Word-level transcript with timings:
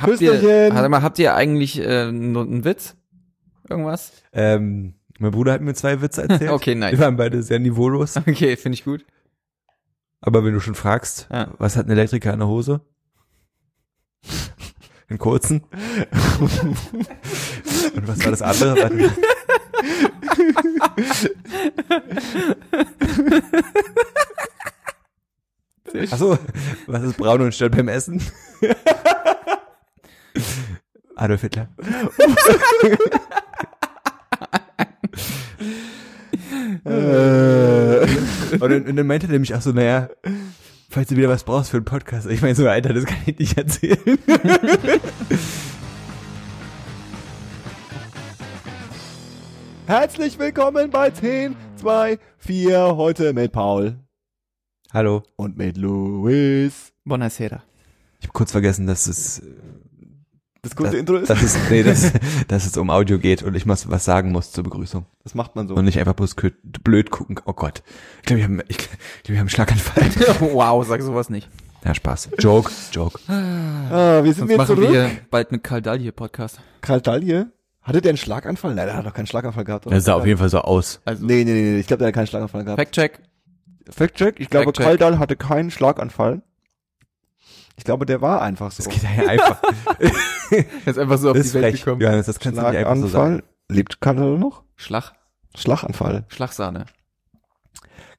Habt 0.00 0.20
ihr, 0.20 0.70
warte 0.72 0.88
mal, 0.88 1.02
habt 1.02 1.18
ihr 1.18 1.34
eigentlich 1.34 1.78
äh, 1.80 2.10
nur 2.10 2.42
einen 2.44 2.64
Witz? 2.64 2.96
Irgendwas? 3.68 4.12
Ähm, 4.32 4.94
mein 5.18 5.30
Bruder 5.32 5.52
hat 5.52 5.60
mir 5.60 5.74
zwei 5.74 6.00
Witze 6.00 6.22
erzählt. 6.28 6.50
Okay, 6.60 6.74
nice. 6.74 6.92
Die 6.92 6.98
waren 6.98 7.16
beide 7.16 7.42
sehr 7.42 7.58
niveaulos. 7.58 8.16
Okay, 8.26 8.56
finde 8.56 8.74
ich 8.74 8.84
gut. 8.84 9.04
Aber 10.20 10.44
wenn 10.44 10.52
du 10.54 10.60
schon 10.60 10.74
fragst, 10.74 11.28
Ja. 11.30 11.48
was 11.58 11.76
hat 11.76 11.86
ein 11.86 11.90
Elektriker 11.92 12.32
in 12.32 12.38
der 12.40 12.48
Hose? 12.48 12.80
In 15.08 15.18
kurzen. 15.18 15.62
Und 17.94 18.06
was 18.06 18.24
war 18.24 18.30
das 18.30 18.42
andere? 18.42 19.10
Achso, 26.10 26.38
was 26.86 27.02
ist 27.02 27.16
braun 27.16 27.40
und 27.40 27.54
stört 27.54 27.74
beim 27.76 27.88
Essen? 27.88 28.22
Adolf 31.16 31.40
Hitler. 31.42 31.68
Äh, 36.84 38.06
Und 38.58 38.70
dann, 38.70 38.86
und 38.86 38.96
dann 38.96 39.06
meinte 39.06 39.26
er 39.26 39.32
nämlich 39.32 39.54
auch 39.54 39.60
so, 39.60 39.70
naja, 39.72 40.08
falls 40.88 41.08
du 41.08 41.16
wieder 41.16 41.28
was 41.28 41.44
brauchst 41.44 41.70
für 41.70 41.76
einen 41.76 41.84
Podcast. 41.84 42.26
Ich 42.28 42.42
meine 42.42 42.54
so, 42.54 42.68
Alter, 42.68 42.92
das 42.92 43.04
kann 43.04 43.18
ich 43.26 43.38
nicht 43.38 43.56
erzählen. 43.56 43.98
Herzlich 49.86 50.38
willkommen 50.38 50.90
bei 50.90 51.10
10, 51.10 51.56
2, 51.76 52.18
4. 52.38 52.96
Heute 52.96 53.32
mit 53.32 53.52
Paul 53.52 53.98
Hallo. 54.92 55.22
und 55.36 55.56
mit 55.56 55.76
Luis. 55.76 56.92
Buonasera. 57.04 57.62
Ich 58.20 58.26
habe 58.26 58.32
kurz 58.32 58.52
vergessen, 58.52 58.86
dass 58.86 59.06
es, 59.06 59.42
Das 60.62 60.76
gute 60.76 60.90
das, 60.90 60.98
Intro 60.98 61.16
ist. 61.16 61.30
dass 61.30 61.42
es, 61.42 61.56
nee, 61.70 61.82
dass, 61.82 62.12
dass 62.48 62.66
es 62.66 62.76
um 62.76 62.90
Audio 62.90 63.18
geht 63.18 63.42
und 63.42 63.54
ich 63.54 63.64
muss 63.64 63.88
was 63.90 64.04
sagen 64.04 64.30
muss 64.32 64.52
zur 64.52 64.64
Begrüßung. 64.64 65.06
Das 65.24 65.34
macht 65.34 65.56
man 65.56 65.68
so. 65.68 65.74
Und 65.74 65.84
nicht 65.86 65.98
einfach 65.98 66.14
bloß 66.14 66.36
blöd 66.62 67.10
gucken. 67.10 67.36
Oh 67.46 67.52
Gott. 67.54 67.82
Ich 68.18 68.26
glaube, 68.26 68.38
wir 68.38 68.44
haben, 68.44 68.60
ich, 68.68 68.76
glaub, 68.76 68.90
wir 69.24 69.34
haben 69.36 69.40
einen 69.40 69.48
Schlaganfall. 69.48 70.04
wow, 70.52 70.86
sag 70.86 71.00
sowas 71.02 71.30
nicht. 71.30 71.48
Ja, 71.84 71.94
Spaß. 71.94 72.30
Joke, 72.38 72.70
Joke. 72.92 73.18
Ah, 73.26 74.22
wir 74.22 74.34
sind 74.34 74.40
Sonst 74.40 74.50
jetzt 74.50 74.58
machen 74.58 74.76
zurück. 74.76 74.92
wir 74.92 75.10
bald 75.30 75.50
mit 75.50 75.64
Karl 75.64 75.80
Dahl 75.80 75.98
hier 75.98 76.12
Podcast. 76.12 76.60
Karl 76.82 77.00
Dalje. 77.00 77.50
Hatte 77.80 78.02
der 78.02 78.10
einen 78.10 78.18
Schlaganfall? 78.18 78.74
Nein, 78.74 78.86
der 78.86 78.96
hat 78.98 79.06
doch 79.06 79.14
keinen 79.14 79.26
Schlaganfall 79.26 79.64
gehabt. 79.64 79.86
oder? 79.86 79.96
Das 79.96 80.04
sah 80.04 80.12
auf 80.12 80.26
jeden 80.26 80.38
Fall 80.38 80.50
so 80.50 80.58
aus. 80.58 81.00
Also, 81.06 81.24
Nee, 81.24 81.44
nee, 81.44 81.52
nee, 81.54 81.62
nee, 81.72 81.78
ich 81.80 81.86
glaube, 81.86 82.00
der 82.00 82.08
hat 82.08 82.14
keinen 82.14 82.26
Schlaganfall 82.26 82.64
gehabt. 82.64 82.78
Fact-Check. 82.78 83.20
Fact-check. 83.88 84.38
Ich 84.38 84.50
glaube, 84.50 84.66
Fact-check. 84.66 84.84
Karl 84.84 84.96
Dahl 84.98 85.18
hatte 85.18 85.36
keinen 85.36 85.70
Schlaganfall. 85.70 86.42
Ich 87.80 87.84
glaube, 87.84 88.04
der 88.04 88.20
war 88.20 88.42
einfach 88.42 88.70
so. 88.70 88.82
Das 88.82 88.92
geht 88.92 89.02
ja 89.02 89.26
einfach. 89.26 89.62
Ist 90.84 90.98
einfach 90.98 91.16
so 91.16 91.30
auf 91.30 91.36
Das 91.38 91.46
ist 91.46 91.54
die 91.54 91.62
Welt 91.62 91.72
frech. 91.72 91.84
gekommen. 91.86 92.02
Johannes, 92.02 92.26
das 92.26 92.38
kannst 92.38 92.58
du 92.58 92.62
nicht 92.62 92.76
einfach 92.76 92.96
so 92.96 93.06
sagen. 93.06 93.42
Lebt 93.70 94.02
Karl 94.02 94.36
noch? 94.36 94.64
Schlag. 94.76 95.14
Schlaganfall. 95.56 96.26
Schlagsahne. 96.28 96.84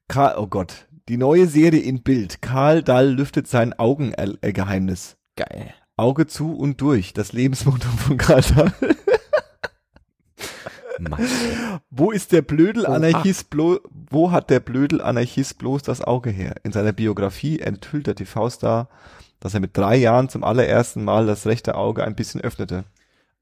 Karl, 0.08 0.34
oh 0.40 0.48
Gott. 0.48 0.88
Die 1.10 1.18
neue 1.18 1.46
Serie 1.46 1.80
in 1.80 2.02
Bild. 2.02 2.42
Karl 2.42 2.82
Dahl 2.82 3.10
lüftet 3.10 3.48
sein 3.48 3.78
Augengeheimnis. 3.78 5.18
Geil. 5.36 5.76
Auge 5.96 6.26
zu 6.26 6.56
und 6.58 6.82
durch. 6.82 7.14
Das 7.14 7.32
Lebensmotto 7.32 7.88
von 7.88 8.18
Karl 8.18 8.42
Dahl. 8.42 8.74
Mann. 10.98 11.28
Wo 11.92 12.10
ist 12.10 12.32
der 12.32 12.42
Blödel 12.42 12.86
Oha. 12.86 12.96
Anarchist 12.96 13.52
bloß, 13.52 13.80
wo 14.10 14.32
hat 14.32 14.50
der 14.50 14.60
Blödel 14.60 15.02
Anarchist 15.02 15.60
bloß 15.60 15.84
das 15.84 16.02
Auge 16.02 16.32
her? 16.32 16.56
In 16.64 16.72
seiner 16.72 16.94
Biografie 16.94 17.60
enthüllt 17.60 18.08
der 18.08 18.16
TV-Star, 18.16 18.90
dass 19.42 19.54
er 19.54 19.60
mit 19.60 19.76
drei 19.76 19.98
Jahren 19.98 20.30
zum 20.30 20.46
allerersten 20.46 21.04
Mal 21.04 21.26
das 21.28 21.46
rechte 21.46 21.76
Auge 21.76 22.06
ein 22.06 22.16
bisschen 22.16 22.40
öffnete. 22.40 22.86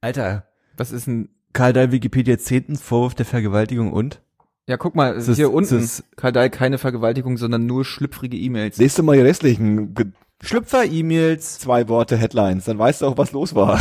Alter. 0.02 0.46
Was 0.78 0.92
ist 0.92 1.06
ein, 1.08 1.30
Karl 1.54 1.74
Dahl 1.74 1.92
Wikipedia 1.92 2.38
10. 2.40 2.78
Vorwurf 2.78 3.14
der 3.14 3.26
Vergewaltigung 3.28 3.94
und? 3.94 4.22
ja, 4.66 4.78
guck 4.78 4.96
mal, 4.96 5.14
Das 5.16 5.28
ist- 5.28 5.38
hier 5.38 5.52
unten. 5.54 5.76
das 5.76 5.84
ist- 5.84 6.04
Karl 6.16 6.32
Dahl 6.32 6.50
keine 6.50 6.78
Vergewaltigung, 6.78 7.38
sondern 7.38 7.66
nur 7.66 7.86
schlüpfrige 7.86 8.38
E-Mails. 8.38 8.78
Lest 8.78 8.98
du 8.98 9.04
mal 9.04 9.16
die 9.18 9.24
restlichen 9.24 9.94
ge- 9.94 10.08
Schlüpfer-E-Mails. 10.42 11.60
zwei 11.60 11.88
Worte 11.90 12.16
Headlines, 12.18 12.64
dann 12.66 12.80
weißt 12.80 13.02
du 13.02 13.08
auch, 13.08 13.18
was 13.18 13.32
los 13.34 13.56
war. 13.56 13.78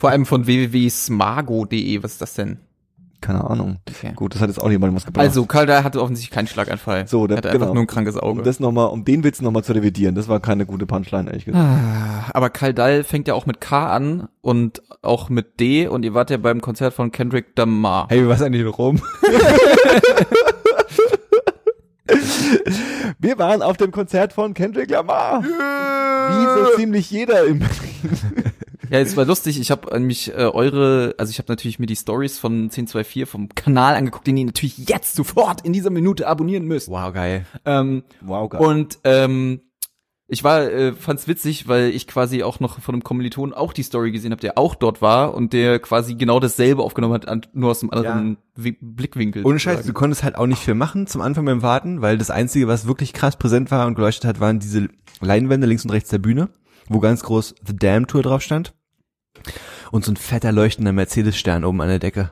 Vor 0.00 0.10
allem 0.10 0.26
von 0.26 0.46
www.smago.de. 0.46 2.02
Was 2.02 2.12
ist 2.12 2.20
das 2.20 2.34
denn? 2.34 2.58
Keine 3.24 3.48
Ahnung. 3.48 3.78
Okay. 3.88 4.12
Gut, 4.14 4.34
das 4.34 4.42
hat 4.42 4.48
jetzt 4.50 4.58
auch 4.60 4.68
niemand 4.68 4.94
was 4.94 5.06
gebracht. 5.06 5.24
Also, 5.24 5.46
Karl 5.46 5.64
Dahl 5.64 5.82
hatte 5.82 6.02
offensichtlich 6.02 6.30
keinen 6.30 6.46
Schlaganfall. 6.46 7.08
So, 7.08 7.24
er 7.24 7.28
das- 7.28 7.36
hatte 7.38 7.48
einfach 7.48 7.60
genau. 7.68 7.72
nur 7.74 7.84
ein 7.84 7.86
krankes 7.86 8.18
Auge. 8.18 8.40
um 8.40 8.44
das 8.44 8.60
noch 8.60 8.70
mal, 8.70 8.84
um 8.84 9.06
den 9.06 9.24
Witz 9.24 9.40
nochmal 9.40 9.64
zu 9.64 9.72
revidieren, 9.72 10.14
das 10.14 10.28
war 10.28 10.40
keine 10.40 10.66
gute 10.66 10.84
Punchline, 10.84 11.30
ehrlich 11.30 11.46
gesagt. 11.46 11.64
Ah, 11.64 12.26
Aber 12.34 12.50
Karl 12.50 12.74
Dahl 12.74 13.02
fängt 13.02 13.26
ja 13.26 13.32
auch 13.32 13.46
mit 13.46 13.62
K 13.62 13.90
an 13.90 14.28
und 14.42 14.82
auch 15.00 15.30
mit 15.30 15.58
D 15.58 15.88
und 15.88 16.04
ihr 16.04 16.12
wart 16.12 16.28
ja 16.28 16.36
beim 16.36 16.60
Konzert 16.60 16.92
von 16.92 17.12
Kendrick 17.12 17.46
Lamar. 17.56 18.08
Hey, 18.10 18.22
wie 18.24 18.28
war's 18.28 18.42
eigentlich 18.42 18.66
Rom? 18.76 19.00
Wir 23.18 23.38
waren 23.38 23.62
auf 23.62 23.78
dem 23.78 23.90
Konzert 23.90 24.34
von 24.34 24.52
Kendrick 24.52 24.90
Lamar. 24.90 25.42
Wie 25.42 26.60
so 26.70 26.76
ziemlich 26.76 27.10
jeder 27.10 27.44
im 27.46 27.62
Ja, 28.94 29.00
es 29.00 29.16
war 29.16 29.24
lustig. 29.24 29.58
Ich 29.60 29.70
habe 29.70 29.98
mich 30.00 30.30
äh, 30.30 30.34
eure, 30.46 31.14
also 31.18 31.30
ich 31.30 31.38
habe 31.38 31.50
natürlich 31.50 31.78
mir 31.78 31.86
die 31.86 31.96
Stories 31.96 32.38
von 32.38 32.52
1024 32.64 33.28
vom 33.28 33.48
Kanal 33.54 33.94
angeguckt, 33.96 34.26
den 34.26 34.36
ihr 34.36 34.46
natürlich 34.46 34.78
jetzt 34.88 35.16
sofort 35.16 35.60
in 35.62 35.72
dieser 35.72 35.90
Minute 35.90 36.26
abonnieren 36.26 36.64
müsst. 36.64 36.88
Wow, 36.88 37.12
geil. 37.12 37.44
Ähm, 37.64 38.04
Wow, 38.20 38.48
geil. 38.50 38.60
und 38.60 38.98
ähm, 39.04 39.60
ich 40.26 40.42
war, 40.42 40.62
äh, 40.62 40.92
fand's 40.94 41.28
witzig, 41.28 41.68
weil 41.68 41.90
ich 41.90 42.06
quasi 42.06 42.42
auch 42.42 42.58
noch 42.58 42.80
von 42.80 42.94
einem 42.94 43.04
Kommiliton 43.04 43.52
auch 43.52 43.74
die 43.74 43.82
Story 43.82 44.10
gesehen 44.10 44.30
habe, 44.32 44.40
der 44.40 44.56
auch 44.56 44.74
dort 44.74 45.02
war 45.02 45.34
und 45.34 45.52
der 45.52 45.78
quasi 45.80 46.14
genau 46.14 46.40
dasselbe 46.40 46.82
aufgenommen 46.82 47.12
hat, 47.14 47.50
nur 47.52 47.70
aus 47.70 47.82
einem 47.82 47.90
anderen 47.90 48.38
Wi- 48.56 48.78
Blickwinkel. 48.80 49.44
Ohne 49.44 49.58
Scheiß, 49.58 49.84
du 49.84 49.92
konntest 49.92 50.22
halt 50.24 50.36
auch 50.36 50.46
nicht 50.46 50.62
viel 50.62 50.74
machen 50.74 51.06
zum 51.06 51.20
Anfang 51.20 51.44
beim 51.44 51.60
Warten, 51.62 52.00
weil 52.00 52.16
das 52.16 52.30
Einzige, 52.30 52.68
was 52.68 52.86
wirklich 52.86 53.12
krass 53.12 53.36
präsent 53.36 53.70
war 53.70 53.86
und 53.86 53.96
geleuchtet 53.96 54.24
hat, 54.24 54.40
waren 54.40 54.60
diese 54.60 54.88
Leinwände 55.20 55.66
links 55.66 55.84
und 55.84 55.90
rechts 55.90 56.08
der 56.08 56.18
Bühne, 56.18 56.48
wo 56.88 57.00
ganz 57.00 57.22
groß 57.22 57.56
The 57.66 57.76
Damn 57.76 58.06
Tour 58.06 58.22
drauf 58.22 58.40
stand. 58.40 58.72
Und 59.90 60.04
so 60.04 60.12
ein 60.12 60.16
fetter 60.16 60.52
leuchtender 60.52 60.92
Mercedes-Stern 60.92 61.64
oben 61.64 61.80
an 61.80 61.88
der 61.88 61.98
Decke, 61.98 62.30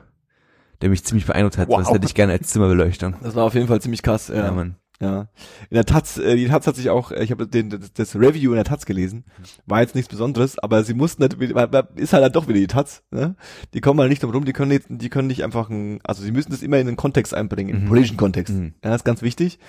der 0.81 0.89
mich 0.89 1.03
ziemlich 1.03 1.25
beeindruckt 1.25 1.57
hat. 1.57 1.69
Wow. 1.69 1.79
Das 1.79 1.91
hätte 1.91 2.05
ich 2.05 2.13
gerne 2.15 2.33
als 2.33 2.47
Zimmerbeleuchtung. 2.49 3.15
Das 3.21 3.35
war 3.35 3.45
auf 3.45 3.53
jeden 3.53 3.67
Fall 3.67 3.81
ziemlich 3.81 4.01
krass. 4.03 4.27
Ja, 4.27 4.35
Ja, 4.45 4.51
Mann. 4.51 4.75
ja. 4.99 5.27
In 5.69 5.75
der 5.75 5.85
Taz, 5.85 6.17
äh, 6.17 6.35
die 6.35 6.47
Taz 6.47 6.67
hat 6.67 6.75
sich 6.75 6.89
auch, 6.89 7.11
äh, 7.11 7.23
ich 7.23 7.31
habe 7.31 7.47
den 7.47 7.69
das, 7.69 7.93
das 7.93 8.15
Review 8.15 8.51
in 8.51 8.55
der 8.55 8.65
Taz 8.65 8.85
gelesen. 8.85 9.23
War 9.65 9.81
jetzt 9.81 9.95
nichts 9.95 10.09
Besonderes, 10.09 10.59
aber 10.59 10.83
sie 10.83 10.93
mussten 10.93 11.21
weil- 11.23 11.87
ist 11.95 12.11
halt 12.13 12.23
dann 12.23 12.31
doch 12.33 12.47
wieder 12.49 12.59
die 12.59 12.67
Taz. 12.67 13.03
Ne? 13.11 13.35
Die 13.73 13.79
kommen 13.81 13.99
halt 14.01 14.09
nicht 14.09 14.23
drum 14.23 14.31
rum. 14.31 14.43
Die 14.45 14.53
können 14.53 14.71
jetzt, 14.71 14.87
die 14.89 15.09
können 15.09 15.27
nicht 15.29 15.43
einfach, 15.43 15.69
ein, 15.69 15.99
also 16.03 16.21
sie 16.23 16.31
müssen 16.31 16.51
das 16.51 16.61
immer 16.63 16.79
in 16.79 16.87
den 16.87 16.95
Kontext 16.97 17.33
einbringen, 17.33 17.69
in 17.69 17.75
den 17.77 17.83
Mhm. 17.85 17.89
politischen 17.89 18.17
Kontext. 18.17 18.53
Mhm. 18.53 18.73
Ja, 18.83 18.89
das 18.91 18.97
ist 19.01 19.05
ganz 19.05 19.21
wichtig. 19.21 19.59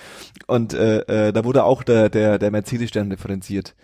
Und 0.47 0.73
äh, 0.73 1.27
äh, 1.27 1.31
da 1.31 1.45
wurde 1.45 1.63
auch 1.63 1.83
der 1.83 2.09
der 2.09 2.39
der 2.39 2.51
Mercedes-Stern 2.51 3.09
differenziert. 3.09 3.75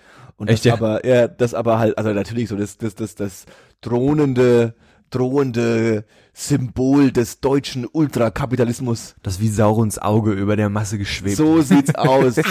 Und 0.42 0.50
Echt, 0.50 0.66
das 0.66 0.70
ja? 0.70 0.74
aber, 0.74 1.06
ja, 1.06 1.28
das 1.28 1.54
aber 1.54 1.78
halt, 1.78 1.96
also 2.00 2.12
natürlich 2.14 2.50
so 2.50 2.56
das 2.56 2.76
das 2.76 2.96
das 2.96 3.14
das 3.14 3.46
drohende 3.82 4.74
drohende 5.12 6.06
Symbol 6.34 7.12
des 7.12 7.42
deutschen 7.42 7.86
Ultrakapitalismus. 7.92 9.16
Das 9.22 9.40
wie 9.40 9.50
Saurons 9.50 10.00
Auge 10.00 10.32
über 10.32 10.56
der 10.56 10.70
Masse 10.70 10.98
geschwebt. 10.98 11.36
So 11.36 11.62
sieht's 11.62 11.94
aus. 11.96 12.36
das 12.36 12.44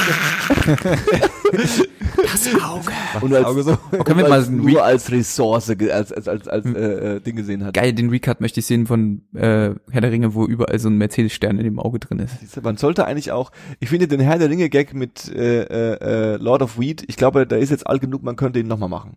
Auge. 2.63 2.93
und 3.23 3.35
als, 3.35 3.47
Auge 3.47 3.63
so. 3.63 3.79
und 3.91 4.05
Können 4.05 4.19
wir 4.21 4.29
mal 4.29 4.39
als 4.39 4.51
nur 4.51 4.85
als 4.85 5.11
Ressource, 5.11 5.71
als 5.71 6.13
als 6.13 6.29
als, 6.29 6.49
als 6.49 6.65
Hm. 6.65 6.77
äh, 6.77 7.17
äh, 7.17 7.21
Ding 7.21 7.37
gesehen 7.37 7.65
hat. 7.65 7.75
Geil, 7.75 7.93
den 7.93 8.11
Recut 8.11 8.41
möchte 8.41 8.61
ich 8.61 8.67
sehen 8.67 8.87
von 8.87 9.23
äh, 9.35 9.71
Herr 9.91 10.01
der 10.01 10.13
Ringe, 10.13 10.35
wo 10.35 10.45
überall 10.47 10.79
so 10.79 10.89
ein 10.89 10.99
Mercedes-Stern 10.99 11.59
in 11.59 11.65
dem 11.65 11.79
Auge 11.79 11.99
drin 11.99 12.19
ist. 12.19 12.63
Man 12.63 12.77
sollte 12.77 13.07
eigentlich 13.07 13.33
auch, 13.33 13.51
ich 13.81 13.89
finde 13.89 14.09
den 14.09 14.21
Herr 14.21 14.39
der 14.39 14.51
Ringe 14.51 14.69
Gag 14.69 14.95
mit 14.95 15.29
äh, 15.35 15.63
äh, 15.63 16.35
äh, 16.35 16.37
Lord 16.37 16.63
of 16.63 16.79
Weed, 16.79 17.05
ich 17.09 17.17
glaube, 17.17 17.47
da 17.47 17.57
ist 17.57 17.71
jetzt 17.71 17.87
alt 17.87 18.03
genug, 18.03 18.23
man 18.23 18.37
könnte 18.37 18.59
ihn 18.61 18.69
nochmal 18.69 18.89
machen. 18.89 19.17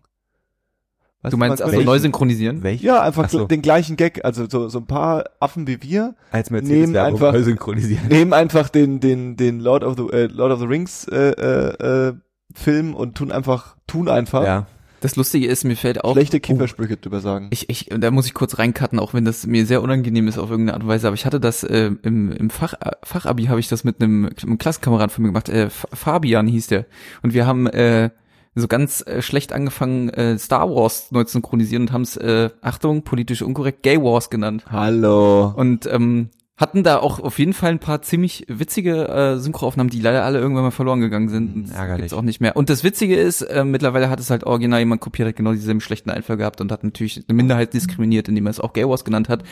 Weißt 1.24 1.32
Du 1.32 1.36
meinst 1.38 1.62
also 1.62 1.80
neu 1.80 1.98
synchronisieren? 1.98 2.62
Welch? 2.62 2.82
Ja, 2.82 3.02
einfach 3.02 3.24
Ach 3.24 3.30
so. 3.30 3.44
den 3.46 3.62
gleichen 3.62 3.96
Gag, 3.96 4.24
also 4.24 4.46
so, 4.48 4.68
so 4.68 4.78
ein 4.78 4.86
paar 4.86 5.24
Affen 5.40 5.66
wie 5.66 5.82
wir, 5.82 6.14
Als 6.30 6.50
Nehmen 6.50 6.96
einfach- 6.96 7.32
neu 7.32 7.42
synchronisieren. 7.42 8.06
nehmen 8.08 8.32
einfach 8.32 8.68
den 8.68 9.00
den 9.00 9.36
den 9.36 9.58
Lord 9.60 9.82
of 9.84 9.96
the 9.96 10.04
äh, 10.14 10.26
Lord 10.26 10.52
of 10.52 10.60
the 10.60 10.66
Rings 10.66 11.08
äh, 11.08 11.30
äh, 11.30 12.08
äh, 12.08 12.12
Film 12.54 12.94
und 12.94 13.16
tun 13.16 13.32
einfach 13.32 13.74
tun 13.86 14.08
einfach 14.08 14.44
Ja. 14.44 14.66
Das 15.00 15.16
Lustige 15.16 15.46
ist, 15.48 15.64
mir 15.64 15.76
fällt 15.76 16.02
auch. 16.02 16.12
schlechte 16.14 16.40
Kiffersprüche 16.40 16.96
drüber 16.96 17.20
sagen. 17.20 17.48
Ich, 17.50 17.68
ich, 17.68 17.90
da 17.90 18.10
muss 18.10 18.24
ich 18.24 18.32
kurz 18.32 18.58
reincutten, 18.58 18.98
auch 18.98 19.12
wenn 19.12 19.26
das 19.26 19.46
mir 19.46 19.66
sehr 19.66 19.82
unangenehm 19.82 20.28
ist 20.28 20.38
auf 20.38 20.48
irgendeine 20.48 20.72
Art 20.74 20.82
und 20.84 20.88
Weise. 20.88 21.06
Aber 21.08 21.14
ich 21.14 21.26
hatte 21.26 21.40
das 21.40 21.62
äh, 21.62 21.90
im, 22.02 22.32
im 22.32 22.48
Fach, 22.48 22.72
Fachabi 23.02 23.44
habe 23.46 23.60
ich 23.60 23.68
das 23.68 23.84
mit 23.84 24.00
einem, 24.00 24.30
einem 24.42 24.56
Klassenkameraden 24.56 25.10
von 25.10 25.22
mir 25.24 25.28
gemacht. 25.28 25.50
Äh, 25.50 25.68
Fabian 25.68 26.46
hieß 26.46 26.68
der. 26.68 26.86
Und 27.22 27.34
wir 27.34 27.46
haben 27.46 27.66
äh, 27.66 28.08
so 28.54 28.68
ganz 28.68 29.02
äh, 29.06 29.20
schlecht 29.22 29.52
angefangen, 29.52 30.08
äh, 30.10 30.38
Star 30.38 30.68
Wars 30.70 31.10
neu 31.10 31.24
zu 31.24 31.32
synchronisieren 31.32 31.84
und 31.84 31.92
haben 31.92 32.02
es, 32.02 32.16
äh, 32.16 32.50
Achtung, 32.60 33.02
politisch 33.02 33.42
unkorrekt, 33.42 33.82
Gay 33.82 34.00
Wars 34.00 34.30
genannt. 34.30 34.64
Hallo. 34.70 35.52
Und 35.56 35.86
ähm, 35.86 36.30
Hatten 36.56 36.84
da 36.84 36.98
auch 36.98 37.18
auf 37.18 37.40
jeden 37.40 37.52
Fall 37.52 37.72
ein 37.72 37.80
paar 37.80 38.00
ziemlich 38.02 38.44
witzige 38.48 39.08
äh, 39.08 39.38
Synchroaufnahmen, 39.38 39.90
die 39.90 39.98
leider 40.00 40.22
alle 40.24 40.38
irgendwann 40.38 40.62
mal 40.62 40.70
verloren 40.70 41.00
gegangen 41.00 41.28
sind. 41.28 41.52
Hm, 41.52 41.62
Das 41.66 41.72
ärgerlich. 41.76 42.02
gibt's 42.02 42.14
auch 42.14 42.22
nicht 42.22 42.40
mehr. 42.40 42.54
Und 42.54 42.70
das 42.70 42.84
Witzige 42.84 43.16
ist, 43.16 43.42
äh, 43.42 43.64
mittlerweile 43.64 44.08
hat 44.08 44.20
es 44.20 44.30
halt 44.30 44.44
original 44.44 44.78
jemand 44.78 45.00
kopiert, 45.00 45.26
hat 45.26 45.34
genau 45.34 45.50
dieselben 45.52 45.80
schlechten 45.80 46.10
Einfall 46.10 46.36
gehabt 46.36 46.60
und 46.60 46.70
hat 46.70 46.84
natürlich 46.84 47.24
eine 47.28 47.34
Minderheit 47.34 47.74
diskriminiert, 47.74 48.28
indem 48.28 48.46
er 48.46 48.50
es 48.50 48.60
auch 48.60 48.72
Gay 48.72 48.88
Wars 48.88 49.04
genannt 49.04 49.28
hat. 49.28 49.42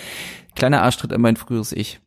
Kleiner 0.55 0.83
Arschtritt 0.83 1.11
in 1.11 1.21
mein 1.21 1.35
früheres 1.35 1.73
Ich. 1.73 1.99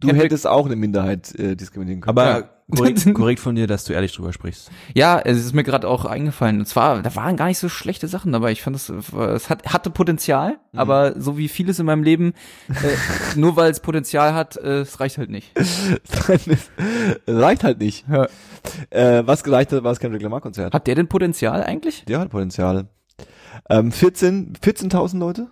Du 0.00 0.08
hättest 0.08 0.48
auch 0.48 0.66
eine 0.66 0.74
Minderheit 0.74 1.32
äh, 1.38 1.54
diskriminieren 1.54 2.00
können. 2.00 2.08
Aber 2.18 2.38
Ja. 2.40 2.50
Korrekt, 2.70 3.06
korrekt 3.14 3.40
von 3.40 3.54
dir, 3.54 3.66
dass 3.66 3.84
du 3.84 3.92
ehrlich 3.92 4.12
drüber 4.14 4.32
sprichst. 4.32 4.70
Ja, 4.94 5.18
es 5.18 5.38
ist 5.38 5.54
mir 5.54 5.64
gerade 5.64 5.86
auch 5.88 6.04
eingefallen. 6.04 6.58
Und 6.60 6.66
zwar, 6.66 7.02
da 7.02 7.14
waren 7.16 7.36
gar 7.36 7.46
nicht 7.46 7.58
so 7.58 7.68
schlechte 7.68 8.08
Sachen 8.08 8.32
dabei. 8.32 8.52
Ich 8.52 8.62
fand 8.62 8.76
es, 8.76 8.88
es 8.88 9.50
hat, 9.50 9.66
hatte 9.72 9.90
Potenzial, 9.90 10.58
Mhm. 10.72 10.78
aber 10.78 11.20
so 11.20 11.36
wie 11.36 11.48
vieles 11.48 11.78
in 11.80 11.86
meinem 11.86 12.02
Leben, 12.04 12.32
äh, 12.68 12.74
nur 13.36 13.56
weil 13.56 13.70
es 13.70 13.80
Potenzial 13.80 14.34
hat, 14.34 14.56
äh, 14.56 14.80
es 14.80 15.00
reicht 15.00 15.18
halt 15.18 15.30
nicht. 15.30 15.50
es 15.56 15.90
reicht 17.26 17.64
halt 17.64 17.78
nicht. 17.80 18.04
Ja. 18.08 18.28
Äh, 18.90 19.26
was 19.26 19.42
gereicht 19.44 19.72
hat, 19.72 19.82
war 19.82 19.90
das 19.92 20.00
Kendrick 20.00 20.22
Lamar 20.22 20.40
Konzert. 20.40 20.74
Hat 20.74 20.86
der 20.86 20.94
denn 20.94 21.08
Potenzial 21.08 21.62
eigentlich? 21.62 22.04
Der 22.06 22.20
hat 22.20 22.30
Potenzial. 22.30 22.88
Ähm, 23.68 23.92
14, 23.92 24.54
14.000 24.62 25.18
Leute? 25.18 25.48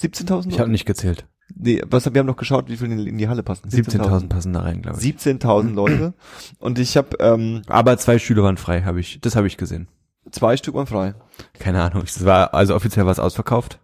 17.000 0.00 0.48
Ich 0.48 0.60
habe 0.60 0.70
nicht 0.70 0.86
gezählt. 0.86 1.26
Nee, 1.54 1.82
was, 1.86 2.12
wir 2.12 2.18
haben 2.18 2.26
noch 2.26 2.36
geschaut, 2.36 2.68
wie 2.68 2.76
viel 2.76 2.90
in, 2.90 3.18
die 3.18 3.28
Halle 3.28 3.42
passen. 3.42 3.68
17.000 3.68 4.28
passen 4.28 4.52
da 4.52 4.60
rein, 4.60 4.82
glaube 4.82 4.98
ich. 5.00 5.04
17.000 5.04 5.70
Leute. 5.74 6.14
Und 6.58 6.78
ich 6.78 6.96
habe 6.96 7.16
ähm, 7.20 7.62
Aber 7.66 7.96
zwei 7.98 8.18
Stühle 8.18 8.42
waren 8.42 8.56
frei, 8.56 8.82
habe 8.82 9.00
ich. 9.00 9.20
Das 9.20 9.36
habe 9.36 9.46
ich 9.46 9.56
gesehen. 9.56 9.88
zwei 10.30 10.56
Stück 10.56 10.74
waren 10.74 10.86
frei. 10.86 11.14
Keine 11.58 11.82
Ahnung. 11.82 12.02
Es 12.04 12.24
war 12.24 12.54
also 12.54 12.74
offiziell 12.74 13.04
war 13.04 13.12
es 13.12 13.18
ausverkauft, 13.18 13.78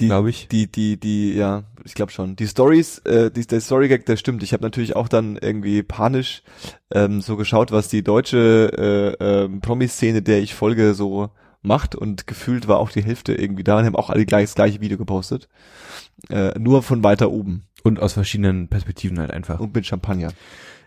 Die, 0.00 0.06
glaube 0.06 0.30
ich. 0.30 0.48
Die, 0.48 0.70
die, 0.70 0.98
die, 0.98 1.34
ja, 1.34 1.64
ich 1.84 1.94
glaube 1.94 2.10
schon. 2.12 2.34
Die 2.36 2.48
Stories, 2.48 2.98
äh, 3.00 3.30
die, 3.30 3.46
der 3.46 3.60
Story-Gag, 3.60 4.04
der 4.06 4.16
stimmt. 4.16 4.42
Ich 4.42 4.52
habe 4.52 4.64
natürlich 4.64 4.96
auch 4.96 5.08
dann 5.08 5.36
irgendwie 5.36 5.82
panisch 5.84 6.42
ähm, 6.92 7.20
so 7.20 7.36
geschaut, 7.36 7.70
was 7.70 7.88
die 7.88 8.02
deutsche 8.02 9.16
äh, 9.20 9.24
ähm, 9.44 9.60
Promi-Szene, 9.60 10.20
der 10.22 10.40
ich 10.40 10.54
folge, 10.54 10.94
so 10.94 11.30
macht 11.68 11.94
und 11.94 12.26
gefühlt 12.26 12.66
war 12.66 12.78
auch 12.78 12.90
die 12.90 13.02
Hälfte 13.04 13.34
irgendwie 13.34 13.62
da 13.62 13.78
und 13.78 13.84
haben 13.84 13.94
auch 13.96 14.10
alle 14.10 14.26
gleich 14.26 14.46
das 14.46 14.54
gleiche 14.56 14.80
Video 14.80 14.98
gepostet. 14.98 15.48
Äh, 16.30 16.58
nur 16.58 16.82
von 16.82 17.04
weiter 17.04 17.30
oben 17.30 17.62
Und 17.84 18.00
aus 18.00 18.14
verschiedenen 18.14 18.66
Perspektiven 18.68 19.20
halt 19.20 19.30
einfach. 19.30 19.60
und 19.60 19.72
mit 19.74 19.86
Champagner. 19.86 20.32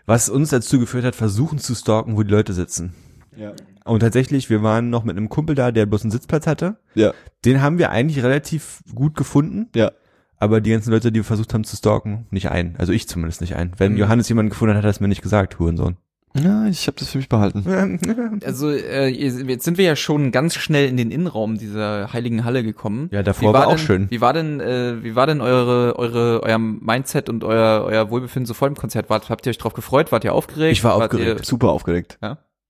Was 0.04 0.28
uns 0.28 0.50
dazu 0.50 0.78
geführt 0.78 1.04
hat, 1.04 1.14
versuchen 1.14 1.58
zu 1.58 1.74
stalken, 1.74 2.16
wo 2.16 2.22
die 2.22 2.30
Leute 2.30 2.52
sitzen. 2.52 2.92
Ja. 3.36 3.52
Und 3.84 4.00
tatsächlich, 4.00 4.50
wir 4.50 4.62
waren 4.62 4.90
noch 4.90 5.04
mit 5.04 5.16
einem 5.16 5.28
Kumpel 5.28 5.54
da, 5.54 5.72
der 5.72 5.86
bloß 5.86 6.02
einen 6.02 6.10
Sitzplatz 6.10 6.46
hatte. 6.46 6.76
Ja. 6.94 7.14
Den 7.44 7.62
haben 7.62 7.78
wir 7.78 7.90
eigentlich 7.90 8.22
relativ 8.22 8.82
gut 8.94 9.16
gefunden. 9.16 9.68
Ja. 9.74 9.92
Aber 10.38 10.60
die 10.60 10.70
ganzen 10.70 10.90
Leute, 10.90 11.12
die 11.12 11.20
wir 11.20 11.24
versucht 11.24 11.54
haben 11.54 11.64
zu 11.64 11.76
stalken, 11.76 12.26
nicht 12.30 12.50
ein. 12.50 12.74
Also 12.78 12.92
ich 12.92 13.08
zumindest 13.08 13.40
nicht 13.40 13.54
ein. 13.56 13.72
Wenn 13.78 13.92
Mhm. 13.92 13.98
Johannes 13.98 14.28
jemanden 14.28 14.50
gefunden 14.50 14.74
hat, 14.74 14.78
hat 14.78 14.86
er 14.88 14.90
es 14.90 15.00
mir 15.00 15.08
nicht 15.08 15.22
gesagt, 15.22 15.58
Hurensohn. 15.58 15.96
Ja, 16.34 16.66
ich 16.66 16.86
habe 16.86 16.96
das 16.98 17.10
für 17.10 17.18
mich 17.18 17.28
behalten. 17.28 17.64
Also 18.44 18.70
äh, 18.70 19.08
jetzt 19.08 19.64
sind 19.64 19.78
wir 19.78 19.84
ja 19.84 19.96
schon 19.96 20.32
ganz 20.32 20.54
schnell 20.54 20.88
in 20.88 20.96
den 20.96 21.10
Innenraum 21.10 21.58
dieser 21.58 22.12
heiligen 22.12 22.44
Halle 22.44 22.62
gekommen. 22.62 23.08
Ja, 23.12 23.22
davor 23.22 23.50
Wie 23.50 23.54
war 23.54 23.66
auch 23.66 23.76
denn, 23.76 23.78
schön. 23.78 24.10
Wie 24.10 24.20
war 24.20 24.32
denn, 24.32 24.60
äh, 24.60 25.02
wie 25.02 25.14
war 25.14 25.26
denn 25.26 25.40
eure, 25.40 25.98
eure, 25.98 26.42
euer 26.42 26.58
Mindset 26.58 27.28
und 27.28 27.44
euer, 27.44 27.84
euer 27.84 28.10
Wohlbefinden 28.10 28.46
so 28.46 28.54
vor 28.54 28.68
dem 28.68 28.76
Konzert? 28.76 29.10
Wart, 29.10 29.28
habt 29.30 29.46
ihr 29.46 29.50
euch 29.50 29.58
drauf 29.58 29.74
gefreut? 29.74 30.12
Wart 30.12 30.24
ihr 30.24 30.34
aufgeregt? 30.34 30.72
Ich 30.72 30.84
war 30.84 30.98
Wart 30.98 31.12
aufgeregt. 31.12 31.44
Super 31.44 31.68
aufgeregt. 31.68 32.18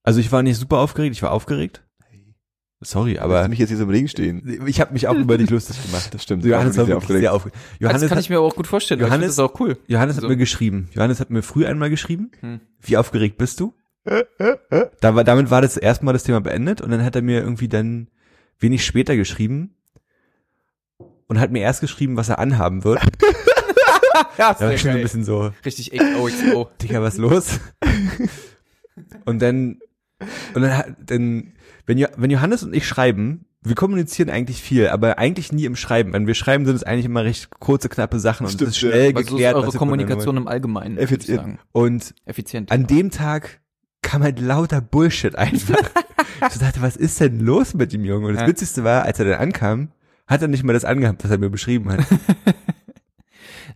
Also 0.03 0.21
ich 0.21 0.33
war 0.33 0.43
nicht 0.43 0.57
super 0.57 0.79
aufgeregt, 0.79 1.15
ich 1.15 1.23
war 1.23 1.31
aufgeregt. 1.31 1.83
Sorry, 2.83 3.19
Aber 3.19 3.39
aber 3.41 3.49
mich 3.49 3.59
jetzt 3.59 3.69
hier 3.69 3.79
so 3.79 3.85
im 3.85 3.91
Regen 3.91 4.09
stehen. 4.09 4.63
ich 4.67 4.81
habe 4.81 4.93
mich 4.93 5.07
auch 5.09 5.15
über 5.15 5.39
dich 5.39 5.49
lustig 5.51 5.81
gemacht. 5.85 6.13
Das 6.13 6.23
stimmt. 6.23 6.45
Johannes 6.45 6.77
war 6.77 6.87
sehr 6.87 6.97
wirklich 7.01 7.19
sehr 7.21 7.33
aufgeregt. 7.33 7.57
Ihr? 7.57 7.89
Das 7.89 7.93
Johannes, 7.93 8.09
kann 8.09 8.17
hat, 8.19 8.25
ich 8.25 8.31
mir 8.31 8.39
aber 8.39 8.47
auch 8.47 8.57
gut 8.57 8.67
vorstellen. 8.67 9.01
Johannes- 9.01 9.37
das 9.37 9.39
auch 9.39 9.59
cool. 9.61 9.79
Johannes 9.87 10.17
hat 10.17 10.23
so. 10.23 10.29
mir 10.29 10.37
geschrieben. 10.37 10.89
Johannes 10.93 11.21
hat 11.21 11.31
mir 11.31 11.43
früh 11.43 11.65
einmal 11.67 11.91
geschrieben. 11.91 12.31
Hm. 12.41 12.61
Wie 12.81 12.97
aufgeregt 12.97 13.39
bist 13.39 13.61
du? 13.61 13.73
Da 15.01 15.15
war, 15.15 15.23
damit 15.23 15.51
war 15.51 15.63
das 15.63 15.77
erstmal 15.77 16.13
das 16.13 16.25
Thema 16.25 16.41
beendet 16.41 16.81
und 16.81 16.91
dann 16.91 17.05
hat 17.05 17.15
er 17.15 17.23
mir 17.23 17.41
irgendwie 17.41 17.69
dann 17.69 18.09
wenig 18.59 18.85
später 18.85 19.15
geschrieben 19.17 19.77
und 21.29 21.39
hat 21.39 21.53
mir 21.53 21.61
erst 21.63 21.81
geschrieben, 21.83 22.17
was 22.17 22.29
er 22.29 22.39
anhaben 22.39 22.85
wird. 22.85 23.01
Ja, 24.39 24.53
Da 24.55 24.67
war 24.67 24.73
ich 24.75 24.81
schon 24.81 24.93
so 24.93 24.97
ein 24.99 25.03
bisschen 25.03 25.25
so, 25.25 25.53
Richtig 25.65 25.91
XOXO. 25.93 26.69
Digga, 26.83 27.01
was 27.03 27.17
los? 27.17 27.59
und 29.25 29.41
dann, 29.41 29.79
und 30.55 30.63
dann, 30.63 30.77
hat- 30.77 30.97
dann 31.07 31.53
wenn, 31.87 31.99
Jo- 31.99 32.09
wenn 32.17 32.31
Johannes 32.31 32.63
und 32.63 32.75
ich 32.75 32.87
schreiben, 32.87 33.45
wir 33.65 33.75
kommunizieren 33.77 34.29
eigentlich 34.29 34.61
viel, 34.61 34.89
aber 34.89 35.19
eigentlich 35.19 35.53
nie 35.53 35.65
im 35.67 35.77
Schreiben. 35.77 36.13
Wenn 36.13 36.27
wir 36.27 36.35
schreiben, 36.35 36.67
sind 36.67 36.75
es 36.75 36.83
eigentlich 36.83 37.05
immer 37.07 37.23
recht 37.25 37.49
kurze, 37.61 37.89
knappe 37.89 38.19
Sachen 38.19 38.45
und 38.47 38.53
Stimmt, 38.53 38.71
es 38.71 38.75
ist 38.77 38.81
schnell 38.81 39.11
ist 39.11 39.15
geklärt. 39.17 39.55
eure 39.55 39.67
wir 39.67 39.73
von 39.73 39.73
denen 39.73 39.79
Kommunikation 39.79 40.37
im 40.37 40.49
Allgemeinen? 40.49 40.99
Effizient. 40.99 41.59
Und 41.71 42.15
Effizient. 42.25 42.73
an 42.73 42.87
dem 42.89 43.11
Tag 43.13 43.61
kam 44.03 44.23
halt 44.25 44.41
lauter 44.41 44.81
Bullshit 44.81 45.37
einfach. 45.37 45.79
ich 46.53 46.59
dachte, 46.59 46.83
was 46.83 46.97
ist 46.97 47.21
denn 47.21 47.39
los 47.39 47.75
mit 47.75 47.93
dem 47.93 48.05
Jungen? 48.05 48.25
Und 48.25 48.33
das 48.35 48.43
Ja. 48.43 48.49
Witzigste 48.49 48.83
war, 48.83 49.05
als 49.05 49.21
er 49.21 49.27
dann 49.27 49.41
ankam, 49.41 49.93
hat 50.27 50.43
er 50.43 50.49
nicht 50.49 50.65
mal 50.65 50.73
das 50.73 50.85
angehabt, 50.85 51.23
was 51.23 51.31
er 51.31 51.39
mir 51.39 51.51
beschrieben 51.51 51.89
hat. 51.93 52.01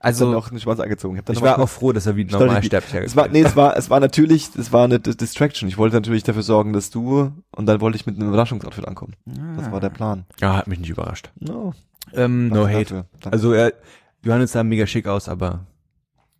Also 0.00 0.30
noch 0.30 0.50
einen 0.50 0.60
Schwanz 0.60 0.80
angezogen. 0.80 1.16
Ich, 1.16 1.28
Ich 1.36 1.42
war 1.42 1.58
auch 1.58 1.68
froh, 1.68 1.92
dass 1.92 2.06
er 2.06 2.16
wie 2.16 2.22
ein 2.24 2.28
Stell 2.28 2.40
dich- 2.40 2.46
Normalsterblicher 2.48 3.02
Es 3.04 3.16
war, 3.16 3.28
nee, 3.28 3.42
es 3.42 3.56
war, 3.56 3.76
es 3.76 3.90
war 3.90 4.00
natürlich, 4.00 4.50
es 4.56 4.72
war 4.72 4.84
eine 4.84 5.00
D- 5.00 5.14
Distraction. 5.14 5.68
Ich 5.68 5.78
wollte 5.78 5.96
natürlich 5.96 6.22
dafür 6.22 6.42
sorgen, 6.42 6.72
dass 6.72 6.90
du, 6.90 7.32
und 7.54 7.66
dann 7.66 7.80
wollte 7.80 7.96
ich 7.96 8.06
mit 8.06 8.16
einem 8.18 8.28
Überraschungsoutfit 8.28 8.86
ankommen. 8.86 9.14
Das 9.56 9.70
war 9.70 9.80
der 9.80 9.90
Plan. 9.90 10.24
Ja, 10.40 10.56
hat 10.56 10.66
mich 10.66 10.78
nicht 10.78 10.90
überrascht. 10.90 11.30
No, 11.38 11.72
ähm, 12.12 12.48
No 12.48 12.66
hate. 12.68 13.04
dafür. 13.20 13.32
Also 13.32 13.52
er, 13.52 13.72
Johannes 14.22 14.52
sah 14.52 14.62
mega 14.64 14.86
schick 14.86 15.06
aus, 15.06 15.28
aber 15.28 15.66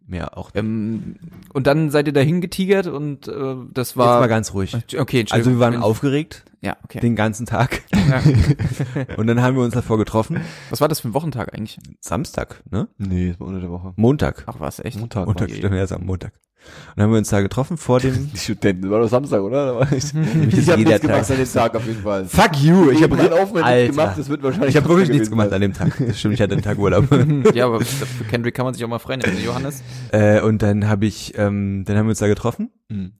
mehr 0.06 0.36
auch. 0.38 0.50
ähm, 0.54 1.16
und 1.52 1.66
dann 1.66 1.90
seid 1.90 2.06
ihr 2.06 2.12
dahin 2.12 2.40
getigert 2.40 2.86
und 2.86 3.28
äh, 3.28 3.56
das 3.72 3.90
Jetzt 3.90 3.96
war 3.96 4.20
mal 4.20 4.26
ganz 4.28 4.54
ruhig. 4.54 4.76
okay. 4.98 5.24
Also 5.30 5.50
wir 5.50 5.58
waren 5.58 5.76
aufgeregt 5.76 6.44
Ja, 6.60 6.76
okay. 6.84 7.00
den 7.00 7.16
ganzen 7.16 7.46
Tag 7.46 7.82
Ja. 7.92 8.22
und 9.16 9.26
dann 9.26 9.40
haben 9.42 9.56
wir 9.56 9.62
uns 9.64 9.74
davor 9.74 9.98
getroffen. 9.98 10.40
Was 10.70 10.80
war 10.80 10.88
das 10.88 11.00
für 11.00 11.08
ein 11.08 11.14
Wochentag 11.14 11.54
eigentlich? 11.54 11.78
Samstag, 12.00 12.62
ne? 12.70 12.88
nee, 12.98 13.30
es 13.30 13.40
war 13.40 13.48
unter 13.48 13.60
der 13.60 13.70
Woche. 13.70 13.92
Montag. 13.96 14.44
Ach 14.46 14.56
was, 14.58 14.78
echt? 14.80 14.98
Montag. 14.98 15.26
Montag, 15.26 15.48
war 15.50 15.56
stimmt, 15.56 15.74
ja, 15.74 15.96
am 15.96 16.04
Montag. 16.06 16.32
Und 16.66 16.92
dann 16.96 17.04
haben 17.04 17.12
wir 17.12 17.18
uns 17.18 17.28
da 17.30 17.40
getroffen 17.40 17.76
vor 17.76 18.00
dem 18.00 18.30
Die 18.32 18.38
Studenten, 18.38 18.82
das 18.82 18.90
war 18.90 19.00
doch 19.00 19.08
Samstag, 19.08 19.40
oder? 19.42 19.80
Ich 19.92 20.04
Ich 20.48 20.58
ich 20.58 20.68
habe 20.70 20.82
nichts 20.82 21.00
gemacht 21.00 21.30
an 21.30 21.36
dem 21.38 21.52
Tag 21.52 21.74
auf 21.76 21.86
jeden 21.86 22.02
Fall. 22.02 22.24
Fuck 22.26 22.56
you, 22.62 22.90
ich 22.90 23.02
habe 23.02 23.18
Rein 23.18 23.32
aufwendig 23.32 23.64
Alter. 23.64 23.90
gemacht, 23.92 24.18
das 24.18 24.28
wird 24.28 24.42
wahrscheinlich 24.42 24.70
Ich 24.70 24.76
habe 24.76 24.88
wirklich 24.88 25.08
nichts 25.10 25.30
gemacht 25.30 25.50
sein. 25.50 25.56
an 25.56 25.60
dem 25.62 25.72
Tag. 25.74 25.92
Das 26.06 26.18
stimmt, 26.18 26.34
ich 26.34 26.40
hatte 26.40 26.54
den 26.56 26.62
Tag 26.62 26.78
Urlaub. 26.78 27.06
ja, 27.54 27.66
aber 27.66 27.80
für 27.80 28.24
Kendrick 28.24 28.54
kann 28.54 28.64
man 28.64 28.74
sich 28.74 28.84
auch 28.84 28.88
mal 28.88 28.98
frei 28.98 29.16
nehmen, 29.16 29.42
Johannes. 29.44 29.82
äh, 30.12 30.40
und 30.40 30.62
dann 30.62 30.88
habe 30.88 31.06
ich, 31.06 31.36
ähm, 31.36 31.84
dann 31.86 31.96
haben 31.96 32.06
wir 32.06 32.10
uns 32.10 32.18
da 32.18 32.28
getroffen, 32.28 32.70
Mhm. 32.88 33.12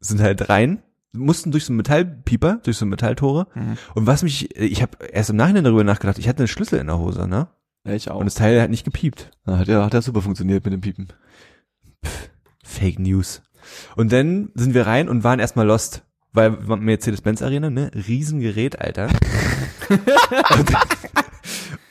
sind 0.00 0.20
halt 0.20 0.48
rein, 0.48 0.82
mussten 1.12 1.50
durch 1.50 1.64
so 1.66 1.72
einen 1.72 1.76
Metallpieper, 1.78 2.60
durch 2.62 2.76
so 2.78 2.86
Metalltore. 2.86 3.46
Mhm. 3.54 3.76
Und 3.94 4.06
was 4.06 4.22
mich, 4.22 4.56
ich 4.56 4.80
habe 4.80 4.96
erst 5.12 5.28
im 5.30 5.36
Nachhinein 5.36 5.64
darüber 5.64 5.84
nachgedacht, 5.84 6.18
ich 6.18 6.28
hatte 6.28 6.38
einen 6.38 6.48
Schlüssel 6.48 6.78
in 6.78 6.86
der 6.86 6.98
Hose, 6.98 7.28
ne? 7.28 7.48
Ja, 7.86 7.92
ich 7.94 8.10
auch. 8.10 8.18
Und 8.20 8.26
das 8.26 8.34
Teil 8.34 8.62
hat 8.62 8.70
nicht 8.70 8.84
gepiept. 8.84 9.30
Ja, 9.46 9.58
hat 9.58 9.66
ja, 9.68 9.84
hat 9.84 9.92
ja 9.92 10.00
super 10.00 10.22
funktioniert 10.22 10.64
mit 10.64 10.72
dem 10.72 10.80
Piepen. 10.80 11.08
Fake 12.72 12.98
News. 12.98 13.42
Und 13.96 14.12
dann 14.12 14.50
sind 14.54 14.74
wir 14.74 14.86
rein 14.86 15.08
und 15.08 15.24
waren 15.24 15.38
erstmal 15.38 15.66
lost. 15.66 16.02
Weil 16.34 16.50
Mercedes-Benz 16.50 17.42
Arena, 17.42 17.68
ne? 17.68 17.90
Riesengerät, 17.94 18.80
Alter. 18.80 19.08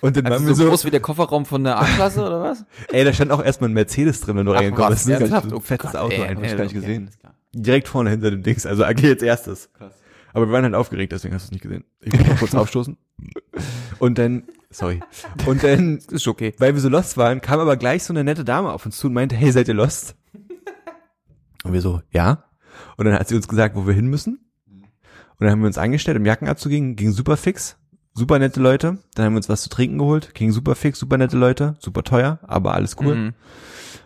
und, 0.02 0.18
dann 0.18 0.24
waren 0.26 0.34
Also 0.34 0.48
wir 0.48 0.56
so 0.56 0.64
so, 0.64 0.70
groß 0.70 0.86
wie 0.86 0.90
der 0.92 1.00
Kofferraum 1.00 1.46
von 1.46 1.64
der 1.64 1.80
A-Klasse 1.80 2.22
oder 2.26 2.42
was? 2.42 2.66
ey, 2.92 3.04
da 3.06 3.14
stand 3.14 3.32
auch 3.32 3.44
erstmal 3.44 3.70
ein 3.70 3.74
Mercedes 3.74 4.22
drin, 4.22 4.38
wenn 4.38 4.46
du 4.46 4.52
reingekommen 4.52 4.90
bist. 4.92 5.08
ne? 5.08 5.14
ernsthaft? 5.16 5.50
So 5.50 5.56
Oh 5.56 5.60
ein 5.60 5.64
fettes 5.64 5.92
Gott, 5.92 6.02
Auto 6.02 6.16
ey, 6.16 6.24
einfach. 6.24 6.44
ich 6.44 6.58
gar 6.58 6.64
nicht 6.64 6.76
okay, 6.76 6.80
gesehen. 6.86 7.12
Direkt 7.54 7.88
vorne 7.88 8.10
hinter 8.10 8.32
dem 8.32 8.44
Dings, 8.44 8.66
also 8.66 8.84
AG 8.84 9.00
jetzt 9.02 9.24
erstes. 9.24 9.70
Krass. 9.74 9.94
Aber 10.34 10.48
wir 10.48 10.54
waren 10.54 10.64
halt 10.64 10.74
aufgeregt, 10.76 11.12
deswegen 11.12 11.36
hast 11.36 11.44
du 11.44 11.48
es 11.48 11.52
nicht 11.52 11.62
gesehen. 11.62 11.84
Ich 12.00 12.14
muss 12.14 12.26
mal 12.28 12.36
kurz 12.38 12.56
aufstoßen. 12.56 12.98
Und 14.00 14.18
dann, 14.18 14.44
sorry. 14.70 15.02
Und 15.46 15.62
dann, 15.64 16.00
Ist 16.10 16.28
okay. 16.28 16.54
weil 16.58 16.74
wir 16.74 16.82
so 16.82 16.90
lost 16.90 17.18
waren, 17.18 17.42
kam 17.42 17.60
aber 17.60 17.76
gleich 17.78 18.04
so 18.04 18.14
eine 18.14 18.24
nette 18.24 18.44
Dame 18.46 18.72
auf 18.72 18.86
uns 18.86 18.98
zu 18.98 19.08
und 19.08 19.14
meinte, 19.14 19.36
hey, 19.36 19.52
seid 19.52 19.68
ihr 19.68 19.74
lost? 19.74 20.16
Und 21.64 21.74
wir 21.74 21.82
so, 21.82 22.02
ja. 22.12 22.46
Und 22.98 23.06
dann 23.06 23.14
hat 23.14 23.28
sie 23.28 23.36
uns 23.36 23.48
gesagt, 23.48 23.76
wo 23.76 23.86
wir 23.86 23.94
hin 23.94 24.08
müssen. 24.08 24.40
Und 24.68 25.46
dann 25.46 25.52
haben 25.52 25.60
wir 25.62 25.68
uns 25.68 25.78
angestellt, 25.78 26.18
um 26.18 26.26
Jacken 26.26 26.48
abzugehen, 26.48 26.96
ging 26.96 27.12
super 27.12 27.38
fix. 27.38 27.78
Super 28.14 28.40
nette 28.40 28.60
Leute. 28.60 28.98
Dann 29.16 29.26
haben 29.26 29.34
wir 29.34 29.38
uns 29.38 29.50
was 29.50 29.62
zu 29.62 29.70
trinken 29.70 29.98
geholt, 29.98 30.34
ging 30.36 30.52
super 30.52 30.76
fix, 30.76 31.00
super 31.00 31.18
nette 31.18 31.38
Leute, 31.38 31.76
super 31.80 32.04
teuer, 32.04 32.40
aber 32.44 32.74
alles 32.74 32.98
cool. 33.00 33.16
Mhm. 33.16 33.26
Und 33.28 33.36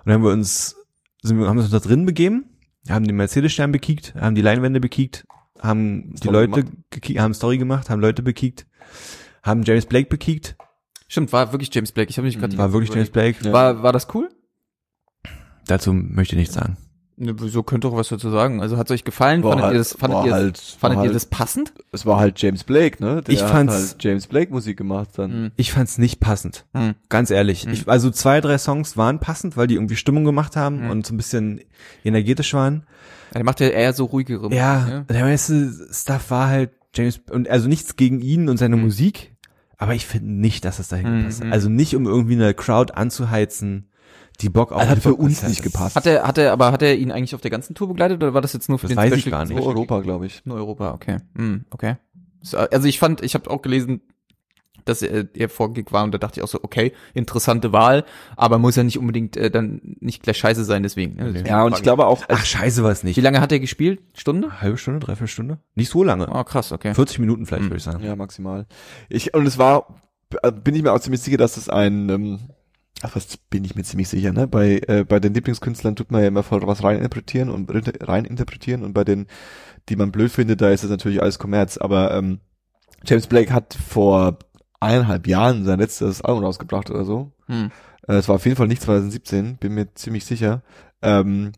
dann 0.06 0.14
haben 0.14 0.24
wir 0.24 0.32
uns, 0.32 0.76
sind 1.24 1.40
wir, 1.40 1.48
haben 1.48 1.58
uns 1.58 1.70
da 1.72 1.80
drin 1.80 2.06
begeben, 2.06 2.46
haben 2.88 3.06
den 3.06 3.16
Mercedes-Stern 3.16 3.72
bekiekt, 3.72 4.14
haben 4.16 4.36
die 4.36 4.44
Leinwände 4.44 4.80
bekiekt, 4.80 5.26
haben 5.60 6.12
die 6.12 6.18
Story 6.18 6.46
Leute, 6.46 6.66
gekiekt, 6.92 7.20
haben 7.20 7.34
Story 7.34 7.58
gemacht, 7.58 7.90
haben 7.90 8.00
Leute 8.00 8.22
bekiekt, 8.22 8.68
haben 9.42 9.64
James 9.64 9.88
Blake 9.88 10.08
bekiekt, 10.08 10.56
Stimmt, 11.08 11.32
war 11.32 11.52
wirklich 11.52 11.74
James 11.74 11.92
Blake. 11.92 12.10
Ich 12.10 12.18
habe 12.18 12.26
mich 12.26 12.40
gerade 12.40 12.58
war 12.58 12.74
wirklich 12.74 12.94
James 12.94 13.10
Blake. 13.10 13.38
Ja. 13.46 13.54
War 13.54 13.84
war 13.84 13.94
das 13.94 14.08
cool? 14.14 14.30
Dazu 15.68 15.94
möchte 15.94 16.36
ich 16.36 16.40
nichts 16.40 16.56
sagen. 16.56 16.78
Ne, 17.18 17.34
wieso 17.40 17.64
könnt 17.64 17.86
ihr 17.86 17.90
doch 17.92 17.96
was 17.96 18.10
dazu 18.10 18.30
sagen? 18.30 18.62
Also 18.62 18.78
hat's 18.78 18.92
euch 18.92 19.06
gefallen? 19.06 19.42
War 19.42 19.52
fandet 19.52 19.66
halt- 19.68 19.74
ihr 19.76 19.78
das, 19.78 19.94
fandet 19.94 20.18
war 20.18 20.26
ihr 20.26 20.32
das, 20.32 20.40
halt- 20.42 20.60
fandet 20.80 20.98
ihr 20.98 21.02
halt- 21.04 21.16
das 21.16 21.26
passend? 21.28 21.74
Es 21.94 22.06
war 22.06 22.20
halt 22.20 22.42
James 22.42 22.66
Blake, 22.66 23.02
ne? 23.02 23.22
Der 23.22 23.34
Ich 23.34 23.42
hat 23.42 23.52
fand's- 23.52 23.74
halt 23.92 24.04
James 24.04 24.28
Blake 24.28 24.52
Musik 24.52 24.76
gemacht 24.78 25.12
dann. 25.16 25.32
Hm. 25.32 25.52
Ich 25.56 25.72
fand's 25.72 25.98
nicht 25.98 26.20
passend. 26.20 26.66
Hm. 26.74 26.96
Ganz 27.08 27.32
ehrlich. 27.32 27.66
Ich, 27.68 27.88
also 27.88 28.12
zwei, 28.12 28.42
drei 28.42 28.58
Songs 28.58 28.98
waren 28.98 29.20
passend, 29.20 29.56
weil 29.56 29.68
die 29.68 29.76
irgendwie 29.76 29.96
Stimmung 29.96 30.26
gemacht 30.26 30.58
haben 30.58 30.84
Mhm. 30.86 30.90
und 30.90 31.06
so 31.08 31.14
ein 31.14 31.18
bisschen 31.18 31.62
energetisch 32.04 32.54
waren. 32.54 32.84
Ja, 33.32 33.36
der 33.40 33.44
macht 33.46 33.62
ja 33.62 33.68
eher 33.70 33.94
so 33.94 34.06
ruhigere 34.06 34.54
Ja, 34.54 34.80
Musik, 34.82 35.08
der 35.08 35.24
meiste 35.24 35.72
Stuff 35.92 36.30
war 36.32 36.50
halt 36.50 36.72
James 36.94 37.22
und 37.30 37.50
also 37.50 37.70
nichts 37.70 37.96
gegen 37.96 38.20
ihn 38.20 38.50
und 38.50 38.58
seine 38.58 38.76
Musik, 38.76 39.34
aber 39.78 39.94
ich 39.96 40.06
finde 40.06 40.32
nicht, 40.34 40.66
dass 40.66 40.80
es 40.80 40.90
dahin 40.90 41.10
Mhm. 41.14 41.20
gepasst 41.20 41.44
hat. 41.46 41.52
Also 41.54 41.70
nicht 41.70 41.96
um 41.96 42.06
irgendwie 42.08 42.36
eine 42.36 42.54
Crowd 42.54 42.94
anzuheizen, 42.94 43.88
die 44.38 44.50
Bock 44.50 44.72
auf 44.72 44.80
Also 44.80 44.92
hat 44.92 45.00
für 45.04 45.16
uns 45.16 45.44
nicht 45.44 45.64
gepasst. 45.64 45.96
Hat 45.96 46.06
er, 46.06 46.24
hat 46.28 46.38
er, 46.38 46.52
aber 46.52 46.72
hat 46.72 46.82
er 46.82 46.96
ihn 46.98 47.12
eigentlich 47.12 47.36
auf 47.36 47.42
der 47.42 47.52
ganzen 47.52 47.74
Tour 47.76 47.88
begleitet 47.88 48.18
oder 48.22 48.34
war 48.34 48.42
das 48.42 48.54
jetzt 48.54 48.70
nur 48.70 48.80
für 48.80 48.88
Das 48.88 48.96
den 48.96 48.98
weiß 48.98 49.14
ich 49.14 49.22
Special? 49.22 49.32
gar 49.40 49.46
nicht. 49.46 49.56
Nur 49.58 49.66
Europa, 49.68 50.00
glaube 50.02 50.26
ich. 50.26 50.46
Nur 50.46 50.58
Europa, 50.58 50.94
okay. 50.94 51.18
Hm, 51.38 51.66
okay. 51.72 51.96
So, 52.42 52.58
Also 52.58 52.88
ich 52.88 53.00
fand, 53.00 53.22
ich 53.24 53.34
habe 53.34 53.50
auch 53.50 53.62
gelesen, 53.62 54.02
dass 54.84 55.02
er, 55.02 55.26
er 55.36 55.50
vor 55.50 55.74
Gig 55.74 55.92
war 55.92 56.04
und 56.04 56.12
da 56.12 56.20
dachte 56.20 56.40
ich 56.40 56.44
auch 56.44 56.48
so, 56.48 56.60
okay, 56.62 56.92
interessante 57.16 57.72
Wahl, 57.74 58.04
aber 58.38 58.60
muss 58.60 58.76
ja 58.76 58.84
nicht 58.84 59.00
unbedingt 59.00 59.36
äh, 59.36 59.50
dann 59.50 59.82
nicht 60.00 60.22
gleich 60.22 60.38
scheiße 60.38 60.64
sein, 60.64 60.84
deswegen. 60.84 61.16
Ne? 61.16 61.26
Deswegen 61.32 61.48
Ja, 61.48 61.64
und 61.64 61.76
ich 61.76 61.82
glaube 61.82 62.06
auch, 62.06 62.22
Ach, 62.28 62.46
scheiße 62.46 62.84
war 62.84 62.92
es 62.92 63.02
Wie 63.04 63.08
nicht. 63.08 63.22
lange 63.22 63.42
hat 63.42 63.52
er 63.52 63.60
gespielt? 63.60 64.00
Stunde? 64.14 64.62
Halbe 64.62 64.78
Stunde, 64.78 65.00
dreiviertel 65.00 65.28
Stunde? 65.30 65.58
Nicht 65.74 65.90
so 65.90 66.04
lange. 66.04 66.28
Oh, 66.32 66.44
krass, 66.44 66.72
okay. 66.72 66.94
40 66.94 67.18
Minuten 67.18 67.48
vielleicht, 67.48 67.64
Mhm. 67.64 67.70
würde 67.70 67.78
ich 67.78 67.84
sagen. 67.84 68.04
ja, 68.04 68.16
maximal. 68.16 68.68
Ich, 69.10 69.34
und 69.34 69.48
es 69.48 69.58
war, 69.58 69.88
äh, 70.44 70.52
bin 70.52 70.76
ich 70.76 70.84
mir 70.84 70.94
auch 70.94 71.00
ziemlich 71.00 71.22
sicher, 71.22 71.38
dass 71.38 71.58
es 71.58 71.68
ein, 71.68 72.10
ähm, 72.10 72.40
ach, 73.06 73.16
was 73.16 73.38
bin 73.50 73.64
ich 73.64 73.76
mir 73.76 73.84
ziemlich 73.84 74.10
sicher, 74.10 74.32
ne? 74.34 74.48
Bei, 74.48 74.82
äh, 74.88 75.04
bei 75.08 75.20
den 75.20 75.34
Lieblingskünstlern 75.34 75.96
tut 75.96 76.12
man 76.12 76.22
ja 76.22 76.28
immer 76.28 76.44
voll 76.44 76.66
was 76.66 76.84
reininterpretieren 76.84 77.50
und 77.50 77.70
reininterpretieren 78.08 78.84
und 78.84 78.94
bei 78.94 79.04
den, 79.04 79.28
die 79.90 79.96
man 79.96 80.12
blöd 80.12 80.32
findet, 80.32 80.62
da 80.62 80.70
ist 80.70 80.84
es 80.84 80.90
natürlich 80.90 81.22
alles 81.22 81.40
Kommerz, 81.40 81.78
aber, 81.78 82.14
ähm, 82.14 82.40
James 83.06 83.28
Blake 83.28 83.54
hat 83.54 83.76
vor 83.76 84.40
eineinhalb 84.80 85.28
Jahren 85.28 85.64
sein 85.64 85.80
letztes 85.80 86.22
Album 86.22 86.44
rausgebracht 86.44 86.90
oder 86.90 87.06
so. 87.06 87.32
Hm. 87.48 87.72
Äh, 88.08 88.16
Es 88.16 88.28
war 88.28 88.36
auf 88.36 88.46
jeden 88.46 88.58
Fall 88.58 88.68
nicht 88.68 88.82
2017, 88.82 89.58
bin 89.58 89.74
mir 89.74 89.94
ziemlich 89.94 90.26
sicher. 90.26 90.64
Ähm, 91.02 91.52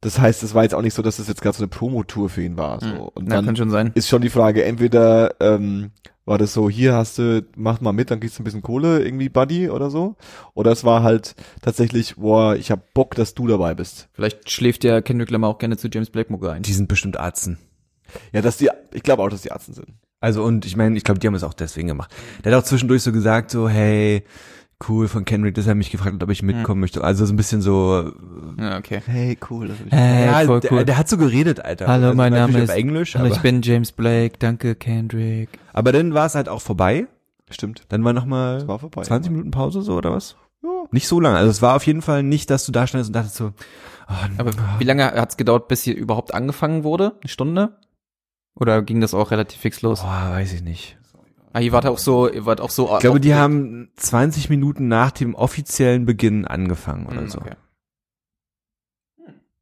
das 0.00 0.18
heißt, 0.18 0.42
es 0.42 0.54
war 0.54 0.62
jetzt 0.62 0.74
auch 0.74 0.82
nicht 0.82 0.94
so, 0.94 1.02
dass 1.02 1.18
es 1.18 1.28
jetzt 1.28 1.42
gerade 1.42 1.56
so 1.56 1.62
eine 1.62 1.68
Promotour 1.68 2.28
für 2.28 2.42
ihn 2.42 2.56
war. 2.56 2.80
So. 2.80 2.86
Hm. 2.86 2.98
Und 2.98 3.28
Na, 3.28 3.36
dann 3.36 3.46
kann 3.46 3.56
schon 3.56 3.70
sein. 3.70 3.92
ist 3.94 4.08
schon 4.08 4.22
die 4.22 4.30
Frage, 4.30 4.64
entweder 4.64 5.34
ähm, 5.40 5.90
war 6.26 6.38
das 6.38 6.52
so, 6.52 6.68
hier 6.68 6.94
hast 6.94 7.18
du, 7.18 7.46
mach 7.56 7.80
mal 7.80 7.92
mit, 7.92 8.10
dann 8.10 8.20
kriegst 8.20 8.38
du 8.38 8.42
ein 8.42 8.44
bisschen 8.44 8.62
Kohle, 8.62 9.02
irgendwie 9.02 9.28
Buddy 9.28 9.70
oder 9.70 9.90
so. 9.90 10.16
Oder 10.54 10.72
es 10.72 10.84
war 10.84 11.02
halt 11.02 11.36
tatsächlich, 11.62 12.16
boah, 12.16 12.56
ich 12.56 12.70
hab 12.70 12.92
Bock, 12.92 13.14
dass 13.14 13.34
du 13.34 13.46
dabei 13.46 13.74
bist. 13.74 14.08
Vielleicht 14.12 14.50
schläft 14.50 14.84
ja 14.84 15.00
Kendrick 15.00 15.30
Lamar 15.30 15.50
auch 15.50 15.58
gerne 15.58 15.76
zu 15.78 15.88
James 15.88 16.10
Blake 16.10 16.30
Mucke 16.30 16.50
ein. 16.50 16.62
Die 16.62 16.72
sind 16.72 16.88
bestimmt 16.88 17.16
Arzen. 17.16 17.58
Ja, 18.32 18.42
dass 18.42 18.56
die, 18.56 18.68
ich 18.92 19.02
glaube 19.02 19.22
auch, 19.22 19.28
dass 19.28 19.42
die 19.42 19.52
Arzten 19.52 19.72
sind. 19.72 19.88
Also 20.20 20.42
und 20.42 20.66
ich 20.66 20.76
meine, 20.76 20.96
ich 20.96 21.04
glaube, 21.04 21.20
die 21.20 21.26
haben 21.26 21.34
es 21.34 21.44
auch 21.44 21.54
deswegen 21.54 21.88
gemacht. 21.88 22.12
Der 22.44 22.52
hat 22.52 22.62
auch 22.62 22.66
zwischendurch 22.66 23.02
so 23.02 23.12
gesagt, 23.12 23.50
so, 23.50 23.68
hey, 23.68 24.24
cool 24.88 25.08
von 25.08 25.24
Kendrick, 25.24 25.54
dass 25.54 25.66
er 25.66 25.74
mich 25.74 25.90
gefragt 25.90 26.14
hat, 26.14 26.22
ob 26.22 26.30
ich 26.30 26.42
mitkommen 26.42 26.80
möchte. 26.80 27.02
Also 27.02 27.24
so 27.24 27.32
ein 27.32 27.36
bisschen 27.36 27.62
so, 27.62 28.12
Ja, 28.58 28.76
okay. 28.78 29.00
Hey, 29.06 29.38
cool. 29.50 29.68
Das 29.68 29.76
Hey, 29.90 30.26
ja, 30.26 30.40
voll 30.44 30.60
der, 30.60 30.72
cool. 30.72 30.84
der 30.84 30.98
hat 30.98 31.08
so 31.08 31.16
geredet, 31.16 31.64
Alter. 31.64 31.86
Hallo, 31.86 32.06
Also 32.06 32.16
mein 32.16 32.32
Name 32.32 32.58
ist- 32.60 32.70
Englisch, 32.70 33.14
Hallo, 33.14 33.26
aber, 33.26 33.34
ich 33.36 33.40
bin 33.42 33.62
James 33.62 33.92
Blake, 33.92 34.36
danke 34.38 34.74
Kendrick. 34.74 35.48
aber 35.72 35.92
dann 35.92 36.12
war 36.14 36.26
es 36.26 36.34
halt 36.34 36.48
auch 36.48 36.60
vorbei. 36.60 37.06
Stimmt. 37.50 37.84
Dann 37.88 38.04
war 38.04 38.12
noch 38.12 38.26
mal 38.26 38.56
Es 38.56 38.68
war 38.68 38.78
vorbei. 38.78 39.02
20 39.02 39.30
Minuten 39.30 39.50
Pause 39.52 39.80
so 39.82 39.94
oder 39.94 40.12
was? 40.12 40.36
Ja. 40.62 40.68
Nicht 40.90 41.06
so 41.08 41.20
lange. 41.20 41.36
Also 41.38 41.50
es 41.50 41.62
war 41.62 41.76
auf 41.76 41.86
jeden 41.86 42.02
Fall 42.02 42.22
nicht, 42.22 42.50
dass 42.50 42.66
du 42.66 42.72
da 42.72 42.86
standest 42.86 43.10
und 43.10 43.14
dachtest 43.14 43.36
so, 43.36 43.52
oh, 44.08 44.12
Aber 44.36 44.50
wie 44.78 44.84
lange 44.84 45.04
hat's 45.06 45.36
gedauert, 45.36 45.68
bis 45.68 45.82
hier 45.84 45.96
überhaupt 45.96 46.34
angefangen 46.34 46.82
wurde? 46.84 47.12
Eine 47.20 47.28
Stunde? 47.28 47.76
Oder 48.58 48.82
ging 48.82 49.00
das 49.00 49.14
auch 49.14 49.30
relativ 49.30 49.60
fix 49.60 49.80
los? 49.82 50.00
boah, 50.02 50.30
weiß 50.32 50.52
ich 50.54 50.62
nicht. 50.62 50.98
Ah, 51.56 51.60
ihr 51.62 51.72
wart 51.72 51.86
auch 51.86 51.96
so, 51.96 52.30
ihr 52.30 52.44
wart 52.44 52.60
auch 52.60 52.68
so. 52.68 52.92
Ich 52.92 53.00
glaube, 53.00 53.18
die 53.18 53.34
haben 53.34 53.88
20 53.96 54.50
Minuten 54.50 54.88
nach 54.88 55.10
dem 55.10 55.34
offiziellen 55.34 56.04
Beginn 56.04 56.44
angefangen 56.44 57.06
oder 57.06 57.26
so. 57.30 57.38
Okay. 57.38 57.54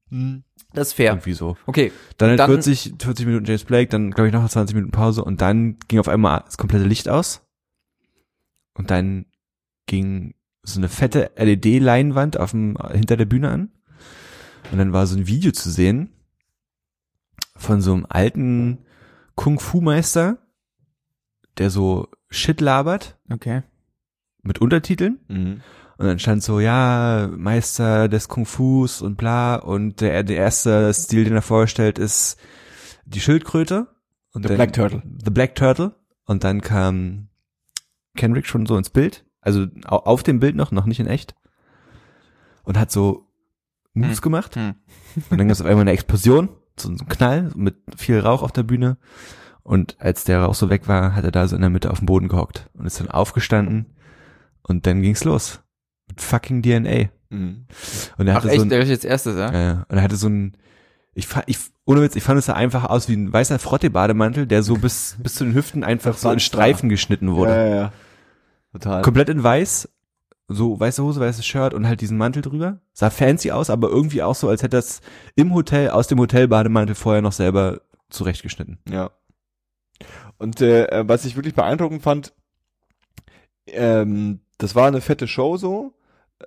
Hm. 0.09 0.43
Das 0.73 0.89
ist 0.89 0.95
fair. 0.95 1.13
Irgendwie 1.13 1.35
so. 1.35 1.57
Okay. 1.67 1.93
Dann 2.19 2.31
halt 2.31 2.41
Dann- 2.41 2.51
40, 2.51 2.95
40 2.99 3.27
Minuten 3.27 3.45
James 3.45 3.63
Blake, 3.63 3.91
dann 3.91 4.11
glaube 4.11 4.27
ich 4.27 4.35
noch 4.35 4.49
20 4.49 4.75
Minuten 4.75 4.91
Pause 4.91 5.23
und 5.23 5.41
dann 5.41 5.79
ging 5.87 6.01
auf 6.01 6.09
einmal 6.09 6.43
das 6.45 6.57
komplette 6.57 6.85
Licht 6.85 7.09
aus. 7.09 7.43
Und 8.77 8.91
dann 8.91 9.27
ging 9.87 10.35
so 10.65 10.81
eine 10.81 10.89
fette 10.89 11.31
LED-Leinwand 11.37 12.41
auf 12.41 12.51
dem, 12.51 12.77
hinter 12.91 13.17
der 13.17 13.27
Bühne 13.27 13.51
an. 13.51 13.71
Und 14.73 14.79
dann 14.79 14.93
war 14.93 15.07
so 15.07 15.17
ein 15.17 15.29
Video 15.29 15.53
zu 15.53 15.71
sehen 15.71 16.13
von 17.55 17.81
so 17.81 17.93
einem 17.95 18.07
alten 18.09 18.79
Kung-Fu-Meister, 19.37 20.39
der 21.59 21.71
so 21.71 22.09
Shit 22.31 22.61
labert 22.61 23.19
Okay. 23.31 23.63
mit 24.43 24.61
Untertiteln. 24.61 25.21
Mhm. 25.29 25.61
Und 25.97 26.07
dann 26.07 26.19
stand 26.19 26.43
so, 26.43 26.59
ja, 26.59 27.29
Meister 27.37 28.09
des 28.09 28.27
Kung-Fus 28.29 29.01
und 29.03 29.17
bla. 29.17 29.55
Und 29.57 30.01
der, 30.01 30.25
der 30.25 30.37
erste 30.37 30.93
Stil, 30.93 31.25
den 31.25 31.35
er 31.35 31.43
vorstellt, 31.43 31.99
ist 32.01 32.37
die 33.07 33.21
Schildkröte. 33.21 33.87
Und 34.33 34.43
The 34.43 34.49
dann, 34.49 34.57
Black 34.57 34.73
Turtle. 34.73 35.03
The 35.25 35.31
Black 35.31 35.55
Turtle. 35.55 35.95
Und 36.27 36.43
dann 36.43 36.61
kam 36.63 37.29
Kendrick 38.17 38.47
schon 38.47 38.67
so 38.67 38.77
ins 38.77 38.91
Bild. 38.91 39.25
Also 39.41 39.67
au- 39.85 39.99
auf 40.05 40.23
dem 40.25 40.41
Bild 40.41 40.57
noch, 40.57 40.73
noch 40.73 40.87
nicht 40.87 40.99
in 40.99 41.07
echt. 41.07 41.37
Und 42.65 42.77
hat 42.79 42.91
so 42.91 43.29
Moves 43.93 44.17
Hm. 44.19 44.23
gemacht. 44.23 44.57
Hm. 44.57 44.75
Und 45.31 45.39
dann 45.39 45.47
gab 45.47 45.53
es 45.53 45.61
auf 45.61 45.67
einmal 45.69 45.83
eine 45.83 45.93
Explosion, 45.93 46.49
so 46.77 46.89
ein 46.89 46.97
Knall 47.09 47.53
mit 47.55 47.77
viel 47.97 48.19
Rauch 48.19 48.43
auf 48.43 48.51
der 48.51 48.65
Bühne. 48.65 48.97
Und 49.65 49.97
als 49.99 50.25
der 50.25 50.43
Rauch 50.43 50.55
so 50.55 50.69
weg 50.71 50.87
war, 50.89 51.17
hat 51.17 51.25
er 51.25 51.33
da 51.33 51.49
so 51.49 51.57
in 51.57 51.63
der 51.63 51.71
Mitte 51.71 51.91
auf 51.91 51.99
dem 51.99 52.07
Boden 52.07 52.29
gehockt 52.29 52.69
und 52.75 52.85
ist 52.85 53.01
dann 53.01 53.11
aufgestanden 53.11 53.87
und 54.63 54.87
dann 54.87 55.01
ging's 55.01 55.25
los. 55.25 55.61
Mit 56.07 56.21
fucking 56.21 56.63
DNA. 56.63 57.09
Mhm. 57.31 57.67
Und 58.19 58.27
er 58.27 58.35
Ach 58.35 58.37
hatte 58.37 58.51
echt, 58.51 58.59
so 58.59 58.67
ein, 58.67 58.69
der 58.69 58.81
ist 58.81 58.91
jetzt 58.91 59.07
erstes, 59.07 59.37
ja? 59.37 59.49
äh, 59.49 59.77
und 59.89 59.97
er 59.97 60.03
hatte 60.03 60.17
so 60.17 60.29
ein, 60.29 60.53
ich, 61.15 61.27
ich, 61.47 61.59
ohne 61.87 62.03
Witz, 62.03 62.15
ich 62.15 62.23
fand 62.23 62.39
es 62.39 62.51
einfach 62.51 62.85
aus 62.85 63.09
wie 63.09 63.15
ein 63.15 63.33
weißer 63.33 63.59
Frotte-Bademantel, 63.59 64.47
der 64.47 64.63
so 64.63 64.77
bis, 64.77 65.17
bis 65.23 65.35
zu 65.37 65.45
den 65.45 65.55
Hüften 65.55 65.83
einfach 65.83 66.17
so 66.19 66.31
in 66.31 66.41
Streifen 66.41 66.91
geschnitten 66.91 67.35
wurde. 67.35 67.53
Ja, 67.53 67.67
ja, 67.67 67.75
ja. 67.75 67.93
Total. 68.73 69.03
Komplett 69.03 69.31
in 69.31 69.43
weiß, 69.43 69.89
so 70.49 70.79
weiße 70.79 71.03
Hose, 71.03 71.21
weißes 71.21 71.47
Shirt 71.47 71.73
und 71.73 71.87
halt 71.87 72.03
diesen 72.03 72.19
Mantel 72.19 72.43
drüber. 72.43 72.81
Sah 72.93 73.09
fancy 73.09 73.51
aus, 73.51 73.71
aber 73.71 73.89
irgendwie 73.89 74.23
auch 74.23 74.35
so, 74.35 74.49
als 74.49 74.63
hätte 74.63 74.77
das 74.77 75.01
im 75.37 75.55
Hotel, 75.55 75.91
aus 75.91 76.07
dem 76.09 76.19
Hotelbademantel 76.19 76.95
vorher 76.95 77.23
noch 77.23 77.33
selber 77.33 77.81
zurechtgeschnitten. 78.11 78.79
Ja. 78.91 79.11
Und 80.39 80.61
äh, 80.61 80.87
äh, 80.87 81.05
was 81.09 81.25
ich 81.25 81.37
wirklich 81.37 81.55
beeindruckend 81.55 82.03
fand, 82.03 82.33
ähm, 83.67 84.41
das 84.59 84.75
war 84.75 84.87
eine 84.89 85.01
fette 85.01 85.27
Show 85.29 85.57
so. 85.57 85.93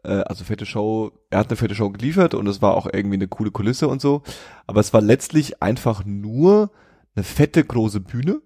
Äh, 0.04 0.10
also 0.22 0.44
fette 0.44 0.66
Show, 0.66 1.12
er 1.30 1.40
hat 1.40 1.50
eine 1.50 1.58
fette 1.58 1.76
Show 1.76 1.90
geliefert 1.90 2.34
und 2.34 2.48
es 2.48 2.62
war 2.62 2.76
auch 2.76 2.88
irgendwie 2.92 3.16
eine 3.16 3.28
coole 3.28 3.52
Kulisse 3.52 3.88
und 3.88 4.02
so. 4.02 4.24
Aber 4.68 4.80
es 4.80 4.94
war 4.94 5.02
letztlich 5.02 5.62
einfach 5.62 6.06
nur 6.06 6.72
eine 7.16 7.24
fette 7.24 7.64
große 7.64 8.00
Bühne 8.02 8.42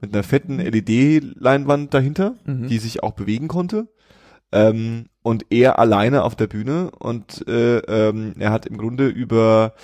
mit 0.00 0.12
einer 0.12 0.24
fetten 0.24 0.58
LED-Leinwand 0.58 1.94
dahinter, 1.94 2.34
Mhm. 2.44 2.66
die 2.66 2.78
sich 2.78 3.02
auch 3.02 3.12
bewegen 3.12 3.48
konnte. 3.48 3.88
Ähm, 4.50 5.06
und 5.22 5.46
er 5.50 5.78
alleine 5.78 6.24
auf 6.24 6.34
der 6.34 6.48
Bühne 6.48 6.90
und 6.98 7.46
äh, 7.46 7.78
ähm, 7.78 8.34
er 8.38 8.50
hat 8.50 8.66
im 8.66 8.76
Grunde 8.76 9.06
über 9.08 9.74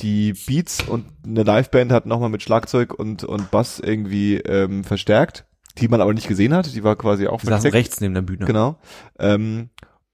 die 0.00 0.32
Beats 0.32 0.82
und 0.86 1.06
eine 1.26 1.42
Liveband 1.42 1.90
hat 1.92 2.06
nochmal 2.06 2.28
mit 2.30 2.42
Schlagzeug 2.42 2.94
und, 2.94 3.24
und 3.24 3.50
Bass 3.50 3.80
irgendwie 3.80 4.36
ähm, 4.36 4.84
verstärkt, 4.84 5.44
die 5.78 5.88
man 5.88 6.00
aber 6.00 6.14
nicht 6.14 6.28
gesehen 6.28 6.54
hat, 6.54 6.72
die 6.74 6.84
war 6.84 6.96
quasi 6.96 7.26
auch 7.26 7.40
Die 7.40 7.46
saßen 7.46 7.62
versteckt. 7.62 7.74
rechts 7.74 8.00
neben 8.00 8.14
der 8.14 8.22
Bühne. 8.22 8.44
Genau. 8.46 8.76
Ähm, 9.18 9.70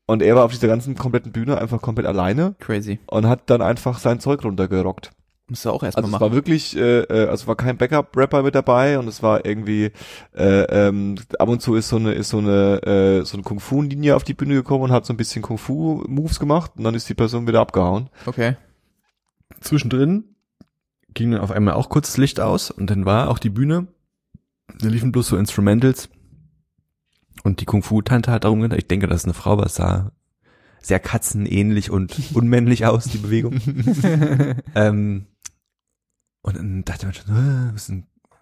und 0.07 0.23
er 0.23 0.37
war 0.37 0.45
auf 0.45 0.53
dieser 0.53 0.69
ganzen 0.69 0.95
kompletten 0.97 1.33
Bühne 1.33 1.59
einfach 1.59 1.81
komplett 1.81 2.07
alleine 2.07 2.55
Crazy. 2.61 2.99
und 3.07 3.27
hat 3.27 3.49
dann 3.51 3.63
einfach 3.63 3.99
sein 3.99 4.21
Zeug 4.21 4.45
runtergerockt. 4.45 5.11
Musst 5.49 5.67
du 5.67 5.71
auch 5.71 5.83
erstmal 5.83 6.05
Also 6.05 6.09
es 6.09 6.13
machen. 6.13 6.31
war 6.31 6.33
wirklich, 6.33 6.75
äh, 6.77 7.01
äh, 7.01 7.21
also 7.29 7.43
es 7.43 7.47
war 7.47 7.57
kein 7.57 7.77
Backup-Rapper 7.77 8.43
mit 8.43 8.55
dabei 8.55 8.99
und 8.99 9.07
es 9.09 9.23
war 9.23 9.45
irgendwie 9.45 9.93
äh, 10.35 10.63
ähm, 10.89 11.17
ab 11.39 11.49
und 11.51 11.61
zu 11.61 11.75
ist 11.75 11.91
so 11.91 11.97
eine 11.97 12.13
ist 12.13 12.31
so 12.31 12.39
eine 12.39 12.83
äh, 12.83 13.25
so 13.27 13.37
eine 13.37 13.43
Kung 13.45 13.61
Fu 13.61 13.83
Linie 13.83 14.17
auf 14.17 14.25
die 14.25 14.33
Bühne 14.33 14.55
gekommen 14.55 14.85
und 14.85 14.93
hat 14.93 15.05
so 15.05 15.13
ein 15.13 15.19
bisschen 15.19 15.43
Kung 15.43 15.59
Fu 15.59 16.03
Moves 16.09 16.41
gemacht 16.41 16.73
und 16.79 16.85
dann 16.85 16.95
ist 16.95 17.09
die 17.11 17.15
Person 17.15 17.47
wieder 17.47 17.61
abgehauen. 17.61 18.09
Okay. 18.25 18.57
Zwischendrin 19.61 20.37
ging 21.13 21.31
dann 21.31 21.41
auf 21.41 21.51
einmal 21.51 21.75
auch 21.75 21.89
kurz 21.89 22.09
das 22.09 22.17
Licht 22.17 22.41
aus 22.41 22.71
und 22.71 22.91
dann 22.91 23.05
war 23.05 23.31
auch 23.31 23.39
die 23.39 23.51
Bühne, 23.51 23.87
da 24.79 24.89
liefen 24.89 25.13
bloß 25.13 25.29
so 25.29 25.37
Instrumentals 25.37 26.09
und 27.43 27.61
die 27.61 27.65
Kung-Fu-Tante 27.65 28.31
hat 28.31 28.45
darum 28.45 28.61
gedacht, 28.61 28.79
ich 28.79 28.89
denke, 28.89 29.07
das 29.07 29.23
ist 29.23 29.25
eine 29.25 29.35
Frau, 29.35 29.59
was 29.59 29.75
sah 29.77 30.13
sehr 30.81 31.01
katzenähnlich 31.01 31.91
und 31.91 32.19
unmännlich 32.35 32.87
aus, 32.87 33.05
die 33.05 33.19
Bewegung. 33.19 33.61
ähm, 34.75 35.27
und 36.43 36.57
dann 36.57 36.85
dachte 36.85 37.07
man 37.07 37.15
schon, 37.15 37.37
äh, 37.37 37.71
wo 37.73 37.75
ist, 37.75 37.93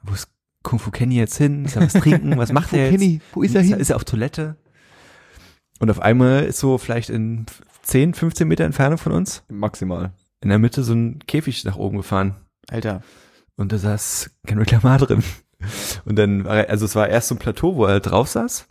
wo 0.02 0.12
ist 0.12 0.28
Kung 0.62 0.78
Fu 0.78 0.90
Kenny 0.90 1.16
jetzt 1.16 1.36
hin? 1.36 1.64
Ist 1.64 1.76
er 1.76 1.82
was 1.82 1.92
trinken? 1.92 2.36
Was 2.36 2.52
macht 2.52 2.72
er 2.72 2.90
jetzt? 2.90 3.22
wo 3.32 3.42
Ist 3.42 3.54
er, 3.54 3.62
ist 3.62 3.90
er 3.90 3.96
auf 3.96 4.04
Toilette? 4.04 4.56
Und 5.80 5.90
auf 5.90 6.00
einmal 6.00 6.44
ist 6.44 6.58
so 6.58 6.78
vielleicht 6.78 7.10
in 7.10 7.46
10, 7.82 8.14
15 8.14 8.46
Meter 8.46 8.64
Entfernung 8.64 8.98
von 8.98 9.12
uns 9.12 9.42
Maximal. 9.48 10.12
In 10.42 10.48
der 10.48 10.58
Mitte 10.58 10.82
so 10.82 10.92
ein 10.94 11.20
Käfig 11.26 11.64
nach 11.64 11.76
oben 11.76 11.96
gefahren. 11.98 12.36
Alter. 12.68 13.02
Und 13.56 13.72
da 13.72 13.78
saß 13.78 14.30
Kendrick 14.46 14.70
Lamar 14.72 14.98
drin. 14.98 15.22
Und 16.04 16.16
dann 16.16 16.44
war 16.44 16.56
er, 16.56 16.70
also 16.70 16.84
es 16.84 16.94
war 16.96 17.08
erst 17.08 17.28
so 17.28 17.34
ein 17.34 17.38
Plateau, 17.38 17.76
wo 17.76 17.84
er 17.84 18.00
drauf 18.00 18.28
saß. 18.28 18.66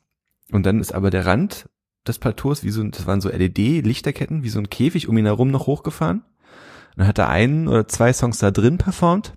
Und 0.51 0.65
dann 0.65 0.79
ist 0.81 0.93
aber 0.93 1.09
der 1.09 1.25
Rand 1.25 1.69
des 2.07 2.19
Plateaus 2.19 2.63
wie 2.63 2.71
so, 2.71 2.81
ein- 2.81 2.91
das 2.91 3.05
waren 3.07 3.21
so 3.21 3.29
LED-Lichterketten, 3.29 4.43
wie 4.43 4.49
so 4.49 4.59
ein 4.59 4.69
Käfig 4.69 5.07
um 5.07 5.17
ihn 5.17 5.25
herum 5.25 5.51
noch 5.51 5.67
hochgefahren. 5.67 6.19
Und 6.19 6.97
dann 6.97 7.07
hat 7.07 7.19
er 7.19 7.29
einen 7.29 7.67
oder 7.67 7.87
zwei 7.87 8.11
Songs 8.11 8.39
da 8.39 8.51
drin 8.51 8.77
performt. 8.77 9.33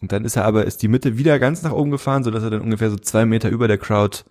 Und 0.00 0.10
dann 0.12 0.24
ist 0.24 0.36
er 0.36 0.44
aber, 0.44 0.64
ist 0.64 0.82
die 0.82 0.88
Mitte 0.88 1.18
wieder 1.18 1.38
ganz 1.38 1.62
nach 1.62 1.72
oben 1.72 1.90
gefahren, 1.90 2.24
so 2.24 2.30
dass 2.30 2.42
er 2.42 2.50
dann 2.50 2.60
ungefähr 2.60 2.90
so 2.90 2.96
zwei 2.96 3.26
Meter 3.26 3.48
über 3.50 3.68
der 3.68 3.78
Crowd 3.78 4.24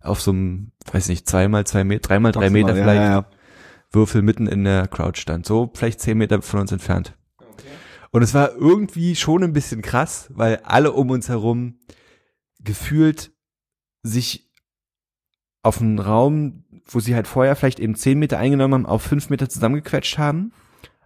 auf 0.00 0.20
so 0.20 0.30
einem, 0.30 0.70
weiß 0.92 1.08
nicht, 1.08 1.28
zweimal 1.28 1.66
zwei 1.66 1.84
Meter, 1.84 2.08
dreimal 2.08 2.32
drei 2.32 2.50
Meter 2.50 2.74
vielleicht 2.74 3.02
Ja, 3.02 3.10
ja. 3.12 3.26
Würfel 3.90 4.22
mitten 4.22 4.46
in 4.46 4.64
der 4.64 4.86
Crowd 4.88 5.18
stand. 5.18 5.46
So 5.46 5.70
vielleicht 5.74 6.00
zehn 6.00 6.18
Meter 6.18 6.42
von 6.42 6.60
uns 6.60 6.72
entfernt. 6.72 7.16
Und 8.10 8.22
es 8.22 8.34
war 8.34 8.54
irgendwie 8.54 9.16
schon 9.16 9.42
ein 9.42 9.52
bisschen 9.52 9.82
krass, 9.82 10.28
weil 10.34 10.56
alle 10.64 10.92
um 10.92 11.10
uns 11.10 11.28
herum 11.28 11.78
gefühlt 12.60 13.32
sich 14.02 14.50
auf 15.62 15.80
einen 15.80 15.98
Raum, 15.98 16.64
wo 16.86 17.00
sie 17.00 17.14
halt 17.14 17.26
vorher 17.26 17.56
vielleicht 17.56 17.80
eben 17.80 17.94
zehn 17.94 18.18
Meter 18.18 18.38
eingenommen 18.38 18.74
haben, 18.74 18.86
auf 18.86 19.02
fünf 19.02 19.28
Meter 19.28 19.48
zusammengequetscht 19.48 20.16
haben, 20.16 20.52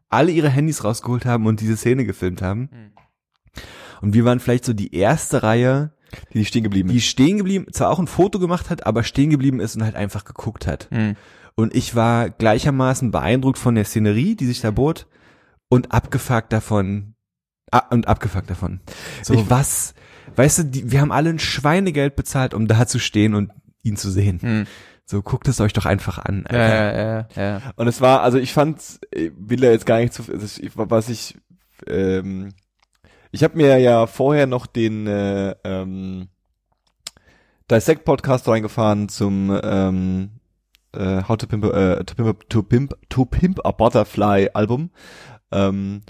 alle 0.08 0.30
ihre 0.30 0.50
Handys 0.50 0.84
rausgeholt 0.84 1.24
haben 1.24 1.46
und 1.46 1.60
diese 1.60 1.76
Szene 1.76 2.04
gefilmt 2.04 2.42
haben. 2.42 2.92
Und 4.00 4.14
wir 4.14 4.24
waren 4.24 4.40
vielleicht 4.40 4.64
so 4.64 4.72
die 4.72 4.94
erste 4.94 5.42
Reihe, 5.42 5.94
Die 6.32 6.38
nicht 6.38 6.48
stehen 6.48 6.64
geblieben 6.64 6.88
die 6.90 6.98
ist. 6.98 7.06
stehen 7.06 7.38
geblieben, 7.38 7.66
zwar 7.72 7.90
auch 7.90 7.98
ein 7.98 8.06
Foto 8.06 8.38
gemacht 8.38 8.68
hat, 8.70 8.86
aber 8.86 9.02
stehen 9.02 9.30
geblieben 9.30 9.60
ist 9.60 9.76
und 9.76 9.82
halt 9.82 9.96
einfach 9.96 10.24
geguckt 10.24 10.66
hat. 10.66 10.88
Hm. 10.90 11.16
Und 11.54 11.74
ich 11.74 11.94
war 11.94 12.30
gleichermaßen 12.30 13.10
beeindruckt 13.10 13.58
von 13.58 13.74
der 13.74 13.84
Szenerie, 13.84 14.34
die 14.36 14.46
sich 14.46 14.60
da 14.60 14.70
bot, 14.70 15.06
und 15.68 15.92
abgefuckt 15.92 16.52
davon, 16.52 17.14
ah, 17.70 17.86
und 17.90 18.08
abgefuckt 18.08 18.48
davon. 18.50 18.80
So, 19.22 19.34
Ich- 19.34 19.50
was, 19.50 19.94
weißt 20.36 20.58
du, 20.58 20.62
die, 20.64 20.90
wir 20.90 21.00
haben 21.00 21.12
alle 21.12 21.30
ein 21.30 21.38
Schweinegeld 21.38 22.16
bezahlt, 22.16 22.54
um 22.54 22.68
da 22.68 22.86
zu 22.86 22.98
stehen 22.98 23.34
und 23.34 23.50
ihn 23.82 23.96
zu 23.96 24.10
sehen. 24.10 24.40
Hm. 24.40 24.66
So, 25.04 25.20
guckt 25.20 25.48
es 25.48 25.60
euch 25.60 25.72
doch 25.72 25.84
einfach 25.84 26.18
an. 26.18 26.44
Ja, 26.50 26.58
ja, 26.58 26.92
ja, 26.92 27.26
ja. 27.36 27.62
Und 27.76 27.88
es 27.88 28.00
war, 28.00 28.22
also 28.22 28.38
ich 28.38 28.52
fand, 28.52 28.80
ich 29.10 29.32
will 29.36 29.60
da 29.60 29.70
jetzt 29.70 29.84
gar 29.84 29.98
nicht 29.98 30.12
zu, 30.14 30.22
also 30.32 30.62
ich, 30.62 30.70
was 30.74 31.08
ich, 31.08 31.36
ähm, 31.86 32.50
ich 33.30 33.42
habe 33.42 33.56
mir 33.56 33.78
ja 33.78 34.06
vorher 34.06 34.46
noch 34.46 34.66
den 34.66 35.06
äh, 35.06 35.54
ähm, 35.64 36.28
Dissect 37.70 38.04
Podcast 38.04 38.46
reingefahren 38.48 39.08
zum 39.08 39.58
ähm, 39.62 40.30
äh, 40.94 41.22
How 41.28 41.36
to 41.36 41.46
Pimp, 41.46 41.64
äh, 41.64 42.04
to 42.04 42.14
Pimp, 42.14 42.48
to 42.48 42.62
Pimp, 42.62 42.94
to 43.08 43.24
Pimp 43.24 43.60
a 43.64 43.70
Butterfly 43.72 44.50
Album. 44.54 44.90
Ähm, 45.50 46.02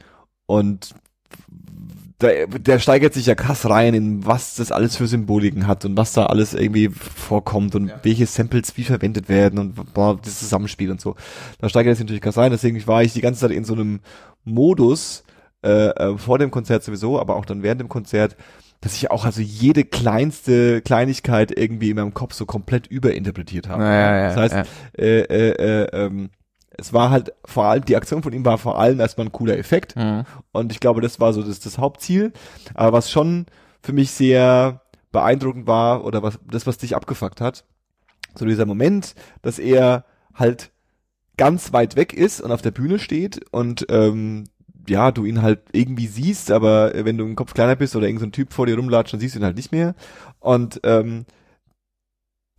und 0.47 0.95
der, 2.21 2.47
der 2.47 2.79
steigert 2.79 3.15
sich 3.15 3.27
ja 3.27 3.35
krass 3.35 3.69
rein 3.69 3.95
in 3.95 4.25
was 4.25 4.55
das 4.55 4.71
alles 4.71 4.97
für 4.97 5.07
Symboliken 5.07 5.67
hat 5.67 5.85
und 5.85 5.97
was 5.97 6.13
da 6.13 6.27
alles 6.27 6.55
irgendwie 6.55 6.89
vorkommt 6.89 7.75
und 7.75 7.93
welche 8.03 8.27
Samples 8.27 8.77
wie 8.77 8.85
verwendet 8.85 9.29
werden 9.29 9.59
und 9.59 9.93
boah, 9.93 10.19
das 10.23 10.39
Zusammenspiel 10.39 10.91
und 10.91 11.01
so. 11.01 11.17
Da 11.59 11.69
steigert 11.69 11.93
er 11.93 11.97
sich 11.97 12.05
natürlich 12.05 12.23
krass 12.23 12.39
rein, 12.39 12.53
deswegen 12.53 12.87
war 12.87 13.03
ich 13.03 13.13
die 13.13 13.21
ganze 13.21 13.41
Zeit 13.41 13.51
in 13.51 13.65
so 13.65 13.75
einem 13.75 14.01
Modus, 14.45 15.25
äh, 15.65 15.89
äh, 15.89 16.19
vor 16.19 16.39
dem 16.39 16.51
Konzert 16.51 16.85
sowieso, 16.85 17.21
aber 17.21 17.37
auch 17.37 17.45
dann 17.45 17.63
während 17.63 17.81
dem 17.81 17.89
Konzert, 17.89 18.37
dass 18.83 18.95
ich 18.95 19.11
auch 19.11 19.25
also 19.25 19.41
jede 19.41 19.85
kleinste 19.85 20.83
Kleinigkeit 20.83 21.57
irgendwie 21.57 21.91
in 21.91 21.97
meinem 21.97 22.15
Kopf 22.15 22.35
so 22.35 22.45
komplett 22.47 22.89
überinterpretiert 22.89 23.69
habe. 23.69 23.85
Ja, 23.85 24.17
ja, 24.17 24.29
das 24.29 24.37
heißt, 24.37 24.55
ja. 24.55 24.65
äh, 24.99 25.21
äh, 25.21 25.51
äh, 25.51 26.05
ähm, 26.05 26.31
es 26.71 26.93
war 26.93 27.11
halt 27.11 27.33
vor 27.45 27.67
allem, 27.67 27.85
die 27.85 27.97
Aktion 27.97 28.25
von 28.25 28.33
ihm 28.33 28.45
war 28.45 28.59
vor 28.59 28.79
allem 28.81 28.99
erstmal 28.99 29.29
ein 29.29 29.33
cooler 29.33 29.57
Effekt. 29.57 29.95
Hm. 29.95 30.25
Und 30.51 30.73
ich 30.73 30.81
glaube, 30.81 31.01
das 31.01 31.21
war 31.21 31.33
so 31.33 31.43
das, 31.43 31.61
das 31.61 31.79
Hauptziel. 31.79 32.33
Aber 32.75 32.93
was 32.93 33.11
schon 33.11 33.47
für 33.83 33.93
mich 33.93 34.11
sehr 34.11 34.83
beeindruckend 35.13 35.69
war, 35.69 36.05
oder 36.05 36.23
was 36.25 36.41
das, 36.51 36.67
was 36.67 36.79
dich 36.79 36.97
abgefuckt 36.97 37.41
hat, 37.41 37.65
so 38.35 38.47
dieser 38.47 38.67
Moment, 38.67 39.15
dass 39.43 39.61
er 39.61 40.07
halt 40.35 40.73
ganz 41.37 41.73
weit 41.73 41.95
weg 41.95 42.15
ist 42.15 42.41
und 42.41 42.51
auf 42.51 42.63
der 42.63 42.71
Bühne 42.73 42.99
steht 42.99 43.45
und 43.53 43.87
ähm, 43.91 44.45
ja, 44.89 45.11
du 45.13 45.25
ihn 45.25 45.43
halt 45.43 45.61
irgendwie 45.73 46.07
siehst, 46.07 46.51
aber 46.51 46.93
wenn 46.95 47.19
du 47.19 47.25
im 47.25 47.37
Kopf 47.37 47.55
kleiner 47.55 47.77
bist 47.77 47.95
oder 47.97 48.07
irgendein 48.07 48.21
so 48.21 48.29
ein 48.29 48.33
Typ 48.33 48.53
vor 48.53 48.67
dir 48.67 48.77
rumlatscht, 48.77 49.13
dann 49.13 49.21
siehst 49.21 49.35
du 49.35 49.39
ihn 49.41 49.45
halt 49.45 49.57
nicht 49.57 49.73
mehr. 49.73 49.95
Und 50.41 50.81
ähm, 50.85 51.25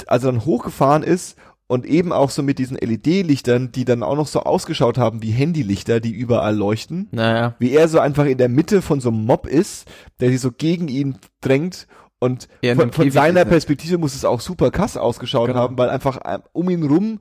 als 0.07 0.23
er 0.23 0.31
dann 0.31 0.45
hochgefahren 0.45 1.03
ist 1.03 1.37
und 1.67 1.85
eben 1.85 2.11
auch 2.11 2.29
so 2.29 2.43
mit 2.43 2.59
diesen 2.59 2.77
LED-Lichtern, 2.77 3.71
die 3.71 3.85
dann 3.85 4.03
auch 4.03 4.15
noch 4.15 4.27
so 4.27 4.41
ausgeschaut 4.41 4.97
haben 4.97 5.21
wie 5.21 5.31
Handylichter, 5.31 5.99
die 5.99 6.11
überall 6.11 6.55
leuchten, 6.55 7.07
Naja. 7.11 7.55
wie 7.59 7.71
er 7.71 7.87
so 7.87 7.99
einfach 7.99 8.25
in 8.25 8.37
der 8.37 8.49
Mitte 8.49 8.81
von 8.81 8.99
so 8.99 9.09
einem 9.09 9.25
Mob 9.25 9.47
ist, 9.47 9.87
der 10.19 10.29
sich 10.29 10.41
so 10.41 10.51
gegen 10.51 10.87
ihn 10.87 11.17
drängt 11.41 11.87
und 12.19 12.47
von, 12.75 12.91
von 12.91 13.11
seiner 13.11 13.43
ne? 13.43 13.45
Perspektive 13.49 13.97
muss 13.97 14.15
es 14.15 14.25
auch 14.25 14.39
super 14.41 14.71
krass 14.71 14.97
ausgeschaut 14.97 15.47
Genau. 15.47 15.59
haben, 15.59 15.77
weil 15.77 15.89
einfach 15.89 16.19
ähm, 16.25 16.41
um 16.53 16.69
ihn 16.69 16.83
rum 16.83 17.19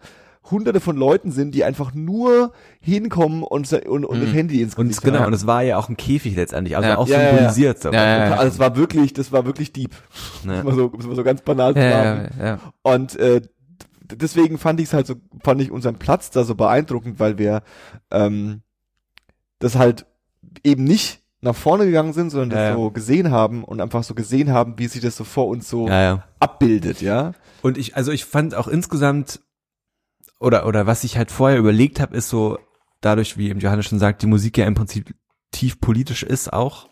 hunderte 0.50 0.80
von 0.80 0.96
Leuten 0.96 1.30
sind, 1.30 1.54
die 1.54 1.62
einfach 1.64 1.94
nur 1.94 2.52
hinkommen 2.80 3.42
und, 3.44 3.72
und, 3.72 4.04
und 4.04 4.20
das 4.20 4.28
Mhm. 4.30 4.34
Handy 4.34 4.60
ins 4.62 4.74
Und 4.74 4.88
Gesicht 4.88 5.04
genau, 5.04 5.20
haben. 5.20 5.26
und 5.28 5.32
es 5.34 5.46
war 5.46 5.62
ja 5.62 5.76
auch 5.78 5.88
ein 5.88 5.96
Käfig 5.96 6.34
letztendlich, 6.36 6.76
also 6.76 6.88
Ja. 6.88 6.98
auch 6.98 7.06
Ja, 7.08 7.18
ja, 7.18 7.22
ja. 7.22 7.30
symbolisiert. 7.30 7.80
So. 7.82 7.92
Ja, 7.92 8.04
ja, 8.04 8.26
ja. 8.28 8.32
Also 8.36 8.48
es 8.54 8.58
war 8.58 8.76
wirklich, 8.76 9.12
das 9.12 9.30
war 9.32 9.46
wirklich 9.46 9.72
deep. 9.72 9.92
Ne? 10.44 10.56
Das 10.56 10.64
war 10.64 10.74
so, 10.74 10.88
das 10.88 11.06
war 11.08 11.14
so 11.14 11.22
ganz 11.24 11.42
banal 11.42 11.74
zu 11.74 11.80
Ja, 11.80 11.90
sagen. 12.02 12.30
ja, 12.38 12.44
ja. 12.46 12.58
Und 12.82 13.16
äh, 13.16 13.40
deswegen 14.14 14.58
fand 14.58 14.80
ich 14.80 14.86
es 14.88 14.92
halt 14.94 15.06
so, 15.06 15.14
fand 15.44 15.60
ich 15.62 15.70
unseren 15.70 15.96
Platz 15.96 16.30
da 16.30 16.42
so 16.44 16.54
beeindruckend, 16.54 17.20
weil 17.20 17.38
wir 17.38 17.62
ähm, 18.10 18.62
das 19.60 19.76
halt 19.76 20.06
eben 20.64 20.84
nicht 20.84 21.20
nach 21.40 21.54
vorne 21.56 21.86
gegangen 21.86 22.12
sind, 22.12 22.30
sondern 22.30 22.50
das 22.50 22.58
Ja, 22.58 22.68
ja. 22.70 22.74
so 22.74 22.90
gesehen 22.90 23.30
haben 23.30 23.64
und 23.64 23.80
einfach 23.80 24.02
so 24.04 24.14
gesehen 24.14 24.52
haben, 24.52 24.74
wie 24.78 24.86
sich 24.86 25.00
das 25.02 25.16
so 25.16 25.24
vor 25.24 25.46
uns 25.48 25.68
so 25.68 25.88
ja, 25.88 26.02
ja. 26.02 26.24
abbildet, 26.40 27.00
ja. 27.00 27.32
Und 27.62 27.78
ich, 27.78 27.96
also 27.96 28.10
ich 28.12 28.24
fand 28.24 28.54
auch 28.54 28.68
insgesamt, 28.68 29.40
oder, 30.42 30.66
oder 30.66 30.86
was 30.86 31.04
ich 31.04 31.16
halt 31.16 31.30
vorher 31.30 31.58
überlegt 31.58 32.00
habe, 32.00 32.16
ist 32.16 32.28
so, 32.28 32.58
dadurch, 33.00 33.38
wie 33.38 33.48
eben 33.48 33.60
Johannes 33.60 33.86
schon 33.86 33.98
sagt, 33.98 34.22
die 34.22 34.26
Musik 34.26 34.58
ja 34.58 34.66
im 34.66 34.74
Prinzip 34.74 35.14
tief 35.50 35.80
politisch 35.80 36.22
ist 36.22 36.52
auch, 36.52 36.88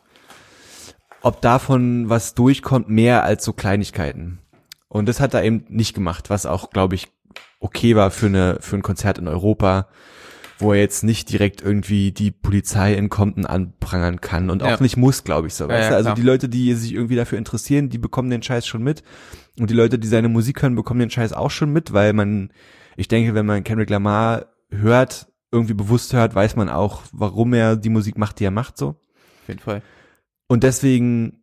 ob 1.22 1.40
davon 1.40 2.08
was 2.08 2.34
durchkommt, 2.34 2.88
mehr 2.88 3.24
als 3.24 3.44
so 3.44 3.52
Kleinigkeiten. 3.52 4.38
Und 4.88 5.08
das 5.08 5.20
hat 5.20 5.34
er 5.34 5.44
eben 5.44 5.64
nicht 5.68 5.94
gemacht, 5.94 6.30
was 6.30 6.46
auch, 6.46 6.70
glaube 6.70 6.94
ich, 6.94 7.08
okay 7.60 7.94
war 7.94 8.10
für 8.10 8.26
eine, 8.26 8.58
für 8.60 8.76
ein 8.76 8.82
Konzert 8.82 9.18
in 9.18 9.28
Europa, 9.28 9.88
wo 10.58 10.72
er 10.72 10.80
jetzt 10.80 11.04
nicht 11.04 11.30
direkt 11.30 11.62
irgendwie 11.62 12.12
die 12.12 12.30
Polizei 12.30 12.94
in 12.94 13.08
Compton 13.08 13.46
anprangern 13.46 14.20
kann 14.20 14.50
und 14.50 14.62
auch 14.62 14.68
Ja. 14.68 14.80
nicht 14.80 14.96
muss, 14.96 15.24
glaube 15.24 15.46
ich 15.46 15.54
so. 15.54 15.68
Ja, 15.68 15.78
ja? 15.78 15.88
Also 15.90 16.14
die 16.14 16.22
Leute, 16.22 16.48
die 16.48 16.74
sich 16.74 16.92
irgendwie 16.92 17.16
dafür 17.16 17.38
interessieren, 17.38 17.88
die 17.88 17.98
bekommen 17.98 18.30
den 18.30 18.42
Scheiß 18.42 18.66
schon 18.66 18.82
mit. 18.82 19.02
Und 19.58 19.70
die 19.70 19.74
Leute, 19.74 19.98
die 19.98 20.08
seine 20.08 20.28
Musik 20.28 20.62
hören, 20.62 20.74
bekommen 20.74 21.00
den 21.00 21.10
Scheiß 21.10 21.32
auch 21.32 21.50
schon 21.50 21.72
mit, 21.72 21.92
weil 21.92 22.12
man, 22.12 22.52
ich 23.00 23.08
denke, 23.08 23.34
wenn 23.34 23.46
man 23.46 23.64
Kendrick 23.64 23.90
Lamar 23.90 24.46
hört, 24.70 25.26
irgendwie 25.50 25.74
bewusst 25.74 26.12
hört, 26.12 26.34
weiß 26.34 26.54
man 26.56 26.68
auch, 26.68 27.02
warum 27.12 27.52
er 27.54 27.76
die 27.76 27.88
Musik 27.88 28.16
macht, 28.18 28.38
die 28.38 28.44
er 28.44 28.50
macht, 28.50 28.76
so. 28.76 28.88
Auf 28.90 29.48
jeden 29.48 29.60
Fall. 29.60 29.82
Und 30.48 30.62
deswegen 30.62 31.42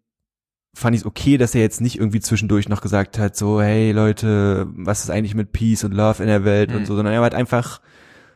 fand 0.75 0.95
ich 0.95 1.01
es 1.01 1.05
okay, 1.07 1.37
dass 1.37 1.55
er 1.55 1.61
jetzt 1.61 1.81
nicht 1.81 1.97
irgendwie 1.97 2.19
zwischendurch 2.19 2.69
noch 2.69 2.81
gesagt 2.81 3.17
hat, 3.17 3.35
so, 3.35 3.59
hey 3.61 3.91
Leute, 3.91 4.67
was 4.75 5.03
ist 5.03 5.09
eigentlich 5.09 5.33
mit 5.35 5.51
Peace 5.51 5.83
und 5.83 5.93
Love 5.93 6.21
in 6.21 6.29
der 6.29 6.45
Welt 6.45 6.69
Mhm. 6.69 6.77
und 6.77 6.85
so, 6.85 6.95
sondern 6.95 7.13
er 7.13 7.19
war 7.19 7.23
halt 7.25 7.33
einfach 7.33 7.81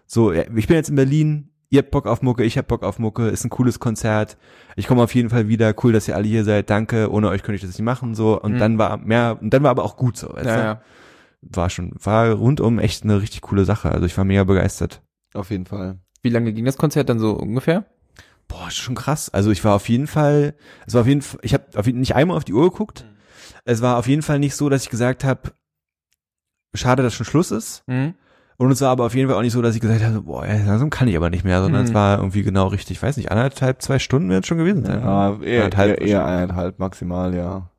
so, 0.08 0.32
ich 0.34 0.68
bin 0.68 0.76
jetzt 0.76 0.90
in 0.90 0.96
Berlin, 0.96 1.52
ihr 1.70 1.80
habt 1.80 1.92
Bock 1.92 2.08
auf 2.08 2.22
Mucke, 2.24 2.44
ich 2.44 2.58
hab 2.58 2.68
Bock 2.68 2.84
auf 2.84 2.98
Mucke, 3.00 3.28
ist 3.28 3.46
ein 3.46 3.50
cooles 3.52 3.80
Konzert, 3.80 4.38
ich 4.76 4.88
komme 4.88 5.04
auf 5.04 5.14
jeden 5.16 5.30
Fall 5.30 5.48
wieder, 5.48 5.74
cool, 5.84 5.94
dass 5.94 6.08
ihr 6.08 6.16
alle 6.16 6.28
hier 6.28 6.44
seid, 6.44 6.70
danke, 6.70 7.12
ohne 7.12 7.30
euch 7.30 7.44
könnte 7.44 7.58
ich 7.58 7.62
das 7.62 7.78
nicht 7.78 7.86
machen, 7.86 8.16
so, 8.16 8.42
und 8.42 8.54
Mhm. 8.54 8.58
dann 8.60 8.78
war 8.80 8.98
mehr, 8.98 9.38
und 9.40 9.54
dann 9.54 9.62
war 9.64 9.70
aber 9.70 9.84
auch 9.86 9.96
gut 9.96 10.18
so, 10.18 10.34
weißt 10.34 10.46
Ja, 10.48 10.56
du? 10.56 10.62
ja. 10.62 10.82
War 11.42 11.70
schon, 11.70 11.94
war 12.02 12.32
rundum 12.32 12.80
echt 12.80 13.04
eine 13.04 13.22
richtig 13.22 13.42
coole 13.42 13.66
Sache, 13.66 13.92
also 13.92 14.06
ich 14.06 14.18
war 14.18 14.26
mega 14.26 14.44
begeistert. 14.44 15.02
Auf 15.34 15.50
jeden 15.50 15.66
Fall. 15.66 16.00
Wie 16.22 16.30
lange 16.30 16.54
ging 16.54 16.66
das 16.66 16.78
Konzert 16.78 17.10
dann 17.10 17.20
so 17.20 17.32
ungefähr? 17.34 17.86
Boah, 18.48 18.68
ist 18.68 18.76
schon 18.78 18.96
krass. 18.96 19.30
Also 19.30 19.50
ich 19.50 19.64
war 19.64 19.76
auf 19.76 19.88
jeden 19.90 20.08
Fall, 20.08 20.56
es 20.86 20.94
war 20.94 21.02
auf 21.02 21.08
jeden 21.08 21.22
Fall, 21.22 21.40
ich 21.44 21.54
habe 21.54 21.66
auf 21.76 21.86
jeden, 21.86 22.00
nicht 22.00 22.16
einmal 22.16 22.38
auf 22.38 22.44
die 22.44 22.54
Uhr 22.54 22.70
geguckt. 22.70 23.06
Es 23.64 23.82
war 23.82 23.98
auf 23.98 24.08
jeden 24.08 24.22
Fall 24.22 24.40
nicht 24.40 24.56
so, 24.56 24.70
dass 24.70 24.84
ich 24.84 24.90
gesagt 24.90 25.24
habe, 25.24 25.52
schade, 26.74 27.04
dass 27.04 27.14
schon 27.14 27.26
Schluss 27.26 27.52
ist. 27.52 27.84
Mhm. 27.88 28.14
Und 28.58 28.72
es 28.72 28.82
war 28.82 28.90
aber 28.90 29.06
auf 29.06 29.16
jeden 29.16 29.28
Fall 29.28 29.38
auch 29.38 29.42
nicht 29.42 29.54
so, 29.54 29.62
dass 29.64 29.74
ich 29.74 29.82
gesagt 29.82 30.04
habe, 30.04 30.22
boah, 30.22 30.46
langsam 30.46 30.92
kann 30.92 31.08
ich 31.08 31.18
aber 31.18 31.32
nicht 31.32 31.44
mehr, 31.44 31.62
sondern 31.64 31.82
Mhm. 31.82 31.88
es 31.88 31.94
war 31.96 32.18
irgendwie 32.20 32.44
genau 32.44 32.68
richtig, 32.68 32.98
ich 32.98 33.04
weiß 33.04 33.18
nicht, 33.18 33.32
anderthalb, 33.32 33.82
zwei 33.82 33.98
Stunden 33.98 34.30
wird 34.30 34.44
es 34.44 34.48
schon 34.48 34.60
gewesen 34.60 34.86
sein. 34.86 35.00
Ja, 35.02 35.40
eher, 35.42 35.64
Anderthalb 35.64 36.00
eher, 36.02 36.08
eher 36.08 36.26
eineinhalb 36.26 36.78
maximal, 36.78 37.34
ja. 37.34 37.71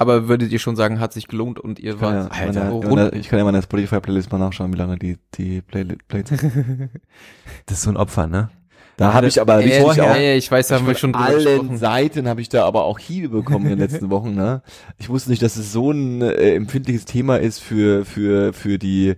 Aber 0.00 0.28
würdet 0.28 0.50
ihr 0.50 0.58
schon 0.58 0.76
sagen, 0.76 0.98
hat 0.98 1.12
sich 1.12 1.28
gelohnt 1.28 1.60
und 1.60 1.78
ihr 1.78 1.92
Ich 1.92 2.00
kann 2.00 2.14
ja, 2.14 2.72
wart 2.72 2.88
meine, 2.88 3.10
ich 3.10 3.28
kann 3.28 3.38
ja 3.38 3.44
meine 3.44 3.60
Spotify-Playlist 3.60 4.32
mal 4.32 4.38
nachschauen, 4.38 4.72
wie 4.72 4.78
lange 4.78 4.96
die, 4.96 5.18
die 5.34 5.60
Play- 5.60 5.84
Plays 6.08 6.24
Das 7.66 7.76
ist 7.76 7.82
so 7.82 7.90
ein 7.90 7.98
Opfer, 7.98 8.26
ne? 8.26 8.48
Da 8.96 9.12
habe 9.12 9.26
ich 9.26 9.38
aber 9.38 9.58
richtig 9.58 9.78
ja, 9.78 9.84
auch, 9.84 10.16
ja, 10.16 10.34
ich 10.34 10.50
weiß, 10.50 10.68
da 10.68 10.76
haben 10.76 10.86
wir 10.86 10.94
schon 10.94 11.12
von 11.12 11.22
drüber 11.22 11.36
allen 11.36 11.44
gesprochen. 11.44 11.76
Seiten 11.76 12.28
habe 12.28 12.40
ich 12.40 12.48
da 12.48 12.64
aber 12.64 12.84
auch 12.84 12.98
Hiebe 12.98 13.28
bekommen 13.28 13.66
in 13.66 13.72
den 13.72 13.78
letzten 13.78 14.08
Wochen. 14.10 14.34
Ne? 14.34 14.62
Ich 14.96 15.10
wusste 15.10 15.28
nicht, 15.28 15.42
dass 15.42 15.56
es 15.56 15.70
so 15.70 15.90
ein 15.90 16.22
äh, 16.22 16.54
empfindliches 16.54 17.04
Thema 17.04 17.38
ist 17.38 17.58
für 17.58 18.06
für 18.06 18.54
für 18.54 18.78
die 18.78 19.16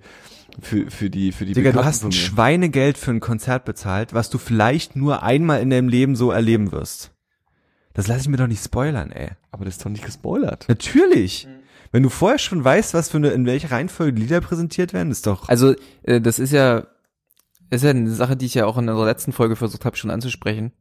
für, 0.60 0.90
für 0.90 1.10
die, 1.10 1.30
für 1.30 1.44
die 1.44 1.52
Digga, 1.52 1.70
du 1.70 1.84
hast 1.84 2.04
ein. 2.04 2.10
Schweinegeld 2.10 2.98
für 2.98 3.12
ein 3.12 3.20
Konzert 3.20 3.64
bezahlt, 3.64 4.14
was 4.14 4.30
du 4.30 4.38
vielleicht 4.38 4.96
nur 4.96 5.22
einmal 5.22 5.60
in 5.62 5.70
deinem 5.70 5.88
Leben 5.88 6.16
so 6.16 6.32
erleben 6.32 6.72
wirst. 6.72 7.12
Das 7.94 8.06
lasse 8.08 8.20
ich 8.22 8.28
mir 8.28 8.36
doch 8.38 8.46
nicht 8.46 8.64
spoilern, 8.64 9.10
ey. 9.12 9.30
Aber 9.50 9.64
das 9.64 9.76
ist 9.76 9.84
doch 9.84 9.90
nicht 9.90 10.04
gespoilert. 10.04 10.66
Natürlich. 10.68 11.46
Wenn 11.90 12.02
du 12.02 12.08
vorher 12.08 12.38
schon 12.38 12.64
weißt, 12.64 12.94
was 12.94 13.10
für 13.10 13.18
eine, 13.18 13.28
in 13.30 13.44
welcher 13.44 13.70
Reihenfolge 13.70 14.18
Lieder 14.18 14.40
präsentiert 14.40 14.92
werden, 14.94 15.10
ist 15.10 15.26
doch. 15.26 15.48
Also, 15.48 15.74
äh, 16.04 16.20
das 16.20 16.38
ist 16.38 16.52
ja, 16.52 16.86
ist 17.70 17.84
ja 17.84 17.90
eine 17.90 18.10
Sache, 18.10 18.36
die 18.36 18.46
ich 18.46 18.54
ja 18.54 18.64
auch 18.66 18.78
in 18.78 18.88
unserer 18.88 19.06
letzten 19.06 19.32
Folge 19.32 19.56
versucht 19.56 19.84
habe, 19.84 19.96
schon 19.96 20.10
anzusprechen. 20.10 20.72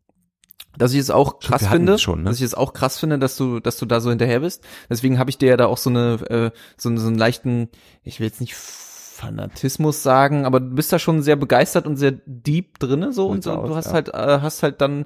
Dass 0.78 0.93
ich 0.93 1.00
es 1.00 1.10
auch 1.12 1.39
krass 1.39 1.67
finde, 1.67 1.97
schon, 2.00 2.19
ne? 2.24 2.30
dass 2.30 2.38
ich 2.38 2.43
es 2.45 2.54
auch 2.54 2.71
krass 2.71 2.97
finde, 2.97 3.19
dass 3.19 3.36
du, 3.36 3.60
dass 3.60 3.78
du 3.78 3.86
da 3.86 4.00
so 4.00 4.10
hinterher 4.10 4.39
bist. 4.39 4.63
Deswegen 4.89 5.19
habe 5.19 5.30
ich 5.30 5.38
dir 5.38 5.50
ja 5.50 5.58
da 5.58 5.65
auch 5.65 5.78
so 5.78 5.89
eine, 5.89 6.13
äh, 6.30 6.52
so, 6.78 6.88
einen- 6.88 6.97
so 6.97 7.08
einen 7.08 7.17
leichten, 7.17 7.67
ich 8.04 8.21
will 8.21 8.28
jetzt 8.28 8.39
nicht 8.39 8.56
Fanatismus 8.56 10.02
sagen, 10.02 10.45
aber 10.45 10.62
du 10.62 10.67
bist 10.74 10.93
da 10.93 10.97
schon 11.00 11.21
sehr 11.24 11.36
begeistert 11.36 11.86
und 11.88 11.97
sehr 11.97 12.12
deep 12.26 12.80
drinne 12.80 13.12
so 13.12 13.28
und 13.28 13.43
Sieht 13.43 13.52
so. 13.52 13.60
aus, 13.60 13.67
du 13.69 13.76
hast 13.76 13.88
ja. 13.88 13.93
halt, 13.93 14.10
äh, 14.10 14.39
hast 14.41 14.63
halt 14.63 14.80
dann 14.80 15.06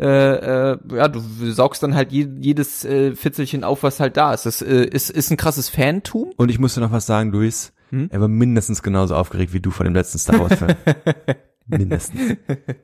äh, 0.00 0.72
äh, 0.72 0.78
ja, 0.94 1.08
du 1.08 1.20
saugst 1.52 1.82
dann 1.82 1.94
halt 1.94 2.10
je, 2.10 2.26
jedes 2.40 2.84
äh, 2.84 3.14
Fitzelchen 3.14 3.64
auf, 3.64 3.82
was 3.82 4.00
halt 4.00 4.16
da 4.16 4.32
ist. 4.32 4.46
Das 4.46 4.62
äh, 4.62 4.84
ist, 4.84 5.10
ist 5.10 5.30
ein 5.30 5.36
krasses 5.36 5.68
Fantum. 5.68 6.32
Und 6.36 6.50
ich 6.50 6.58
musste 6.58 6.80
noch 6.80 6.92
was 6.92 7.06
sagen, 7.06 7.32
Luis. 7.32 7.72
Hm? 7.90 8.08
Er 8.10 8.20
war 8.20 8.28
mindestens 8.28 8.82
genauso 8.82 9.14
aufgeregt 9.14 9.52
wie 9.52 9.60
du 9.60 9.70
von 9.70 9.84
dem 9.84 9.94
letzten 9.94 10.18
Star 10.18 10.40
Wars 10.40 10.54
Film. 10.54 10.74
mindestens. 11.66 12.36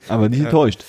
Aber 0.09 0.29
nicht 0.29 0.41
enttäuscht. 0.41 0.85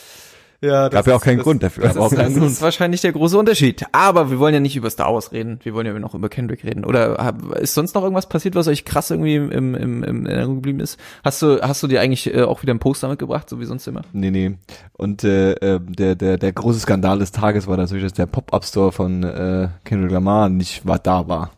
Ja, 0.60 0.90
Gab 0.90 1.06
ja 1.06 1.16
auch 1.16 1.22
keinen 1.22 1.40
Grund 1.40 1.62
dafür. 1.62 1.84
Das, 1.84 1.96
ist, 1.96 2.18
das 2.18 2.34
Grund. 2.34 2.46
ist 2.48 2.62
wahrscheinlich 2.64 3.02
der 3.02 3.12
große 3.12 3.38
Unterschied. 3.38 3.86
Aber 3.92 4.32
wir 4.32 4.40
wollen 4.40 4.56
ja 4.56 4.60
nicht 4.60 4.76
über 4.76 4.90
Star 4.90 5.14
Wars 5.14 5.32
reden. 5.32 5.60
Wir 5.62 5.76
wollen 5.76 5.86
ja 5.86 5.98
noch 6.00 6.16
über 6.16 6.30
Kendrick 6.30 6.64
reden. 6.64 6.84
Oder 6.84 7.36
ist 7.60 7.76
sonst 7.76 7.94
noch 7.94 8.02
irgendwas 8.02 8.28
passiert, 8.28 8.56
was 8.56 8.68
euch 8.68 8.84
krass 8.84 9.12
irgendwie 9.12 9.36
im, 9.36 9.52
im, 9.52 9.76
im, 9.76 10.04
im 10.04 10.26
Erinnerung 10.26 10.56
geblieben 10.56 10.80
ist? 10.80 11.00
Hast 11.24 11.44
du, 11.44 11.62
hast 11.62 11.84
du 11.84 11.88
dir 11.88 12.02
eigentlich 12.02 12.34
äh, 12.34 12.42
auch 12.42 12.64
wieder 12.64 12.74
ein 12.74 12.80
Poster 12.80 13.08
mitgebracht, 13.08 13.48
so 13.48 13.60
wie 13.60 13.66
sonst 13.66 13.86
immer? 13.88 14.02
Nee, 14.14 14.32
nee. 14.32 14.58
Und 14.94 15.24
äh, 15.24 15.52
äh, 15.54 15.80
der, 15.80 16.16
der, 16.16 16.38
der 16.38 16.52
große 16.54 16.80
Skandal 16.80 17.20
des 17.20 17.32
Tages 17.32 17.68
war 17.68 17.78
natürlich, 17.78 18.04
dass 18.04 18.14
der 18.14 18.26
Pop-Up-Store 18.26 18.92
von 18.92 19.24
äh, 19.24 19.70
Kendrick 19.84 20.12
Lamar 20.12 20.50
nicht 20.50 20.88
war, 20.88 20.98
da 20.98 21.28
war. 21.28 21.52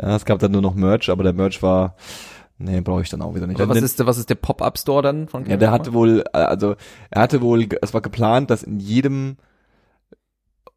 Ja, 0.00 0.14
es 0.14 0.26
gab 0.26 0.40
dann 0.40 0.52
nur 0.52 0.60
noch 0.60 0.74
Merch, 0.74 1.08
aber 1.08 1.22
der 1.22 1.32
Merch 1.32 1.62
war, 1.62 1.96
nee, 2.58 2.80
brauche 2.80 3.02
ich 3.02 3.08
dann 3.10 3.22
auch 3.22 3.34
wieder 3.34 3.46
nicht. 3.46 3.60
Aber 3.60 3.74
was 3.74 3.82
ist, 3.82 3.98
der- 3.98 4.06
was 4.06 4.18
ist 4.18 4.30
der 4.30 4.34
Pop-Up-Store 4.36 5.02
dann 5.02 5.28
von 5.28 5.42
Ja, 5.42 5.48
Kendrick 5.48 5.60
der 5.60 5.70
hatte 5.72 5.92
wohl, 5.92 6.24
äh, 6.32 6.38
also 6.38 6.76
er 7.10 7.22
hatte 7.22 7.40
wohl, 7.40 7.66
es 7.82 7.94
war 7.94 8.00
geplant, 8.00 8.50
dass 8.50 8.62
in 8.62 8.78
jedem 8.80 9.36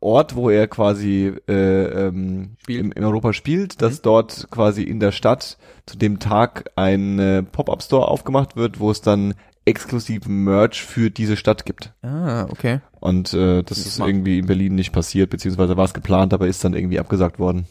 Ort, 0.02 0.36
wo 0.36 0.50
er 0.50 0.68
quasi 0.68 1.34
äh, 1.50 1.84
ähm, 2.08 2.56
im, 2.68 2.94
in 2.94 3.04
Europa 3.04 3.34
spielt, 3.34 3.82
dass 3.82 4.02
dort 4.02 4.48
quasi 4.50 4.84
in 4.84 5.02
der 5.02 5.12
Stadt 5.12 5.58
zu 5.86 5.98
dem 5.98 6.20
Tag 6.20 6.72
ein 6.78 7.20
äh, 7.20 7.44
Pop-up-Store 7.44 8.08
aufgemacht 8.08 8.56
wird, 8.56 8.80
wo 8.80 8.92
es 8.92 9.02
dann 9.02 9.34
exklusiven 9.66 10.46
Merch 10.46 10.82
für 10.84 11.12
diese 11.12 11.36
Stadt 11.36 11.66
gibt. 11.66 11.94
Ah, 12.02 12.46
okay. 12.50 12.80
Und 13.02 13.34
äh, 13.34 13.62
das 13.62 13.78
ist 13.78 13.96
Smart. 13.96 14.10
irgendwie 14.10 14.40
in 14.40 14.46
Berlin 14.48 14.76
nicht 14.76 14.94
passiert, 14.94 15.30
beziehungsweise 15.32 15.76
war 15.76 15.84
es 15.86 15.94
geplant, 15.94 16.34
aber 16.34 16.48
ist 16.48 16.64
dann 16.64 16.74
irgendwie 16.74 17.00
abgesagt 17.00 17.38
worden. 17.38 17.66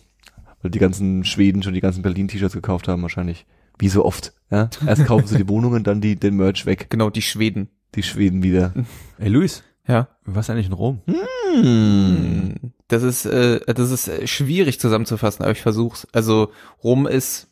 Weil 0.61 0.71
die 0.71 0.79
ganzen 0.81 1.25
Schweden 1.25 1.62
schon 1.62 1.73
die 1.75 1.81
ganzen 1.81 2.03
Berlin-T-Shirts 2.03 2.55
gekauft 2.55 2.88
haben 2.88 3.01
wahrscheinlich. 3.03 3.47
Wie 3.79 3.88
so 3.88 4.05
oft. 4.05 4.33
Ja? 4.51 4.71
Erst 4.87 5.07
kaufen 5.07 5.27
sie 5.27 5.37
die 5.37 5.49
Wohnungen, 5.49 5.85
dann 5.85 6.01
die, 6.01 6.17
den 6.17 6.37
Merch 6.37 6.67
weg. 6.67 6.87
Genau, 6.91 7.11
die 7.11 7.23
Schweden. 7.23 7.69
Die 7.95 8.03
Schweden 8.03 8.43
wieder. 8.43 8.73
Ey, 9.19 9.29
Luis, 9.29 9.62
Ja. 9.87 10.09
was 10.25 10.51
eigentlich 10.51 10.67
in 10.67 10.73
Rom? 10.73 11.01
Hm. 11.07 12.73
Das 12.88 13.03
ist, 13.03 13.27
äh, 13.27 13.61
das 13.73 13.91
ist 13.91 14.09
äh, 14.09 14.27
schwierig 14.27 14.81
zusammenzufassen, 14.81 15.43
aber 15.43 15.53
ich 15.53 15.61
versuch's. 15.62 16.07
Also 16.12 16.53
Rom 16.83 17.07
ist 17.07 17.49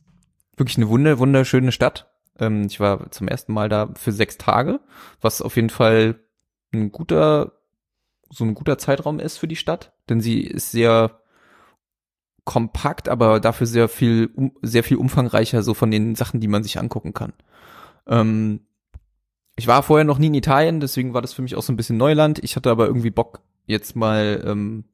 wirklich 0.57 0.77
eine 0.79 0.89
wunder, 0.89 1.19
wunderschöne 1.19 1.73
Stadt. 1.73 2.11
Ähm, 2.39 2.67
ich 2.67 2.81
war 2.81 3.11
zum 3.11 3.29
ersten 3.29 3.53
Mal 3.53 3.69
da 3.69 3.91
für 3.95 4.13
sechs 4.13 4.39
Tage, 4.39 4.81
was 5.21 5.43
auf 5.43 5.57
jeden 5.57 5.71
Fall 5.71 6.17
ein 6.73 6.93
guter, 6.93 7.53
so 8.31 8.45
ein 8.45 8.55
guter 8.55 8.79
Zeitraum 8.79 9.21
ist 9.21 9.39
für 9.39 9.49
die 9.49 9.57
Stadt, 9.57 9.93
denn 10.09 10.21
sie 10.21 10.41
ist 10.41 10.71
sehr 10.73 11.21
kompakt, 12.47 13.11
aber 13.11 13.41
dafür 13.41 13.67
sehr 13.67 13.89
viel, 13.89 14.31
um, 14.35 14.53
sehr 14.63 14.85
viel 14.85 14.97
umfangreicher 14.97 15.63
so 15.63 15.75
von 15.75 15.91
den 15.91 16.15
Sachen, 16.15 16.41
die 16.41 16.49
man 16.49 16.63
sich 16.63 16.79
angucken 16.79 17.13
kann. 17.13 17.35
Ähm, 18.07 18.61
ich 19.57 19.67
war 19.67 19.83
vorher 19.83 20.05
noch 20.05 20.19
nie 20.19 20.29
in 20.29 20.35
Italien, 20.35 20.81
deswegen 20.81 21.13
war 21.13 21.23
das 21.23 21.35
für 21.35 21.43
mich 21.43 21.57
auch 21.57 21.63
so 21.63 21.73
ein 21.73 21.77
bisschen 21.77 21.97
Neuland. 21.97 22.39
Ich 22.43 22.57
hatte 22.57 22.71
aber 22.71 22.87
irgendwie 22.87 23.11
Bock, 23.11 23.41
jetzt 23.67 23.97
mal 23.97 24.43
ähm, 24.47 24.85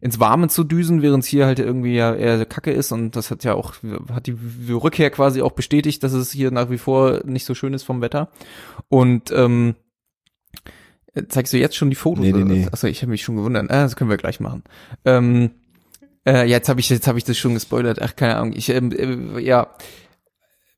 ins 0.00 0.20
Warme 0.20 0.48
zu 0.48 0.62
düsen, 0.62 1.02
während 1.02 1.24
es 1.24 1.28
hier 1.28 1.44
halt 1.44 1.58
irgendwie 1.58 1.96
ja 1.96 2.14
eher 2.14 2.46
Kacke 2.46 2.70
ist 2.70 2.92
und 2.92 3.16
das 3.16 3.32
hat 3.32 3.42
ja 3.42 3.54
auch, 3.54 3.74
hat 4.12 4.28
die 4.28 4.36
Rückkehr 4.70 5.10
quasi 5.10 5.42
auch 5.42 5.52
bestätigt, 5.52 6.04
dass 6.04 6.12
es 6.12 6.30
hier 6.30 6.52
nach 6.52 6.70
wie 6.70 6.78
vor 6.78 7.22
nicht 7.24 7.46
so 7.46 7.54
schön 7.54 7.74
ist 7.74 7.82
vom 7.82 8.00
Wetter. 8.00 8.30
Und 8.88 9.32
ähm, 9.32 9.74
zeigst 11.28 11.52
du 11.52 11.58
jetzt 11.58 11.76
schon 11.76 11.90
die 11.90 11.96
Fotos? 11.96 12.24
Nee, 12.24 12.32
nee, 12.32 12.44
nee. 12.44 12.68
Achso, 12.70 12.86
ich 12.86 13.02
habe 13.02 13.10
mich 13.10 13.22
schon 13.22 13.36
gewundert. 13.36 13.70
Ah, 13.70 13.82
das 13.82 13.96
können 13.96 14.10
wir 14.10 14.16
gleich 14.16 14.38
machen. 14.38 14.62
Ähm, 15.04 15.50
äh, 16.26 16.44
jetzt 16.44 16.68
habe 16.68 16.80
ich 16.80 16.88
jetzt 16.90 17.06
habe 17.06 17.18
ich 17.18 17.24
das 17.24 17.38
schon 17.38 17.54
gespoilert. 17.54 18.00
Ach 18.02 18.16
keine 18.16 18.36
Ahnung. 18.36 18.52
Ich 18.54 18.68
ähm, 18.68 18.92
äh, 19.36 19.40
ja 19.40 19.74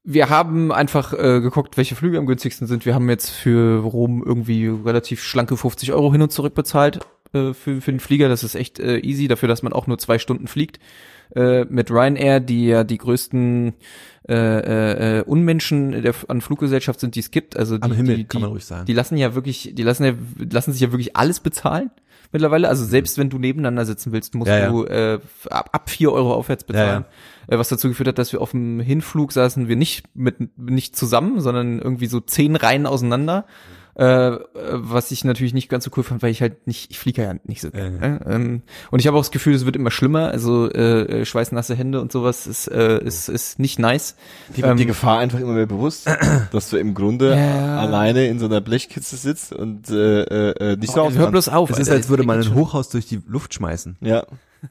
wir 0.04 0.30
haben 0.30 0.72
einfach 0.72 1.12
äh, 1.12 1.40
geguckt, 1.40 1.76
welche 1.76 1.94
Flüge 1.94 2.18
am 2.18 2.26
günstigsten 2.26 2.66
sind. 2.66 2.84
Wir 2.86 2.94
haben 2.94 3.08
jetzt 3.08 3.30
für 3.30 3.82
Rom 3.82 4.22
irgendwie 4.24 4.66
relativ 4.66 5.22
schlanke 5.22 5.56
50 5.56 5.92
Euro 5.92 6.10
hin 6.10 6.22
und 6.22 6.32
zurück 6.32 6.54
bezahlt 6.54 7.00
äh, 7.32 7.52
für, 7.52 7.80
für 7.80 7.92
den 7.92 8.00
Flieger. 8.00 8.28
Das 8.28 8.42
ist 8.42 8.54
echt 8.56 8.80
äh, 8.80 8.98
easy 8.98 9.28
dafür, 9.28 9.48
dass 9.48 9.62
man 9.62 9.72
auch 9.72 9.86
nur 9.86 9.98
zwei 9.98 10.18
Stunden 10.18 10.48
fliegt. 10.48 10.80
Äh, 11.34 11.64
mit 11.66 11.90
Ryanair, 11.90 12.40
die 12.40 12.66
ja 12.66 12.84
die 12.84 12.98
größten 12.98 13.74
äh, 14.28 14.34
äh, 14.34 15.18
äh, 15.18 15.22
Unmenschen 15.22 16.02
der, 16.02 16.14
an 16.28 16.40
Fluggesellschaft 16.40 17.00
sind, 17.00 17.14
die 17.14 17.20
es 17.20 17.30
gibt. 17.30 17.56
Also 17.56 17.78
die, 17.78 17.84
Am 17.84 17.92
Himmel, 17.92 18.16
die, 18.16 18.24
kann 18.24 18.40
die, 18.40 18.42
man 18.42 18.50
ruhig 18.50 18.64
sagen. 18.64 18.86
die 18.86 18.92
lassen 18.92 19.16
ja 19.16 19.34
wirklich, 19.34 19.70
die 19.72 19.82
lassen 19.82 20.04
ja, 20.04 20.14
lassen 20.50 20.72
sich 20.72 20.82
ja 20.82 20.92
wirklich 20.92 21.16
alles 21.16 21.40
bezahlen 21.40 21.90
mittlerweile. 22.32 22.68
Also 22.68 22.84
selbst 22.84 23.18
wenn 23.18 23.30
du 23.30 23.38
nebeneinander 23.38 23.84
sitzen 23.84 24.12
willst, 24.12 24.34
musst 24.34 24.50
Ja, 24.50 24.68
du 24.68 24.84
äh, 24.84 25.20
ab, 25.50 25.70
ab 25.72 25.90
vier 25.90 26.12
Euro 26.12 26.34
aufwärts 26.34 26.64
bezahlen. 26.64 27.04
Äh, 27.46 27.58
was 27.58 27.68
dazu 27.68 27.88
geführt 27.88 28.08
hat, 28.08 28.18
dass 28.18 28.32
wir 28.32 28.40
auf 28.40 28.52
dem 28.52 28.80
Hinflug 28.80 29.32
saßen 29.32 29.68
wir 29.68 29.76
nicht 29.76 30.04
mit 30.14 30.58
nicht 30.58 30.96
zusammen, 30.96 31.40
sondern 31.40 31.78
irgendwie 31.78 32.06
so 32.06 32.20
zehn 32.20 32.56
Reihen 32.56 32.86
auseinander. 32.86 33.46
Äh, 33.46 33.81
äh, 33.94 34.38
was 34.54 35.10
ich 35.10 35.24
natürlich 35.24 35.52
nicht 35.54 35.68
ganz 35.68 35.84
so 35.84 35.90
cool 35.96 36.02
fand, 36.02 36.22
weil 36.22 36.30
ich 36.30 36.40
halt 36.40 36.66
nicht, 36.66 36.90
ich 36.90 36.98
fliege 36.98 37.22
ja 37.22 37.34
nicht 37.44 37.60
so. 37.60 37.68
Äh, 37.68 38.18
ähm, 38.26 38.62
und 38.90 38.98
ich 39.00 39.06
habe 39.06 39.16
auch 39.16 39.20
das 39.20 39.30
Gefühl, 39.30 39.54
es 39.54 39.66
wird 39.66 39.76
immer 39.76 39.90
schlimmer. 39.90 40.28
Also 40.28 40.70
äh, 40.70 41.20
äh, 41.20 41.24
schweißnasse 41.24 41.74
Hände 41.74 42.00
und 42.00 42.10
sowas 42.12 42.46
ist, 42.46 42.68
äh, 42.68 43.02
ist, 43.04 43.28
ist 43.28 43.58
nicht 43.58 43.78
nice. 43.78 44.16
Die, 44.56 44.62
Ähm, 44.62 44.76
die 44.76 44.86
Gefahr 44.86 45.18
einfach 45.18 45.38
immer 45.40 45.52
mehr 45.52 45.66
bewusst, 45.66 46.08
dass 46.52 46.70
du 46.70 46.78
im 46.78 46.94
Grunde 46.94 47.36
Ja. 47.36 47.78
alleine 47.80 48.26
in 48.28 48.38
so 48.38 48.46
einer 48.46 48.60
Blechkiste 48.60 49.16
sitzt 49.16 49.52
und 49.52 49.90
äh, 49.90 50.22
äh, 50.22 50.72
äh, 50.72 50.76
nicht 50.76 50.96
raus 50.96 51.12
Hör 51.12 51.20
kannst. 51.20 51.30
bloß 51.32 51.48
auf. 51.50 51.70
Es 51.70 51.78
ist, 51.78 51.90
als 51.90 52.08
würde 52.08 52.22
man 52.22 52.40
ein 52.40 52.54
Hochhaus 52.54 52.88
durch 52.88 53.06
die 53.06 53.20
Luft 53.26 53.52
schmeißen. 53.54 53.96
Ja. 54.00 54.24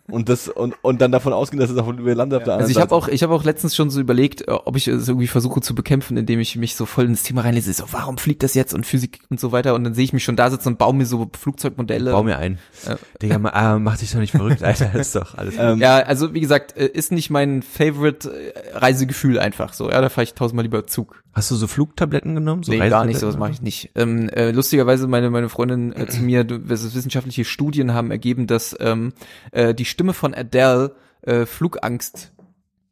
Und 0.10 0.30
das 0.30 0.48
und 0.48 0.76
und 0.82 1.02
dann 1.02 1.12
davon 1.12 1.34
ausgehen, 1.34 1.60
dass 1.60 1.70
es 1.70 1.78
auch 1.78 1.88
über 1.88 2.16
Land 2.16 2.34
auf 2.34 2.44
der 2.44 2.54
anderen 2.54 2.70
Also 2.70 2.72
ich 2.72 2.82
habe 2.82 2.96
auch, 2.96 3.08
ich 3.08 3.24
habe 3.24 3.34
auch 3.34 3.44
letztens 3.44 3.76
schon 3.76 3.90
so 3.90 4.00
überlegt, 4.00 4.48
äh, 4.48 4.52
ob 4.52 4.78
ich 4.78 4.88
es 4.88 5.08
irgendwie 5.08 5.28
versuche 5.28 5.62
zu 5.62 5.76
bekämpfen, 5.76 6.18
indem 6.18 6.40
ich 6.40 6.56
mich 6.56 6.76
so 6.76 6.86
voll 6.86 7.06
ins 7.06 7.24
Thema 7.24 7.42
reinlese. 7.42 7.74
So, 7.74 7.86
warum 7.92 8.18
fliegt 8.18 8.44
das 8.44 8.54
jetzt 8.54 8.74
und 8.74 8.86
Physik 8.86 9.20
und 9.30 9.40
so 9.40 9.52
weiter? 9.52 9.76
Und 9.76 9.84
dann 9.84 9.94
sehe 9.94 10.04
ich 10.04 10.14
mich 10.14 10.24
schon 10.24 10.36
da 10.36 10.50
sitzen 10.50 10.70
und 10.70 10.78
baue 10.78 10.94
mir 10.94 11.06
so 11.06 11.30
Flugzeugmodelle. 11.38 12.12
Bau 12.12 12.24
mir 12.24 12.38
ein. 12.38 12.58
Ja. 12.88 12.98
Digga, 13.22 13.40
ma, 13.40 13.50
ah, 13.50 13.80
mach 13.80 13.98
dich 13.98 14.12
doch 14.12 14.20
nicht 14.20 14.32
verrückt, 14.32 14.64
Alter. 14.64 14.92
Das 14.94 15.08
ist 15.08 15.16
doch 15.16 15.38
alles. 15.38 15.56
ähm, 15.58 15.80
Ja, 15.80 15.98
also 15.98 16.34
wie 16.34 16.42
gesagt, 16.42 16.78
äh, 16.78 16.88
ist 16.88 17.12
nicht 17.12 17.30
mein 17.30 17.62
Favorite 17.62 18.30
äh, 18.32 18.78
Reisegefühl 18.78 19.40
einfach 19.40 19.74
so. 19.74 19.90
Ja, 19.90 20.02
da 20.02 20.10
fahre 20.10 20.24
ich 20.24 20.34
tausendmal 20.34 20.64
lieber 20.64 20.88
Zug. 20.88 21.22
Hast 21.34 21.50
du 21.50 21.56
so 21.56 21.68
Flugtabletten 21.68 22.36
genommen? 22.36 22.64
So 22.64 22.72
nee, 22.74 22.90
gar 22.90 23.06
nicht, 23.06 23.20
sowas 23.20 23.38
mache 23.38 23.52
ich 23.52 23.62
nicht. 23.62 23.92
Ähm, 23.96 24.28
äh, 24.30 24.52
lustigerweise 24.52 25.08
meine 25.08 25.30
meine 25.30 25.48
Freundin 25.48 25.96
äh, 25.96 26.08
zu 26.08 26.22
mir, 26.22 26.44
du, 26.44 26.68
wissenschaftliche 26.68 27.46
Studien 27.46 27.94
haben 27.94 28.12
ergeben, 28.12 28.48
dass 28.48 28.76
ähm, 28.80 29.14
äh, 29.52 29.74
die 29.74 29.86
Stimme 29.86 30.14
von 30.14 30.34
Adele 30.34 30.96
äh, 31.22 31.46
Flugangst 31.46 32.34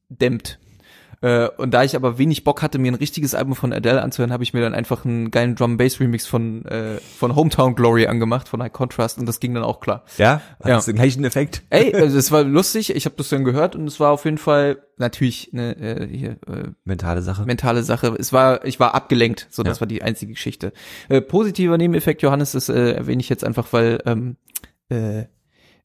dämmt. 0.07 0.59
Äh, 1.21 1.49
und 1.57 1.71
da 1.73 1.83
ich 1.83 1.95
aber 1.95 2.17
wenig 2.17 2.43
Bock 2.43 2.61
hatte, 2.61 2.79
mir 2.79 2.91
ein 2.91 2.95
richtiges 2.95 3.35
Album 3.35 3.55
von 3.55 3.73
Adele 3.73 4.01
anzuhören, 4.01 4.31
habe 4.31 4.43
ich 4.43 4.53
mir 4.53 4.61
dann 4.61 4.73
einfach 4.73 5.03
einen 5.03 5.31
geilen 5.31 5.55
Drum 5.55 5.75
Bass 5.77 5.99
Remix 5.99 6.25
von 6.27 6.63
äh, 6.65 6.97
von 7.17 7.35
Hometown 7.35 7.75
Glory 7.75 8.07
angemacht 8.07 8.47
von 8.47 8.61
High 8.63 8.71
Contrast 8.71 9.17
und 9.19 9.25
das 9.25 9.39
ging 9.39 9.53
dann 9.53 9.63
auch 9.63 9.79
klar. 9.81 10.03
Ja? 10.17 10.41
Hat 10.59 10.67
Ja. 10.67 10.75
das 10.75 10.85
den 10.85 10.95
gleichen 10.95 11.23
Effekt? 11.25 11.63
Ey, 11.69 11.93
also 11.95 12.17
es 12.17 12.31
war 12.31 12.43
lustig, 12.43 12.95
ich 12.95 13.05
habe 13.05 13.15
das 13.17 13.29
dann 13.29 13.43
gehört 13.43 13.75
und 13.75 13.85
es 13.87 13.99
war 13.99 14.11
auf 14.11 14.23
jeden 14.25 14.37
Fall 14.37 14.77
natürlich 14.97 15.49
eine 15.53 15.75
äh, 15.77 16.07
hier, 16.07 16.31
äh, 16.47 16.69
Mentale 16.85 17.21
Sache. 17.21 17.45
mentale 17.45 17.83
Sache. 17.83 18.15
Es 18.19 18.31
war, 18.33 18.63
ich 18.65 18.79
war 18.79 18.95
abgelenkt, 18.95 19.47
so 19.49 19.63
das 19.63 19.77
Ja. 19.77 19.81
war 19.81 19.87
die 19.87 20.01
einzige 20.03 20.33
Geschichte. 20.33 20.73
Äh, 21.09 21.21
positiver 21.21 21.77
Nebeneffekt, 21.77 22.21
Johannes, 22.21 22.53
das 22.53 22.69
äh, 22.69 22.91
erwähne 22.93 23.21
ich 23.21 23.29
jetzt 23.29 23.43
einfach, 23.43 23.67
weil 23.71 23.99
ähm, 24.05 24.35
äh, 24.89 25.23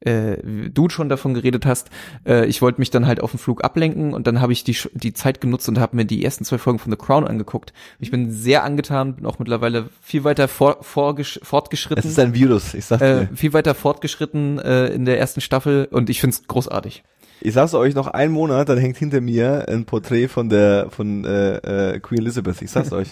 äh, 0.04 0.36
du 0.70 0.88
schon 0.88 1.08
davon 1.08 1.34
geredet 1.34 1.66
hast. 1.66 1.90
Äh, 2.26 2.46
ich 2.46 2.62
wollte 2.62 2.80
mich 2.80 2.90
dann 2.90 3.06
halt 3.06 3.20
auf 3.20 3.30
den 3.30 3.38
Flug 3.38 3.64
ablenken 3.64 4.14
und 4.14 4.26
dann 4.26 4.40
habe 4.40 4.52
ich 4.52 4.64
die 4.64 4.76
die 4.94 5.12
Zeit 5.12 5.40
genutzt 5.40 5.68
und 5.68 5.78
habe 5.78 5.96
mir 5.96 6.04
die 6.04 6.24
ersten 6.24 6.44
zwei 6.44 6.58
Folgen 6.58 6.78
von 6.78 6.92
The 6.92 6.98
Crown 6.98 7.26
angeguckt. 7.26 7.72
Ich 7.98 8.10
bin 8.10 8.30
sehr 8.30 8.64
angetan, 8.64 9.14
bin 9.14 9.26
auch 9.26 9.38
mittlerweile 9.38 9.88
viel 10.00 10.24
weiter 10.24 10.48
vor, 10.48 10.78
vorgesch 10.82 11.40
fortgeschritten. 11.42 12.04
es 12.04 12.10
ist 12.10 12.18
ein 12.18 12.34
Virus, 12.34 12.74
ich 12.74 12.84
sag 12.84 13.00
äh, 13.00 13.26
dir. 13.26 13.28
viel 13.34 13.52
weiter 13.52 13.74
fortgeschritten 13.74 14.58
äh, 14.58 14.86
in 14.88 15.04
der 15.04 15.18
ersten 15.18 15.40
Staffel 15.40 15.88
und 15.90 16.10
ich 16.10 16.20
find's 16.20 16.46
großartig. 16.46 17.02
Ich 17.40 17.52
sag's 17.52 17.74
euch 17.74 17.94
noch 17.94 18.06
einen 18.06 18.32
Monat, 18.32 18.68
dann 18.70 18.78
hängt 18.78 18.96
hinter 18.96 19.20
mir 19.20 19.68
ein 19.68 19.84
Porträt 19.84 20.28
von 20.28 20.48
der 20.48 20.86
von 20.90 21.24
äh, 21.24 21.56
äh, 21.94 22.00
Queen 22.00 22.20
Elizabeth. 22.20 22.62
Ich 22.62 22.70
sag's 22.70 22.92
euch. 22.92 23.08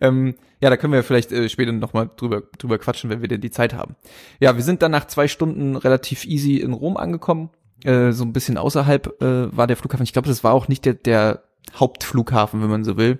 ähm, 0.00 0.34
ja, 0.64 0.70
da 0.70 0.78
können 0.78 0.94
wir 0.94 1.02
vielleicht 1.02 1.30
äh, 1.30 1.50
später 1.50 1.72
nochmal 1.72 2.08
drüber, 2.16 2.42
drüber 2.56 2.78
quatschen, 2.78 3.10
wenn 3.10 3.20
wir 3.20 3.28
denn 3.28 3.42
die 3.42 3.50
Zeit 3.50 3.74
haben. 3.74 3.96
Ja, 4.40 4.56
wir 4.56 4.62
sind 4.62 4.80
dann 4.80 4.92
nach 4.92 5.06
zwei 5.06 5.28
Stunden 5.28 5.76
relativ 5.76 6.24
easy 6.24 6.56
in 6.56 6.72
Rom 6.72 6.96
angekommen. 6.96 7.50
Äh, 7.84 8.12
so 8.12 8.24
ein 8.24 8.32
bisschen 8.32 8.56
außerhalb 8.56 9.20
äh, 9.20 9.54
war 9.54 9.66
der 9.66 9.76
Flughafen. 9.76 10.04
Ich 10.04 10.14
glaube, 10.14 10.26
das 10.26 10.42
war 10.42 10.54
auch 10.54 10.66
nicht 10.66 10.86
der, 10.86 10.94
der 10.94 11.42
Hauptflughafen, 11.74 12.62
wenn 12.62 12.70
man 12.70 12.82
so 12.82 12.96
will. 12.96 13.18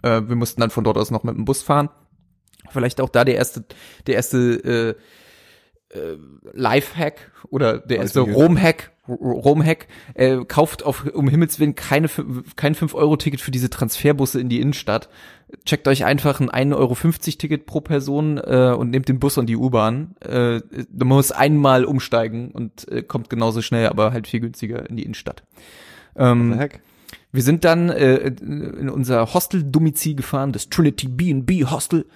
Äh, 0.00 0.22
wir 0.26 0.34
mussten 0.34 0.62
dann 0.62 0.70
von 0.70 0.82
dort 0.82 0.96
aus 0.96 1.10
noch 1.10 1.24
mit 1.24 1.36
dem 1.36 1.44
Bus 1.44 1.60
fahren. 1.60 1.90
Vielleicht 2.70 3.02
auch 3.02 3.10
da 3.10 3.26
der 3.26 3.34
erste, 3.34 3.66
der 4.06 4.14
erste 4.14 4.38
äh, 4.38 4.94
äh, 5.92 6.16
Life-Hack 6.52 7.30
oder 7.50 7.78
der 7.78 7.98
erste 7.98 8.22
Weiß 8.22 8.28
ich. 8.28 8.34
Rom-Hack, 8.34 8.90
Rom-Hack, 9.08 9.88
äh, 10.14 10.44
kauft 10.44 10.84
auf, 10.84 11.06
um 11.12 11.28
Himmels 11.28 11.60
Willen 11.60 11.74
keine, 11.74 12.08
kein 12.56 12.74
5-Euro-Ticket 12.74 13.40
für 13.40 13.50
diese 13.50 13.70
Transferbusse 13.70 14.40
in 14.40 14.48
die 14.48 14.60
Innenstadt. 14.60 15.08
Checkt 15.64 15.86
euch 15.88 16.04
einfach 16.04 16.40
ein 16.40 16.50
1,50 16.50 16.76
Euro 16.76 16.96
Ticket 17.36 17.66
pro 17.66 17.80
Person 17.80 18.38
äh, 18.38 18.74
und 18.76 18.90
nehmt 18.90 19.08
den 19.08 19.18
Bus 19.18 19.36
und 19.38 19.46
die 19.46 19.56
U-Bahn. 19.56 20.14
Äh, 20.20 20.60
man 20.92 21.08
muss 21.08 21.30
einmal 21.30 21.84
umsteigen 21.84 22.50
und 22.52 22.88
äh, 22.90 23.02
kommt 23.02 23.28
genauso 23.28 23.60
schnell, 23.60 23.88
aber 23.88 24.12
halt 24.12 24.26
viel 24.26 24.40
günstiger 24.40 24.88
in 24.88 24.96
die 24.96 25.02
Innenstadt. 25.02 25.42
Ähm, 26.16 26.54
Heck. 26.54 26.80
wir 27.32 27.42
sind 27.42 27.64
dann 27.64 27.90
äh, 27.90 28.16
in 28.16 28.88
unser 28.88 29.34
Hostel-Domizil 29.34 30.14
gefahren, 30.14 30.52
das 30.52 30.68
Trinity 30.68 31.08
B&B 31.08 31.64
Hostel 31.64 32.06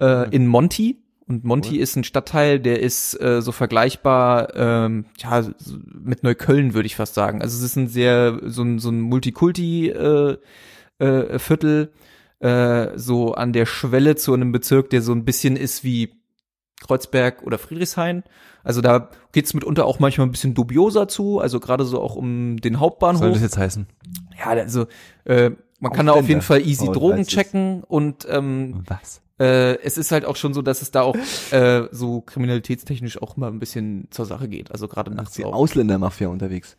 äh, 0.00 0.28
in 0.34 0.46
Monty. 0.46 0.96
Und 1.28 1.44
Monty 1.44 1.76
ist 1.78 1.94
ein 1.94 2.04
Stadtteil, 2.04 2.58
der 2.58 2.80
ist 2.80 3.20
äh, 3.20 3.42
so 3.42 3.52
vergleichbar 3.52 4.54
ähm, 4.56 5.04
ja, 5.18 5.44
mit 5.92 6.22
Neukölln, 6.22 6.72
würde 6.72 6.86
ich 6.86 6.96
fast 6.96 7.14
sagen. 7.14 7.42
Also 7.42 7.56
es 7.58 7.62
ist 7.62 7.76
ein 7.76 7.88
sehr, 7.88 8.40
so 8.46 8.62
ein, 8.62 8.78
so 8.78 8.88
ein 8.88 9.00
Multikulti 9.02 9.90
äh, 9.90 10.38
äh, 10.98 11.38
Viertel, 11.38 11.92
äh, 12.40 12.96
so 12.96 13.34
an 13.34 13.52
der 13.52 13.66
Schwelle 13.66 14.16
zu 14.16 14.32
einem 14.32 14.52
Bezirk, 14.52 14.88
der 14.90 15.02
so 15.02 15.12
ein 15.12 15.26
bisschen 15.26 15.56
ist 15.56 15.84
wie 15.84 16.14
Kreuzberg 16.80 17.42
oder 17.42 17.58
Friedrichshain. 17.58 18.22
Also 18.64 18.80
da 18.80 19.10
geht's 19.32 19.52
mitunter 19.52 19.84
auch 19.84 19.98
manchmal 19.98 20.26
ein 20.26 20.30
bisschen 20.30 20.54
dubioser 20.54 21.08
zu, 21.08 21.40
also 21.40 21.60
gerade 21.60 21.84
so 21.84 22.00
auch 22.00 22.16
um 22.16 22.56
den 22.58 22.74
Was 22.74 22.80
Hauptbahnhof. 22.80 23.20
soll 23.20 23.32
das 23.32 23.42
jetzt 23.42 23.58
heißen? 23.58 23.86
Ja, 24.38 24.46
also 24.46 24.86
äh, 25.24 25.50
man 25.80 25.92
kann 25.92 26.06
da 26.06 26.12
auf 26.12 26.28
jeden. 26.28 26.42
Fall 26.42 26.60
easy 26.62 26.86
Oh, 26.88 26.92
Drogen 26.92 27.24
checken 27.24 27.82
und 27.84 28.26
ähm, 28.30 28.82
Was? 28.86 29.20
Äh, 29.38 29.78
es 29.82 29.96
ist 29.98 30.12
halt 30.12 30.24
auch 30.24 30.36
schon 30.36 30.54
so, 30.54 30.62
dass 30.62 30.82
es 30.82 30.90
da 30.90 31.02
auch 31.02 31.16
äh, 31.52 31.88
so 31.92 32.20
kriminalitätstechnisch 32.22 33.20
auch 33.22 33.36
mal 33.36 33.48
ein 33.48 33.58
bisschen 33.58 34.08
zur 34.10 34.26
Sache 34.26 34.48
geht. 34.48 34.70
Also 34.72 34.88
gerade 34.88 35.10
nachts 35.14 35.34
Die 35.34 35.44
auch. 35.44 35.52
Ausländermafia 35.54 36.28
unterwegs. 36.28 36.76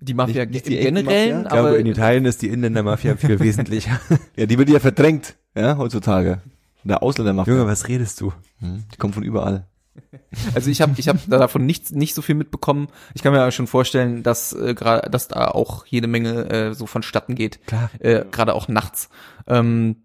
Die 0.00 0.12
Mafia 0.14 0.44
Nicht- 0.44 0.66
nicht 0.68 0.78
im 0.84 0.94
die 0.96 1.02
Mafia? 1.02 1.24
Ich 1.42 1.48
glaube, 1.48 1.50
aber 1.58 1.78
in 1.78 1.86
Italien 1.86 2.24
ist 2.26 2.42
die 2.42 2.48
Inländermafia 2.48 3.16
viel 3.16 3.38
wesentlicher. 3.40 4.00
Ja, 4.36 4.46
die 4.46 4.58
wird 4.58 4.68
ja 4.68 4.80
verdrängt, 4.80 5.36
ja, 5.54 5.76
heutzutage. 5.78 6.40
Der 6.82 7.02
Ausländermafia. 7.02 7.54
Junge, 7.54 7.66
was 7.66 7.88
redest 7.88 8.20
du? 8.20 8.32
Hm, 8.58 8.84
Die 8.92 8.96
kommen 8.98 9.14
von 9.14 9.22
überall. 9.22 9.66
also 10.54 10.68
ich 10.70 10.82
habe 10.82 10.92
ich 10.96 11.08
hab 11.08 11.16
davon 11.28 11.64
nichts 11.64 11.92
nicht 11.92 12.14
so 12.14 12.20
viel 12.20 12.34
mitbekommen. 12.34 12.88
Ich 13.14 13.22
kann 13.22 13.32
mir 13.32 13.40
aber 13.40 13.52
schon 13.52 13.68
vorstellen, 13.68 14.22
dass 14.24 14.52
äh, 14.52 14.74
gerade 14.74 15.08
dass 15.08 15.28
da 15.28 15.48
auch 15.48 15.86
jede 15.86 16.08
Menge 16.08 16.50
äh, 16.50 16.74
so 16.74 16.86
vonstatten 16.86 17.36
geht. 17.36 17.64
Klar. 17.66 17.90
äh, 18.00 18.24
gerade 18.30 18.54
auch 18.54 18.66
nachts. 18.68 19.08
Ähm, 19.46 20.03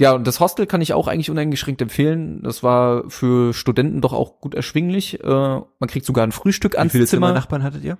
ja, 0.00 0.12
und 0.12 0.26
das 0.26 0.40
Hostel 0.40 0.66
kann 0.66 0.80
ich 0.80 0.92
auch 0.92 1.06
eigentlich 1.08 1.30
uneingeschränkt 1.30 1.80
empfehlen. 1.82 2.42
Das 2.42 2.62
war 2.62 3.08
für 3.08 3.52
Studenten 3.54 4.00
doch 4.00 4.12
auch 4.12 4.40
gut 4.40 4.54
erschwinglich. 4.54 5.22
Äh, 5.22 5.28
man 5.28 5.88
kriegt 5.88 6.04
sogar 6.06 6.24
ein 6.26 6.32
Frühstück 6.32 6.72
Wie 6.74 6.78
ans 6.78 6.92
viele 6.92 7.06
Zimmer. 7.06 7.26
Zimmernachbarn 7.28 7.62
hattet 7.62 7.84
ihr? 7.84 7.98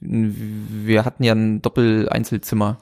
Wir 0.00 1.04
hatten 1.04 1.22
ja 1.24 1.34
ein 1.34 1.60
Doppel-Einzelzimmer. 1.62 2.78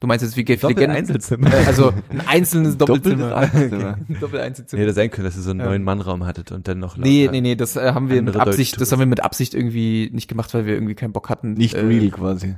Du 0.00 0.08
meinst 0.08 0.22
jetzt 0.24 0.36
wie 0.36 0.42
Legenden? 0.42 0.68
Doppel-Einzelzimmer. 0.74 1.52
Äh, 1.54 1.64
Also 1.66 1.92
ein 2.10 2.20
einzelnes 2.26 2.76
Doppelzimmer. 2.78 3.34
Einzelzimmer. 3.36 3.98
Ein 4.08 4.16
Doppel-Einzelzimmer. 4.20 4.80
Nee, 4.80 4.86
das 4.86 4.94
sein 4.96 5.10
können, 5.10 5.24
dass 5.24 5.36
ihr 5.36 5.42
so 5.42 5.50
einen 5.50 5.60
Ja. 5.60 5.66
neuen 5.66 5.82
Mannraum 5.84 6.26
hattet 6.26 6.52
und 6.52 6.68
dann 6.68 6.78
noch 6.78 6.96
Nee, 6.96 7.28
nee, 7.30 7.40
nee, 7.40 7.54
das 7.56 7.76
äh, 7.76 7.92
haben 7.92 8.10
wir 8.10 8.20
mit 8.22 8.36
Absicht, 8.36 8.80
das 8.80 8.92
haben 8.92 8.98
wir 8.98 9.06
mit 9.06 9.22
Absicht 9.24 9.54
irgendwie 9.54 10.10
nicht 10.12 10.28
gemacht, 10.28 10.52
weil 10.52 10.66
wir 10.66 10.74
irgendwie 10.74 10.94
keinen 10.94 11.12
Bock 11.12 11.30
hatten. 11.30 11.54
Nicht 11.54 11.74
äh, 11.74 11.80
real 11.80 12.10
quasi. 12.10 12.56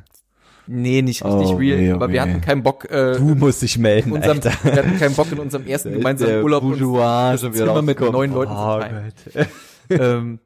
Nee, 0.66 1.02
nicht 1.02 1.24
richtig 1.24 1.48
Oh, 1.48 1.56
real, 1.56 1.92
oh, 1.92 1.94
aber 1.96 2.08
wir 2.08 2.14
weh. 2.14 2.20
hatten 2.20 2.40
keinen 2.40 2.62
Bock, 2.62 2.90
äh, 2.90 3.16
Du 3.16 3.34
musst 3.34 3.62
dich 3.62 3.78
melden, 3.78 4.12
unserem, 4.12 4.38
Alter. 4.38 4.52
wir 4.62 4.76
hatten 4.76 4.98
keinen 4.98 5.14
Bock 5.14 5.30
in 5.32 5.38
unserem 5.38 5.66
ersten 5.68 5.92
gemeinsamen 5.92 6.42
Urlaub 6.42 6.62
uns 6.64 6.78
Bourgeois 6.78 7.38
schon 7.38 7.54
wieder 7.54 7.66
Zimmer 7.66 7.82
mit 7.82 8.00
neun 8.00 8.32
Leuten 8.32 8.52
Oh 8.52 8.80
ähm, 9.90 10.38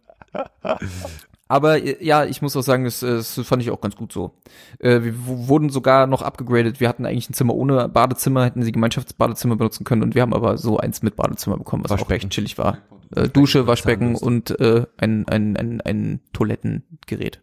aber 1.50 1.82
äh, 1.82 1.96
ja, 2.04 2.24
ich 2.24 2.42
muss 2.42 2.56
auch 2.56 2.62
sagen, 2.62 2.84
das, 2.84 3.02
äh, 3.02 3.16
das 3.16 3.40
fand 3.44 3.60
ich 3.60 3.70
auch 3.70 3.80
ganz 3.80 3.96
gut 3.96 4.12
so. 4.12 4.34
Äh, 4.78 5.02
wir 5.02 5.14
wurden 5.26 5.68
sogar 5.70 6.06
noch 6.06 6.22
abgegradet. 6.22 6.78
Wir 6.78 6.88
hatten 6.88 7.04
eigentlich 7.04 7.28
ein 7.28 7.34
Zimmer 7.34 7.54
ohne 7.56 7.88
Badezimmer, 7.88 8.44
hätten 8.44 8.62
sie 8.62 8.70
Gemeinschaftsbadezimmer 8.70 9.56
benutzen 9.56 9.82
können 9.84 10.02
und 10.04 10.14
wir 10.14 10.22
haben 10.22 10.32
aber 10.32 10.58
so 10.58 10.78
eins 10.78 11.02
mit 11.02 11.16
Badezimmer 11.16 11.56
bekommen, 11.56 11.82
was 11.84 12.00
auch 12.00 12.08
recht 12.08 12.30
chillig 12.30 12.56
war. 12.56 12.78
Äh, 13.16 13.28
Dusche, 13.28 13.66
Waschbecken 13.66 14.14
und 14.14 14.60
äh, 14.60 14.86
ein, 14.96 15.26
ein, 15.26 15.56
ein, 15.56 15.80
ein 15.80 16.20
Toilettengerät. 16.32 17.40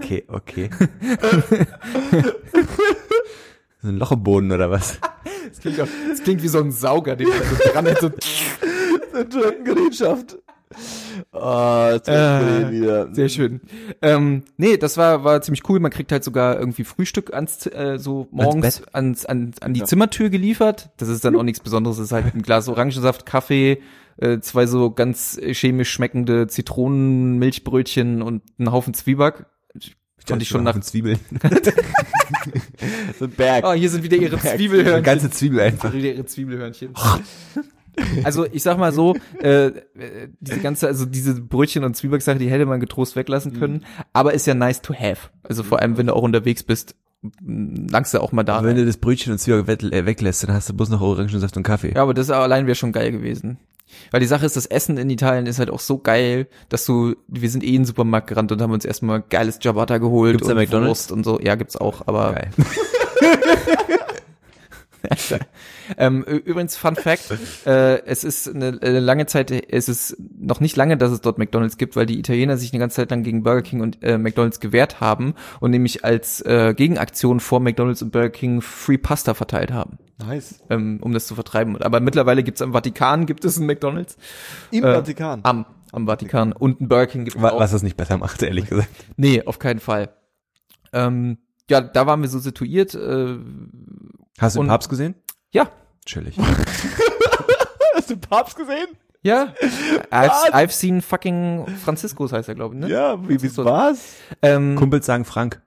Okay, 0.00 0.24
okay. 0.28 0.70
so 3.82 3.88
ein 3.88 3.96
Loch 3.98 4.12
im 4.12 4.22
Boden 4.22 4.52
oder 4.52 4.70
was? 4.70 4.98
Das 5.48 5.60
klingt, 5.60 5.80
auch, 5.80 5.88
das 6.08 6.22
klingt 6.22 6.42
wie 6.42 6.48
so 6.48 6.60
ein 6.60 6.70
Sauger, 6.72 7.16
den 7.16 7.28
man 7.28 7.38
so 7.38 7.72
dran 7.72 7.86
hätte. 7.86 8.12
Gerätschaft. 9.64 10.38
Ah, 11.32 11.90
jetzt 11.94 12.08
Äh, 12.08 12.70
wieder. 12.70 13.12
Sehr 13.12 13.28
schön. 13.28 13.60
Ähm, 14.02 14.44
nee, 14.56 14.76
das 14.76 14.96
war, 14.96 15.24
war 15.24 15.42
ziemlich 15.42 15.68
cool. 15.68 15.80
Man 15.80 15.90
kriegt 15.90 16.12
halt 16.12 16.22
sogar 16.22 16.58
irgendwie 16.58 16.84
Frühstück 16.84 17.34
ans, 17.34 17.66
äh, 17.66 17.98
so 17.98 18.28
morgens 18.30 18.78
Bett? 18.80 18.94
ans, 18.94 19.26
an, 19.26 19.52
an 19.60 19.74
die 19.74 19.82
Zimmertür 19.82 20.30
geliefert. 20.30 20.90
Das 20.98 21.08
ist 21.08 21.24
dann 21.24 21.34
auch 21.36 21.42
nichts 21.42 21.60
Besonderes. 21.60 21.96
Das 21.96 22.06
ist 22.06 22.12
halt 22.12 22.32
ein 22.34 22.42
Glas 22.42 22.68
Orangensaft, 22.68 23.26
Kaffee, 23.26 23.80
äh, 24.20 24.40
zwei 24.40 24.66
so 24.66 24.90
ganz 24.90 25.38
chemisch 25.52 25.90
schmeckende 25.90 26.46
Zitronenmilchbrötchen 26.46 28.22
und 28.22 28.42
ein 28.58 28.70
Haufen 28.72 28.94
Zwieback. 28.94 29.46
Konnte 30.26 30.42
ich 30.42 30.48
schon 30.48 30.64
nach. 30.64 30.78
Zwiebeln. 30.80 31.18
So 33.18 33.24
ein 33.26 33.30
Berg. 33.32 33.64
Oh, 33.66 33.72
hier 33.72 33.90
sind 33.90 34.02
wieder 34.04 34.16
ihre 34.16 34.36
Eine 34.40 34.56
Zwiebelhörnchen. 34.56 35.02
ganze 35.02 35.30
Zwiebel 35.30 35.60
einfach. 35.60 35.92
wieder 35.92 36.12
ihre 36.12 36.24
Zwiebelhörnchen. 36.26 36.90
Also 38.24 38.46
ich 38.50 38.62
sag 38.62 38.78
mal 38.78 38.92
so, 38.92 39.14
äh, 39.42 39.66
äh, 39.66 39.72
diese 40.38 40.60
ganze, 40.60 40.86
also 40.86 41.04
diese 41.04 41.34
Brötchen 41.34 41.84
und 41.84 41.96
Zwiebacksache, 41.96 42.38
die 42.38 42.48
hätte 42.48 42.64
man 42.64 42.80
getrost 42.80 43.14
weglassen 43.14 43.58
können, 43.58 43.84
aber 44.14 44.32
ist 44.32 44.46
ja 44.46 44.54
nice 44.54 44.80
to 44.80 44.94
have. 44.94 45.28
Also 45.42 45.62
vor 45.64 45.80
allem, 45.80 45.98
wenn 45.98 46.06
du 46.06 46.14
auch 46.14 46.22
unterwegs 46.22 46.62
bist, 46.62 46.94
langst 47.44 48.14
du 48.14 48.20
auch 48.20 48.32
mal 48.32 48.44
da. 48.44 48.56
Aber 48.58 48.68
wenn 48.68 48.76
du 48.76 48.86
das 48.86 48.96
Brötchen 48.96 49.32
und 49.32 49.46
wett- 49.66 49.82
äh, 49.82 50.06
weglässt, 50.06 50.44
dann 50.44 50.54
hast 50.54 50.68
du 50.70 50.72
bloß 50.72 50.88
noch 50.88 51.00
Orangensaft 51.02 51.56
und 51.58 51.62
Kaffee. 51.64 51.92
Ja, 51.94 52.02
aber 52.02 52.14
das 52.14 52.30
allein 52.30 52.66
wäre 52.66 52.76
schon 52.76 52.92
geil 52.92 53.10
gewesen. 53.12 53.58
Weil 54.10 54.20
die 54.20 54.26
Sache 54.26 54.46
ist, 54.46 54.56
das 54.56 54.66
Essen 54.66 54.96
in 54.98 55.10
Italien 55.10 55.46
ist 55.46 55.58
halt 55.58 55.70
auch 55.70 55.80
so 55.80 55.98
geil, 55.98 56.46
dass 56.68 56.84
du, 56.84 57.14
wir 57.28 57.50
sind 57.50 57.64
eh 57.64 57.68
in 57.68 57.82
den 57.82 57.84
Supermarkt 57.84 58.26
gerannt 58.28 58.52
und 58.52 58.60
haben 58.60 58.72
uns 58.72 58.84
erstmal 58.84 59.22
geiles 59.22 59.58
Ciabatta 59.58 59.98
geholt 59.98 60.38
Gibt's 60.38 60.48
und 60.48 60.56
McDonald's? 60.56 60.88
Wurst 60.88 61.12
und 61.12 61.24
so. 61.24 61.40
Ja, 61.40 61.54
gibt's 61.54 61.76
auch, 61.76 62.06
aber 62.06 62.32
Geil. 62.32 62.50
Ähm, 65.98 66.22
übrigens, 66.22 66.76
Fun 66.76 66.94
Fact, 66.96 67.32
äh, 67.66 68.02
es 68.04 68.22
ist 68.24 68.48
eine, 68.48 68.78
eine 68.80 69.00
lange 69.00 69.26
Zeit, 69.26 69.50
es 69.50 69.88
ist 69.88 70.16
noch 70.38 70.60
nicht 70.60 70.76
lange, 70.76 70.96
dass 70.96 71.10
es 71.10 71.20
dort 71.20 71.38
McDonalds 71.38 71.76
gibt, 71.78 71.96
weil 71.96 72.06
die 72.06 72.18
Italiener 72.18 72.56
sich 72.56 72.72
eine 72.72 72.78
ganze 72.80 72.96
Zeit 72.96 73.10
lang 73.10 73.22
gegen 73.22 73.42
Burger 73.42 73.62
King 73.62 73.80
und 73.80 74.02
äh, 74.02 74.18
McDonalds 74.18 74.60
gewehrt 74.60 75.00
haben 75.00 75.34
und 75.60 75.70
nämlich 75.72 76.04
als 76.04 76.40
äh, 76.42 76.74
Gegenaktion 76.76 77.40
vor 77.40 77.60
McDonalds 77.60 78.02
und 78.02 78.12
Burger 78.12 78.30
King 78.30 78.60
Free 78.62 78.98
Pasta 78.98 79.34
verteilt 79.34 79.72
haben, 79.72 79.98
Nice. 80.18 80.60
ähm, 80.70 80.98
um 81.02 81.12
das 81.12 81.26
zu 81.26 81.34
vertreiben. 81.34 81.76
Aber 81.82 82.00
mittlerweile 82.00 82.42
gibt 82.42 82.58
es 82.58 82.62
am 82.62 82.72
Vatikan, 82.72 83.26
gibt 83.26 83.44
es 83.44 83.56
einen 83.56 83.66
McDonalds, 83.66 84.16
Im 84.70 84.84
Äh, 84.84 84.94
Vatikan. 84.94 85.40
am, 85.42 85.66
am 85.92 86.06
Vatikan 86.06 86.52
und 86.52 86.80
einen 86.80 86.88
Burger 86.88 87.06
King 87.08 87.24
gibt 87.24 87.36
es 87.36 87.42
Wa- 87.42 87.50
auch. 87.50 87.60
Was 87.60 87.72
das 87.72 87.82
nicht 87.82 87.96
besser 87.96 88.16
macht, 88.18 88.42
ehrlich 88.42 88.68
gesagt. 88.68 88.88
Nee, 89.16 89.42
auf 89.44 89.58
keinen 89.58 89.80
Fall. 89.80 90.10
Ähm, 90.92 91.38
ja, 91.68 91.80
da 91.80 92.06
waren 92.06 92.20
wir 92.20 92.28
so 92.28 92.38
situiert, 92.40 92.94
äh, 92.94 93.36
Hast 94.38 94.56
du 94.56 94.60
den 94.60 94.62
Und- 94.64 94.68
Papst 94.68 94.88
gesehen? 94.88 95.14
ja, 95.52 95.70
Chillig. 96.06 96.36
Hast 97.94 98.10
du 98.10 98.14
den 98.16 98.20
Papst 98.20 98.56
gesehen? 98.56 98.88
Ja, 99.22 99.52
I've, 100.10 100.50
I've 100.52 100.70
seen 100.70 101.02
fucking 101.02 101.66
Franziskus 101.84 102.32
heißt 102.32 102.48
er, 102.48 102.54
glaube 102.54 102.74
ich, 102.74 102.80
ne? 102.80 102.88
Ja, 102.88 103.28
wie, 103.28 103.40
wie 103.42 103.48
So- 103.48 103.64
was? 103.66 104.14
Ähm, 104.40 104.76
Kumpels 104.76 105.04
sagen 105.06 105.24
Frank. 105.26 105.60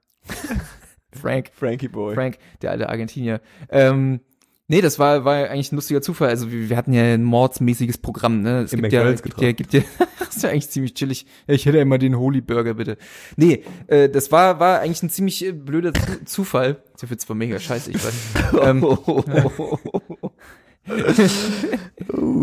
Frank, 1.12 1.50
Frankie 1.54 1.86
Boy. 1.88 2.14
Frank, 2.14 2.38
der 2.62 2.72
alte 2.72 2.88
Argentinier. 2.88 3.40
Ähm, 3.68 4.20
nee, 4.68 4.80
das 4.80 4.98
war, 4.98 5.24
war 5.24 5.48
eigentlich 5.48 5.72
ein 5.72 5.76
lustiger 5.76 6.02
Zufall. 6.02 6.28
Also 6.28 6.50
wir, 6.50 6.68
wir 6.68 6.76
hatten 6.76 6.92
ja 6.92 7.02
ein 7.02 7.22
mordsmäßiges 7.22 7.98
Programm, 7.98 8.42
ne? 8.42 8.62
Es 8.62 8.72
Im 8.72 8.82
gibt 8.82 8.92
ja, 8.92 9.00
McDonald's 9.00 9.22
gibt 9.22 9.40
ja, 9.40 9.52
gibt 9.52 9.72
ja, 9.74 9.80
das 10.18 10.36
ist 10.36 10.42
ja 10.42 10.50
eigentlich 10.50 10.70
ziemlich 10.70 10.94
chillig. 10.94 11.26
Ich 11.46 11.66
hätte 11.66 11.78
immer 11.78 11.98
den 11.98 12.18
Holy 12.18 12.40
Burger, 12.40 12.74
bitte. 12.74 12.96
Nee, 13.36 13.64
äh, 13.86 14.08
das 14.08 14.32
war, 14.32 14.60
war 14.60 14.80
eigentlich 14.80 15.02
ein 15.02 15.10
ziemlich 15.10 15.44
äh, 15.44 15.52
blöder 15.52 15.92
Zu 15.92 16.24
Zufall. 16.44 16.82
Das 16.98 17.08
wird 17.10 17.20
zwar 17.20 17.36
mega 17.36 17.58
scheiße, 17.58 17.90
ich 17.90 18.04
weiß. 18.04 18.14
ähm, 18.62 18.98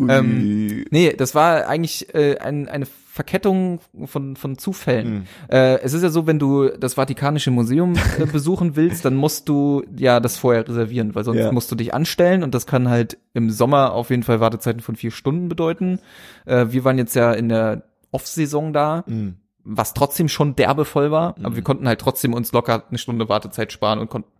ähm, 0.09 0.85
nee, 0.89 1.13
das 1.13 1.35
war 1.35 1.67
eigentlich 1.67 2.13
äh, 2.13 2.37
ein, 2.37 2.67
eine 2.67 2.85
Verkettung 3.11 3.81
von, 4.05 4.37
von 4.37 4.57
Zufällen. 4.57 5.13
Mhm. 5.13 5.23
Äh, 5.49 5.79
es 5.81 5.91
ist 5.91 6.01
ja 6.01 6.09
so, 6.09 6.27
wenn 6.27 6.39
du 6.39 6.69
das 6.69 6.93
Vatikanische 6.93 7.51
Museum 7.51 7.95
äh, 8.17 8.25
besuchen 8.31 8.77
willst, 8.77 9.03
dann 9.03 9.15
musst 9.15 9.49
du 9.49 9.83
ja 9.97 10.21
das 10.21 10.37
vorher 10.37 10.65
reservieren, 10.65 11.13
weil 11.13 11.25
sonst 11.25 11.39
Ja. 11.39 11.51
musst 11.51 11.69
du 11.71 11.75
dich 11.75 11.93
anstellen 11.93 12.41
und 12.41 12.55
das 12.55 12.65
kann 12.65 12.87
halt 12.89 13.17
im 13.33 13.49
Sommer 13.49 13.91
auf 13.91 14.11
jeden 14.11 14.23
Fall 14.23 14.39
Wartezeiten 14.39 14.79
von 14.81 14.95
vier 14.95 15.11
Stunden 15.11 15.49
bedeuten. 15.49 15.99
Äh, 16.45 16.67
wir 16.69 16.85
waren 16.85 16.97
jetzt 16.97 17.13
ja 17.13 17.33
in 17.33 17.49
der 17.49 17.83
Off-Saison 18.11 18.71
da, 18.71 19.03
Mhm. 19.07 19.35
was 19.65 19.93
trotzdem 19.93 20.29
schon 20.29 20.55
derbe 20.55 20.85
voll 20.85 21.11
war, 21.11 21.35
aber 21.37 21.49
Mhm. 21.49 21.55
wir 21.57 21.63
konnten 21.63 21.87
halt 21.89 21.99
trotzdem 21.99 22.33
uns 22.33 22.53
locker 22.53 22.85
eine 22.87 22.97
Stunde 22.97 23.27
Wartezeit 23.27 23.73
sparen 23.73 23.99
und 23.99 24.09
konnten, 24.09 24.31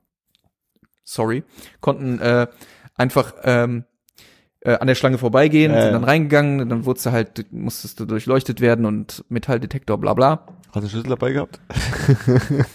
sorry, 1.04 1.44
konnten 1.82 2.20
äh, 2.20 2.48
einfach 2.96 3.34
ähm, 3.44 3.84
äh, 4.62 4.74
an 4.76 4.88
der 4.88 4.96
Schlange 4.96 5.18
vorbeigehen, 5.18 5.72
Ja, 5.74 5.84
sind 5.84 5.94
dann 5.94 6.04
reingegangen, 6.04 6.70
dann 6.70 6.86
wurdest 6.86 7.06
du 7.06 7.12
halt, 7.12 7.52
musstest 7.52 8.00
du 8.00 8.06
durchleuchtet 8.06 8.62
werden 8.62 8.86
und 8.86 9.24
Metalldetektor, 9.30 9.98
bla 9.98 10.14
bla. 10.14 10.46
Hast 10.68 10.76
du 10.76 10.80
einen 10.80 10.90
Schlüssel 10.90 11.10
dabei 11.10 11.32
gehabt? 11.34 11.60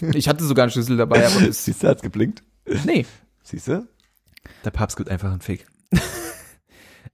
Ich 0.13 0.27
hatte 0.29 0.43
sogar 0.43 0.63
einen 0.63 0.71
Schlüssel 0.71 0.97
dabei, 0.97 1.25
aber 1.25 1.41
das, 1.47 1.65
Siehst 1.65 1.83
du, 1.83 1.87
hat's 1.87 2.01
geblinkt. 2.01 2.43
nee. 2.85 3.05
Siehst 3.43 3.67
du? 3.69 3.87
Der 4.65 4.71
Papst 4.71 4.97
gibt 4.97 5.09
einfach 5.09 5.31
einen 5.31 5.41
Fick. 5.41 5.65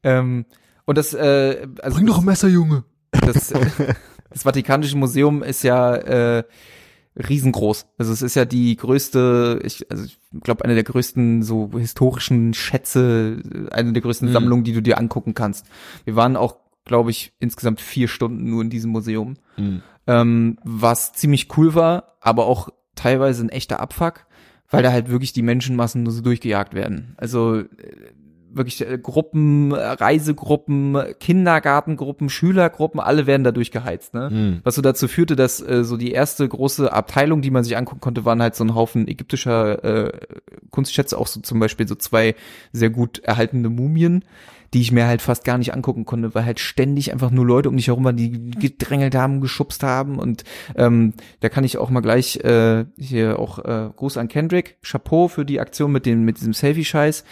Ähm, 0.03 0.45
und 0.85 0.97
das, 0.97 1.13
äh, 1.13 1.65
also 1.81 1.95
Bring 1.95 2.07
doch 2.07 2.17
ein 2.19 2.25
Messer, 2.25 2.49
Junge. 2.49 2.83
das, 3.11 3.51
äh, 3.51 3.65
das 4.29 4.43
Vatikanische 4.43 4.97
Museum 4.97 5.43
ist 5.43 5.63
ja 5.63 5.95
äh, 5.95 6.43
riesengroß. 7.15 7.85
Also 7.97 8.11
es 8.13 8.21
ist 8.21 8.35
ja 8.35 8.45
die 8.45 8.75
größte, 8.75 9.59
ich, 9.63 9.89
also 9.91 10.03
ich 10.05 10.17
glaube 10.41 10.65
eine 10.65 10.73
der 10.75 10.83
größten 10.83 11.43
so 11.43 11.69
historischen 11.77 12.53
Schätze, 12.53 13.41
äh, 13.69 13.73
eine 13.73 13.93
der 13.93 14.01
größten 14.01 14.29
Mhm. 14.29 14.33
Sammlungen, 14.33 14.63
die 14.63 14.73
du 14.73 14.81
dir 14.81 14.97
angucken 14.97 15.33
kannst. 15.33 15.65
Wir 16.05 16.15
waren 16.15 16.35
auch, 16.35 16.57
glaube 16.85 17.11
ich, 17.11 17.33
insgesamt 17.39 17.81
vier 17.81 18.07
Stunden 18.07 18.49
nur 18.49 18.61
in 18.63 18.69
diesem 18.69 18.91
Museum, 18.91 19.35
Mhm. 19.57 19.81
ähm, 20.07 20.57
was 20.63 21.13
ziemlich 21.13 21.55
cool 21.57 21.75
war, 21.75 22.15
aber 22.19 22.45
auch 22.45 22.69
teilweise 22.95 23.43
ein 23.45 23.49
echter 23.49 23.79
Abfuck, 23.79 24.25
weil 24.69 24.81
da 24.83 24.91
halt 24.91 25.09
wirklich 25.09 25.33
die 25.33 25.43
Menschenmassen 25.43 26.01
nur 26.03 26.11
so 26.13 26.21
durchgejagt 26.21 26.73
werden. 26.73 27.13
Also 27.17 27.57
äh, 27.59 27.65
wirklich 28.55 28.87
äh, 28.87 28.97
Gruppen, 28.97 29.71
äh, 29.71 29.75
Reisegruppen, 29.75 30.97
Kindergartengruppen, 31.19 32.29
Schülergruppen, 32.29 32.99
alle 32.99 33.27
werden 33.27 33.43
da 33.43 33.51
durchgeheizt, 33.51 34.13
ne? 34.13 34.29
Mhm. 34.31 34.59
Was 34.63 34.75
so 34.75 34.81
dazu 34.81 35.07
führte, 35.07 35.35
dass 35.35 35.61
äh, 35.61 35.83
so 35.83 35.97
die 35.97 36.11
erste 36.11 36.47
große 36.47 36.91
Abteilung, 36.91 37.41
die 37.41 37.51
man 37.51 37.63
sich 37.63 37.77
angucken 37.77 38.01
konnte, 38.01 38.25
waren 38.25 38.41
halt 38.41 38.55
so 38.55 38.63
ein 38.63 38.75
Haufen 38.75 39.07
ägyptischer 39.07 39.83
äh, 39.83 40.11
Kunstschätze, 40.69 41.17
auch 41.17 41.27
so 41.27 41.41
zum 41.41 41.59
Beispiel 41.59 41.87
so 41.87 41.95
zwei 41.95 42.35
sehr 42.71 42.89
gut 42.89 43.19
erhaltene 43.19 43.69
Mumien, 43.69 44.23
die 44.73 44.81
ich 44.81 44.91
mir 44.91 45.05
halt 45.05 45.21
fast 45.21 45.43
gar 45.45 45.57
nicht 45.57 45.73
angucken 45.73 46.05
konnte, 46.05 46.33
weil 46.33 46.45
halt 46.45 46.59
ständig 46.59 47.11
einfach 47.13 47.31
nur 47.31 47.45
Leute 47.45 47.69
um 47.69 47.77
dich 47.77 47.87
herum 47.87 48.03
waren, 48.03 48.17
die 48.17 48.51
gedrängelt 48.51 49.15
haben, 49.15 49.39
geschubst 49.39 49.83
haben 49.83 50.17
und 50.19 50.43
ähm, 50.75 51.13
da 51.41 51.49
kann 51.49 51.63
ich 51.63 51.77
auch 51.77 51.89
mal 51.89 52.01
gleich 52.01 52.37
äh, 52.37 52.85
hier 52.97 53.39
auch 53.39 53.59
äh, 53.59 53.89
Gruß 53.95 54.17
an 54.17 54.27
Kendrick, 54.27 54.77
Chapeau 54.81 55.27
für 55.27 55.45
die 55.45 55.59
Aktion 55.59 55.91
mit 55.91 56.05
dem 56.05 56.25
mit 56.25 56.37
diesem 56.37 56.53
Selfie-Scheiß. 56.53 57.23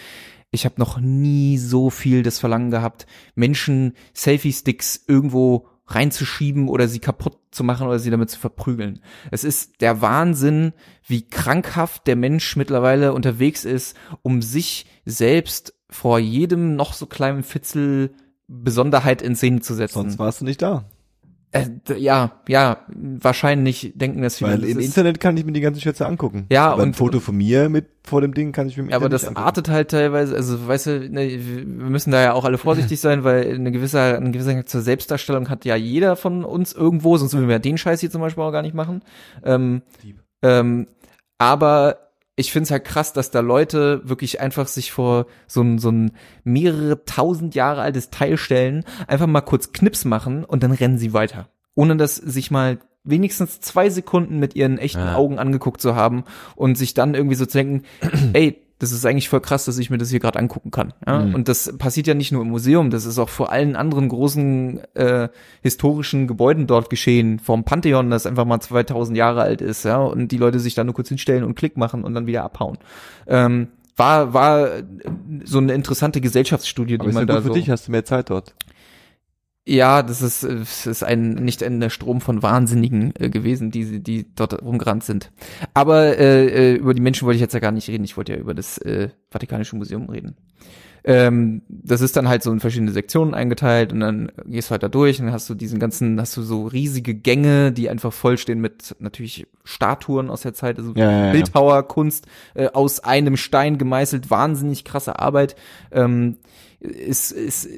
Ich 0.52 0.64
habe 0.66 0.74
noch 0.78 1.00
nie 1.00 1.58
so 1.58 1.90
viel 1.90 2.22
das 2.22 2.38
Verlangen 2.38 2.70
gehabt, 2.70 3.06
Menschen 3.34 3.94
Selfie-Sticks 4.14 5.02
irgendwo 5.08 5.66
reinzuschieben 5.86 6.68
oder 6.68 6.88
sie 6.88 7.00
kaputt 7.00 7.38
zu 7.50 7.64
machen 7.64 7.86
oder 7.86 7.98
sie 7.98 8.10
damit 8.10 8.30
zu 8.30 8.38
verprügeln. 8.38 9.00
Es 9.30 9.44
ist 9.44 9.80
der 9.80 10.00
Wahnsinn, 10.00 10.74
wie 11.06 11.26
krankhaft 11.28 12.06
der 12.06 12.16
Mensch 12.16 12.54
mittlerweile 12.56 13.14
unterwegs 13.14 13.64
ist, 13.64 13.96
um 14.20 14.42
sich 14.42 14.86
selbst 15.04 15.74
vor 15.88 16.18
jedem 16.18 16.76
noch 16.76 16.92
so 16.92 17.06
kleinen 17.06 17.42
Fitzel 17.42 18.14
Besonderheit 18.46 19.22
in 19.22 19.34
Szene 19.34 19.60
zu 19.60 19.74
setzen. 19.74 19.94
Sonst 19.94 20.18
warst 20.18 20.42
du 20.42 20.44
nicht 20.44 20.60
da. 20.60 20.84
Äh, 21.52 21.68
ja, 21.98 22.32
ja, 22.48 22.78
wahrscheinlich 22.88 23.92
denken 23.94 24.22
das 24.22 24.38
viele. 24.38 24.52
Weil 24.52 24.60
das 24.62 24.70
im 24.70 24.80
Internet 24.80 25.20
kann 25.20 25.36
ich 25.36 25.44
mir 25.44 25.52
die 25.52 25.60
ganzen 25.60 25.80
Schätze 25.82 26.06
angucken. 26.06 26.46
Ja, 26.50 26.70
Aber 26.72 26.82
ein 26.82 26.88
und- 26.88 26.96
Foto 26.96 27.20
von 27.20 27.36
mir 27.36 27.68
mit 27.68 27.86
vor 28.04 28.20
dem 28.22 28.32
Ding 28.34 28.52
kann 28.52 28.68
ich 28.68 28.76
mir 28.78 28.84
im 28.84 28.88
Ja, 28.88 28.96
aber 28.96 29.04
Internet 29.06 29.14
das 29.14 29.22
nicht 29.22 29.28
angucken. 29.36 29.46
artet 29.46 29.68
halt 29.68 29.90
teilweise, 29.90 30.34
also 30.34 30.66
weißt 30.66 30.86
du, 30.86 31.10
ne, 31.10 31.28
wir 31.28 31.64
müssen 31.66 32.10
da 32.10 32.22
ja 32.22 32.32
auch 32.32 32.44
alle 32.46 32.56
vorsichtig 32.58 32.98
sein, 33.00 33.22
weil 33.22 33.54
eine 33.54 33.70
gewisse, 33.70 34.00
eine 34.00 34.30
gewisse 34.30 34.64
zur 34.64 34.80
Selbstdarstellung 34.80 35.50
hat 35.50 35.64
ja 35.66 35.76
jeder 35.76 36.16
von 36.16 36.44
uns 36.44 36.72
irgendwo, 36.72 37.16
sonst 37.18 37.34
würden 37.34 37.48
wir 37.48 37.58
den 37.58 37.76
Scheiß 37.76 38.00
hier 38.00 38.10
zum 38.10 38.22
Beispiel 38.22 38.42
auch 38.42 38.50
gar 38.52 38.62
nicht 38.62 38.74
machen. 38.74 39.02
Ähm, 39.44 39.82
ähm, 40.42 40.86
aber 41.38 41.98
ich 42.36 42.52
find's 42.52 42.70
halt 42.70 42.84
krass, 42.84 43.12
dass 43.12 43.30
da 43.30 43.40
Leute 43.40 44.00
wirklich 44.04 44.40
einfach 44.40 44.66
sich 44.66 44.92
vor 44.92 45.26
so 45.46 45.60
ein, 45.60 45.78
so 45.78 45.90
ein 45.90 46.12
mehrere 46.44 47.04
tausend 47.04 47.54
Jahre 47.54 47.82
altes 47.82 48.10
Teil 48.10 48.36
stellen, 48.36 48.84
einfach 49.06 49.26
mal 49.26 49.42
kurz 49.42 49.72
Knips 49.72 50.04
machen 50.04 50.44
und 50.44 50.62
dann 50.62 50.72
rennen 50.72 50.98
sie 50.98 51.12
weiter. 51.12 51.48
Ohne 51.74 51.96
dass 51.96 52.16
sich 52.16 52.50
mal 52.50 52.78
wenigstens 53.04 53.60
zwei 53.60 53.90
Sekunden 53.90 54.38
mit 54.38 54.54
ihren 54.54 54.78
echten 54.78 55.00
Ja. 55.00 55.16
Augen 55.16 55.38
angeguckt 55.38 55.80
zu 55.80 55.94
haben 55.94 56.24
und 56.54 56.78
sich 56.78 56.94
dann 56.94 57.14
irgendwie 57.14 57.34
so 57.34 57.46
zu 57.46 57.58
denken, 57.58 57.82
ey, 58.32 58.62
das 58.82 58.90
ist 58.90 59.06
eigentlich 59.06 59.28
voll 59.28 59.40
krass, 59.40 59.64
dass 59.64 59.78
ich 59.78 59.90
mir 59.90 59.98
das 59.98 60.10
hier 60.10 60.18
gerade 60.18 60.40
angucken 60.40 60.72
kann. 60.72 60.92
Ja? 61.06 61.20
Mhm. 61.20 61.36
Und 61.36 61.48
das 61.48 61.78
passiert 61.78 62.08
ja 62.08 62.14
nicht 62.14 62.32
nur 62.32 62.42
im 62.42 62.48
Museum, 62.48 62.90
das 62.90 63.04
ist 63.04 63.16
auch 63.20 63.28
vor 63.28 63.52
allen 63.52 63.76
anderen 63.76 64.08
großen 64.08 64.80
äh, 64.94 65.28
historischen 65.62 66.26
Gebäuden 66.26 66.66
dort 66.66 66.90
geschehen. 66.90 67.38
Vom 67.38 67.62
Pantheon, 67.62 68.10
das 68.10 68.26
einfach 68.26 68.44
mal 68.44 68.58
2000 68.58 69.16
Jahre 69.16 69.42
alt 69.42 69.60
ist, 69.60 69.84
ja, 69.84 69.98
und 69.98 70.32
die 70.32 70.36
Leute 70.36 70.58
sich 70.58 70.74
da 70.74 70.82
nur 70.82 70.94
kurz 70.94 71.08
hinstellen 71.10 71.44
und 71.44 71.54
Klick 71.54 71.76
machen 71.76 72.02
und 72.02 72.12
dann 72.14 72.26
wieder 72.26 72.42
abhauen. 72.42 72.76
Ähm, 73.28 73.68
war 73.96 74.34
war 74.34 74.68
so 75.44 75.58
eine 75.58 75.74
interessante 75.74 76.20
Gesellschaftsstudie, 76.20 76.94
Aber 76.94 77.04
die 77.04 77.10
ist 77.10 77.14
ja 77.14 77.20
man 77.20 77.26
gut 77.28 77.36
da 77.36 77.42
für 77.42 77.48
so. 77.48 77.54
dich, 77.54 77.70
hast 77.70 77.86
du 77.86 77.92
mehr 77.92 78.04
Zeit 78.04 78.30
dort. 78.30 78.52
Ja, 79.64 80.02
das 80.02 80.22
ist, 80.22 80.42
es 80.42 80.86
ist 80.86 81.04
ein 81.04 81.34
nicht 81.34 81.62
ein 81.62 81.88
Strom 81.88 82.20
von 82.20 82.42
Wahnsinnigen 82.42 83.14
äh, 83.16 83.30
gewesen, 83.30 83.70
die 83.70 84.02
die 84.02 84.26
dort 84.34 84.60
rumgerannt 84.60 85.04
sind. 85.04 85.30
Aber 85.72 86.18
äh, 86.18 86.46
äh, 86.46 86.74
über 86.74 86.94
die 86.94 87.02
Menschen 87.02 87.26
wollte 87.26 87.36
ich 87.36 87.42
jetzt 87.42 87.54
ja 87.54 87.60
gar 87.60 87.70
nicht 87.70 87.88
reden. 87.88 88.02
Ich 88.02 88.16
wollte 88.16 88.32
ja 88.32 88.38
über 88.38 88.54
das 88.54 88.78
äh, 88.78 89.10
Vatikanische 89.30 89.76
Museum 89.76 90.08
reden. 90.08 90.36
Ähm, 91.04 91.62
das 91.68 92.00
ist 92.00 92.16
dann 92.16 92.28
halt 92.28 92.42
so 92.42 92.52
in 92.52 92.60
verschiedene 92.60 92.92
Sektionen 92.92 93.34
eingeteilt 93.34 93.92
und 93.92 94.00
dann 94.00 94.32
gehst 94.46 94.68
du 94.68 94.72
halt 94.72 94.84
da 94.84 94.88
durch 94.88 95.18
und 95.18 95.26
dann 95.26 95.34
hast 95.34 95.50
du 95.50 95.54
diesen 95.54 95.80
ganzen, 95.80 96.20
hast 96.20 96.36
du 96.36 96.42
so 96.42 96.66
riesige 96.66 97.14
Gänge, 97.14 97.72
die 97.72 97.88
einfach 97.88 98.12
vollstehen 98.12 98.60
mit 98.60 98.94
natürlich 99.00 99.48
Statuen 99.64 100.30
aus 100.30 100.42
der 100.42 100.54
Zeit, 100.54 100.78
also 100.78 100.92
ja, 100.94 101.26
ja. 101.26 101.32
Bildhauerkunst 101.32 102.26
äh, 102.54 102.68
aus 102.68 103.00
einem 103.00 103.36
Stein 103.36 103.78
gemeißelt, 103.78 104.30
wahnsinnig 104.30 104.84
krasse 104.84 105.18
Arbeit. 105.18 105.56
Ähm, 105.90 106.36
ist, 106.78 107.30
ist, 107.32 107.68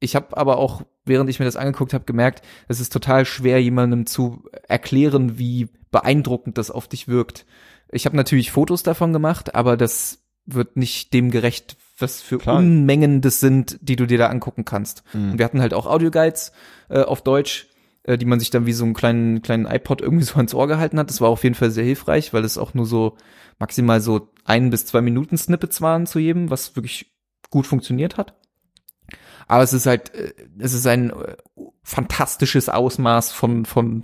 ich 0.00 0.16
habe 0.16 0.36
aber 0.36 0.58
auch, 0.58 0.82
während 1.04 1.30
ich 1.30 1.38
mir 1.38 1.44
das 1.44 1.56
angeguckt 1.56 1.94
habe, 1.94 2.04
gemerkt, 2.04 2.42
es 2.68 2.80
ist 2.80 2.92
total 2.92 3.24
schwer, 3.24 3.62
jemandem 3.62 4.06
zu 4.06 4.44
erklären, 4.68 5.38
wie 5.38 5.68
beeindruckend 5.90 6.58
das 6.58 6.70
auf 6.70 6.88
dich 6.88 7.08
wirkt. 7.08 7.46
Ich 7.90 8.06
habe 8.06 8.16
natürlich 8.16 8.50
Fotos 8.50 8.82
davon 8.82 9.12
gemacht, 9.12 9.54
aber 9.54 9.76
das 9.76 10.24
wird 10.46 10.76
nicht 10.76 11.14
dem 11.14 11.30
gerecht, 11.30 11.76
was 11.98 12.20
für 12.20 12.38
Klar. 12.38 12.58
Unmengen 12.58 13.20
das 13.20 13.40
sind, 13.40 13.78
die 13.80 13.96
du 13.96 14.06
dir 14.06 14.18
da 14.18 14.28
angucken 14.28 14.64
kannst. 14.64 15.04
Mhm. 15.12 15.32
Und 15.32 15.38
wir 15.38 15.44
hatten 15.44 15.60
halt 15.60 15.74
auch 15.74 15.86
Audioguides 15.86 16.52
äh, 16.88 17.02
auf 17.02 17.22
Deutsch, 17.22 17.68
äh, 18.02 18.18
die 18.18 18.26
man 18.26 18.40
sich 18.40 18.50
dann 18.50 18.66
wie 18.66 18.72
so 18.72 18.84
einen 18.84 18.94
kleinen 18.94 19.42
kleinen 19.42 19.66
iPod 19.66 20.00
irgendwie 20.00 20.24
so 20.24 20.34
ans 20.36 20.54
Ohr 20.54 20.66
gehalten 20.66 20.98
hat. 20.98 21.08
Das 21.08 21.20
war 21.20 21.28
auf 21.28 21.44
jeden 21.44 21.54
Fall 21.54 21.70
sehr 21.70 21.84
hilfreich, 21.84 22.32
weil 22.32 22.44
es 22.44 22.58
auch 22.58 22.74
nur 22.74 22.86
so 22.86 23.16
maximal 23.58 24.00
so 24.00 24.28
ein 24.44 24.70
bis 24.70 24.86
zwei 24.86 25.00
Minuten 25.00 25.38
Snippets 25.38 25.80
waren 25.80 26.06
zu 26.06 26.18
jedem, 26.18 26.50
was 26.50 26.76
wirklich 26.76 27.14
gut 27.50 27.66
funktioniert 27.66 28.16
hat. 28.16 28.34
Aber 29.46 29.62
es 29.62 29.72
ist 29.72 29.86
halt, 29.86 30.14
äh, 30.14 30.32
es 30.58 30.72
ist 30.72 30.86
ein 30.86 31.10
äh, 31.10 31.36
fantastisches 31.82 32.68
Ausmaß 32.68 33.32
von 33.32 33.64
von 33.66 34.02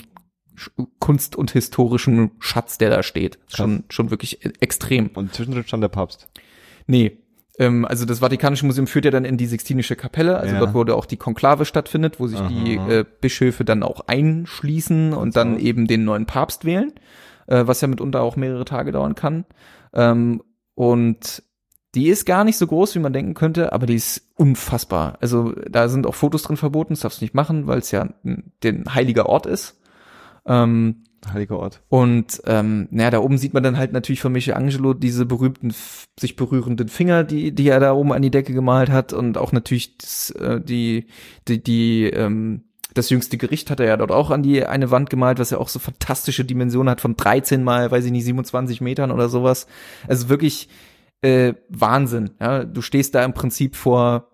Kunst 0.98 1.37
und 1.37 1.53
historischem 1.53 2.33
Schatz, 2.38 2.76
der 2.79 2.90
da 2.90 3.03
steht. 3.03 3.38
Schon 3.48 3.85
schon 3.88 4.11
wirklich 4.11 4.44
äh, 4.44 4.53
extrem. 4.61 5.09
Und 5.14 5.35
zwischendrin 5.35 5.64
stand 5.64 5.83
der 5.83 5.88
Papst. 5.88 6.29
Nee. 6.87 7.18
Ähm, 7.59 7.85
also 7.85 8.05
das 8.05 8.18
Vatikanische 8.20 8.66
Museum 8.66 8.87
führt 8.87 9.05
ja 9.07 9.11
dann 9.11 9.24
in 9.24 9.37
die 9.37 9.46
Sixtinische 9.46 9.96
Kapelle, 9.96 10.38
also 10.38 10.55
Ja. 10.55 10.61
dort, 10.61 10.74
wo 10.74 10.85
da 10.85 10.94
auch 10.94 11.07
die 11.07 11.16
Konklave 11.16 11.64
stattfindet, 11.64 12.20
wo 12.20 12.26
sich 12.26 12.38
Aha, 12.40 12.48
die 12.48 12.74
äh, 12.76 13.05
Bischöfe 13.20 13.64
dann 13.64 13.83
auch 13.83 14.00
einschließen 14.07 15.12
und 15.14 15.37
dann 15.37 15.57
aus. 15.57 15.61
eben 15.61 15.87
den 15.87 16.05
neuen 16.05 16.26
Papst 16.26 16.64
wählen, 16.64 16.92
äh, 17.46 17.66
was 17.66 17.81
ja 17.81 17.88
mitunter 17.88 18.20
auch 18.22 18.37
mehrere 18.37 18.64
Tage 18.64 18.92
dauern 18.92 19.14
kann. 19.14 19.44
Ähm, 19.94 20.42
und 20.74 21.42
die 21.94 22.09
ist 22.09 22.24
gar 22.24 22.44
nicht 22.44 22.57
so 22.57 22.66
groß, 22.66 22.94
wie 22.94 23.00
man 23.00 23.12
denken 23.12 23.35
könnte, 23.35 23.72
aber 23.72 23.87
die 23.87 23.96
ist 23.96 24.29
unfassbar. 24.37 25.18
Also 25.20 25.53
da 25.68 25.88
sind 25.88 26.07
auch 26.07 26.14
Fotos 26.14 26.42
drin 26.42 26.57
verboten, 26.57 26.94
das 26.94 27.00
darfst 27.00 27.20
du 27.20 27.24
nicht 27.24 27.35
machen, 27.35 27.66
weil 27.66 27.79
es 27.79 27.90
ja 27.90 28.09
ein, 28.24 28.85
heiliger 28.94 29.26
Ort 29.26 29.46
ist. 29.46 29.81
Ähm, 30.46 31.05
Heiliger 31.33 31.59
Ort. 31.59 31.83
und 31.90 32.40
ähm, 32.46 32.88
naja, 32.90 33.11
da 33.11 33.18
oben 33.18 33.37
sieht 33.37 33.53
man 33.53 33.62
dann 33.62 33.76
halt 33.76 33.92
natürlich 33.92 34.22
von 34.22 34.33
Michelangelo 34.33 34.94
diese 34.94 35.26
berühmten, 35.26 35.74
sich 36.18 36.35
berührenden 36.35 36.88
Finger, 36.88 37.24
die, 37.24 37.55
die 37.55 37.68
er 37.68 37.79
da 37.79 37.92
oben 37.92 38.12
an 38.12 38.22
die 38.22 38.31
Decke 38.31 38.55
gemalt 38.55 38.88
hat. 38.88 39.12
Und 39.12 39.37
auch 39.37 39.53
natürlich 39.53 39.98
das, 39.98 40.31
äh, 40.31 40.61
die, 40.62 41.08
die, 41.46 41.62
die, 41.62 42.04
ähm, 42.04 42.62
das 42.94 43.10
jüngste 43.10 43.37
Gericht 43.37 43.71
hat 43.71 43.81
er 43.81 43.87
ja 43.87 43.96
dort 43.98 44.12
auch 44.12 44.31
an 44.31 44.42
die 44.42 44.64
eine 44.64 44.90
Wand 44.90 45.10
gemalt, 45.10 45.38
was 45.38 45.50
ja 45.50 45.58
auch 45.58 45.69
so 45.69 45.79
fantastische 45.79 46.44
Dimensionen 46.44 46.90
hat 46.90 47.02
von 47.02 47.17
13 47.17 47.62
mal, 47.62 47.90
weiß 47.90 48.06
ich 48.06 48.12
nicht, 48.12 48.25
27 48.25 48.81
Metern 48.81 49.10
oder 49.10 49.29
sowas. 49.29 49.67
Also 50.08 50.31
wirklich 50.31 50.69
äh, 51.23 51.54
Wahnsinn. 51.68 52.31
Ja, 52.40 52.64
du 52.64 52.83
stehst 52.83 53.14
da 53.14 53.25
im 53.25 53.35
Prinzip 53.35 53.77
vor 53.77 54.29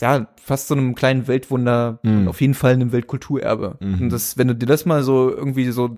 ja, 0.00 0.28
fast 0.42 0.68
so 0.68 0.74
einem 0.74 0.94
kleinen 0.94 1.26
Weltwunder 1.26 2.00
Mhm. 2.02 2.18
und 2.18 2.28
auf 2.28 2.40
jeden 2.42 2.52
Fall 2.54 2.74
einem 2.74 2.92
Weltkulturerbe. 2.92 3.78
Mhm. 3.80 4.02
Und 4.02 4.10
das, 4.10 4.36
wenn 4.36 4.48
du 4.48 4.54
dir 4.54 4.66
das 4.66 4.84
mal 4.84 5.02
so 5.02 5.30
irgendwie 5.30 5.70
so 5.70 5.96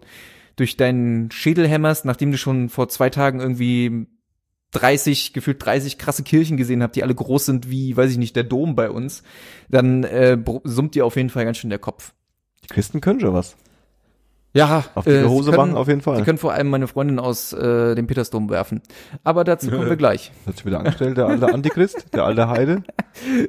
durch 0.55 0.76
deinen 0.76 1.30
Schädel 1.32 1.66
hämmerst, 1.66 2.05
nachdem 2.05 2.30
du 2.30 2.39
schon 2.39 2.68
vor 2.68 2.89
zwei 2.89 3.11
Tagen 3.11 3.41
irgendwie 3.41 4.07
30, 4.72 5.32
gefühlt 5.32 5.64
30 5.64 5.99
krasse 5.99 6.22
Kirchen 6.22 6.57
gesehen 6.57 6.82
habt, 6.82 6.95
die 6.95 7.03
alle 7.03 7.14
groß 7.14 7.47
sind 7.47 7.70
wie, 7.70 7.97
weiß 7.97 8.11
ich 8.12 8.18
nicht, 8.18 8.36
der 8.36 8.45
Dom 8.45 8.76
bei 8.76 8.91
uns, 8.91 9.22
dann 9.68 10.05
äh, 10.05 10.39
summt 10.64 10.95
dir 10.95 11.07
auf 11.07 11.16
jeden 11.16 11.30
Fall 11.30 11.45
ganz 11.45 11.57
schön 11.57 11.70
der 11.70 11.78
Kopf. 11.78 12.12
Die 12.64 12.68
Christen 12.68 13.01
können 13.01 13.18
schon 13.20 13.32
was. 13.34 13.57
Ja, 14.59 14.84
Auf 14.94 15.04
die 15.04 15.11
äh, 15.11 15.24
Hose 15.24 15.50
sie 15.50 15.56
machen 15.56 15.68
können, 15.70 15.76
auf 15.78 15.88
jeden 15.88 16.00
Fall. 16.00 16.18
Die 16.18 16.24
können 16.24 16.38
vor 16.38 16.52
allem 16.52 16.68
meine 16.68 16.86
Freundin 16.88 17.18
aus 17.18 17.52
äh, 17.52 17.94
dem 17.94 18.06
Petersdom 18.06 18.50
werfen. 18.50 18.82
Aber 19.24 19.44
dazu 19.44 19.70
kommen 19.70 19.88
wir 19.88 19.96
gleich. 20.04 20.32
Hat 20.46 20.56
sich 20.56 20.66
wieder 20.66 20.78
angestellt, 20.80 21.16
der 21.16 21.26
alte 21.26 21.52
Antichrist, 21.52 22.06
der 22.14 22.24
alte 22.24 22.48
Heide. 22.48 22.82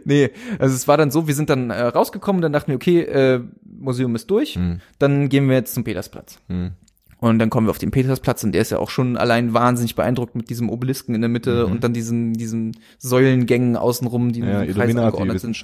Nee, 0.04 0.32
also 0.58 0.74
es 0.74 0.88
war 0.88 0.98
dann 0.98 1.12
so, 1.12 1.28
wir 1.28 1.36
sind 1.36 1.50
dann 1.52 1.70
äh, 1.70 1.80
rausgekommen, 1.84 2.42
dann 2.42 2.52
dachten 2.54 2.70
wir, 2.70 2.76
okay, 2.76 3.02
äh, 3.02 3.42
Museum 3.64 4.16
ist 4.16 4.30
durch, 4.32 4.56
Hm. 4.56 4.80
dann 4.98 5.30
gehen 5.30 5.48
wir 5.48 5.56
jetzt 5.56 5.76
zum 5.76 5.84
Petersplatz. 5.84 6.40
Hm. 6.48 6.72
Und 7.20 7.38
dann 7.38 7.50
kommen 7.50 7.68
wir 7.68 7.72
auf 7.72 7.78
den 7.78 7.92
Petersplatz 7.92 8.44
und 8.46 8.54
der 8.54 8.62
ist 8.62 8.72
ja 8.72 8.80
auch 8.80 8.90
schon 8.90 9.18
allein 9.18 9.54
wahnsinnig 9.54 9.94
beeindruckt 9.96 10.36
mit 10.36 10.50
diesem 10.50 10.70
Obelisken 10.70 11.14
in 11.16 11.22
der 11.22 11.30
Mitte 11.30 11.66
Mhm. 11.66 11.72
und 11.74 11.84
dann 11.84 11.94
diesen, 11.94 12.34
diesen 12.34 12.78
Säulengängen 12.98 13.76
außenrum, 13.76 14.32
die 14.32 14.40
Ja, 14.40 14.62
im 14.64 14.74
Kreis 14.74 14.96
angeordnet 14.96 15.40
sind. 15.42 15.62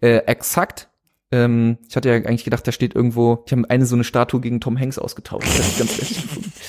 Äh, 0.00 0.18
exakt. 0.26 0.88
Ähm, 1.32 1.78
ich 1.88 1.96
hatte 1.96 2.10
ja 2.10 2.14
eigentlich 2.14 2.44
gedacht, 2.44 2.66
da 2.66 2.72
steht 2.72 2.94
irgendwo, 2.94 3.44
die 3.48 3.52
haben 3.52 3.64
eine 3.64 3.86
so 3.86 3.96
eine 3.96 4.04
Statue 4.04 4.40
gegen 4.40 4.60
Tom 4.60 4.78
Hanks 4.78 4.98
ausgetauscht. 4.98 5.48
Das 5.58 5.68
ich 5.68 5.78
ganz 5.78 5.98
gefunden. 5.98 6.52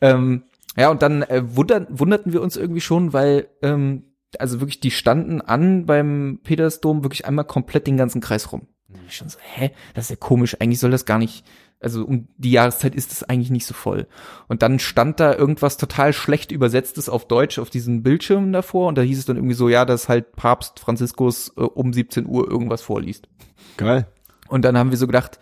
Ähm, 0.00 0.44
ja, 0.76 0.88
und 0.88 1.02
dann 1.02 1.22
äh, 1.22 1.42
wundern, 1.56 1.88
wunderten 1.90 2.32
wir 2.32 2.42
uns 2.42 2.56
irgendwie 2.56 2.80
schon, 2.80 3.12
weil 3.12 3.48
ähm, 3.60 4.04
also 4.38 4.60
wirklich, 4.60 4.78
die 4.78 4.92
standen 4.92 5.40
an 5.40 5.86
beim 5.86 6.40
Petersdom 6.44 7.02
wirklich 7.02 7.26
einmal 7.26 7.44
komplett 7.44 7.86
den 7.86 7.96
ganzen 7.96 8.20
Kreis 8.20 8.52
rum. 8.52 8.68
Ich 9.08 9.16
schon 9.16 9.28
so, 9.28 9.38
hä, 9.40 9.72
das 9.94 10.04
ist 10.04 10.10
ja 10.10 10.16
komisch, 10.16 10.56
eigentlich 10.60 10.78
soll 10.78 10.90
das 10.90 11.06
gar 11.06 11.18
nicht, 11.18 11.44
also 11.80 12.04
um 12.04 12.28
die 12.36 12.50
Jahreszeit 12.50 12.94
ist 12.94 13.10
es 13.12 13.22
eigentlich 13.22 13.50
nicht 13.50 13.66
so 13.66 13.74
voll. 13.74 14.06
Und 14.48 14.62
dann 14.62 14.78
stand 14.78 15.18
da 15.18 15.34
irgendwas 15.34 15.76
total 15.76 16.12
schlecht 16.12 16.52
übersetztes 16.52 17.08
auf 17.08 17.26
Deutsch 17.26 17.58
auf 17.58 17.70
diesen 17.70 18.02
Bildschirmen 18.02 18.52
davor 18.52 18.88
und 18.88 18.98
da 18.98 19.02
hieß 19.02 19.18
es 19.18 19.24
dann 19.24 19.36
irgendwie 19.36 19.54
so, 19.54 19.68
ja, 19.68 19.84
dass 19.84 20.08
halt 20.08 20.36
Papst 20.36 20.80
Franziskus 20.80 21.52
äh, 21.56 21.62
um 21.62 21.92
17 21.92 22.26
Uhr 22.26 22.50
irgendwas 22.50 22.82
vorliest. 22.82 23.28
Geil. 23.76 24.06
Und 24.48 24.64
dann 24.64 24.76
haben 24.76 24.90
wir 24.90 24.98
so 24.98 25.06
gedacht, 25.06 25.38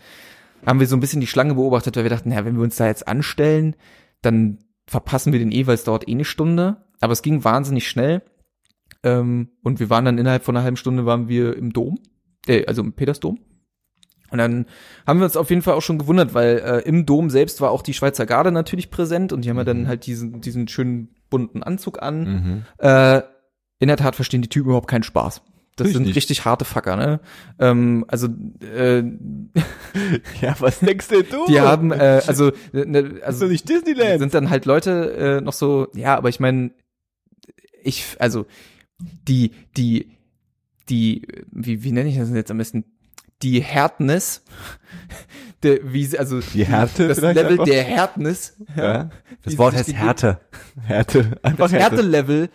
haben 0.64 0.80
wir 0.80 0.86
so 0.86 0.96
ein 0.96 1.00
bisschen 1.00 1.20
die 1.20 1.26
Schlange 1.26 1.54
beobachtet, 1.54 1.96
weil 1.96 2.04
wir 2.04 2.10
dachten, 2.10 2.30
ja, 2.30 2.44
wenn 2.44 2.56
wir 2.56 2.62
uns 2.62 2.76
da 2.76 2.86
jetzt 2.86 3.08
anstellen, 3.08 3.74
dann 4.22 4.58
verpassen 4.86 5.32
wir 5.32 5.38
den 5.38 5.52
eh, 5.52 5.66
weil 5.66 5.74
es 5.74 5.84
dauert 5.84 6.08
eh 6.08 6.12
eine 6.12 6.24
Stunde. 6.24 6.84
Aber 7.00 7.12
es 7.12 7.22
ging 7.22 7.44
wahnsinnig 7.44 7.88
schnell. 7.88 8.22
Ähm, 9.02 9.50
und 9.62 9.80
wir 9.80 9.90
waren 9.90 10.04
dann 10.04 10.18
innerhalb 10.18 10.44
von 10.44 10.56
einer 10.56 10.64
halben 10.64 10.76
Stunde 10.76 11.06
waren 11.06 11.28
wir 11.28 11.56
im 11.56 11.72
Dom, 11.72 11.98
äh, 12.46 12.66
also 12.66 12.82
im 12.82 12.92
Petersdom. 12.92 13.38
Und 14.30 14.38
dann 14.38 14.66
haben 15.06 15.20
wir 15.20 15.24
uns 15.24 15.36
auf 15.36 15.50
jeden 15.50 15.62
Fall 15.62 15.74
auch 15.74 15.82
schon 15.82 15.98
gewundert, 15.98 16.34
weil 16.34 16.58
äh, 16.58 16.88
im 16.88 17.06
Dom 17.06 17.30
selbst 17.30 17.60
war 17.60 17.70
auch 17.70 17.82
die 17.82 17.94
Schweizer 17.94 18.26
Garde 18.26 18.52
natürlich 18.52 18.90
präsent 18.90 19.32
und 19.32 19.44
die 19.44 19.50
haben 19.50 19.56
ja 19.56 19.64
dann 19.64 19.88
halt 19.88 20.06
diesen, 20.06 20.40
diesen 20.40 20.68
schönen 20.68 21.08
bunten 21.30 21.62
Anzug 21.62 22.02
an. 22.02 22.24
Mhm. 22.24 22.64
Äh, 22.78 23.22
in 23.80 23.88
der 23.88 23.96
Tat 23.96 24.16
verstehen 24.16 24.42
die 24.42 24.48
Typen 24.48 24.68
überhaupt 24.68 24.88
keinen 24.88 25.02
Spaß. 25.02 25.42
Das 25.78 25.86
Natürlich 25.86 26.06
sind 26.06 26.16
richtig 26.16 26.44
harte 26.44 26.64
Fucker, 26.64 26.96
ne? 26.96 27.20
Ähm, 27.60 28.04
also 28.08 28.26
äh, 28.60 29.02
Ja, 30.40 30.56
was 30.58 30.80
denkst 30.80 31.08
denn 31.08 31.24
du? 31.30 31.46
die 31.48 31.60
haben, 31.60 31.92
äh, 31.92 32.20
also, 32.26 32.50
ne, 32.72 32.98
ist 32.98 33.22
also 33.22 33.44
doch 33.44 33.52
nicht 33.52 33.68
Disneyland. 33.68 34.18
sind 34.18 34.34
dann 34.34 34.50
halt 34.50 34.66
Leute 34.66 35.12
äh, 35.12 35.40
noch 35.40 35.52
so, 35.52 35.86
ja, 35.94 36.16
aber 36.16 36.28
ich 36.28 36.40
meine, 36.40 36.72
ich, 37.82 38.16
also 38.18 38.46
die, 39.00 39.52
die, 39.76 40.10
die, 40.88 41.28
wie, 41.52 41.84
wie 41.84 41.92
nenne 41.92 42.08
ich 42.08 42.16
das 42.16 42.26
denn 42.26 42.36
jetzt 42.36 42.50
am 42.50 42.58
besten? 42.58 42.84
Die 43.42 43.60
Härtnis, 43.62 44.42
der, 45.62 45.78
wie, 45.92 46.04
sie- 46.04 46.18
also 46.18 46.40
Die 46.40 46.64
Härte 46.66 47.08
das 47.08 47.20
Level 47.20 47.52
einfach? 47.52 47.64
der 47.64 47.84
Härtnis, 47.84 48.56
Ja. 48.76 49.10
Das 49.44 49.52
Wie 49.54 49.58
Wort 49.58 49.74
heißt 49.74 49.92
Härte. 49.92 50.40
Härte. 50.82 51.38
Einfach 51.42 51.66
das 51.66 51.72
Härte. 51.72 51.96
Härtelevel, 51.96 52.48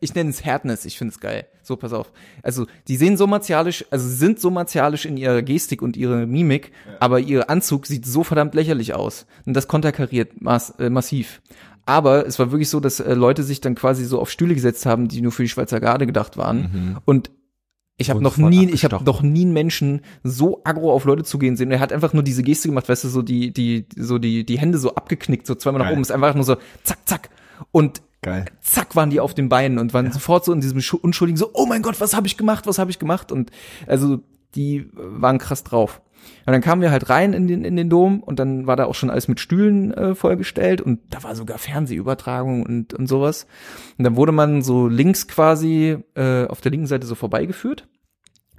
ich 0.00 0.14
nenne 0.14 0.30
es 0.30 0.42
Härtnis, 0.44 0.84
ich 0.86 0.96
finde 0.96 1.12
es 1.12 1.20
geil. 1.20 1.46
So, 1.62 1.76
pass 1.76 1.92
auf. 1.92 2.12
Also, 2.42 2.66
die 2.88 2.96
sehen 2.96 3.16
so 3.18 3.26
martialisch, 3.26 3.84
also 3.90 4.08
sind 4.08 4.40
so 4.40 4.50
martialisch 4.50 5.04
in 5.04 5.16
ihrer 5.18 5.42
Gestik 5.42 5.82
und 5.82 5.96
ihrer 5.96 6.26
Mimik, 6.26 6.72
aber 6.98 7.20
ihr 7.20 7.50
Anzug 7.50 7.86
sieht 7.86 8.06
so 8.06 8.24
verdammt 8.24 8.54
lächerlich 8.54 8.94
aus. 8.94 9.26
Und 9.44 9.54
das 9.54 9.68
konterkariert 9.68 10.40
mass, 10.40 10.70
äh, 10.78 10.88
massiv. 10.88 11.42
Aber 11.84 12.26
es 12.26 12.38
war 12.38 12.50
wirklich 12.50 12.70
so, 12.70 12.80
dass 12.80 13.00
äh, 13.00 13.14
Leute 13.14 13.42
sich 13.42 13.60
dann 13.60 13.74
quasi 13.74 14.04
so 14.04 14.20
auf 14.20 14.30
Stühle 14.30 14.54
gesetzt 14.54 14.86
haben, 14.86 15.08
die 15.08 15.20
nur 15.20 15.32
für 15.32 15.42
die 15.42 15.48
Schweizer 15.48 15.78
Garde 15.80 16.06
gedacht 16.06 16.36
waren. 16.38 16.58
Mhm. 16.72 16.98
Und 17.04 17.30
ich 18.00 18.10
habe 18.10 18.22
noch 18.22 18.36
nie, 18.36 18.70
ich 18.70 18.84
habe 18.84 19.04
noch 19.04 19.22
nie 19.22 19.42
einen 19.42 19.52
Menschen 19.52 20.00
so 20.24 20.60
aggro 20.64 20.92
auf 20.92 21.04
Leute 21.04 21.22
zugehen 21.22 21.56
sehen. 21.56 21.70
Er 21.70 21.80
hat 21.80 21.92
einfach 21.92 22.12
nur 22.12 22.22
diese 22.22 22.42
Geste 22.42 22.68
gemacht, 22.68 22.88
weißt 22.88 23.04
du, 23.04 23.08
so 23.08 23.22
die, 23.22 23.52
die, 23.52 23.86
so 23.96 24.18
die, 24.18 24.44
die 24.44 24.58
Hände 24.58 24.78
so 24.78 24.94
abgeknickt, 24.94 25.46
so 25.46 25.54
zweimal 25.54 25.80
nach 25.80 25.86
Geil. 25.86 25.92
oben. 25.94 26.02
Ist 26.02 26.10
einfach 26.12 26.34
nur 26.34 26.44
so 26.44 26.56
zack, 26.82 26.98
zack. 27.04 27.30
Und 27.72 28.02
Geil. 28.22 28.46
zack 28.62 28.96
waren 28.96 29.10
die 29.10 29.20
auf 29.20 29.34
den 29.34 29.48
Beinen 29.48 29.78
und 29.78 29.92
waren 29.94 30.10
sofort 30.12 30.44
so 30.44 30.52
in 30.52 30.60
diesem 30.60 30.80
Schu- 30.80 30.98
unschuldigen 31.00 31.36
so, 31.36 31.50
oh 31.52 31.66
mein 31.66 31.82
Gott, 31.82 32.00
was 32.00 32.14
habe 32.14 32.26
ich 32.26 32.36
gemacht, 32.36 32.66
was 32.66 32.78
habe 32.78 32.90
ich 32.90 32.98
gemacht? 32.98 33.32
Und 33.32 33.50
also 33.86 34.20
die 34.54 34.88
waren 34.94 35.38
krass 35.38 35.62
drauf. 35.62 36.00
Und 36.46 36.52
dann 36.52 36.62
kamen 36.62 36.82
wir 36.82 36.90
halt 36.90 37.10
rein 37.10 37.32
in 37.32 37.46
den, 37.46 37.64
in 37.64 37.76
den 37.76 37.90
Dom 37.90 38.22
und 38.22 38.38
dann 38.38 38.66
war 38.66 38.76
da 38.76 38.86
auch 38.86 38.94
schon 38.94 39.10
alles 39.10 39.28
mit 39.28 39.40
Stühlen 39.40 39.92
äh, 39.92 40.14
vollgestellt 40.14 40.80
und 40.80 41.00
da 41.10 41.22
war 41.22 41.34
sogar 41.34 41.58
Fernsehübertragung 41.58 42.64
und, 42.64 42.94
und 42.94 43.06
sowas. 43.06 43.46
Und 43.98 44.04
dann 44.04 44.16
wurde 44.16 44.32
man 44.32 44.62
so 44.62 44.88
links 44.88 45.28
quasi 45.28 45.98
äh, 46.14 46.46
auf 46.46 46.60
der 46.60 46.72
linken 46.72 46.86
Seite 46.86 47.06
so 47.06 47.14
vorbeigeführt, 47.14 47.86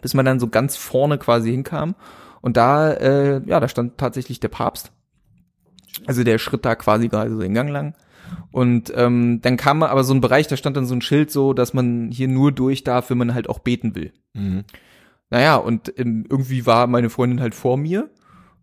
bis 0.01 0.14
man 0.14 0.26
dann 0.26 0.39
so 0.39 0.47
ganz 0.47 0.78
vorne 0.78 1.18
quasi 1.18 1.51
hinkam. 1.51 1.95
Und 2.41 2.57
da, 2.57 2.91
äh, 2.93 3.41
ja, 3.45 3.59
da 3.59 3.68
stand 3.68 3.97
tatsächlich 3.97 4.39
der 4.39 4.49
Papst. 4.49 4.91
Also 6.05 6.24
der 6.24 6.38
schritt 6.38 6.66
da 6.66 6.76
quasi 6.76 7.07
gerade 7.07 7.32
so 7.32 7.39
den 7.39 7.53
Gang 7.53 7.70
lang. 7.70 7.95
Und 8.51 8.91
ähm, 8.95 9.39
dann 9.41 9.57
kam 9.57 9.84
aber 9.84 10.03
so 10.03 10.14
ein 10.14 10.22
Bereich, 10.22 10.47
da 10.47 10.57
stand 10.57 10.78
dann 10.78 10.86
so 10.86 10.95
ein 10.95 11.01
Schild 11.01 11.32
so, 11.32 11.53
dass 11.53 11.74
man 11.74 12.12
hier 12.12 12.28
nur 12.28 12.51
durch 12.51 12.84
darf, 12.84 13.09
wenn 13.09 13.18
man 13.18 13.34
halt 13.34 13.49
auch 13.49 13.59
beten 13.59 13.95
will. 13.95 14.14
Mhm. 14.34 14.64
Naja, 15.32 15.55
und 15.55 15.91
ähm, 15.97 16.25
irgendwie 16.29 16.65
war 16.65 16.86
meine 16.88 17.09
Freundin 17.09 17.41
halt 17.41 17.55
vor 17.55 17.77
mir. 17.77 18.09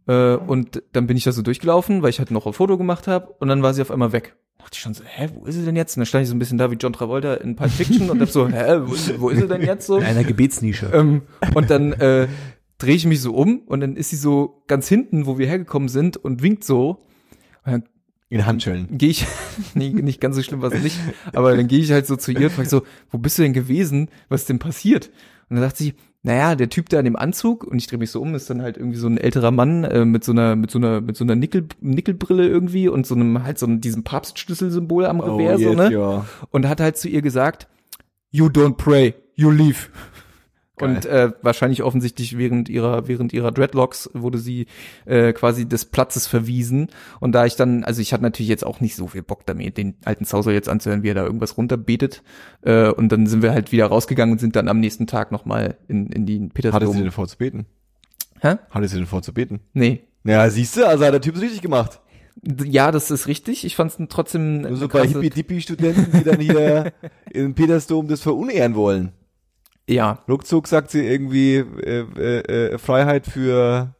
Äh, 0.06 0.34
und 0.36 0.82
dann 0.92 1.06
bin 1.06 1.16
ich 1.16 1.24
da 1.24 1.32
so 1.32 1.42
durchgelaufen, 1.42 2.02
weil 2.02 2.10
ich 2.10 2.18
halt 2.18 2.30
noch 2.30 2.46
ein 2.46 2.52
Foto 2.52 2.78
gemacht 2.78 3.06
habe. 3.08 3.34
Und 3.40 3.48
dann 3.48 3.62
war 3.62 3.74
sie 3.74 3.82
auf 3.82 3.90
einmal 3.90 4.12
weg. 4.12 4.36
Da 4.58 4.64
dachte 4.64 4.74
ich 4.76 4.80
schon 4.80 4.94
so, 4.94 5.02
hä, 5.04 5.28
wo 5.34 5.46
ist 5.46 5.54
sie 5.54 5.64
denn 5.64 5.76
jetzt? 5.76 5.96
Und 5.96 6.00
dann 6.00 6.06
stand 6.06 6.22
ich 6.24 6.28
so 6.28 6.34
ein 6.34 6.38
bisschen 6.38 6.58
da 6.58 6.70
wie 6.70 6.76
John 6.76 6.92
Travolta 6.92 7.34
in 7.34 7.56
Pulp 7.56 7.70
Fiction 7.70 8.10
und 8.10 8.20
hab 8.20 8.28
so, 8.28 8.48
hä, 8.48 8.80
wo 8.84 8.94
ist, 8.94 9.20
wo 9.20 9.30
ist 9.30 9.40
sie 9.40 9.48
denn 9.48 9.62
jetzt 9.62 9.86
so? 9.86 9.98
In 9.98 10.04
einer 10.04 10.24
Gebetsnische. 10.24 10.90
ähm, 10.92 11.22
und 11.54 11.70
dann 11.70 11.92
äh, 11.94 12.28
drehe 12.76 12.94
ich 12.94 13.06
mich 13.06 13.20
so 13.20 13.34
um 13.34 13.60
und 13.66 13.80
dann 13.80 13.96
ist 13.96 14.10
sie 14.10 14.16
so 14.16 14.62
ganz 14.66 14.88
hinten, 14.88 15.26
wo 15.26 15.38
wir 15.38 15.46
hergekommen 15.46 15.88
sind 15.88 16.16
und 16.16 16.42
winkt 16.42 16.64
so. 16.64 17.02
Und 17.64 17.72
dann 17.72 17.84
In 18.28 18.46
Handschellen. 18.46 18.88
gehe 18.98 19.10
ich, 19.10 19.26
nee, 19.74 19.90
nicht 19.90 20.20
ganz 20.20 20.36
so 20.36 20.42
schlimm 20.42 20.60
war 20.60 20.72
es 20.72 20.82
nicht, 20.82 20.98
aber 21.32 21.56
dann 21.56 21.66
gehe 21.68 21.80
ich 21.80 21.92
halt 21.92 22.06
so 22.06 22.16
zu 22.16 22.32
ihr 22.32 22.46
und 22.46 22.52
frage 22.52 22.68
so, 22.68 22.82
wo 23.10 23.18
bist 23.18 23.38
du 23.38 23.42
denn 23.42 23.52
gewesen? 23.52 24.10
Was 24.28 24.42
ist 24.42 24.48
denn 24.50 24.58
passiert? 24.58 25.06
Und 25.48 25.56
dann 25.56 25.64
sagt 25.64 25.76
sie, 25.76 25.94
naja, 26.28 26.56
der 26.56 26.68
Typ 26.68 26.90
da 26.90 26.98
in 26.98 27.06
dem 27.06 27.16
Anzug 27.16 27.64
und 27.64 27.78
ich 27.78 27.86
drehe 27.86 27.98
mich 27.98 28.10
so 28.10 28.20
um, 28.20 28.34
ist 28.34 28.50
dann 28.50 28.60
halt 28.60 28.76
irgendwie 28.76 28.98
so 28.98 29.06
ein 29.06 29.16
älterer 29.16 29.50
Mann 29.50 29.84
äh, 29.84 30.04
mit 30.04 30.24
so 30.24 30.32
einer 30.32 30.56
mit 30.56 30.70
so 30.70 30.78
einer 30.78 31.00
mit 31.00 31.16
so 31.16 31.24
einer 31.24 31.34
Nickel 31.34 31.66
Nickelbrille 31.80 32.46
irgendwie 32.46 32.86
und 32.88 33.06
so 33.06 33.14
einem 33.14 33.42
halt 33.44 33.58
so 33.58 33.64
einem, 33.64 33.80
diesem 33.80 34.04
Papstschlüsselsymbol 34.04 35.06
am 35.06 35.20
Revers 35.20 35.62
so, 35.62 35.72
ne? 35.72 35.90
ja. 35.90 36.26
Und 36.50 36.68
hat 36.68 36.82
halt 36.82 36.98
zu 36.98 37.08
ihr 37.08 37.22
gesagt, 37.22 37.66
you 38.30 38.44
don't 38.44 38.76
pray, 38.76 39.14
you 39.36 39.50
leave. 39.50 39.88
Geil. 40.78 40.96
Und 40.96 41.06
äh, 41.06 41.32
wahrscheinlich 41.42 41.82
offensichtlich 41.82 42.38
während 42.38 42.68
ihrer 42.68 43.08
während 43.08 43.32
ihrer 43.32 43.52
Dreadlocks 43.52 44.10
wurde 44.14 44.38
sie 44.38 44.66
äh, 45.06 45.32
quasi 45.32 45.68
des 45.68 45.84
Platzes 45.84 46.26
verwiesen. 46.26 46.88
Und 47.20 47.32
da 47.32 47.46
ich 47.46 47.56
dann, 47.56 47.84
also 47.84 48.00
ich 48.00 48.12
hatte 48.12 48.22
natürlich 48.22 48.48
jetzt 48.48 48.64
auch 48.66 48.80
nicht 48.80 48.96
so 48.96 49.06
viel 49.08 49.22
Bock 49.22 49.46
damit, 49.46 49.76
den 49.76 49.96
alten 50.04 50.24
Zauser 50.24 50.52
jetzt 50.52 50.68
anzuhören, 50.68 51.02
wie 51.02 51.10
er 51.10 51.14
da 51.14 51.24
irgendwas 51.24 51.56
runterbetet. 51.56 52.22
Äh, 52.62 52.90
und 52.90 53.10
dann 53.10 53.26
sind 53.26 53.42
wir 53.42 53.52
halt 53.52 53.72
wieder 53.72 53.86
rausgegangen 53.86 54.32
und 54.32 54.38
sind 54.38 54.56
dann 54.56 54.68
am 54.68 54.80
nächsten 54.80 55.06
Tag 55.06 55.32
nochmal 55.32 55.76
in, 55.88 56.06
in 56.08 56.26
die 56.26 56.40
Hatte 56.40 56.46
sie 56.46 56.50
Petersdom. 56.70 56.96
denn 56.96 57.10
vor 57.10 57.28
zu 57.28 57.38
beten? 57.38 57.66
Hä? 58.40 58.56
Hatte 58.70 58.88
sie 58.88 58.96
denn 58.96 59.06
vor 59.06 59.22
zu 59.22 59.32
beten? 59.34 59.60
Nee. 59.72 60.02
Ja, 60.24 60.48
siehst 60.50 60.76
du, 60.76 60.86
also 60.86 61.04
hat 61.04 61.12
der 61.12 61.20
Typ 61.20 61.36
es 61.36 61.42
richtig 61.42 61.62
gemacht. 61.62 62.00
Ja, 62.64 62.92
das 62.92 63.10
ist 63.10 63.26
richtig. 63.26 63.64
Ich 63.64 63.74
fand 63.74 63.90
es 63.90 64.08
trotzdem 64.08 64.62
Nur 64.62 64.76
so 64.76 64.88
bei 64.88 65.06
Hippie-Dippie-Studenten, 65.06 66.12
die 66.12 66.24
dann 66.24 66.40
hier 66.40 66.92
im 67.30 67.54
Petersdom 67.54 68.06
das 68.06 68.20
verunehren 68.20 68.74
wollen. 68.74 69.12
Ja, 69.88 70.22
Ruckzuck 70.28 70.68
sagt 70.68 70.90
sie 70.90 71.06
irgendwie 71.06 71.56
äh, 71.56 72.04
äh, 72.16 72.72
äh, 72.72 72.78
Freiheit 72.78 73.26
für 73.26 73.94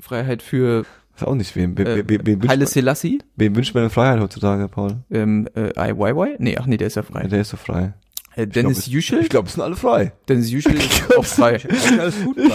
Freiheit 0.00 0.42
für 0.42 0.84
ist 1.14 1.26
auch 1.26 1.34
nicht 1.34 1.56
wem. 1.56 1.76
Wem, 1.76 2.08
wem, 2.08 2.48
Haile 2.48 2.60
wünscht, 2.60 2.74
Selassie. 2.74 3.18
wem 3.34 3.56
wünscht 3.56 3.74
man 3.74 3.84
denn 3.84 3.90
Freiheit 3.90 4.20
heutzutage, 4.20 4.68
Paul? 4.68 4.98
Ähm, 5.10 5.48
äh, 5.54 5.70
IYY? 5.76 6.36
Nee, 6.38 6.56
ach 6.58 6.66
nee, 6.66 6.76
der 6.76 6.86
ist 6.86 6.94
ja 6.94 7.02
frei. 7.02 7.26
Der 7.26 7.40
ist 7.40 7.50
so 7.50 7.56
frei. 7.56 7.94
Äh, 8.36 8.46
Dennis 8.46 8.84
glaub, 8.84 8.94
Yücel? 8.94 9.20
Ich 9.20 9.28
glaube, 9.28 9.48
es 9.48 9.54
sind 9.54 9.62
alle 9.64 9.74
frei. 9.74 10.12
Dennis 10.28 10.50
Yücel 10.50 10.74
ist 10.76 11.16
auch 11.16 11.24
frei. 11.24 11.60
Alles 11.98 12.22
gut. 12.22 12.36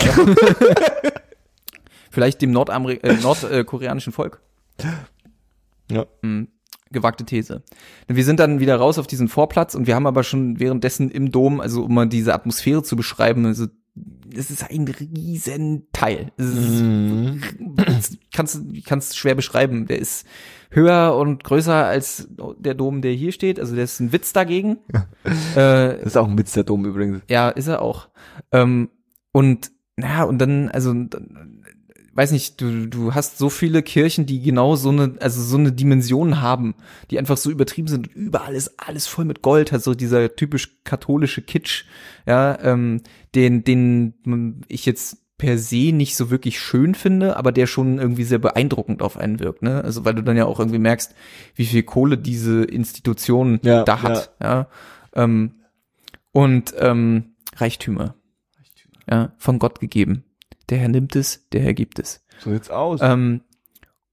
Vielleicht 2.09 2.41
dem 2.41 2.51
Nordameri 2.51 2.99
äh, 3.03 3.15
nordkoreanischen 3.15 4.13
Volk. 4.13 4.39
Ja. 5.91 6.05
Hm, 6.21 6.47
gewagte 6.93 7.25
These. 7.25 7.63
Wir 8.07 8.23
sind 8.23 8.39
dann 8.39 8.59
wieder 8.61 8.77
raus 8.77 8.97
auf 8.97 9.07
diesen 9.07 9.27
Vorplatz 9.27 9.75
und 9.75 9.85
wir 9.87 9.95
haben 9.95 10.07
aber 10.07 10.23
schon 10.23 10.59
währenddessen 10.61 11.11
im 11.11 11.31
Dom, 11.31 11.59
also 11.59 11.83
um 11.83 11.93
mal 11.93 12.07
diese 12.07 12.33
Atmosphäre 12.33 12.83
zu 12.83 12.95
beschreiben, 12.95 13.45
also 13.45 13.67
es 14.35 14.49
ist 14.49 14.71
ein 14.71 14.87
riesen 14.87 15.87
Teil. 15.93 16.31
Mhm. 16.37 17.41
kannst 18.33 18.55
du 18.55 18.81
kannst 18.83 19.15
schwer 19.17 19.35
beschreiben. 19.35 19.85
Der 19.85 19.99
ist 19.99 20.25
höher 20.71 21.15
und 21.15 21.43
größer 21.43 21.85
als 21.85 22.27
der 22.57 22.73
Dom, 22.73 23.03
der 23.03 23.11
hier 23.11 23.31
steht. 23.31 23.59
Also 23.59 23.75
der 23.75 23.83
ist 23.83 23.99
ein 23.99 24.11
Witz 24.11 24.33
dagegen. 24.33 24.77
äh, 24.93 24.97
Das 25.55 26.01
ist 26.07 26.17
auch 26.17 26.27
ein 26.27 26.37
Witz, 26.39 26.53
der 26.53 26.63
Dom 26.63 26.85
übrigens. 26.85 27.21
ja, 27.29 27.49
ist 27.49 27.67
er 27.67 27.83
auch. 27.83 28.09
Ähm, 28.51 28.89
und 29.31 29.71
naja, 29.95 30.23
und 30.23 30.39
dann, 30.39 30.69
also 30.69 30.91
dann, 30.91 31.62
weiß 32.15 32.31
nicht, 32.31 32.61
du, 32.61 32.87
du 32.87 33.15
hast 33.15 33.37
so 33.37 33.49
viele 33.49 33.81
Kirchen, 33.81 34.25
die 34.25 34.41
genau 34.41 34.75
so 34.75 34.89
eine, 34.89 35.15
also 35.19 35.41
so 35.41 35.57
eine 35.57 35.71
Dimension 35.71 36.41
haben, 36.41 36.75
die 37.09 37.17
einfach 37.17 37.37
so 37.37 37.49
übertrieben 37.49 37.87
sind 37.87 38.07
und 38.07 38.15
überall 38.15 38.53
ist 38.53 38.73
alles 38.77 39.07
voll 39.07 39.25
mit 39.25 39.41
Gold, 39.41 39.71
halt 39.71 39.83
so 39.83 39.95
dieser 39.95 40.35
typisch 40.35 40.77
katholische 40.83 41.41
Kitsch, 41.41 41.85
ja, 42.27 42.59
ähm, 42.61 43.01
den, 43.35 43.63
den 43.63 44.63
ich 44.67 44.85
jetzt 44.85 45.17
per 45.37 45.57
se 45.57 45.91
nicht 45.91 46.15
so 46.15 46.29
wirklich 46.29 46.59
schön 46.59 46.95
finde, 46.95 47.35
aber 47.35 47.51
der 47.51 47.67
schon 47.67 47.97
irgendwie 47.97 48.23
sehr 48.23 48.39
beeindruckend 48.39 49.01
auf 49.01 49.17
einen 49.17 49.39
wirkt, 49.39 49.63
ne? 49.63 49.83
Also 49.83 50.05
weil 50.05 50.13
du 50.13 50.23
dann 50.23 50.37
ja 50.37 50.45
auch 50.45 50.59
irgendwie 50.59 50.79
merkst, 50.79 51.15
wie 51.55 51.65
viel 51.65 51.83
Kohle 51.83 52.17
diese 52.17 52.63
Institution 52.63 53.59
Ja, 53.63 53.83
da 53.83 54.03
hat, 54.03 54.31
ja. 54.41 54.67
Ähm, 55.15 55.55
und 56.31 56.73
ähm, 56.77 57.35
Reichtümer. 57.55 58.15
Ja, 59.09 59.33
von 59.37 59.59
Gott 59.59 59.79
gegeben. 59.79 60.23
Der 60.73 60.79
Herr 60.81 60.89
nimmt 60.89 61.15
es, 61.15 61.47
der 61.51 61.61
Herr 61.61 61.75
gibt 61.75 61.99
es. 61.99 62.25
So 62.39 62.49
sieht's 62.51 62.71
aus. 62.71 62.99
Ähm, 63.03 63.41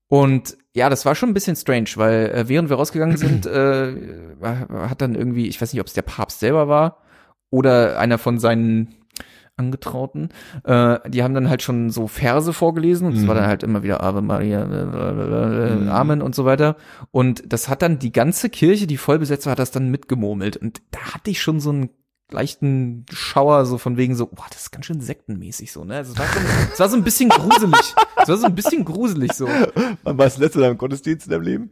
und 0.08 0.58
ja, 0.74 0.90
das 0.90 1.06
war 1.06 1.14
schon 1.14 1.30
ein 1.30 1.34
bisschen 1.34 1.56
strange, 1.56 1.88
weil 1.96 2.26
äh, 2.34 2.48
während 2.48 2.68
wir 2.68 2.76
rausgegangen 2.76 3.16
sind, 3.16 3.46
äh, 3.46 3.94
hat 4.42 5.00
dann 5.00 5.14
irgendwie, 5.14 5.48
ich 5.48 5.58
weiß 5.60 5.72
nicht, 5.72 5.80
ob 5.80 5.86
es 5.86 5.94
der 5.94 6.02
Papst 6.02 6.40
selber 6.40 6.68
war 6.68 6.98
oder 7.48 7.98
einer 7.98 8.18
von 8.18 8.38
seinen 8.38 8.94
Angetrauten, 9.56 10.28
äh, 10.64 10.98
die 11.08 11.22
haben 11.22 11.32
dann 11.34 11.48
halt 11.48 11.62
schon 11.62 11.88
so 11.90 12.08
Verse 12.08 12.52
vorgelesen 12.52 13.06
und 13.06 13.14
es 13.14 13.22
Mhm. 13.22 13.28
war 13.28 13.34
dann 13.36 13.46
halt 13.46 13.62
immer 13.62 13.82
wieder 13.82 14.02
Ave 14.02 14.20
Maria, 14.22 14.62
äh, 14.64 15.76
Mhm. 15.76 15.88
Amen 15.88 16.22
und 16.22 16.34
so 16.34 16.44
weiter. 16.44 16.76
Und 17.10 17.42
das 17.50 17.68
hat 17.70 17.80
dann 17.82 17.98
die 17.98 18.12
ganze 18.12 18.50
Kirche, 18.50 18.86
die 18.86 18.96
voll 18.98 19.18
besetzt 19.18 19.46
war, 19.46 19.52
hat 19.52 19.58
das 19.58 19.70
dann 19.70 19.90
mitgemurmelt. 19.90 20.56
Und 20.56 20.82
da 20.90 21.14
hatte 21.14 21.30
ich 21.30 21.40
schon 21.40 21.60
so 21.60 21.70
einen 21.70 21.90
leichten 22.32 23.06
Schauer 23.12 23.66
so 23.66 23.78
von 23.78 23.96
wegen 23.96 24.14
so, 24.16 24.26
boah, 24.26 24.46
das 24.50 24.62
ist 24.62 24.70
ganz 24.70 24.86
schön 24.86 25.00
sektenmäßig 25.00 25.72
so, 25.72 25.84
ne? 25.84 25.96
Also 25.96 26.12
es 26.12 26.18
war 26.18 26.26
schon, 26.26 26.42
es 26.72 26.80
war 26.80 26.88
so 26.88 26.96
ein 26.96 27.04
bisschen 27.04 27.28
gruselig. 27.28 27.94
Es 28.22 28.28
war 28.28 28.36
so 28.36 28.46
ein 28.46 28.54
bisschen 28.54 28.84
gruselig 28.84 29.32
so. 29.32 29.48
Wann 30.02 30.18
warst 30.18 30.38
du 30.38 30.42
letzte 30.42 30.58
Mal 30.58 30.70
im 30.70 30.78
Gottesdienst 30.78 31.26
in 31.26 31.32
deinem 31.32 31.42
Leben? 31.42 31.70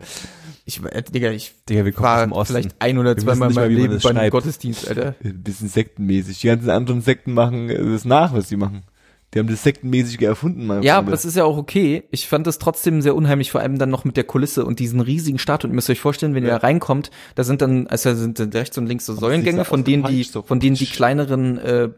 Ich, 0.64 0.82
äh, 0.84 1.02
Digga, 1.02 1.30
ich 1.30 1.54
Digga, 1.68 1.84
wir 1.84 1.92
kommen 1.92 2.06
aus 2.06 2.16
war 2.16 2.26
dem 2.26 2.32
Osten. 2.32 2.52
vielleicht 2.52 2.76
ein 2.80 2.98
oder 2.98 3.16
zweimal 3.16 3.48
in 3.48 3.54
meinem 3.54 3.74
Leben 3.74 3.94
das 3.94 4.02
bei 4.02 4.11
einem 4.11 4.18
schreibt. 4.18 4.32
Gottesdienst, 4.32 4.88
Alter. 4.88 5.14
Ein 5.24 5.42
bisschen 5.42 5.68
sektenmäßig. 5.68 6.40
Die 6.40 6.46
ganzen 6.46 6.70
anderen 6.70 7.00
Sekten 7.00 7.32
machen 7.32 7.70
äh, 7.70 7.82
das 7.82 8.04
nach, 8.04 8.34
was 8.34 8.48
die 8.48 8.56
machen. 8.56 8.82
Die 9.34 9.38
haben 9.40 9.48
das 9.48 9.62
sektenmäßige 9.62 10.22
erfunden, 10.22 10.66
mein 10.66 10.82
Ja, 10.82 10.94
Freunde. 10.94 11.08
aber 11.08 11.10
das 11.10 11.24
ist 11.26 11.36
ja 11.36 11.44
auch 11.44 11.58
okay. 11.58 12.04
Ich 12.10 12.26
fand 12.28 12.46
das 12.46 12.58
trotzdem 12.58 13.02
sehr 13.02 13.14
unheimlich, 13.14 13.50
vor 13.50 13.60
allem 13.60 13.78
dann 13.78 13.90
noch 13.90 14.04
mit 14.06 14.16
der 14.16 14.24
Kulisse 14.24 14.64
und 14.64 14.78
diesen 14.78 15.00
riesigen 15.00 15.38
Statuen. 15.38 15.72
Ihr 15.72 15.74
müsst 15.74 15.90
euch 15.90 16.00
vorstellen, 16.00 16.34
wenn 16.34 16.44
ihr 16.44 16.48
Ja. 16.50 16.58
da 16.58 16.66
reinkommt, 16.66 17.10
da 17.34 17.44
sind 17.44 17.60
dann, 17.60 17.86
also 17.88 18.08
da 18.10 18.16
sind 18.16 18.38
dann 18.38 18.50
rechts 18.50 18.78
und 18.78 18.86
links 18.86 19.04
so 19.04 19.14
Säulengänge, 19.14 19.66
von 19.66 19.84
denen 19.84 20.04
die, 20.04 20.22
so. 20.22 20.40
von 20.42 20.60
denen 20.60 20.76
die 20.76 20.86
kleineren, 20.86 21.58
äh, 21.58 21.90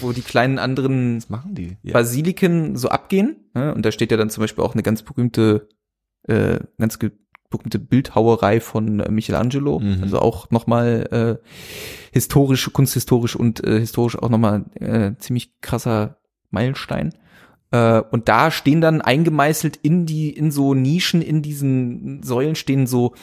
wo 0.00 0.12
die 0.12 0.20
kleinen 0.22 0.58
anderen 0.60 1.18
die? 1.50 1.76
Ja. 1.82 1.94
Basiliken 1.94 2.76
so 2.76 2.88
abgehen. 2.90 3.36
Ne? 3.54 3.74
Und 3.74 3.84
da 3.84 3.90
steht 3.90 4.12
ja 4.12 4.16
dann 4.16 4.30
zum 4.30 4.42
Beispiel 4.42 4.62
auch 4.62 4.74
eine 4.74 4.84
ganz 4.84 5.02
berühmte, 5.02 5.68
äh, 6.28 6.60
ganz 6.78 6.96
berühmte 7.50 7.78
Bildhauerei 7.80 8.60
von 8.60 9.00
äh, 9.00 9.10
Michelangelo. 9.10 9.80
Mhm. 9.80 9.98
Also 10.02 10.20
auch 10.20 10.50
nochmal 10.52 11.38
äh, 11.42 11.48
historisch, 12.12 12.70
kunsthistorisch 12.72 13.34
und 13.34 13.64
äh, 13.66 13.80
historisch 13.80 14.16
auch 14.16 14.28
nochmal 14.28 14.66
äh, 14.76 15.16
ziemlich 15.18 15.58
krasser 15.60 16.17
Meilenstein. 16.50 17.14
Äh, 17.70 18.00
und 18.10 18.28
da 18.28 18.50
stehen 18.50 18.80
dann 18.80 19.00
eingemeißelt 19.00 19.76
in 19.76 20.06
die, 20.06 20.30
in 20.30 20.50
so 20.50 20.74
Nischen, 20.74 21.22
in 21.22 21.42
diesen 21.42 22.22
Säulen 22.22 22.54
stehen 22.54 22.86
so 22.86 23.14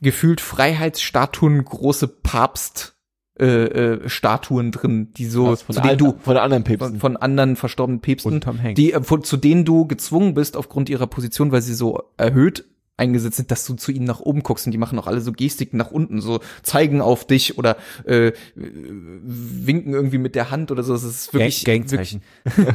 gefühlt 0.00 0.40
Freiheitsstatuen, 0.40 1.64
große 1.64 2.08
Papst 2.08 2.96
äh, 3.38 3.44
äh, 3.44 4.08
Statuen 4.08 4.70
drin, 4.70 5.12
die 5.16 5.26
so 5.26 5.56
von, 5.56 5.74
zu 5.74 5.80
denen 5.80 5.90
alten, 5.90 6.04
du 6.04 6.18
von 6.20 6.34
der 6.34 6.42
anderen 6.42 6.64
Päpsten. 6.64 7.00
von 7.00 7.16
anderen 7.16 7.56
verstorbenen 7.56 8.00
Päpsten, 8.00 8.42
die 8.74 8.92
äh, 8.92 9.02
von, 9.02 9.24
zu 9.24 9.36
denen 9.36 9.64
du 9.64 9.86
gezwungen 9.86 10.34
bist 10.34 10.56
aufgrund 10.56 10.88
ihrer 10.88 11.06
Position, 11.06 11.52
weil 11.52 11.62
sie 11.62 11.74
so 11.74 12.02
erhöht 12.16 12.64
eingesetzt 13.00 13.36
sind, 13.38 13.50
dass 13.50 13.66
du 13.66 13.74
zu 13.74 13.90
ihnen 13.90 14.04
nach 14.04 14.20
oben 14.20 14.42
guckst 14.44 14.66
und 14.66 14.72
die 14.72 14.78
machen 14.78 14.98
auch 14.98 15.08
alle 15.08 15.20
so 15.20 15.32
Gestiken 15.32 15.76
nach 15.78 15.90
unten, 15.90 16.20
so 16.20 16.40
zeigen 16.62 17.00
auf 17.00 17.26
dich 17.26 17.58
oder 17.58 17.76
äh, 18.06 18.28
äh, 18.28 18.32
winken 18.54 19.92
irgendwie 19.94 20.18
mit 20.18 20.34
der 20.36 20.50
Hand 20.50 20.70
oder 20.70 20.82
so. 20.84 20.92
Das 20.92 21.02
ist 21.02 21.32
wirklich, 21.34 21.64
Gang 21.64 21.90
wirklich 21.90 22.18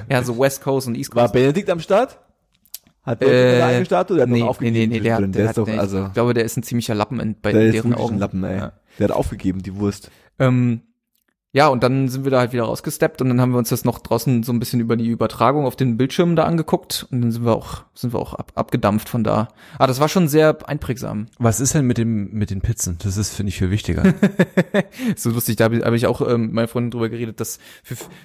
ja 0.10 0.24
so 0.24 0.38
West 0.38 0.62
Coast 0.62 0.88
und 0.88 0.96
East 0.96 1.16
War 1.16 1.24
Coast. 1.24 1.34
Benedikt 1.34 1.70
am 1.70 1.80
Start? 1.80 2.20
Hat 3.04 3.22
Äh, 3.22 3.26
Benedikt 3.26 3.54
eine 3.54 3.66
eigene 3.66 3.86
Statue? 3.86 4.18
Der 4.18 4.24
hat 4.24 4.30
nee, 4.30 4.40
noch 4.40 4.46
nee, 4.46 4.50
aufgegeben. 4.50 4.78
nee, 4.78 4.88
nee, 4.88 5.00
der, 5.00 5.20
der, 5.20 5.28
der 5.28 5.44
hat, 5.44 5.50
ist 5.52 5.58
doch, 5.60 5.68
nee, 5.68 5.78
also, 5.78 6.06
ich 6.08 6.14
glaube, 6.14 6.34
der 6.34 6.44
ist 6.44 6.58
ein 6.58 6.64
ziemlicher 6.64 6.96
Lappen 6.96 7.20
in, 7.20 7.36
bei 7.40 7.52
der 7.52 7.62
ist 7.68 7.74
deren 7.76 7.92
wirklich 7.92 8.04
Augen. 8.06 8.16
ein 8.16 8.20
Lappen, 8.20 8.44
ey. 8.44 8.58
Ja. 8.58 8.74
Der 9.00 9.10
hat 9.10 9.16
aufgegeben, 9.16 9.62
die 9.62 9.76
Wurst. 9.76 10.10
Ähm, 10.40 10.82
ja, 11.56 11.70
und 11.70 11.84
dann 11.84 12.10
sind 12.10 12.26
wir 12.26 12.32
da 12.32 12.40
halt 12.40 12.52
wieder 12.52 12.64
rausgesteppt 12.64 13.22
und 13.22 13.30
dann 13.30 13.40
haben 13.40 13.54
wir 13.54 13.58
uns 13.58 13.70
das 13.70 13.86
noch 13.86 14.00
draußen 14.00 14.44
so 14.44 14.52
ein 14.52 14.60
bisschen 14.60 14.82
über 14.82 14.98
die 14.98 15.08
Übertragung 15.08 15.66
auf 15.66 15.78
den 15.78 15.96
Bildschirmen 15.96 16.36
da 16.36 16.44
angeguckt 16.44 17.08
und 17.10 17.22
dann 17.22 17.32
sind 17.32 17.46
wir 17.46 17.56
auch, 17.56 17.86
sind 17.94 18.12
wir 18.12 18.20
auch 18.20 18.34
ab, 18.34 18.52
abgedampft 18.56 19.08
von 19.08 19.24
da. 19.24 19.48
Ah, 19.80 19.88
das 19.88 20.02
war 20.02 20.10
schon 20.10 20.28
sehr 20.28 20.58
einprägsam. 20.68 21.28
Was 21.40 21.62
ist 21.62 21.74
denn 21.74 21.86
mit 21.88 21.98
dem 21.98 22.30
mit 22.34 22.50
den 22.50 22.60
Pizzen? 22.60 22.98
Das 23.02 23.16
ist 23.16 23.34
finde 23.34 23.52
ich 23.52 23.58
viel 23.58 23.72
wichtiger. 23.72 24.04
so 25.16 25.30
lustig, 25.30 25.56
da 25.56 25.64
habe 25.64 25.96
ich, 25.96 26.08
auch 26.08 26.20
ähm, 26.28 26.48
mit 26.48 26.52
meiner 26.56 26.68
Freundin 26.68 26.92
drüber 26.92 27.08
geredet, 27.08 27.40
dass 27.40 27.60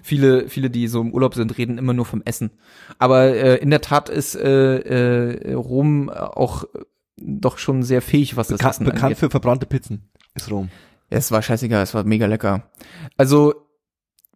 viele, 0.03 0.49
viele, 0.49 0.69
die 0.69 0.89
so 0.89 1.01
im 1.01 1.15
Urlaub 1.15 1.37
sind, 1.37 1.57
reden 1.57 1.79
immer 1.79 1.93
nur 1.93 2.07
vom 2.07 2.23
Essen. 2.25 2.51
Aber 2.99 3.27
äh, 3.27 3.59
in 3.59 3.71
der 3.71 3.81
Tat 3.81 4.09
ist 4.09 4.35
äh, 4.35 4.79
äh, 4.79 5.55
Rom 5.55 6.09
auch 6.09 6.65
doch 7.17 7.59
schon 7.59 7.85
sehr 7.85 8.03
fähig, 8.03 8.37
was 8.37 8.49
das 8.49 8.59
Bekan 8.59 8.71
Essen 8.71 8.85
bekannt 8.87 9.05
angeht. 9.05 9.19
für 9.19 9.31
verbrannte 9.31 9.67
Pizzen. 9.67 10.11
Ist 10.35 10.51
Rom. 10.51 10.69
Es 11.11 11.33
war 11.33 11.43
scheißegal, 11.43 11.83
es 11.83 11.93
war 11.93 12.05
mega 12.05 12.27
lecker. 12.27 12.63
Also, 13.17 13.55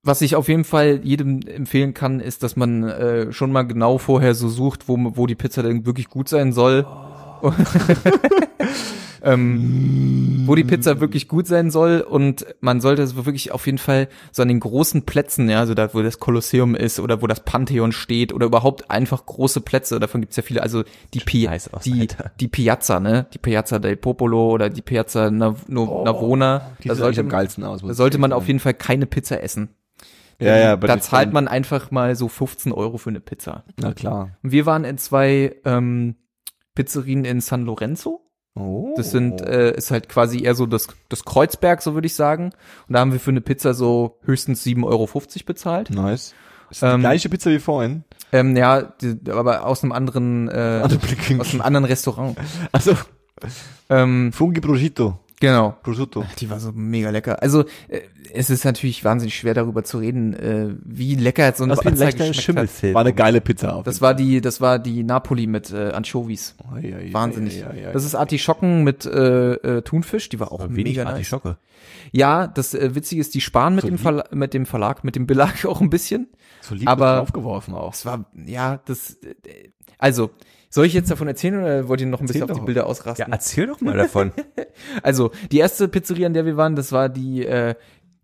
was 0.03 0.21
ich 0.21 0.37
auf 0.37 0.49
jeden 0.49 0.65
Fall 0.65 1.01
jedem 1.03 1.41
empfehlen 1.43 1.95
kann, 1.95 2.21
ist, 2.21 2.43
dass 2.43 2.57
man 2.57 2.83
äh, 2.83 3.33
schon 3.33 3.53
mal 3.53 3.63
genau 3.63 3.99
vorher 3.99 4.35
so 4.35 4.49
sucht, 4.49 4.89
wo, 4.89 4.99
wo 5.17 5.27
die 5.27 5.37
Pizza 5.37 5.63
denn 5.63 5.87
wirklich 5.87 6.09
gut 6.09 6.29
sein 6.29 6.53
soll. 6.53 6.87
ähm, 9.25 10.45
wo 10.47 10.55
die 10.55 10.65
Pizza 10.65 11.01
wirklich 11.01 11.29
gut 11.29 11.47
sein 11.47 11.71
soll 11.71 12.01
und 12.01 12.47
man 12.61 12.81
sollte 12.81 13.03
es 13.03 13.17
wirklich 13.17 13.53
auf 13.53 13.67
jeden 13.67 13.79
Fall 13.79 14.09
so 14.33 14.43
an 14.43 14.49
den 14.49 14.61
großen 14.61 15.03
Plätzen, 15.07 15.49
ja, 15.49 15.67
so 15.67 15.75
da, 15.75 15.95
wo 15.95 16.03
das 16.03 16.21
Kolosseum 16.21 16.75
ist 16.75 17.01
oder 17.01 17.23
wo 17.23 17.27
das 17.27 17.41
Pantheon 17.41 17.93
steht 17.93 18.33
oder 18.33 18.47
überhaupt 18.47 18.91
einfach 18.91 19.25
große 19.25 19.61
Plätze, 19.63 19.99
davon 19.99 20.21
gibt's 20.21 20.37
ja 20.37 20.43
viele, 20.43 20.63
also 20.63 20.85
die, 21.15 21.21
Pi 21.21 21.49
aus, 21.49 21.69
die, 21.85 22.01
Alter. 22.01 22.33
die 22.39 22.49
Piazza, 22.49 23.01
ne, 23.01 23.27
die 23.33 23.39
Piazza 23.39 23.79
del 23.79 23.97
Popolo 23.97 24.51
oder 24.51 24.69
die 24.71 24.83
Piazza 24.83 25.31
Nav 25.31 25.69
no 25.69 26.05
Navona, 26.05 26.73
Die 26.83 26.89
da 26.89 26.95
sollte, 26.95 27.21
am 27.21 27.29
geilsten 27.29 27.65
aus. 27.65 27.83
da 27.83 27.95
sollte 27.95 28.19
man 28.19 28.31
sagen. 28.31 28.41
auf 28.43 28.47
jeden 28.47 28.61
Fall 28.61 28.75
keine 28.75 29.07
Pizza 29.07 29.43
essen. 29.43 29.71
Ja, 30.41 30.57
ja, 30.59 30.73
aber 30.73 30.89
da 30.89 30.99
zahlt 31.01 31.33
man 31.33 31.47
einfach 31.49 31.91
mal 31.91 32.17
so 32.17 32.29
15 32.29 32.73
Euro 32.73 32.99
für 32.99 33.11
eine 33.11 33.21
Pizza. 33.21 33.65
Na 33.79 33.93
klar. 33.93 34.37
Und 34.43 34.51
wir 34.51 34.67
waren 34.67 34.85
in 34.85 34.99
zwei 34.99 35.55
ähm, 35.65 36.17
Pizzerien 36.75 37.25
in 37.25 37.41
San 37.41 37.65
Lorenzo. 37.65 38.21
Oh. 38.55 38.95
Das 38.97 39.11
sind, 39.11 39.41
äh, 39.41 39.77
ist 39.77 39.91
halt 39.91 40.09
quasi 40.09 40.43
eher 40.43 40.55
so 40.55 40.67
das, 40.67 40.87
das 41.09 41.25
Kreuzberg, 41.25 41.83
so 41.83 41.95
würde 41.95 42.07
ich 42.07 42.15
sagen. 42.15 42.53
Und 42.89 42.93
da 42.95 43.01
haben 43.01 43.13
wir 43.13 43.21
für 43.21 43.31
eine 43.31 43.41
Pizza 43.41 43.75
so 43.75 44.19
höchstens 44.23 44.65
7,50 44.65 44.85
Euro 44.87 45.09
bezahlt. 45.45 45.91
Nice. 45.91 46.35
Ist 46.71 46.83
Ähm, 46.83 46.97
die 46.97 47.01
gleiche 47.01 47.29
Pizza 47.29 47.51
wie 47.51 47.59
vorhin. 47.59 48.05
Ähm, 48.33 48.57
ja, 48.57 48.83
die, 48.83 49.17
aber 49.31 49.67
aus 49.67 49.83
einem 49.83 49.93
anderen, 49.93 50.49
äh, 50.49 50.83
aus 51.39 51.53
einem 51.53 51.63
anderen 51.63 51.85
Restaurant. 51.85 52.37
Also, 52.73 52.97
Ähm, 53.91 54.33
Fungi 54.33 54.61
Prosciutto. 54.61 55.19
Genau. 55.41 55.77
Prosciutto. 55.83 56.25
Die 56.39 56.49
war 56.51 56.61
so 56.61 56.73
mega 56.73 57.11
lecker. 57.11 57.43
Also 57.43 57.65
äh, 57.89 58.01
es 58.33 58.51
ist 58.51 58.65
natürlich 58.65 59.05
wahnsinnig 59.05 59.37
schwer 59.37 59.55
darüber 59.55 59.85
zu 59.85 59.99
reden, 59.99 60.35
äh, 60.35 60.75
wie 60.85 61.15
lecker 61.15 61.45
jetzt 61.45 61.59
so 61.59 61.65
eine 61.65 61.75
Das 61.75 61.85
war 61.85 61.93
Pizza 61.93 62.07
geschmeckt 62.07 62.37
hat. 62.37 62.43
Schimmelfilm. 62.43 62.95
War 62.95 63.01
eine 63.03 63.13
geile 63.13 63.41
Pizza. 63.41 63.77
Auf 63.77 63.85
Das 63.85 64.01
war 64.01 64.15
die, 64.15 64.41
das 64.41 64.61
war 64.61 64.79
die 64.79 65.03
Napoli 65.05 65.47
mit 65.47 65.73
äh, 65.73 65.91
Anchovies. 65.91 66.55
Fall. 66.69 66.79
Ei, 66.85 66.95
ei, 66.97 67.13
Wahnsinnig. 67.13 67.65
ei. 67.65 67.91
Das 67.93 68.05
ist 68.05 68.15
Artischocken 68.15 68.83
mit 68.85 69.05
äh, 69.07 69.53
äh, 69.55 69.83
Thunfisch, 69.83 70.29
die 70.29 70.41
war 70.41 70.53
auch 70.53 70.63
wenig 70.69 70.85
mega 70.85 71.05
nice. 71.05 71.13
Artischocke. 71.15 71.59
Ja, 72.13 72.47
das 72.47 72.75
äh, 72.75 72.95
Witzige 72.95 73.21
ist, 73.21 73.35
die 73.35 73.41
sparen 73.41 73.75
mit 73.75 73.83
So 73.83 73.89
dem. 73.89 73.99
Verla 73.99 74.25
mit 74.33 74.55
dem 74.55 74.67
Verlag, 74.67 75.05
mit 75.05 75.17
dem 75.17 75.27
Belag 75.27 75.65
auch 75.67 75.81
ein 75.81 75.91
bisschen. 75.91 76.29
so 76.61 76.75
lieb 76.75 76.89
aber- 76.89 77.21
aufgeworfen 77.23 77.75
auch. 77.75 77.93
Es 77.95 78.07
war, 78.07 78.25
ja, 78.47 78.81
das, 78.87 79.15
äh, 79.23 79.35
also, 79.99 80.31
soll 80.75 80.87
ich 80.87 80.93
jetzt 80.93 81.09
davon 81.09 81.29
erzählen 81.29 81.57
oder 81.63 81.87
wollt 81.87 82.01
ihr 82.01 82.09
noch 82.09 82.19
ein 82.21 82.27
bisschen 82.27 82.51
auf 82.51 82.59
die. 82.59 82.65
Bilder 82.65 82.81
Ja, 82.83 82.87
ausrasten? 82.89 83.33
erzähl 83.33 83.69
doch 83.69 83.81
mal 83.81 83.97
davon. 83.97 84.33
Also, 85.05 85.31
die 85.53 85.59
erste 85.59 85.87
Pizzeria, 85.87 86.27
an 86.27 86.35
der 86.35 86.47
wir 86.47 86.57
waren, 86.57 86.75
das 86.75 86.91
war 86.91 87.09
die, 87.09 87.47
äh, 87.47 87.77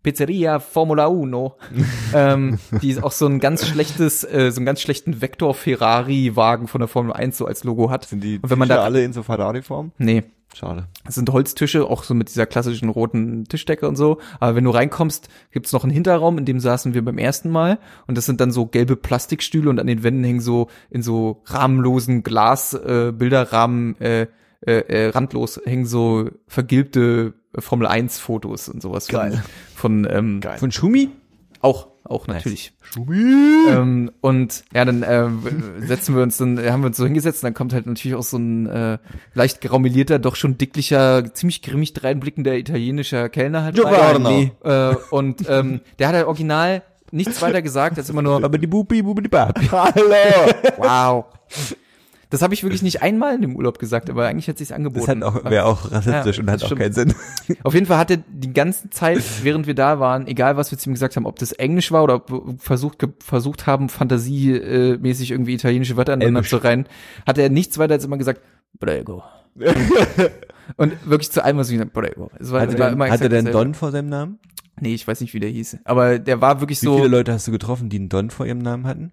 Pizzeria 0.03 0.59
Formula 0.59 1.05
Uno. 1.07 1.55
ähm, 2.13 2.59
die 2.81 2.89
ist 2.89 3.03
auch 3.03 3.11
so 3.11 3.25
ein 3.27 3.39
ganz 3.39 3.67
schlechtes, 3.67 4.23
äh, 4.23 4.51
so 4.51 4.57
einen 4.59 4.65
ganz 4.65 4.81
schlechten 4.81 5.21
Vector-Ferrari-Wagen 5.21 6.67
von 6.67 6.79
der 6.79 6.87
Formel 6.87 7.13
1 7.13 7.37
so 7.37 7.45
als 7.45 7.63
Logo 7.63 7.89
hat. 7.89 8.05
Sind 8.05 8.23
die 8.23 8.39
Und 8.41 8.49
wenn 8.49 8.59
man 8.59 8.67
Tische 8.67 8.77
da- 8.79 8.83
alle 8.85 9.03
in 9.03 9.13
so 9.13 9.23
Ferrari-Form? 9.23 9.91
Nee, 9.97 10.23
Schade. 10.53 10.87
es 11.07 11.15
sind 11.15 11.29
Holztische, 11.31 11.85
auch 11.85 12.03
so 12.03 12.13
mit 12.13 12.29
dieser 12.29 12.45
klassischen 12.45 12.89
roten 12.89 13.45
Tischdecke 13.45 13.87
und 13.87 13.95
so. 13.95 14.17
Aber 14.39 14.55
wenn 14.55 14.63
du 14.65 14.71
reinkommst, 14.71 15.29
gibt's 15.51 15.71
noch 15.71 15.83
einen 15.83 15.93
Hinterraum, 15.93 16.37
in 16.37 16.45
dem 16.45 16.59
saßen 16.59 16.93
wir 16.93 17.05
beim 17.05 17.17
ersten 17.17 17.49
Mal. 17.49 17.79
Und 18.07 18.17
das 18.17 18.25
sind 18.25 18.41
dann 18.41 18.51
so 18.51 18.65
gelbe 18.65 18.95
Plastikstühle 18.95 19.69
und 19.69 19.79
an 19.79 19.87
den 19.87 20.03
Wänden 20.03 20.23
hängen 20.23 20.41
so 20.41 20.67
in 20.89 21.03
so 21.03 21.41
rahmenlosen 21.45 22.23
Glas 22.23 22.73
äh, 22.73 23.13
Bilderrahmen 23.15 23.99
äh, 24.01 24.27
äh, 24.65 24.73
äh, 24.73 25.07
randlos 25.09 25.59
hängen 25.65 25.85
so 25.85 26.29
vergilbte 26.47 27.33
Formel 27.57 27.87
1 27.87 28.19
Fotos 28.19 28.69
und 28.69 28.81
sowas 28.81 29.07
Geil. 29.07 29.43
von, 29.75 30.05
von 30.05 30.07
ähm, 30.11 30.41
Geil. 30.41 30.57
Von 30.57 30.71
Schumi? 30.71 31.09
auch 31.61 31.87
auch 32.03 32.27
natürlich. 32.27 32.73
Ähm, 33.69 34.11
und 34.21 34.63
ja, 34.73 34.83
dann 34.83 35.03
äh, 35.03 35.29
setzen 35.85 36.15
wir 36.15 36.23
uns 36.23 36.37
dann, 36.37 36.59
haben 36.59 36.81
wir 36.81 36.87
uns 36.87 36.97
so 36.97 37.05
hingesetzt 37.05 37.43
und 37.43 37.47
dann 37.47 37.53
kommt 37.53 37.73
halt 37.73 37.85
natürlich 37.85 38.15
auch 38.15 38.23
so 38.23 38.37
ein 38.37 38.65
äh, 38.65 38.97
leicht 39.33 39.61
graumelierter, 39.61 40.19
doch 40.19 40.35
schon 40.35 40.57
dicklicher, 40.57 41.33
ziemlich 41.33 41.61
grimmig 41.61 41.93
dreinblickender 41.93 42.57
italienischer 42.57 43.29
Kellner 43.29 43.63
halt 43.63 43.75
Giovanni. 43.75 44.51
rein. 44.63 44.95
Äh, 44.95 44.95
und 45.11 45.47
ähm, 45.47 45.81
der 45.99 46.07
hat 46.07 46.15
halt 46.15 46.25
original 46.25 46.81
nichts 47.11 47.41
weiter 47.41 47.61
gesagt, 47.61 47.97
als 47.97 48.09
immer 48.09 48.23
nur. 48.23 48.43
Hallo! 49.71 50.51
wow. 50.77 51.25
Das 52.31 52.41
habe 52.41 52.53
ich 52.53 52.63
wirklich 52.63 52.81
nicht 52.81 53.01
einmal 53.03 53.35
in 53.35 53.41
dem 53.41 53.55
Urlaub 53.55 53.77
gesagt, 53.77 54.09
aber 54.09 54.25
eigentlich 54.25 54.47
hat 54.47 54.57
sich's 54.57 54.69
Das 54.69 54.75
angeboten. 54.77 55.07
hat 55.07 55.23
auch, 55.23 55.43
wäre 55.49 55.65
auch 55.65 55.91
rassistisch 55.91 56.37
Ja, 56.37 56.43
und 56.43 56.49
hat 56.49 56.55
das 56.55 56.63
auch 56.63 56.67
stimmt. 56.67 56.81
keinen 56.81 56.93
Sinn. 56.93 57.13
Auf 57.63 57.73
jeden 57.73 57.85
Fall 57.85 57.97
hat 57.97 58.09
er 58.09 58.17
die 58.17 58.53
ganze 58.53 58.89
Zeit, 58.89 59.21
während 59.43 59.67
wir 59.67 59.75
da 59.75 59.99
waren, 59.99 60.25
egal 60.27 60.57
was 60.57 60.71
wir 60.71 60.77
zu 60.77 60.89
ihm 60.89 60.93
gesagt 60.93 61.15
haben, 61.17 61.25
ob 61.25 61.37
das 61.39 61.51
Englisch 61.51 61.91
war 61.91 62.03
oder 62.03 62.15
ob 62.15 62.31
wir 62.31 62.55
versucht, 62.57 63.05
versucht 63.19 63.67
haben, 63.67 63.89
fantasiemäßig 63.89 65.29
äh, 65.29 65.33
irgendwie 65.33 65.53
italienische 65.53 65.97
Wörter 65.97 66.13
aneinander 66.13 66.43
zu 66.43 66.57
rein, 66.57 66.87
hat 67.27 67.37
er 67.37 67.49
nichts 67.49 67.77
weiter 67.77 67.93
als 67.93 68.05
immer 68.05 68.17
gesagt, 68.17 68.41
Prego. 68.79 69.23
Und 70.77 70.93
wirklich 71.09 71.31
zu 71.31 71.43
allem, 71.43 71.57
was 71.57 71.69
ich 71.69 71.77
gesagt 71.77 71.93
habe, 71.95 72.07
Prego. 72.07 72.31
Es 72.39 72.51
war, 72.51 72.61
Hatte 72.61 72.73
war 72.79 72.87
der, 72.87 72.93
immer 72.93 73.05
hat 73.09 73.19
er 73.21 73.25
exakt 73.27 73.47
denn. 73.47 73.51
Don 73.53 73.73
vor 73.73 73.91
seinem 73.91 74.07
Namen? 74.09 74.39
Nee, 74.79 74.93
ich 74.93 75.05
weiß 75.07 75.19
nicht, 75.21 75.33
wie 75.33 75.39
der 75.39 75.49
hieß. 75.49 75.79
Aber 75.83 76.17
der 76.17 76.41
war 76.41 76.61
wirklich 76.61 76.81
Wie 76.81 76.85
so, 76.85 76.95
viele 76.95 77.09
Leute 77.09 77.33
hast 77.33 77.47
du 77.47 77.51
getroffen, 77.51 77.89
die 77.89 77.97
einen 77.97 78.09
Don 78.09 78.29
vor 78.29 78.45
ihrem 78.45 78.59
Namen 78.59 78.87
hatten? 78.87 79.11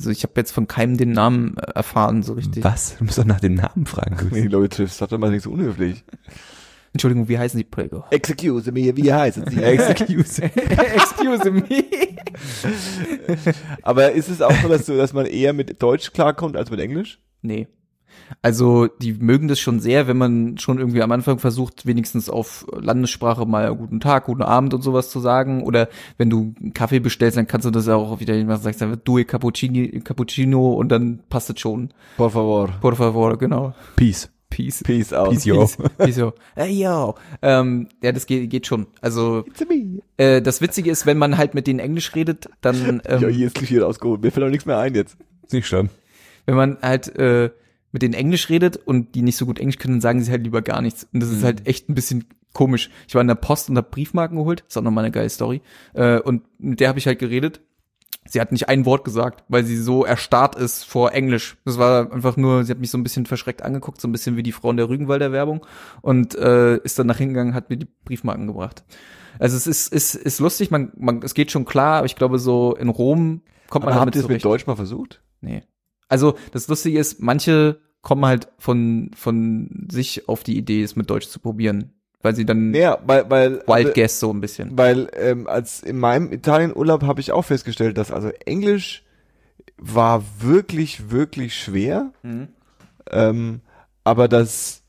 Also 0.00 0.10
ich 0.10 0.22
habe 0.22 0.32
jetzt 0.36 0.52
von 0.52 0.66
keinem 0.66 0.96
den 0.96 1.12
Namen 1.12 1.58
äh, 1.58 1.72
erfahren, 1.74 2.22
so 2.22 2.32
richtig. 2.32 2.64
Was? 2.64 2.96
Du 2.96 3.04
musst 3.04 3.18
doch 3.18 3.26
nach 3.26 3.40
dem 3.40 3.54
Namen 3.54 3.84
fragen. 3.84 4.30
Die 4.32 4.48
Leute 4.48 4.76
triffst, 4.76 4.96
sag 4.96 5.10
doch 5.10 5.18
mal 5.18 5.30
nicht 5.30 5.42
so 5.42 5.50
unhöflich. 5.50 6.04
Entschuldigung, 6.94 7.28
wie 7.28 7.38
heißen 7.38 7.58
die 7.58 7.64
Prego? 7.64 8.04
Excuse 8.10 8.72
me, 8.72 8.96
wie 8.96 9.12
heißen 9.12 9.44
Sie? 9.48 9.62
Excuse. 9.62 10.42
Excuse 10.42 11.50
me. 11.50 11.64
Aber 13.82 14.12
ist 14.12 14.28
es 14.28 14.40
auch 14.40 14.54
so, 14.62 14.68
dass, 14.68 14.86
du, 14.86 14.96
dass 14.96 15.12
man 15.12 15.26
eher 15.26 15.52
mit 15.52 15.82
Deutsch 15.82 16.12
klarkommt 16.12 16.56
als 16.56 16.70
mit 16.70 16.80
Englisch? 16.80 17.20
Nee. 17.42 17.68
Also 18.42 18.86
die 18.86 19.12
mögen 19.14 19.48
das 19.48 19.58
schon 19.60 19.80
sehr, 19.80 20.06
wenn 20.08 20.16
man 20.16 20.58
schon 20.58 20.78
irgendwie 20.78 21.02
am 21.02 21.12
Anfang 21.12 21.38
versucht, 21.38 21.86
wenigstens 21.86 22.28
auf 22.30 22.66
Landessprache 22.72 23.46
mal 23.46 23.74
guten 23.74 24.00
Tag, 24.00 24.24
guten 24.26 24.42
Abend 24.42 24.74
und 24.74 24.82
sowas 24.82 25.10
zu 25.10 25.20
sagen. 25.20 25.62
Oder 25.62 25.88
wenn 26.18 26.30
du 26.30 26.54
einen 26.60 26.74
Kaffee 26.74 27.00
bestellst, 27.00 27.36
dann 27.36 27.46
kannst 27.46 27.66
du 27.66 27.70
das 27.70 27.88
auch 27.88 28.20
wieder 28.20 28.34
jemand 28.34 28.62
sagst, 28.62 28.80
dann 28.80 29.00
due 29.04 29.24
Cappuccini, 29.24 30.00
Cappuccino 30.00 30.72
und 30.74 30.88
dann 30.90 31.20
passt 31.28 31.50
es 31.50 31.60
schon. 31.60 31.90
Por 32.16 32.30
favor. 32.30 32.68
Por 32.80 32.96
favor, 32.96 33.38
genau. 33.38 33.74
Peace. 33.96 34.30
Peace. 34.50 34.82
Peace 34.82 35.12
out. 35.12 35.30
Peace, 35.30 35.44
yo. 35.44 35.60
Peace. 35.60 35.76
Peace, 35.96 36.16
yo. 36.16 36.32
Hey, 36.56 36.72
yo. 36.82 37.14
Ähm, 37.40 37.86
ja, 38.02 38.10
das 38.10 38.26
geht, 38.26 38.50
geht 38.50 38.66
schon. 38.66 38.88
Also 39.00 39.44
It's 39.46 39.60
me. 39.68 40.00
äh, 40.16 40.42
das 40.42 40.60
Witzige 40.60 40.90
ist, 40.90 41.06
wenn 41.06 41.18
man 41.18 41.38
halt 41.38 41.54
mit 41.54 41.68
denen 41.68 41.78
Englisch 41.78 42.14
redet, 42.16 42.48
dann 42.60 43.00
Ähm, 43.04 43.22
ja, 43.22 43.28
hier 43.28 43.46
ist 43.46 43.54
Klischee 43.54 43.78
rausgeholt. 43.78 44.20
Mir 44.22 44.32
fällt 44.32 44.44
auch 44.44 44.50
nichts 44.50 44.66
mehr 44.66 44.78
ein 44.78 44.94
jetzt. 44.96 45.16
Ist 45.44 45.52
nicht 45.52 45.68
schlimm. 45.68 45.88
wenn 46.46 46.56
man 46.56 46.78
halt 46.82 47.14
äh, 47.16 47.50
mit 47.92 48.02
denen 48.02 48.14
Englisch 48.14 48.48
redet 48.48 48.76
und 48.76 49.14
die 49.14 49.22
nicht 49.22 49.36
so 49.36 49.46
gut 49.46 49.58
Englisch 49.58 49.78
können, 49.78 50.00
sagen 50.00 50.22
sie 50.22 50.30
halt 50.30 50.44
lieber 50.44 50.62
gar 50.62 50.82
nichts. 50.82 51.06
Und 51.12 51.20
das 51.20 51.30
ist 51.30 51.44
halt 51.44 51.66
echt 51.66 51.88
ein 51.88 51.94
bisschen 51.94 52.26
komisch. 52.52 52.90
Ich 53.08 53.14
war 53.14 53.20
in 53.20 53.28
der 53.28 53.34
Post 53.34 53.70
und 53.70 53.76
hab 53.76 53.90
Briefmarken 53.90 54.36
geholt. 54.36 54.64
Ist 54.68 54.76
auch 54.76 54.82
nochmal 54.82 55.04
eine 55.04 55.12
geile 55.12 55.30
Story. 55.30 55.62
Äh, 55.94 56.20
und 56.20 56.42
mit 56.58 56.80
der 56.80 56.88
habe 56.88 56.98
ich 56.98 57.06
halt 57.06 57.18
geredet. 57.18 57.60
Sie 58.26 58.40
hat 58.40 58.52
nicht 58.52 58.68
ein 58.68 58.84
Wort 58.84 59.04
gesagt, 59.04 59.44
weil 59.48 59.64
sie 59.64 59.76
so 59.76 60.04
erstarrt 60.04 60.54
ist 60.54 60.84
vor 60.84 61.12
Englisch. 61.12 61.56
Das 61.64 61.78
war 61.78 62.12
einfach 62.12 62.36
nur, 62.36 62.64
sie 62.64 62.70
hat 62.70 62.78
mich 62.78 62.90
so 62.90 62.98
ein 62.98 63.02
bisschen 63.02 63.26
verschreckt 63.26 63.62
angeguckt, 63.62 64.00
so 64.00 64.06
ein 64.06 64.12
bisschen 64.12 64.36
wie 64.36 64.42
die 64.42 64.52
Frau 64.52 64.70
in 64.70 64.76
der 64.76 64.88
Rügenwalder 64.88 65.32
Werbung 65.32 65.66
und 66.02 66.34
äh, 66.36 66.76
ist 66.78 66.98
dann 66.98 67.06
nach 67.06 67.16
hingegangen, 67.16 67.54
hat 67.54 67.70
mir 67.70 67.76
die 67.76 67.88
Briefmarken 68.04 68.46
gebracht. 68.46 68.84
Also 69.38 69.56
es 69.56 69.66
ist, 69.66 69.92
ist, 69.92 70.14
ist 70.14 70.38
lustig, 70.38 70.70
man, 70.70 70.92
man, 70.96 71.22
es 71.22 71.34
geht 71.34 71.50
schon 71.50 71.64
klar, 71.64 71.98
aber 71.98 72.06
ich 72.06 72.14
glaube 72.14 72.38
so 72.38 72.76
in 72.76 72.90
Rom 72.90 73.40
kommt 73.68 73.86
man 73.86 73.94
Aber 73.94 74.00
habt 74.00 74.14
damit 74.14 74.16
ihr 74.16 74.22
es 74.22 74.28
mit. 74.28 74.44
Deutsch 74.44 74.66
mal 74.66 74.76
versucht? 74.76 75.22
Nee. 75.40 75.62
Also 76.10 76.34
das 76.52 76.68
Lustige 76.68 76.98
ist, 76.98 77.20
manche 77.22 77.80
kommen 78.02 78.26
halt 78.26 78.48
von 78.58 79.10
von 79.14 79.86
sich 79.90 80.28
auf 80.28 80.42
die 80.42 80.58
Idee, 80.58 80.82
es 80.82 80.96
mit 80.96 81.08
Deutsch 81.08 81.28
zu 81.28 81.38
probieren, 81.40 81.92
weil 82.22 82.34
sie 82.34 82.44
dann 82.44 82.74
Ja, 82.74 82.98
weil, 83.06 83.30
weil, 83.30 83.52
Wild 83.52 83.68
also, 83.68 83.92
Guess 83.94 84.20
so 84.20 84.30
ein 84.32 84.40
bisschen. 84.40 84.76
weil 84.76 85.08
ähm, 85.16 85.46
als 85.46 85.82
in 85.82 85.98
meinem 85.98 86.32
Italienurlaub 86.32 87.02
habe 87.04 87.20
ich 87.20 87.32
auch 87.32 87.44
festgestellt, 87.46 87.96
dass 87.96 88.10
also 88.10 88.28
Englisch 88.44 89.04
war 89.78 90.22
wirklich, 90.40 91.10
wirklich 91.10 91.54
schwer. 91.54 92.12
Mhm. 92.22 92.48
Ähm, 93.10 93.60
aber 94.04 94.28
dass 94.28 94.79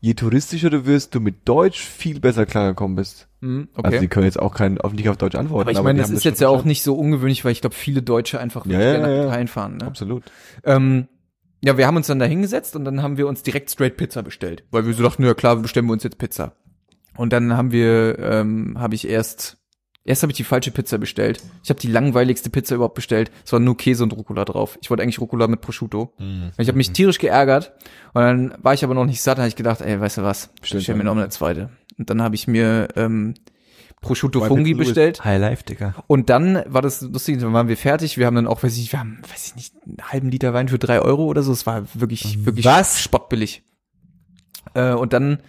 je 0.00 0.14
touristischer 0.14 0.70
du 0.70 0.86
wirst, 0.86 1.14
du 1.14 1.20
mit 1.20 1.48
Deutsch 1.48 1.80
viel 1.80 2.20
besser 2.20 2.46
klargekommen 2.46 2.96
bist. 2.96 3.28
Mhm, 3.40 3.68
Also 3.74 3.88
okay. 3.88 4.00
die 4.00 4.08
können 4.08 4.26
jetzt 4.26 4.38
auch 4.38 4.54
kein, 4.54 4.80
auf, 4.80 4.92
nicht 4.92 5.08
auf 5.08 5.16
Deutsch 5.16 5.34
antworten. 5.34 5.68
aber 5.68 5.78
ich 5.78 5.82
meine, 5.82 6.00
das 6.00 6.10
ist 6.10 6.24
jetzt 6.24 6.38
schon 6.38 6.48
ja 6.48 6.48
auch 6.56 6.64
nicht 6.64 6.82
so 6.82 6.94
ungewöhnlich, 6.94 7.44
weil 7.44 7.52
ich 7.52 7.60
glaube, 7.60 7.74
viele 7.76 8.02
Deutsche 8.02 8.40
einfach 8.40 8.66
Ja, 8.66 8.72
ja, 8.80 8.92
gerne 8.92 8.98
nach 9.00 9.08
ja, 9.08 9.16
ja. 9.16 9.24
Italien 9.26 9.48
fahren. 9.48 9.76
Ne? 9.78 9.86
Absolut. 9.86 10.24
Ähm, 10.64 11.08
ja, 11.62 11.76
wir 11.76 11.86
haben 11.86 11.96
uns 11.96 12.06
dann 12.06 12.20
da 12.20 12.24
hingesetzt 12.26 12.76
und 12.76 12.84
dann 12.84 13.02
haben 13.02 13.16
wir 13.16 13.26
uns 13.26 13.42
direkt 13.42 13.70
straight 13.70 13.96
Pizza 13.96 14.22
bestellt, 14.22 14.64
weil 14.70 14.86
wir 14.86 14.94
so 14.94 15.02
dachten, 15.02 15.24
ja 15.24 15.34
klar, 15.34 15.56
bestellen 15.56 15.86
wir 15.86 15.92
uns 15.92 16.04
jetzt 16.04 16.18
Pizza. 16.18 16.52
Und 17.16 17.32
dann 17.32 17.56
haben 17.56 17.72
wir, 17.72 18.16
ähm, 18.20 18.76
habe 18.78 18.94
ich 18.94 19.08
erst, 19.08 19.57
erst 20.08 20.22
habe 20.22 20.32
ich 20.32 20.36
die 20.36 20.44
falsche 20.44 20.70
Pizza 20.70 20.98
bestellt. 20.98 21.42
Ich 21.62 21.70
habe 21.70 21.78
die 21.78 21.86
langweiligste 21.86 22.48
Pizza 22.50 22.74
überhaupt 22.74 22.94
bestellt. 22.94 23.30
Es 23.44 23.52
war 23.52 23.60
nur 23.60 23.76
Käse 23.76 24.02
und 24.02 24.12
Rucola 24.12 24.44
drauf. 24.44 24.78
Ich 24.80 24.90
wollte 24.90 25.02
eigentlich 25.02 25.20
Rucola 25.20 25.46
mit 25.46 25.60
Prosciutto. 25.60 26.12
Ich 26.56 26.68
habe 26.68 26.78
mich 26.78 26.90
tierisch 26.92 27.18
geärgert 27.18 27.72
und 28.14 28.22
dann 28.22 28.54
war 28.62 28.74
ich 28.74 28.82
aber 28.84 28.94
noch 28.94 29.04
nicht 29.04 29.20
satt, 29.20 29.38
da 29.38 29.42
habe 29.42 29.48
ich 29.48 29.56
gedacht, 29.56 29.82
ey, 29.82 30.00
weißt 30.00 30.18
du 30.18 30.22
was, 30.22 30.50
bestell 30.60 30.96
mir 30.96 31.04
noch 31.04 31.12
eine 31.12 31.28
zweite. 31.28 31.70
Und 31.98 32.10
dann 32.10 32.22
habe 32.22 32.34
ich 32.36 32.48
mir 32.48 32.88
ähm, 32.96 33.34
Prosciutto 34.00 34.44
Fungi 34.44 34.74
bestellt. 34.74 35.24
High 35.24 35.40
Life, 35.40 35.64
Digga. 35.64 35.94
Und 36.06 36.30
dann 36.30 36.62
war 36.66 36.80
das 36.80 37.02
lustig, 37.02 37.38
dann 37.40 37.52
waren 37.52 37.68
wir 37.68 37.76
fertig. 37.76 38.16
Wir 38.16 38.26
haben 38.26 38.36
dann 38.36 38.46
auch, 38.46 38.62
weiß 38.62 38.78
ich, 38.78 38.92
wir 38.92 39.00
haben, 39.00 39.20
weiß 39.28 39.48
ich 39.48 39.56
nicht, 39.56 39.74
einen 39.84 39.98
halben 40.10 40.30
Liter 40.30 40.54
Wein 40.54 40.68
für 40.68 40.78
drei 40.78 41.00
Euro 41.00 41.24
oder 41.24 41.42
so. 41.42 41.52
Es 41.52 41.66
war 41.66 41.82
wirklich, 41.94 42.46
wirklich 42.46 42.64
Was? 42.64 43.00
spottbillig. 43.00 43.62
Äh, 44.74 44.92
und 44.92 45.12
dann 45.12 45.40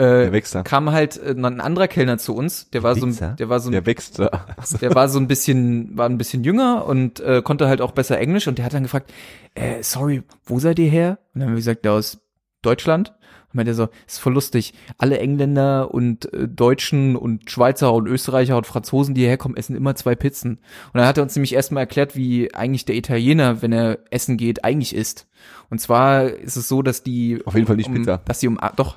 äh, 0.00 0.32
wächst 0.32 0.54
da. 0.54 0.62
kam 0.62 0.90
halt 0.90 1.18
äh, 1.18 1.30
ein 1.30 1.60
anderer 1.60 1.88
Kellner 1.88 2.18
zu 2.18 2.34
uns. 2.34 2.70
Der 2.70 2.82
war 2.82 2.94
so, 2.94 3.06
Wichser? 3.06 3.30
ein, 3.30 3.36
der 3.36 3.48
war 3.48 3.60
so, 3.60 3.70
Der 3.70 3.82
ein, 3.82 3.86
wächst 3.86 4.18
da. 4.18 4.46
der 4.80 4.94
war 4.94 5.08
so 5.08 5.18
ein 5.18 5.28
bisschen, 5.28 5.96
war 5.96 6.08
ein 6.08 6.18
bisschen 6.18 6.42
jünger 6.44 6.86
und 6.86 7.20
äh, 7.20 7.42
konnte 7.42 7.68
halt 7.68 7.80
auch 7.80 7.92
besser 7.92 8.18
Englisch. 8.18 8.48
Und 8.48 8.58
der 8.58 8.64
hat 8.64 8.74
dann 8.74 8.84
gefragt, 8.84 9.12
äh, 9.54 9.82
sorry, 9.82 10.22
wo 10.44 10.58
seid 10.58 10.78
ihr 10.78 10.90
her? 10.90 11.18
Und 11.34 11.40
dann 11.40 11.48
haben 11.48 11.54
wir 11.54 11.60
gesagt, 11.60 11.84
ja, 11.84 11.92
aus 11.92 12.18
Deutschland. 12.62 13.14
Und 13.48 13.56
meinte 13.56 13.72
er 13.72 13.74
so, 13.74 13.88
ist 14.06 14.20
voll 14.20 14.34
lustig. 14.34 14.74
Alle 14.96 15.18
Engländer 15.18 15.92
und 15.92 16.32
äh, 16.32 16.46
Deutschen 16.48 17.16
und 17.16 17.50
Schweizer 17.50 17.92
und 17.92 18.06
Österreicher 18.06 18.56
und 18.56 18.66
Franzosen, 18.66 19.14
die 19.14 19.22
hierher 19.22 19.38
kommen, 19.38 19.56
essen 19.56 19.76
immer 19.76 19.96
zwei 19.96 20.14
Pizzen. 20.14 20.52
Und 20.92 20.98
dann 20.98 21.06
hat 21.06 21.18
er 21.18 21.24
uns 21.24 21.34
nämlich 21.34 21.54
erstmal 21.54 21.82
erklärt, 21.82 22.14
wie 22.16 22.54
eigentlich 22.54 22.84
der 22.84 22.94
Italiener, 22.94 23.60
wenn 23.60 23.72
er 23.72 23.98
essen 24.10 24.36
geht, 24.36 24.64
eigentlich 24.64 24.94
isst. 24.94 25.26
Und 25.68 25.80
zwar 25.80 26.28
ist 26.28 26.56
es 26.56 26.68
so, 26.68 26.82
dass 26.82 27.02
die 27.02 27.42
Auf 27.44 27.54
jeden 27.54 27.66
Fall 27.66 27.76
nicht 27.76 27.88
um, 27.88 27.94
Pizza. 27.94 28.18
Dass 28.24 28.40
sie 28.40 28.46
um 28.46 28.58
ah, 28.60 28.72
doch 28.74 28.96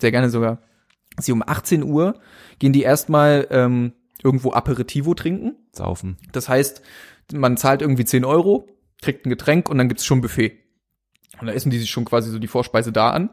sehr 0.00 0.10
gerne 0.10 0.30
sogar. 0.30 0.60
Sie 1.18 1.32
um 1.32 1.42
18 1.46 1.82
Uhr 1.82 2.14
gehen 2.58 2.72
die 2.72 2.82
erstmal 2.82 3.46
ähm, 3.50 3.92
irgendwo 4.22 4.52
Aperitivo 4.52 5.14
trinken. 5.14 5.56
Saufen. 5.72 6.16
Das 6.32 6.48
heißt, 6.48 6.82
man 7.32 7.56
zahlt 7.56 7.82
irgendwie 7.82 8.04
10 8.04 8.24
Euro, 8.24 8.68
kriegt 9.02 9.26
ein 9.26 9.30
Getränk 9.30 9.68
und 9.68 9.78
dann 9.78 9.88
gibt's 9.88 10.04
schon 10.04 10.20
Buffet. 10.20 10.58
Und 11.40 11.46
da 11.46 11.52
essen 11.52 11.70
die 11.70 11.78
sich 11.78 11.90
schon 11.90 12.04
quasi 12.04 12.30
so 12.30 12.38
die 12.38 12.48
Vorspeise 12.48 12.92
da 12.92 13.10
an. 13.10 13.30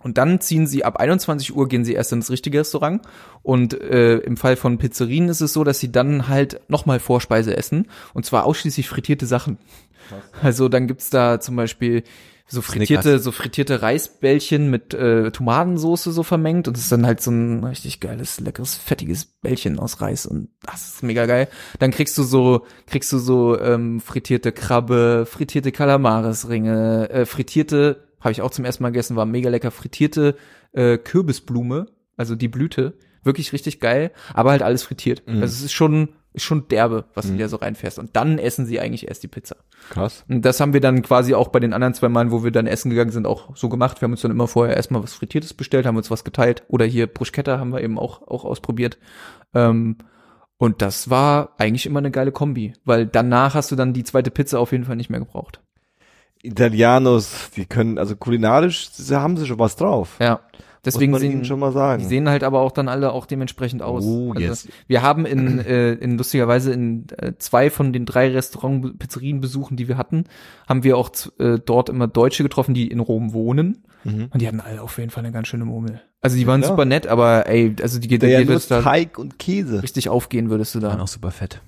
Und 0.00 0.18
dann 0.18 0.38
ziehen 0.40 0.66
sie 0.66 0.84
ab 0.84 0.98
21 0.98 1.56
Uhr 1.56 1.66
gehen 1.66 1.84
sie 1.84 1.94
erst 1.94 2.12
ins 2.12 2.30
richtige 2.30 2.58
Restaurant. 2.58 3.00
Und 3.42 3.72
äh, 3.80 4.18
im 4.18 4.36
Fall 4.36 4.56
von 4.56 4.76
Pizzerien 4.76 5.28
ist 5.28 5.40
es 5.40 5.54
so, 5.54 5.64
dass 5.64 5.80
sie 5.80 5.90
dann 5.90 6.28
halt 6.28 6.60
nochmal 6.68 7.00
Vorspeise 7.00 7.56
essen. 7.56 7.88
Und 8.12 8.26
zwar 8.26 8.44
ausschließlich 8.44 8.88
frittierte 8.88 9.26
Sachen. 9.26 9.58
Also 10.42 10.68
dann 10.68 10.86
gibt's 10.86 11.08
da 11.08 11.40
zum 11.40 11.56
Beispiel 11.56 12.02
so 12.46 12.60
frittierte, 12.60 13.18
so 13.18 13.32
frittierte 13.32 13.80
Reisbällchen 13.80 14.70
mit 14.70 14.92
äh, 14.92 15.30
Tomatensoße 15.30 16.12
so 16.12 16.22
vermengt 16.22 16.68
und 16.68 16.76
es 16.76 16.84
ist 16.84 16.92
dann 16.92 17.06
halt 17.06 17.20
so 17.20 17.30
ein 17.30 17.64
richtig 17.64 18.00
geiles, 18.00 18.38
leckeres, 18.38 18.74
fettiges 18.74 19.24
Bällchen 19.24 19.78
aus 19.78 20.00
Reis 20.00 20.26
und 20.26 20.48
das 20.62 20.86
ist 20.86 21.02
mega 21.02 21.24
geil. 21.26 21.48
Dann 21.78 21.90
kriegst 21.90 22.18
du 22.18 22.22
so, 22.22 22.66
kriegst 22.86 23.12
du 23.12 23.18
so 23.18 23.58
ähm, 23.58 24.00
frittierte 24.00 24.52
Krabbe, 24.52 25.26
frittierte 25.28 25.72
Kalamaresringe, 25.72 27.08
äh, 27.10 27.26
frittierte, 27.26 28.04
habe 28.20 28.32
ich 28.32 28.42
auch 28.42 28.50
zum 28.50 28.64
ersten 28.64 28.82
Mal 28.82 28.90
gegessen, 28.90 29.16
war 29.16 29.26
mega 29.26 29.48
lecker, 29.48 29.70
frittierte 29.70 30.36
äh, 30.72 30.98
Kürbisblume, 30.98 31.86
also 32.16 32.34
die 32.34 32.48
Blüte 32.48 32.94
Wirklich 33.24 33.52
richtig 33.52 33.80
geil, 33.80 34.10
aber 34.32 34.50
halt 34.50 34.62
alles 34.62 34.82
frittiert. 34.82 35.22
Mhm. 35.26 35.42
Also 35.42 35.46
es 35.54 35.62
ist 35.62 35.72
schon, 35.72 36.10
schon 36.36 36.68
derbe, 36.68 37.04
was 37.14 37.26
Mhm. 37.26 37.32
du 37.32 37.38
da 37.38 37.48
so 37.48 37.56
reinfährst. 37.56 37.98
Und 37.98 38.14
dann 38.16 38.38
essen 38.38 38.66
sie 38.66 38.80
eigentlich 38.80 39.08
erst 39.08 39.22
die 39.22 39.28
Pizza. 39.28 39.56
Krass. 39.90 40.24
Und 40.28 40.42
das 40.44 40.60
haben 40.60 40.72
wir 40.72 40.80
dann 40.80 41.02
quasi 41.02 41.34
auch 41.34 41.48
bei 41.48 41.60
den 41.60 41.72
anderen 41.72 41.94
zwei 41.94 42.08
Malen, 42.08 42.30
wo 42.30 42.44
wir 42.44 42.50
dann 42.50 42.66
essen 42.66 42.90
gegangen 42.90 43.10
sind, 43.12 43.26
auch 43.26 43.56
so 43.56 43.68
gemacht. 43.68 44.00
Wir 44.00 44.06
haben 44.06 44.12
uns 44.12 44.22
dann 44.22 44.30
immer 44.30 44.48
vorher 44.48 44.76
erstmal 44.76 45.02
was 45.02 45.14
Frittiertes 45.14 45.54
bestellt, 45.54 45.86
haben 45.86 45.96
uns 45.96 46.10
was 46.10 46.24
geteilt. 46.24 46.62
Oder 46.68 46.84
hier 46.86 47.06
Bruschetta 47.06 47.58
haben 47.58 47.72
wir 47.72 47.80
eben 47.82 47.98
auch, 47.98 48.22
auch 48.26 48.44
ausprobiert. 48.44 48.98
Ähm, 49.54 49.96
und 50.56 50.82
das 50.82 51.10
war 51.10 51.54
eigentlich 51.58 51.86
immer 51.86 51.98
eine 51.98 52.10
geile 52.10 52.32
Kombi, 52.32 52.74
weil 52.84 53.06
danach 53.06 53.54
hast 53.54 53.70
du 53.72 53.76
dann 53.76 53.92
die 53.92 54.04
zweite 54.04 54.30
Pizza 54.30 54.58
auf 54.60 54.72
jeden 54.72 54.84
Fall 54.84 54.96
nicht 54.96 55.10
mehr 55.10 55.20
gebraucht. 55.20 55.60
Italianos, 56.42 57.50
die 57.56 57.64
können, 57.64 57.98
also 57.98 58.16
kulinarisch 58.16 58.90
sie 58.92 59.18
haben 59.18 59.36
sie 59.36 59.46
schon 59.46 59.58
was 59.58 59.76
drauf. 59.76 60.16
Ja. 60.20 60.40
Deswegen 60.84 61.12
Muss 61.12 61.20
man 61.22 61.30
ihnen 61.30 61.40
sehen, 61.40 61.44
schon 61.46 61.60
mal 61.60 61.72
sagen. 61.72 62.02
die 62.02 62.08
sehen 62.08 62.28
halt 62.28 62.44
aber 62.44 62.60
auch 62.60 62.72
dann 62.72 62.88
alle 62.88 63.12
auch 63.12 63.26
dementsprechend 63.26 63.82
aus. 63.82 64.04
Oh, 64.04 64.32
also, 64.32 64.40
yes. 64.40 64.68
Wir 64.86 65.02
haben 65.02 65.24
in, 65.26 65.58
äh, 65.58 65.92
in 65.94 66.18
lustigerweise 66.18 66.72
in 66.72 67.06
äh, 67.16 67.32
zwei 67.38 67.70
von 67.70 67.92
den 67.92 68.04
drei 68.04 68.30
Restaurant 68.30 68.98
Pizzerienbesuchen, 68.98 69.76
die 69.76 69.88
wir 69.88 69.96
hatten, 69.96 70.24
haben 70.68 70.84
wir 70.84 70.96
auch 70.98 71.10
äh, 71.38 71.58
dort 71.64 71.88
immer 71.88 72.06
Deutsche 72.06 72.42
getroffen, 72.42 72.74
die 72.74 72.88
in 72.88 73.00
Rom 73.00 73.32
wohnen. 73.32 73.84
Mhm. 74.04 74.28
Und 74.30 74.42
die 74.42 74.46
hatten 74.46 74.60
alle 74.60 74.82
auf 74.82 74.98
jeden 74.98 75.10
Fall 75.10 75.24
eine 75.24 75.32
ganz 75.32 75.48
schöne 75.48 75.64
Murmel. 75.64 76.02
Also 76.20 76.36
die 76.36 76.46
waren 76.46 76.60
klar. 76.60 76.72
super 76.72 76.84
nett, 76.84 77.06
aber 77.06 77.46
ey, 77.46 77.74
also 77.82 77.98
die 77.98 78.08
geht 78.08 78.22
ja 78.22 78.40
dir 78.42 78.46
nur 78.46 78.60
Teig 78.60 79.18
und 79.18 79.38
Käse. 79.38 79.82
richtig 79.82 80.08
aufgehen 80.08 80.50
würdest 80.50 80.74
du 80.74 80.82
Waren 80.82 80.98
da. 80.98 81.04
auch 81.04 81.08
super 81.08 81.30
fett. 81.30 81.60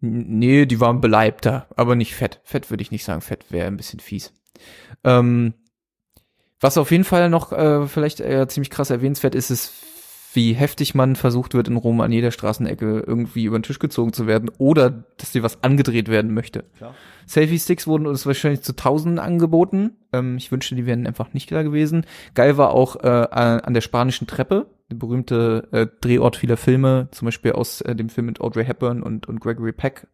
Nee, 0.00 0.64
die 0.64 0.80
waren 0.80 1.00
beleibter, 1.00 1.66
aber 1.76 1.94
nicht 1.94 2.14
fett. 2.14 2.40
Fett 2.44 2.70
würde 2.70 2.82
ich 2.82 2.90
nicht 2.90 3.04
sagen. 3.04 3.20
Fett 3.20 3.46
wäre 3.50 3.66
ein 3.66 3.76
bisschen 3.76 4.00
fies. 4.00 4.32
Ähm, 5.04 5.54
was 6.60 6.78
auf 6.78 6.90
jeden 6.90 7.04
Fall 7.04 7.30
noch 7.30 7.52
äh, 7.52 7.86
vielleicht 7.86 8.20
äh, 8.20 8.46
ziemlich 8.48 8.70
krass 8.70 8.90
erwähnenswert 8.90 9.34
ist, 9.34 9.50
ist, 9.50 9.72
wie 10.32 10.52
heftig 10.52 10.94
man 10.94 11.16
versucht 11.16 11.54
wird, 11.54 11.68
in 11.68 11.76
Rom 11.76 12.00
an 12.00 12.12
jeder 12.12 12.30
Straßenecke 12.30 13.02
irgendwie 13.04 13.44
über 13.44 13.58
den 13.58 13.64
Tisch 13.64 13.78
gezogen 13.78 14.12
zu 14.12 14.26
werden 14.26 14.50
oder 14.58 15.04
dass 15.16 15.32
dir 15.32 15.42
was 15.42 15.64
angedreht 15.64 16.08
werden 16.08 16.34
möchte. 16.34 16.64
Klar. 16.76 16.94
Selfie-Sticks 17.26 17.86
wurden 17.86 18.06
uns 18.06 18.26
wahrscheinlich 18.26 18.62
zu 18.62 18.76
Tausenden 18.76 19.18
angeboten. 19.18 19.96
Ähm, 20.12 20.36
ich 20.36 20.52
wünschte, 20.52 20.74
die 20.74 20.86
wären 20.86 21.06
einfach 21.06 21.32
nicht 21.32 21.50
da 21.50 21.62
gewesen. 21.62 22.06
Geil 22.34 22.56
war 22.56 22.70
auch 22.70 22.96
äh, 22.96 23.08
an 23.08 23.74
der 23.74 23.80
spanischen 23.80 24.26
Treppe, 24.26 24.66
der 24.90 24.96
berühmte 24.96 25.68
äh, 25.72 25.86
Drehort 26.00 26.36
vieler 26.36 26.56
Filme, 26.56 27.08
zum 27.10 27.26
Beispiel 27.26 27.52
aus 27.52 27.80
äh, 27.80 27.96
dem 27.96 28.08
Film 28.08 28.26
mit 28.26 28.40
Audrey 28.40 28.64
Hepburn 28.64 29.02
und, 29.02 29.26
und 29.28 29.40
Gregory 29.40 29.72
Peck. 29.72 30.06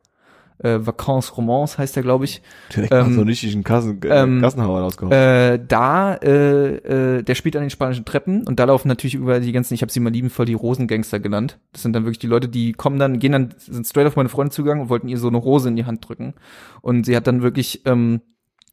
Äh, 0.58 0.78
Vacances 0.80 1.36
Romance 1.36 1.78
heißt 1.78 1.96
der, 1.96 2.02
glaube 2.02 2.24
ich. 2.24 2.42
Direkt 2.74 2.92
Ähm, 2.92 3.14
so 3.14 3.20
einen 3.20 3.28
richtigen 3.28 3.64
Kassen, 3.64 4.00
äh, 4.02 4.22
ähm, 4.22 4.40
Gassenhauer 4.40 4.80
rausgehauen. 4.80 5.12
Äh, 5.12 5.60
da, 5.66 6.14
äh, 6.14 7.18
äh, 7.18 7.22
der 7.22 7.34
spielt 7.34 7.56
an 7.56 7.62
den 7.62 7.70
spanischen 7.70 8.04
Treppen 8.04 8.46
und 8.46 8.58
da 8.58 8.64
laufen 8.64 8.88
natürlich 8.88 9.14
über 9.14 9.40
die 9.40 9.52
ganzen, 9.52 9.74
ich 9.74 9.82
habe 9.82 9.92
sie 9.92 10.00
mal 10.00 10.12
liebenvoll 10.12 10.46
die 10.46 10.54
Rosengangster 10.54 11.20
genannt. 11.20 11.58
Das 11.72 11.82
sind 11.82 11.92
dann 11.92 12.04
wirklich 12.04 12.18
die 12.18 12.26
Leute, 12.26 12.48
die 12.48 12.72
kommen 12.72 12.98
dann, 12.98 13.18
gehen 13.18 13.32
dann, 13.32 13.54
sind 13.58 13.86
straight 13.86 14.06
auf 14.06 14.16
meine 14.16 14.28
Freundin 14.28 14.52
zugegangen 14.52 14.84
und 14.84 14.88
wollten 14.88 15.08
ihr 15.08 15.18
so 15.18 15.28
eine 15.28 15.36
Rose 15.36 15.68
in 15.68 15.76
die 15.76 15.84
Hand 15.84 16.08
drücken. 16.08 16.34
Und 16.80 17.04
sie 17.04 17.16
hat 17.16 17.26
dann 17.26 17.42
wirklich 17.42 17.82
ähm, 17.84 18.20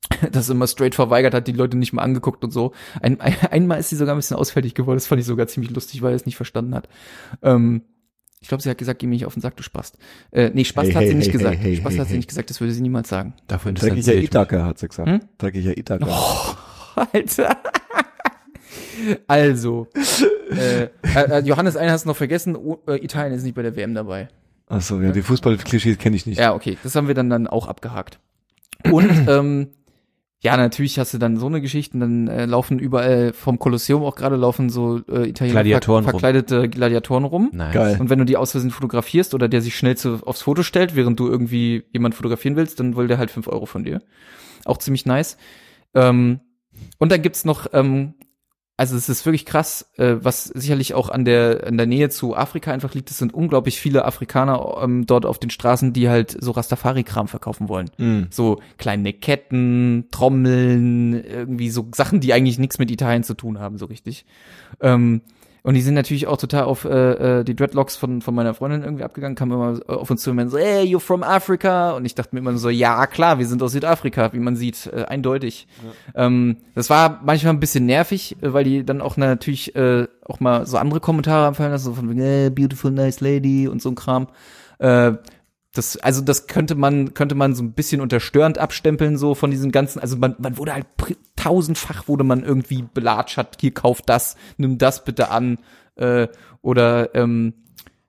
das 0.31 0.49
immer 0.49 0.67
straight 0.67 0.95
verweigert, 0.95 1.34
hat 1.34 1.47
die 1.47 1.53
Leute 1.53 1.77
nicht 1.77 1.93
mal 1.93 2.01
angeguckt 2.01 2.43
und 2.43 2.51
so. 2.51 2.73
Ein, 3.01 3.19
ein, 3.21 3.36
einmal 3.51 3.79
ist 3.79 3.89
sie 3.89 3.95
sogar 3.95 4.15
ein 4.15 4.17
bisschen 4.17 4.38
ausfällig 4.38 4.73
geworden, 4.73 4.97
das 4.97 5.07
fand 5.07 5.21
ich 5.21 5.27
sogar 5.27 5.47
ziemlich 5.47 5.71
lustig, 5.71 6.01
weil 6.01 6.11
er 6.11 6.15
es 6.15 6.25
nicht 6.25 6.38
verstanden 6.38 6.75
hat. 6.75 6.88
Ähm, 7.41 7.84
ich 8.43 8.47
glaube, 8.49 8.61
sie 8.61 8.69
hat 8.69 8.77
gesagt, 8.77 8.99
geh 8.99 9.07
mir 9.07 9.13
nicht 9.13 9.25
auf 9.25 9.33
den 9.33 9.41
Sack, 9.41 9.55
du 9.55 9.63
Spast. 9.63 9.97
Äh, 10.31 10.51
nee, 10.53 10.65
Spast 10.65 10.89
Hey, 10.89 10.93
hat 10.93 11.01
hey, 11.03 11.09
sie 11.09 11.15
nicht 11.15 11.25
hey, 11.27 11.31
gesagt. 11.31 11.57
hey, 11.59 11.75
Spast 11.77 11.93
hey, 11.95 11.99
hat 12.01 12.07
sie 12.09 12.17
nicht 12.17 12.27
gesagt, 12.29 12.49
das 12.51 12.59
würde 12.61 12.73
sie 12.73 12.81
niemals 12.81 13.09
sagen. 13.09 13.33
Dafür 13.47 13.71
Dreckiger. 13.71 14.13
Ithaka, 14.15 14.65
hat 14.65 14.77
sie 14.77 14.87
gesagt. 14.89 15.09
Hm? 15.09 15.21
Dreckiger 15.39 15.75
Ithaka. 15.77 16.05
Alter. 17.13 17.57
Also, 19.27 19.87
äh, 20.51 20.83
äh, 21.15 21.39
Johannes, 21.43 21.75
einen 21.75 21.91
hast 21.91 22.05
du 22.05 22.09
noch 22.09 22.15
vergessen, 22.17 22.55
O- 22.55 22.79
äh, 22.87 23.03
Italien 23.03 23.33
ist 23.33 23.43
nicht 23.43 23.55
bei 23.55 23.61
der 23.61 23.75
WM 23.75 23.93
dabei. 23.95 24.27
Achso, 24.67 25.01
ja, 25.01 25.11
die 25.11 25.21
Fußballklischees 25.21 25.97
kenne 25.97 26.15
ich 26.15 26.25
nicht. 26.25 26.39
Ja, 26.39 26.53
okay, 26.53 26.77
das 26.83 26.95
haben 26.95 27.07
wir 27.07 27.15
dann, 27.15 27.29
dann 27.29 27.47
auch 27.47 27.67
abgehakt. 27.67 28.19
Und, 28.91 29.09
ähm, 29.27 29.69
ja, 30.43 30.57
natürlich 30.57 30.99
hast 30.99 31.13
du 31.13 31.17
dann 31.19 31.37
so 31.37 31.47
eine 31.47 31.61
Geschichte, 31.61 31.97
dann 31.97 32.27
äh, 32.27 32.45
laufen 32.45 32.77
überall 32.77 33.31
vom 33.31 33.59
Kolosseum 33.59 34.03
auch 34.03 34.15
gerade 34.15 34.35
laufen 34.35 34.69
so 34.69 34.97
äh, 35.09 35.29
Italiener 35.29 35.61
Gladiatoren 35.61 36.03
rum. 36.03 36.11
verkleidete 36.11 36.67
Gladiatoren 36.67 37.23
rum. 37.23 37.49
Nice. 37.53 37.73
Geil. 37.73 37.97
Und 37.97 38.09
wenn 38.09 38.19
du 38.19 38.25
die 38.25 38.35
aus 38.35 38.51
Versehen 38.51 38.69
fotografierst 38.69 39.33
oder 39.33 39.47
der 39.47 39.61
sich 39.61 39.77
schnell 39.77 39.95
zu, 39.95 40.19
aufs 40.25 40.41
Foto 40.41 40.61
stellt, 40.61 40.97
während 40.97 41.17
du 41.17 41.29
irgendwie 41.29 41.85
jemand 41.93 42.13
fotografieren 42.13 42.57
willst, 42.57 42.81
dann 42.81 42.97
will 42.97 43.07
der 43.07 43.19
halt 43.19 43.31
fünf 43.31 43.47
Euro 43.47 43.65
von 43.65 43.85
dir. 43.85 44.01
Auch 44.65 44.77
ziemlich 44.79 45.05
nice. 45.05 45.37
Ähm, 45.93 46.41
und 46.97 47.11
dann 47.13 47.21
gibt's 47.21 47.45
noch, 47.45 47.67
ähm, 47.71 48.15
also 48.84 48.97
es 48.97 49.07
ist 49.07 49.25
wirklich 49.25 49.45
krass, 49.45 49.89
äh, 49.95 50.15
was 50.19 50.43
sicherlich 50.43 50.93
auch 50.93 51.07
an 51.07 51.23
der, 51.23 51.65
an 51.65 51.77
der 51.77 51.86
Nähe 51.86 52.09
zu 52.09 52.36
Afrika 52.36 52.73
einfach 52.73 52.93
liegt. 52.93 53.09
Es 53.09 53.17
sind 53.17 53.34
unglaublich 53.34 53.79
viele 53.79 54.03
Afrikaner 54.03 54.77
ähm, 54.81 55.05
dort 55.05 55.25
auf 55.25 55.39
den 55.39 55.51
Straßen, 55.51 55.93
die 55.93 56.09
halt 56.09 56.36
so 56.38 56.51
Rastafari-Kram 56.51 57.29
verkaufen 57.29 57.69
wollen. 57.69 57.89
Mhm. 57.97 58.27
So 58.29 58.59
kleine 58.77 59.13
Ketten, 59.13 60.09
Trommeln, 60.11 61.13
irgendwie 61.13 61.69
so 61.69 61.88
Sachen, 61.95 62.19
die 62.19 62.34
eigentlich 62.34 62.59
nichts 62.59 62.77
mit 62.77 62.91
Italien 62.91 63.23
zu 63.23 63.36
tun 63.36 63.57
haben, 63.57 63.77
so 63.77 63.86
richtig. 63.86 64.25
Ähm, 64.81 65.21
und 65.64 65.76
die 65.76 65.82
sind 65.82 65.93
natürlich 65.93 66.28
auch 66.28 66.36
total 66.36 66.66
auf 66.66 66.84
äh, 66.84 67.39
äh, 67.39 67.43
die 67.45 67.55
Dreadlocks 67.55 67.95
von, 67.95 68.22
von 68.22 68.36
meiner 68.36 68.53
Freundin 68.53 68.84
irgendwie 68.84 69.05
abgegangen, 69.05 69.36
kamen 69.36 69.53
immer 69.53 69.80
auf 69.88 70.11
uns 70.11 70.22
zu 70.22 70.32
und 70.32 70.49
so, 70.49 70.57
hey, 70.57 70.84
you're 70.84 70.99
from 70.99 71.24
Africa. 71.24 71.91
Und 71.91 72.03
ich 72.03 72.16
dachte 72.16 72.36
mir 72.36 72.39
immer 72.39 72.57
so, 72.57 72.70
ja, 72.70 73.07
klar, 73.07 73.39
wir 73.39 73.45
sind 73.45 73.64
aus 73.64 73.72
Südafrika, 73.72 74.34
wie 74.34 74.39
man 74.39 74.57
sieht, 74.57 74.88
äh, 74.88 75.05
eindeutig. 75.05 75.68
Ähm, 76.16 76.57
das 76.76 76.89
war 76.89 77.22
manchmal 77.24 77.53
ein 77.53 77.61
bisschen 77.61 77.86
nervig, 77.86 78.36
äh, 78.41 78.51
weil 78.51 78.66
die 78.66 78.86
dann 78.86 78.99
auch 78.99 79.16
natürlich 79.16 79.74
äh, 79.74 80.05
auch 80.26 80.41
mal 80.41 80.66
so 80.66 80.76
andere 80.76 80.99
Kommentare 80.99 81.47
anfallen 81.47 81.72
lassen, 81.72 81.86
so 81.86 81.93
von 81.93 82.20
äh, 82.20 82.49
beautiful, 82.49 82.91
nice 82.91 83.22
lady 83.22 83.70
und 83.70 83.82
so 83.82 83.88
ein 83.89 83.95
Kram. 83.95 84.28
Äh, 84.80 85.14
das, 85.74 85.97
also 85.97 86.21
das 86.21 86.47
könnte 86.47 86.76
man, 86.76 87.13
könnte 87.15 87.36
man 87.36 87.55
so 87.55 87.63
ein 87.63 87.74
bisschen 87.74 87.99
unterstörend 87.99 88.59
abstempeln, 88.59 89.17
so 89.17 89.34
von 89.34 89.49
diesen 89.49 89.71
ganzen, 89.71 89.99
also 89.99 90.17
man, 90.17 90.36
man 90.38 90.57
wurde 90.57 90.74
halt 90.74 90.86
tausendfach 91.36 92.07
wurde 92.07 92.24
man 92.24 92.43
irgendwie 92.43 92.86
belatschert, 92.93 93.57
hier 93.59 93.74
kauft 93.74 94.07
das, 94.07 94.38
nimm 94.57 94.78
das 94.78 95.03
bitte 95.03 95.30
an, 95.30 95.57
äh, 95.95 96.28
oder 96.61 97.15
ähm, 97.15 97.55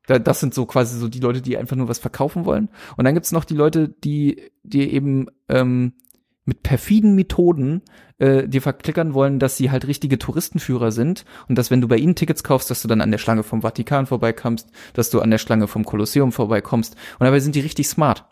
da, 0.07 0.19
das 0.19 0.41
sind 0.41 0.53
so 0.53 0.67
quasi 0.67 0.99
so 0.99 1.09
die 1.09 1.21
Leute, 1.21 1.41
die 1.41 1.57
einfach 1.57 1.77
nur 1.77 1.89
was 1.89 1.99
verkaufen 1.99 2.45
wollen. 2.45 2.69
Und 2.97 3.05
dann 3.05 3.15
gibt's 3.15 3.33
noch 3.33 3.45
die 3.45 3.55
Leute, 3.57 3.89
die, 3.89 4.51
die 4.63 4.93
eben 4.93 5.29
ähm, 5.49 5.95
mit 6.45 6.63
perfiden 6.63 7.15
Methoden 7.15 7.83
äh, 8.19 8.47
dir 8.47 8.63
verklickern 8.63 9.15
wollen, 9.15 9.39
dass 9.39 9.57
sie 9.57 9.71
halt 9.71 9.87
richtige 9.87 10.19
Touristenführer 10.19 10.93
sind 10.93 11.25
und 11.49 11.57
dass 11.57 11.71
wenn 11.71 11.81
du 11.81 11.89
bei 11.89 11.97
ihnen 11.97 12.15
Tickets 12.15 12.45
kaufst, 12.45 12.71
dass 12.71 12.83
du 12.83 12.89
dann 12.89 13.01
an 13.01 13.11
der 13.11 13.19
Schlange 13.19 13.43
vom 13.43 13.63
Vatikan 13.63 14.07
vorbeikommst, 14.07 14.71
dass 14.93 15.11
du 15.11 15.21
an 15.21 15.31
der 15.31 15.39
Schlange 15.39 15.69
vom 15.69 15.85
Kolosseum 15.85 16.33
vorbeikommst 16.33 16.97
und 17.19 17.25
dabei 17.25 17.41
sind 17.41 17.55
die 17.55 17.61
richtig 17.61 17.89
smart. 17.89 18.27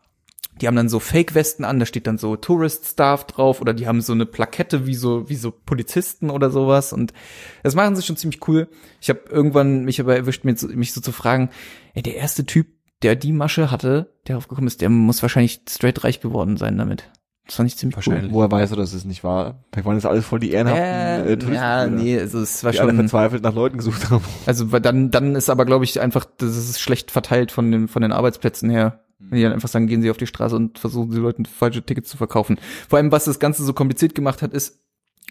Die 0.61 0.67
haben 0.67 0.77
dann 0.77 0.91
so 0.91 1.01
Fake-Westen 1.01 1.65
an, 1.65 1.81
da 1.81 1.87
steht 1.87 2.07
dann 2.07 2.19
so 2.19 2.37
Tourist-Staff 2.37 3.27
drauf 3.27 3.63
oder 3.63 3.73
die 3.73 3.87
haben 3.87 4.03
so 4.03 4.13
eine 4.13 4.27
Plakette 4.27 4.87
wie 4.87 4.95
so 4.95 5.29
wie 5.31 5.35
so 5.35 5.51
Polizisten 5.51 6.29
oder 6.29 6.51
sowas 6.51 6.93
und 6.93 7.15
das 7.63 7.75
machen 7.75 7.97
sie 7.97 8.03
schon 8.03 8.19
ziemlich 8.19 8.47
cool. 8.47 8.69
Ich 9.01 9.09
habe 9.09 9.23
irgendwann 9.31 9.85
mich 9.85 10.01
aber 10.01 10.15
erwischt, 10.15 10.45
mich, 10.45 10.63
mich 10.63 10.93
so 10.93 11.01
zu 11.01 11.13
fragen, 11.13 11.49
ey, 11.95 12.03
der 12.03 12.17
erste 12.17 12.45
Typ, 12.45 12.67
der 13.01 13.17
die 13.17 13.33
Masche 13.33 13.71
hatte, 13.71 14.13
der 14.29 14.37
aufgekommen 14.37 14.69
ist, 14.69 14.83
der 14.83 14.91
muss 14.91 15.23
wahrscheinlich 15.23 15.63
straight 15.69 16.05
reich 16.05 16.21
geworden 16.21 16.59
sein 16.59 16.77
damit. 16.77 17.11
Das 17.47 17.57
fand 17.57 17.69
ich 17.69 17.77
ziemlich 17.77 17.97
Wahrscheinlich. 17.97 18.33
Woher 18.33 18.51
weißt 18.51 18.73
du, 18.73 18.77
dass 18.77 18.93
es 18.93 19.05
nicht 19.05 19.25
war? 19.25 19.65
Vielleicht 19.73 19.87
waren 19.87 19.97
das 19.97 20.07
alles 20.07 20.25
voll 20.25 20.39
die 20.39 20.53
ehrenhaften 20.53 20.83
äh, 20.85 21.33
Äh, 21.33 21.37
Touristen, 21.37 21.55
ja, 21.55 21.83
oder? 21.83 21.91
nee, 21.91 22.19
also 22.19 22.41
es 22.41 22.63
war 22.63 22.73
Die 22.73 22.81
alle 22.81 22.91
schon, 22.91 22.97
verzweifelt 22.99 23.43
nach 23.43 23.55
Leuten 23.55 23.79
gesucht 23.79 24.11
haben. 24.11 24.25
also 24.47 24.71
weil 24.71 24.81
dann, 24.81 25.11
dann 25.11 25.35
ist 25.35 25.51
aber, 25.51 25.65
glaube 25.65 25.85
ich, 25.85 26.01
einfach, 26.01 26.25
das 26.39 26.57
ist 26.57 26.81
schlecht 26.81 27.11
verteilt 27.11 27.51
von 27.51 27.71
den, 27.73 27.89
von 27.89 28.03
den 28.03 28.13
Arbeitsplätzen 28.13 28.71
her. 28.71 29.01
Wenn 29.19 29.37
die 29.39 29.43
dann 29.43 29.53
einfach 29.53 29.69
sagen, 29.69 29.87
gehen 29.87 30.03
sie 30.03 30.11
auf 30.11 30.17
die 30.17 30.27
Straße 30.27 30.55
und 30.57 30.79
versuchen 30.79 31.11
die 31.11 31.17
Leuten 31.19 31.45
falsche 31.45 31.83
Tickets 31.83 32.11
zu 32.11 32.17
verkaufen. 32.17 32.59
Vor 32.89 32.99
allem, 32.99 33.13
was 33.13 33.25
das 33.25 33.39
Ganze 33.39 33.65
so 33.65 33.73
kompliziert 33.73 34.15
gemacht 34.15 34.43
hat, 34.43 34.53
ist, 34.53 34.81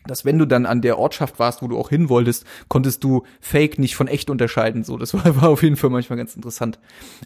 dass 0.05 0.25
wenn 0.25 0.37
du 0.37 0.45
dann 0.45 0.65
an 0.65 0.81
der 0.81 0.97
Ortschaft 0.97 1.39
warst, 1.39 1.61
wo 1.61 1.67
du 1.67 1.77
auch 1.77 1.89
hin 1.89 2.09
wolltest, 2.09 2.45
konntest 2.67 3.03
du 3.03 3.23
Fake 3.39 3.79
nicht 3.79 3.95
von 3.95 4.07
echt 4.07 4.29
unterscheiden. 4.29 4.83
So, 4.83 4.97
das 4.97 5.13
war, 5.25 5.41
war 5.41 5.49
auf 5.49 5.63
jeden 5.63 5.75
Fall 5.75 5.89
manchmal 5.89 6.17
ganz 6.17 6.35
interessant. 6.35 6.79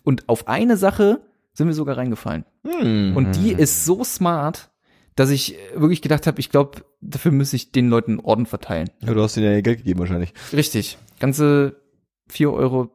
Und 0.04 0.28
auf 0.30 0.48
eine 0.48 0.78
Sache 0.78 1.22
sind 1.54 1.68
wir 1.68 1.74
sogar 1.74 1.98
reingefallen. 1.98 2.46
Hm. 2.68 3.16
Und 3.16 3.36
die 3.36 3.52
ist 3.54 3.86
so 3.86 4.04
smart, 4.04 4.72
dass 5.16 5.30
ich 5.30 5.58
wirklich 5.74 6.02
gedacht 6.02 6.28
habe, 6.28 6.40
ich 6.40 6.50
glaube, 6.50 6.84
dafür 7.02 7.32
müsste 7.32 7.56
ich 7.56 7.72
den 7.72 7.90
Leuten 7.90 8.20
Orden 8.20 8.46
verteilen. 8.46 8.90
Ja, 9.02 9.14
du 9.14 9.22
hast 9.22 9.36
denen 9.36 9.52
ja 9.52 9.62
Geld 9.62 9.80
gegeben 9.80 10.00
wahrscheinlich. 10.00 10.34
Richtig. 10.52 10.98
Ganze 11.20 11.82
4,50 12.30 12.54
Euro. 12.54 12.92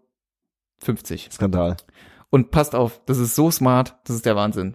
Skandal. 1.31 1.77
Und 2.29 2.51
passt 2.51 2.75
auf, 2.75 3.01
das 3.07 3.19
ist 3.19 3.35
so 3.35 3.51
smart, 3.51 3.97
das 4.05 4.17
ist 4.17 4.27
der 4.27 4.37
Wahnsinn. 4.37 4.75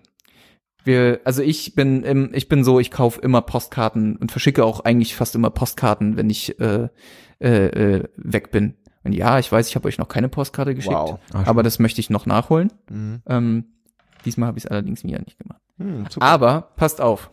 Wir, 0.84 1.22
also 1.24 1.42
ich 1.42 1.74
bin, 1.74 2.04
im, 2.04 2.32
ich 2.34 2.48
bin 2.48 2.64
so, 2.64 2.80
ich 2.80 2.92
kaufe 2.92 3.20
immer 3.22 3.42
Postkarten 3.42 4.18
und 4.18 4.32
verschicke 4.32 4.64
auch 4.64 4.82
eigentlich 4.82 5.16
fast 5.16 5.34
immer 5.34 5.50
Postkarten, 5.50 6.18
wenn 6.18 6.30
ich 6.30 6.60
äh, 6.60 6.90
äh, 7.40 7.66
äh, 7.68 8.04
weg 8.18 8.52
bin. 8.52 8.76
Und 9.04 9.14
ja, 9.14 9.40
ich 9.40 9.52
weiß, 9.52 9.68
ich 9.68 9.76
habe 9.76 9.88
euch 9.88 9.98
noch 9.98 10.08
keine 10.08 10.30
Postkarte 10.30 10.76
geschickt, 10.76 10.96
Wow. 10.96 11.20
Ach, 11.34 11.48
aber 11.48 11.64
das 11.64 11.80
möchte 11.80 12.02
ich 12.02 12.10
noch 12.10 12.26
nachholen. 12.26 12.72
Mhm. 12.90 13.22
Ähm, 13.28 13.66
diesmal 14.26 14.48
habe 14.48 14.58
ich 14.58 14.66
es 14.66 14.72
allerdings 14.72 15.04
wieder 15.04 15.20
nicht 15.20 15.38
gemacht. 15.38 15.62
Hm. 15.78 16.06
Aber 16.20 16.70
passt 16.76 17.02
auf. 17.02 17.30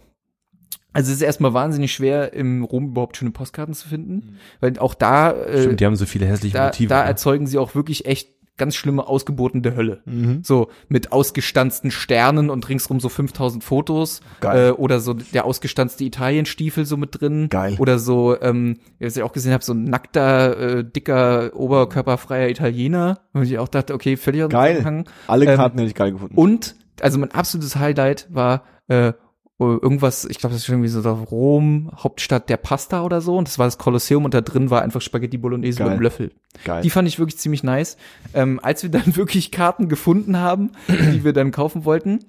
Also 0.93 1.11
es 1.11 1.17
ist 1.17 1.23
erstmal 1.23 1.55
wahnsinnig 1.55 1.93
schwer, 1.93 2.35
im 2.35 2.65
Rom 2.65 2.89
überhaupt 2.89 3.17
schöne 3.17 3.31
Postkarten 3.31 3.75
zu 3.75 3.89
finden, 3.89 4.37
weil 4.61 4.79
auch 4.79 4.95
da, 4.95 5.33
äh, 5.33 5.63
Stimmt, 5.63 5.81
die 5.81 5.87
haben 5.87 5.97
so 5.97 6.05
viele 6.05 6.27
hässliche 6.27 6.57
da, 6.57 6.65
Motive. 6.67 6.89
da 6.89 7.03
ne? 7.03 7.09
erzeugen 7.09 7.47
sie 7.47 7.59
auch 7.59 7.75
wirklich 7.75 8.05
echt 8.05 8.29
ganz 8.59 8.77
schlimme 8.77 9.07
ausgebotene 9.07 9.75
Hölle. 9.75 10.03
Mhm. 10.05 10.41
So 10.45 10.69
mit 10.89 11.11
ausgestanzten 11.11 11.91
Sternen 11.91 12.51
und 12.51 12.69
ringsrum 12.69 13.01
so 13.01 13.09
5000 13.09 13.65
Fotos 13.65 14.21
Geil. 14.41 14.69
Äh, 14.69 14.73
oder 14.73 15.01
so 15.01 15.15
der 15.15 15.47
ausgestanzte 15.47 16.05
Italienstiefel 16.05 16.85
so 16.85 16.99
mit 16.99 17.21
drin 17.21 17.49
Geil. 17.49 17.77
oder 17.79 17.99
so, 17.99 18.39
ähm, 18.41 18.77
was 19.01 19.17
ich 19.17 19.23
auch 19.23 19.33
gesehen 19.33 19.53
habe, 19.53 19.65
so 19.65 19.73
ein 19.73 19.85
nackter, 19.85 20.59
äh, 20.59 20.85
dicker, 20.85 21.53
oberkörperfreier 21.55 22.51
Italiener, 22.51 23.21
wo 23.33 23.41
ich 23.41 23.59
auch 23.59 23.69
dachte, 23.69 23.95
okay, 23.95 24.17
völlig 24.17 24.49
Geil. 24.51 25.05
Alle 25.27 25.47
Ähm, 25.47 25.57
Karten 25.57 25.79
hätte 25.79 25.89
ich 25.89 25.95
geil 25.95 26.13
gefunden. 26.13 26.37
Und, 26.37 26.77
also 27.01 27.19
mein 27.19 27.33
absolutes 27.33 27.77
Highlight 27.77 28.29
war 28.31 28.65
äh, 28.89 29.13
irgendwas, 29.59 30.25
ich 30.25 30.39
glaube, 30.39 30.55
das 30.55 30.63
ist 30.63 30.69
irgendwie 30.69 30.89
so 30.89 31.01
Rom, 31.13 31.91
Hauptstadt 31.97 32.49
der 32.49 32.57
Pasta 32.57 33.03
oder 33.03 33.21
so. 33.21 33.37
Und 33.37 33.49
das 33.49 33.59
war 33.59 33.67
das 33.67 33.79
Kolosseum 33.79 34.25
und 34.25 34.35
da 34.35 34.41
drin 34.41 34.71
war 34.71 34.83
einfach 34.83 35.01
Spaghetti 35.01 35.39
Bolognese 35.39 35.79
Geil. 35.79 35.87
mit 35.87 35.93
einem 35.93 36.03
Löffel. 36.03 36.33
geil. 36.65 36.83
Die 36.83 36.91
fand 36.91 37.09
ich 37.09 37.19
wirklich 37.19 37.39
ziemlich 37.39 37.63
nice. 37.63 37.97
Ähm, 38.35 38.61
als 38.63 38.83
wir 38.83 38.91
dann 38.91 39.17
wirklich 39.17 39.51
Karten 39.51 39.89
gefunden 39.89 40.39
haben, 40.39 40.73
die 40.89 41.25
wir 41.25 41.33
dann 41.33 41.51
kaufen 41.51 41.85
wollten, 41.85 42.25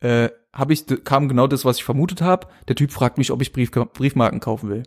äh, 0.00 0.28
hab 0.52 0.70
ich, 0.70 0.86
kam 1.04 1.28
genau 1.28 1.46
das, 1.46 1.64
was 1.64 1.78
ich 1.78 1.84
vermutet 1.84 2.22
habe. 2.22 2.48
Der 2.68 2.76
Typ 2.76 2.92
fragt 2.92 3.18
mich, 3.18 3.30
ob 3.30 3.42
ich 3.42 3.52
Brief, 3.52 3.70
Briefmarken 3.70 4.40
kaufen 4.40 4.70
will. 4.70 4.84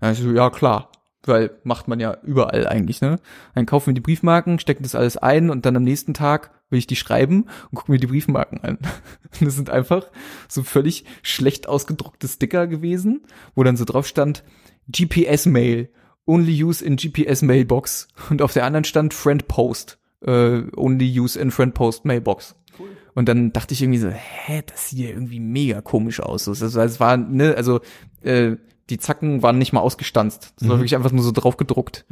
Dann 0.00 0.12
ich 0.12 0.18
so, 0.18 0.32
ja 0.32 0.50
klar. 0.50 0.90
Weil 1.24 1.50
macht 1.62 1.86
man 1.86 2.00
ja 2.00 2.16
überall 2.24 2.66
eigentlich, 2.66 3.00
ne? 3.00 3.20
Dann 3.54 3.64
kaufen 3.64 3.88
wir 3.88 3.94
die 3.94 4.00
Briefmarken, 4.00 4.58
stecken 4.58 4.82
das 4.82 4.96
alles 4.96 5.16
ein 5.16 5.50
und 5.50 5.64
dann 5.64 5.76
am 5.76 5.84
nächsten 5.84 6.14
Tag 6.14 6.50
will 6.72 6.78
ich 6.78 6.86
die 6.86 6.96
schreiben 6.96 7.44
und 7.70 7.76
gucken 7.76 7.92
mir 7.92 8.00
die 8.00 8.06
Briefmarken 8.06 8.60
an. 8.62 8.78
Das 9.40 9.54
sind 9.54 9.70
einfach 9.70 10.10
so 10.46 10.62
völlig 10.62 11.04
schlecht 11.22 11.66
ausgedruckte 11.66 12.28
Sticker 12.28 12.66
gewesen, 12.66 13.22
wo 13.54 13.62
dann 13.62 13.78
so 13.78 13.86
drauf 13.86 14.06
stand, 14.06 14.44
GPS-Mail, 14.88 15.90
only 16.26 16.62
use 16.62 16.84
in 16.84 16.96
GPS-Mailbox. 16.96 18.08
Und 18.28 18.42
auf 18.42 18.52
der 18.52 18.64
anderen 18.64 18.84
stand 18.84 19.14
Friend 19.14 19.48
Post, 19.48 19.98
äh, 20.20 20.62
only 20.76 21.18
use 21.18 21.38
in 21.38 21.50
Friend 21.50 21.72
Post 21.72 22.04
Mailbox. 22.04 22.56
Und 23.14 23.28
dann 23.28 23.52
dachte 23.52 23.74
ich 23.74 23.82
irgendwie 23.82 23.98
so, 23.98 24.08
hä, 24.08 24.62
das 24.66 24.88
sieht 24.88 25.00
ja 25.00 25.08
irgendwie 25.08 25.40
mega 25.40 25.80
komisch 25.80 26.20
aus. 26.20 26.48
Also 26.48 26.80
es 26.80 27.00
war, 27.00 27.16
ne, 27.16 27.54
also 27.56 27.80
äh, 28.22 28.56
die 28.90 28.98
Zacken 28.98 29.42
waren 29.42 29.58
nicht 29.58 29.72
mal 29.72 29.80
ausgestanzt. 29.80 30.54
Das 30.58 30.68
war 30.68 30.78
wirklich 30.78 30.96
einfach 30.96 31.12
nur 31.12 31.24
so 31.24 31.32
drauf 31.32 31.56
gedruckt. 31.56 32.04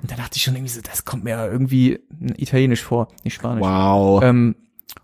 Und 0.00 0.10
dann 0.10 0.18
dachte 0.18 0.36
ich 0.36 0.42
schon 0.42 0.54
irgendwie 0.54 0.72
so, 0.72 0.80
das 0.80 1.04
kommt 1.04 1.24
mir 1.24 1.36
irgendwie 1.50 2.00
italienisch 2.36 2.82
vor, 2.82 3.08
nicht 3.24 3.34
spanisch. 3.34 3.64
wow. 3.64 4.22
Ähm, 4.22 4.56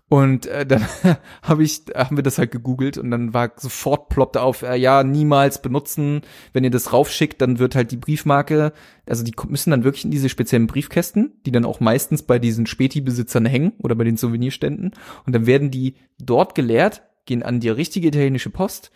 und 0.09 0.45
äh, 0.47 0.65
dann 0.65 0.85
habe 1.41 1.63
ich, 1.63 1.83
haben 1.95 2.17
wir 2.17 2.23
das 2.23 2.37
halt 2.37 2.51
gegoogelt 2.51 2.97
und 2.97 3.11
dann 3.11 3.33
war 3.33 3.53
sofort 3.55 4.09
ploppte 4.09 4.41
auf, 4.41 4.61
äh, 4.61 4.75
ja, 4.75 5.03
niemals 5.03 5.61
benutzen. 5.61 6.21
Wenn 6.51 6.65
ihr 6.65 6.69
das 6.69 6.91
raufschickt, 6.91 7.41
dann 7.41 7.59
wird 7.59 7.75
halt 7.75 7.91
die 7.91 7.97
Briefmarke, 7.97 8.73
also 9.07 9.23
die 9.23 9.33
müssen 9.47 9.71
dann 9.71 9.85
wirklich 9.85 10.03
in 10.03 10.11
diese 10.11 10.27
speziellen 10.27 10.67
Briefkästen, 10.67 11.39
die 11.45 11.51
dann 11.51 11.63
auch 11.63 11.79
meistens 11.79 12.23
bei 12.23 12.39
diesen 12.39 12.65
Späti-Besitzern 12.65 13.45
hängen 13.45 13.71
oder 13.77 13.95
bei 13.95 14.03
den 14.03 14.17
Souvenirständen. 14.17 14.91
Und 15.25 15.33
dann 15.33 15.45
werden 15.45 15.71
die 15.71 15.95
dort 16.19 16.55
geleert, 16.55 17.03
gehen 17.25 17.41
an 17.41 17.61
die 17.61 17.69
richtige 17.69 18.09
italienische 18.09 18.49
Post. 18.49 18.91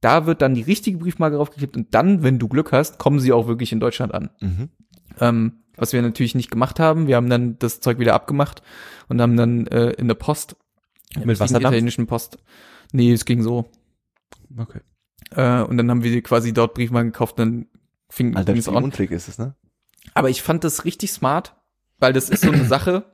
Da 0.00 0.26
wird 0.26 0.42
dann 0.42 0.54
die 0.54 0.62
richtige 0.62 0.98
Briefmarke 0.98 1.36
draufgeklebt 1.36 1.76
und 1.76 1.94
dann, 1.94 2.22
wenn 2.22 2.38
du 2.38 2.48
Glück 2.48 2.72
hast, 2.72 2.98
kommen 2.98 3.18
sie 3.18 3.32
auch 3.32 3.46
wirklich 3.46 3.72
in 3.72 3.80
Deutschland 3.80 4.12
an. 4.14 4.30
Mhm. 4.40 4.68
Ähm, 5.20 5.52
was 5.76 5.92
wir 5.92 6.02
natürlich 6.02 6.34
nicht 6.34 6.50
gemacht 6.50 6.80
haben. 6.80 7.06
Wir 7.06 7.16
haben 7.16 7.28
dann 7.30 7.58
das 7.58 7.80
Zeug 7.80 7.98
wieder 7.98 8.14
abgemacht 8.14 8.62
und 9.08 9.20
haben 9.20 9.36
dann 9.36 9.66
äh, 9.66 9.90
in 9.92 10.08
der 10.08 10.14
Post, 10.14 10.56
in 11.14 11.20
der 11.20 11.26
Mit 11.26 11.40
Wasserdampf? 11.40 11.72
italienischen 11.72 12.06
Post, 12.06 12.38
nee, 12.92 13.12
es 13.12 13.24
ging 13.24 13.42
so. 13.42 13.70
Okay. 14.56 14.80
Äh, 15.30 15.62
und 15.62 15.76
dann 15.76 15.90
haben 15.90 16.02
wir 16.02 16.22
quasi 16.22 16.52
dort 16.52 16.74
Briefmarken 16.74 17.12
gekauft, 17.12 17.38
dann 17.38 17.66
fing 18.08 18.36
Alter, 18.36 18.54
es 18.54 18.68
an. 18.68 18.84
untrick 18.84 19.10
ist 19.10 19.28
es, 19.28 19.38
ne? 19.38 19.54
Aber 20.14 20.30
ich 20.30 20.42
fand 20.42 20.64
das 20.64 20.84
richtig 20.84 21.12
smart, 21.12 21.54
weil 21.98 22.12
das 22.12 22.30
ist 22.30 22.42
so 22.42 22.50
eine 22.50 22.64
Sache, 22.68 23.04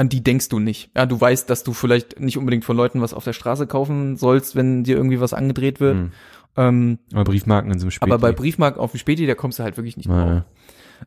an 0.00 0.08
die 0.08 0.24
denkst 0.24 0.48
du 0.48 0.58
nicht. 0.58 0.90
Ja, 0.96 1.04
du 1.04 1.20
weißt, 1.20 1.50
dass 1.50 1.62
du 1.62 1.74
vielleicht 1.74 2.18
nicht 2.20 2.38
unbedingt 2.38 2.64
von 2.64 2.74
Leuten 2.74 3.02
was 3.02 3.12
auf 3.12 3.24
der 3.24 3.34
Straße 3.34 3.66
kaufen 3.66 4.16
sollst, 4.16 4.56
wenn 4.56 4.82
dir 4.82 4.96
irgendwie 4.96 5.20
was 5.20 5.34
angedreht 5.34 5.78
wird. 5.78 5.96
Mhm. 5.96 6.12
Ähm, 6.56 6.98
Aber 7.12 7.24
Briefmarken 7.24 7.70
in 7.70 7.78
so 7.78 7.84
einem 7.84 7.90
Spiel. 7.90 8.10
aber 8.10 8.18
bei 8.18 8.32
Briefmarken 8.32 8.80
auf 8.80 8.92
dem 8.92 8.98
Späti, 8.98 9.26
da 9.26 9.34
kommst 9.34 9.58
du 9.58 9.62
halt 9.62 9.76
wirklich 9.76 9.98
nicht 9.98 10.08
drauf. 10.08 10.16
ja. 10.16 10.44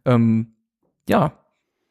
Ähm, 0.05 0.53
ja, 1.09 1.33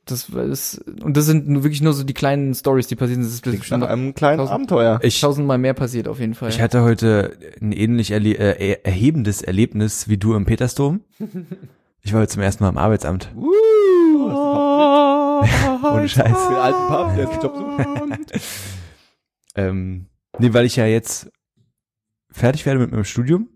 das 0.05 0.29
das, 0.33 0.79
und 1.03 1.17
das 1.17 1.27
sind 1.27 1.49
nur 1.49 1.65
wirklich 1.65 1.83
nur 1.83 1.93
so 1.93 2.05
die 2.05 2.15
kleinen 2.15 2.55
Stories, 2.55 2.87
die 2.87 2.95
passieren. 2.97 3.23
Das 3.23 3.33
ist 3.33 3.43
Klingt 3.43 3.59
bestimmt 3.59 3.81
nach 3.81 3.89
einem 3.91 4.15
kleinen 4.15 4.39
tausend- 4.39 4.55
Abenteuer. 4.55 5.01
Ich, 5.03 5.21
tausendmal 5.21 5.59
mehr 5.59 5.75
passiert 5.75 6.07
auf 6.09 6.21
jeden 6.21 6.35
Fall. 6.35 6.51
ich 6.51 6.61
hatte 6.61 6.83
heute 6.83 7.37
ein 7.61 7.73
ähnlich 7.73 8.13
erle 8.13 8.35
äh, 8.37 8.79
erhebendes 8.85 9.43
Erlebnis 9.43 10.09
wie 10.09 10.19
du 10.19 10.35
im 10.35 10.45
Petersdom. 10.45 11.01
Ich 12.05 12.13
war 12.13 12.21
heute 12.21 12.33
zum 12.33 12.43
ersten 12.43 12.65
Mal 12.65 12.71
im 12.71 12.79
Arbeitsamt. 12.79 13.31
Ohne 15.83 16.09
Scheiß. 16.09 16.49
Den 16.49 16.57
alten 16.57 16.89
Pub, 16.89 17.15
der 17.15 17.25
jetzt 17.25 17.43
Job 17.43 17.57
sucht. 17.57 18.43
Ähm, 19.55 20.07
nee, 20.39 20.53
weil 20.53 20.65
ich 20.65 20.77
ja 20.77 20.87
jetzt 20.87 21.31
fertig 22.31 22.65
werde 22.67 22.81
mit 22.81 22.91
meinem 22.91 23.05
Studium. 23.05 23.49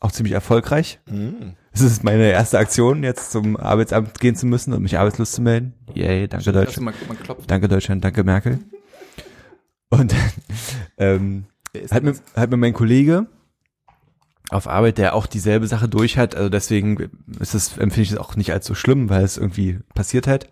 Auch 0.00 0.12
ziemlich 0.12 0.34
erfolgreich. 0.34 1.00
Mhm. 1.06 1.54
Es 1.72 1.80
ist 1.80 2.04
meine 2.04 2.30
erste 2.30 2.58
Aktion, 2.58 3.02
jetzt 3.02 3.32
zum 3.32 3.56
Arbeitsamt 3.56 4.18
gehen 4.18 4.34
zu 4.34 4.46
müssen 4.46 4.72
und 4.72 4.82
mich 4.82 4.98
arbeitslos 4.98 5.32
zu 5.32 5.42
melden. 5.42 5.74
Yay, 5.94 6.28
danke 6.28 6.50
Lass 6.50 6.74
Deutschland. 6.74 6.94
Danke 7.46 7.68
Deutschland, 7.68 8.04
danke 8.04 8.24
Merkel. 8.24 8.58
Und 9.90 10.14
ähm, 10.98 11.46
hat, 11.90 12.02
mir, 12.02 12.14
hat 12.34 12.50
mir 12.50 12.56
mein 12.56 12.72
Kollege 12.72 13.26
auf 14.50 14.68
Arbeit, 14.68 14.98
der 14.98 15.14
auch 15.14 15.26
dieselbe 15.26 15.66
Sache 15.66 15.88
durch 15.88 16.16
hat, 16.18 16.36
also 16.36 16.48
deswegen 16.48 17.10
ist 17.40 17.54
das, 17.54 17.78
empfinde 17.78 18.02
ich 18.02 18.10
das 18.10 18.18
auch 18.18 18.36
nicht 18.36 18.52
als 18.52 18.66
so 18.66 18.74
schlimm, 18.74 19.08
weil 19.08 19.24
es 19.24 19.36
irgendwie 19.36 19.78
passiert 19.94 20.26
hat, 20.26 20.48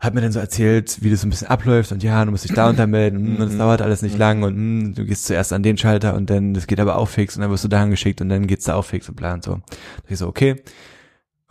hat 0.00 0.14
mir 0.14 0.20
dann 0.20 0.30
so 0.30 0.38
erzählt, 0.38 0.98
wie 1.02 1.10
das 1.10 1.22
so 1.22 1.26
ein 1.26 1.30
bisschen 1.30 1.48
abläuft 1.48 1.90
und 1.90 2.04
ja, 2.04 2.24
du 2.24 2.30
musst 2.30 2.44
dich 2.44 2.54
da 2.54 2.68
untermelden 2.68 3.36
und 3.36 3.40
das 3.40 3.56
dauert 3.56 3.82
alles 3.82 4.02
nicht 4.02 4.16
lang 4.16 4.44
und 4.44 4.54
mm, 4.56 4.94
du 4.94 5.04
gehst 5.04 5.26
zuerst 5.26 5.52
an 5.52 5.64
den 5.64 5.76
Schalter 5.76 6.14
und 6.14 6.30
dann, 6.30 6.54
das 6.54 6.68
geht 6.68 6.78
aber 6.78 6.96
auch 6.96 7.08
fix 7.08 7.34
und 7.36 7.42
dann 7.42 7.50
wirst 7.50 7.64
du 7.64 7.68
dahin 7.68 7.90
geschickt 7.90 8.20
und 8.20 8.28
dann 8.28 8.46
geht's 8.46 8.66
da 8.66 8.74
auch 8.74 8.84
fix 8.84 9.08
und 9.08 9.16
bla 9.16 9.34
und 9.34 9.42
so. 9.42 9.54
Da 9.54 9.60
ich 10.08 10.18
so, 10.18 10.28
okay, 10.28 10.62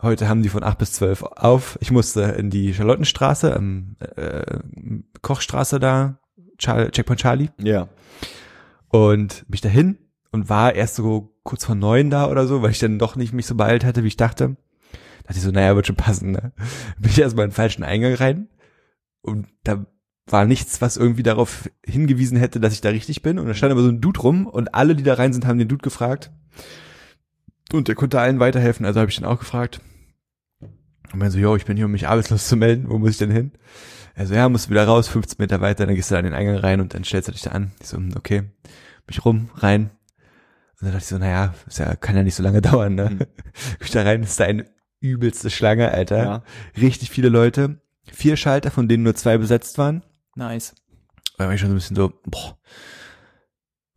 heute 0.00 0.30
haben 0.30 0.42
die 0.42 0.48
von 0.48 0.62
8 0.62 0.78
bis 0.78 0.92
12 0.92 1.24
auf, 1.24 1.78
ich 1.82 1.90
musste 1.90 2.22
in 2.22 2.48
die 2.48 2.72
Charlottenstraße, 2.72 3.50
ähm, 3.50 3.96
äh, 4.16 4.60
Kochstraße 5.20 5.78
da, 5.78 6.18
Char 6.58 6.90
Checkpoint 6.90 7.20
Charlie. 7.20 7.50
Ja. 7.62 7.88
und 8.88 9.44
mich 9.50 9.60
dahin 9.60 9.98
und 10.30 10.48
war 10.48 10.74
erst 10.74 10.96
so 10.96 11.34
kurz 11.42 11.64
vor 11.64 11.74
neun 11.74 12.10
da 12.10 12.28
oder 12.28 12.46
so, 12.46 12.62
weil 12.62 12.70
ich 12.70 12.78
dann 12.78 12.98
doch 12.98 13.16
nicht 13.16 13.32
mich 13.32 13.46
so 13.46 13.54
beeilt 13.54 13.84
hatte, 13.84 14.04
wie 14.04 14.08
ich 14.08 14.16
dachte. 14.16 14.48
Da 14.48 14.98
dachte 15.24 15.38
ich 15.38 15.42
so, 15.42 15.50
naja, 15.50 15.74
wird 15.74 15.86
schon 15.86 15.96
passen, 15.96 16.32
ne? 16.32 16.52
Bin 16.98 17.10
ich 17.10 17.18
erstmal 17.18 17.44
in 17.44 17.50
den 17.50 17.56
falschen 17.56 17.84
Eingang 17.84 18.14
rein 18.14 18.48
und 19.22 19.46
da 19.64 19.86
war 20.32 20.44
nichts, 20.44 20.80
was 20.80 20.96
irgendwie 20.96 21.22
darauf 21.22 21.70
hingewiesen 21.84 22.38
hätte, 22.38 22.60
dass 22.60 22.74
ich 22.74 22.80
da 22.80 22.90
richtig 22.90 23.22
bin. 23.22 23.38
Und 23.38 23.46
da 23.46 23.54
stand 23.54 23.72
aber 23.72 23.82
so 23.82 23.88
ein 23.88 24.00
Dude 24.00 24.20
rum 24.20 24.46
und 24.46 24.74
alle, 24.74 24.94
die 24.94 25.02
da 25.02 25.14
rein 25.14 25.32
sind, 25.32 25.46
haben 25.46 25.58
den 25.58 25.68
Dude 25.68 25.82
gefragt. 25.82 26.30
Und 27.72 27.88
der 27.88 27.94
konnte 27.94 28.20
allen 28.20 28.40
weiterhelfen, 28.40 28.86
also 28.86 29.00
habe 29.00 29.10
ich 29.10 29.16
den 29.16 29.24
auch 29.24 29.38
gefragt. 29.38 29.80
Und 30.60 31.18
meinte 31.18 31.32
so, 31.32 31.38
yo, 31.38 31.56
ich 31.56 31.64
bin 31.64 31.76
hier, 31.76 31.86
um 31.86 31.92
mich 31.92 32.08
arbeitslos 32.08 32.48
zu 32.48 32.56
melden, 32.56 32.88
wo 32.88 32.98
muss 32.98 33.10
ich 33.10 33.18
denn 33.18 33.30
hin? 33.30 33.52
Also 34.14 34.34
ja, 34.34 34.48
musst 34.48 34.66
du 34.66 34.70
wieder 34.70 34.86
raus, 34.86 35.08
15 35.08 35.36
Meter 35.38 35.60
weiter, 35.60 35.86
dann 35.86 35.94
gehst 35.94 36.10
du 36.10 36.16
an 36.16 36.24
den 36.24 36.34
Eingang 36.34 36.56
rein 36.56 36.80
und 36.80 36.92
dann 36.94 37.04
stellst 37.04 37.28
du 37.28 37.32
dich 37.32 37.42
da 37.42 37.50
an. 37.50 37.72
Ich 37.80 37.88
so, 37.88 37.96
hm, 37.96 38.14
okay, 38.16 38.44
mich 39.06 39.24
rum, 39.24 39.50
rein. 39.54 39.90
Und 40.80 40.86
dann 40.86 40.92
dachte 40.92 41.02
ich 41.02 41.08
so, 41.08 41.18
naja, 41.18 41.54
ist 41.66 41.78
ja, 41.78 41.96
kann 41.96 42.16
ja 42.16 42.22
nicht 42.22 42.36
so 42.36 42.42
lange 42.42 42.60
dauern, 42.62 42.94
ne? 42.94 43.10
Mhm. 43.10 43.26
Ich 43.80 43.90
da 43.90 44.02
rein, 44.02 44.22
ist 44.22 44.38
da 44.38 44.44
eine 44.44 44.66
übelste 45.00 45.50
Schlange, 45.50 45.90
Alter. 45.90 46.18
Ja. 46.18 46.42
Richtig 46.80 47.10
viele 47.10 47.28
Leute. 47.28 47.80
Vier 48.12 48.36
Schalter, 48.36 48.70
von 48.70 48.88
denen 48.88 49.02
nur 49.02 49.14
zwei 49.14 49.38
besetzt 49.38 49.76
waren. 49.78 50.02
Nice. 50.34 50.74
Da 51.36 51.46
war 51.46 51.54
ich 51.54 51.60
schon 51.60 51.70
so 51.70 51.74
ein 51.74 51.78
bisschen 51.78 51.96
so, 51.96 52.12
boah. 52.24 52.58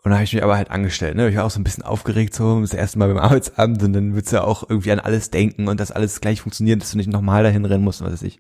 Und 0.04 0.10
dann 0.10 0.14
habe 0.14 0.24
ich 0.24 0.34
mich 0.34 0.44
aber 0.44 0.58
halt 0.58 0.72
angestellt, 0.72 1.16
ne? 1.16 1.30
Ich 1.30 1.36
war 1.36 1.46
auch 1.46 1.52
so 1.52 1.60
ein 1.60 1.64
bisschen 1.64 1.84
aufgeregt, 1.84 2.34
so 2.34 2.60
das 2.60 2.74
erste 2.74 2.98
Mal 2.98 3.08
beim 3.08 3.20
Arbeitsamt 3.20 3.84
und 3.84 3.94
dann 3.94 4.16
willst 4.16 4.32
du 4.32 4.38
ja 4.38 4.44
auch 4.44 4.68
irgendwie 4.68 4.92
an 4.92 5.00
alles 5.00 5.30
denken 5.30 5.68
und 5.68 5.80
dass 5.80 5.92
alles 5.92 6.22
gleich 6.22 6.42
funktioniert, 6.42 6.82
dass 6.82 6.92
du 6.92 6.98
nicht 6.98 7.12
nochmal 7.12 7.44
dahin 7.44 7.66
rennen 7.66 7.84
musst 7.84 8.02
und 8.02 8.08
was 8.08 8.14
weiß 8.14 8.24
ich. 8.24 8.40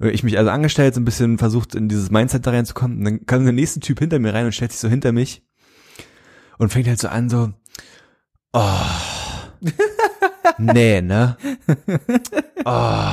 Ich 0.00 0.24
mich 0.24 0.36
also 0.36 0.50
angestellt, 0.50 0.94
so 0.94 1.00
ein 1.00 1.04
bisschen 1.04 1.38
versucht, 1.38 1.76
in 1.76 1.88
dieses 1.88 2.10
Mindset 2.10 2.44
da 2.44 2.50
reinzukommen. 2.50 2.98
Und 2.98 3.04
dann 3.04 3.26
kam 3.26 3.44
der 3.44 3.52
nächste 3.52 3.78
Typ 3.78 4.00
hinter 4.00 4.18
mir 4.18 4.34
rein 4.34 4.46
und 4.46 4.52
stellt 4.52 4.72
sich 4.72 4.80
so 4.80 4.88
hinter 4.88 5.12
mich 5.12 5.44
und 6.58 6.72
fängt 6.72 6.88
halt 6.88 7.00
so 7.00 7.08
an, 7.08 7.28
so, 7.28 7.52
oh, 8.52 8.80
nee, 10.58 11.00
ne? 11.00 11.36
Oh. 12.64 13.12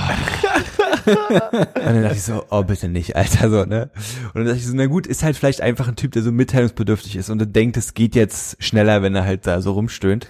Und 1.05 1.85
dann 1.85 2.03
dachte 2.03 2.15
ich 2.15 2.23
so, 2.23 2.45
oh, 2.49 2.63
bitte 2.63 2.87
nicht, 2.87 3.15
Alter, 3.15 3.49
so, 3.49 3.65
ne? 3.65 3.89
Und 4.27 4.35
dann 4.35 4.45
dachte 4.45 4.57
ich 4.57 4.67
so, 4.67 4.73
na 4.75 4.85
gut, 4.85 5.07
ist 5.07 5.23
halt 5.23 5.35
vielleicht 5.37 5.61
einfach 5.61 5.87
ein 5.87 5.95
Typ, 5.95 6.11
der 6.11 6.23
so 6.23 6.31
mitteilungsbedürftig 6.31 7.15
ist 7.15 7.29
und 7.29 7.39
der 7.39 7.47
denkt, 7.47 7.77
es 7.77 7.93
geht 7.93 8.15
jetzt 8.15 8.61
schneller, 8.63 9.01
wenn 9.01 9.15
er 9.15 9.25
halt 9.25 9.47
da 9.47 9.61
so 9.61 9.71
rumstöhnt. 9.73 10.27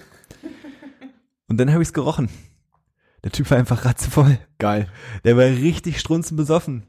Und 1.48 1.58
dann 1.58 1.72
habe 1.72 1.82
ich's 1.82 1.92
gerochen. 1.92 2.28
Der 3.24 3.30
Typ 3.30 3.50
war 3.50 3.58
einfach 3.58 3.84
ratzevoll. 3.84 4.38
Geil. 4.58 4.88
Der 5.24 5.36
war 5.36 5.44
richtig 5.44 6.00
strunzenbesoffen. 6.00 6.84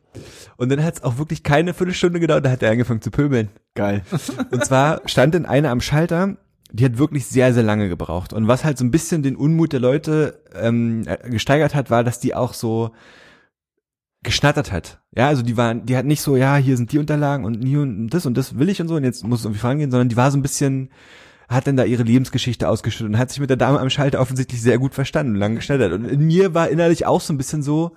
Und 0.57 0.69
dann 0.69 0.83
hat's 0.83 1.03
auch 1.03 1.17
wirklich 1.17 1.43
keine 1.43 1.73
Viertelstunde 1.73 2.19
gedauert, 2.19 2.45
da 2.45 2.51
hat 2.51 2.63
er 2.63 2.71
angefangen 2.71 3.01
zu 3.01 3.11
pöbeln. 3.11 3.49
Geil. 3.75 4.03
Und 4.51 4.65
zwar 4.65 5.01
stand 5.05 5.35
dann 5.35 5.45
einer 5.45 5.69
am 5.69 5.81
Schalter, 5.81 6.37
die 6.71 6.85
hat 6.85 6.97
wirklich 6.97 7.27
sehr, 7.27 7.53
sehr 7.53 7.63
lange 7.63 7.87
gebraucht. 7.87 8.33
Und 8.33 8.47
was 8.47 8.63
halt 8.63 8.77
so 8.77 8.83
ein 8.83 8.91
bisschen 8.91 9.21
den 9.21 9.35
Unmut 9.35 9.73
der 9.73 9.79
Leute 9.79 10.41
ähm, 10.55 11.03
äh, 11.05 11.29
gesteigert 11.29 11.75
hat, 11.75 11.91
war, 11.91 12.03
dass 12.03 12.19
die 12.19 12.33
auch 12.33 12.53
so 12.53 12.91
geschnattert 14.23 14.71
hat. 14.71 15.01
Ja, 15.15 15.27
also 15.27 15.43
die 15.43 15.57
waren, 15.57 15.85
die 15.85 15.95
hat 15.95 16.05
nicht 16.05 16.21
so, 16.21 16.35
ja, 16.35 16.55
hier 16.55 16.77
sind 16.77 16.91
die 16.91 16.97
Unterlagen 16.97 17.45
und 17.45 17.61
hier 17.63 17.81
und 17.81 18.09
das 18.09 18.25
und 18.25 18.37
das 18.37 18.57
will 18.57 18.69
ich 18.69 18.81
und 18.81 18.87
so 18.87 18.95
und 18.95 19.03
jetzt 19.03 19.23
muss 19.23 19.39
es 19.39 19.45
irgendwie 19.45 19.59
vorangehen, 19.59 19.91
sondern 19.91 20.09
die 20.09 20.17
war 20.17 20.31
so 20.31 20.37
ein 20.37 20.41
bisschen, 20.41 20.89
hat 21.49 21.67
dann 21.67 21.77
da 21.77 21.83
ihre 21.83 22.03
Lebensgeschichte 22.03 22.67
ausgeschüttet 22.67 23.13
und 23.13 23.17
hat 23.17 23.29
sich 23.29 23.39
mit 23.39 23.49
der 23.49 23.57
Dame 23.57 23.79
am 23.79 23.89
Schalter 23.89 24.19
offensichtlich 24.19 24.61
sehr 24.61 24.77
gut 24.77 24.93
verstanden 24.93 25.33
und 25.33 25.39
lang 25.39 25.55
geschnattert. 25.55 25.93
Und 25.93 26.05
in 26.05 26.21
mir 26.21 26.53
war 26.53 26.69
innerlich 26.69 27.05
auch 27.05 27.21
so 27.21 27.33
ein 27.33 27.37
bisschen 27.37 27.63
so, 27.63 27.95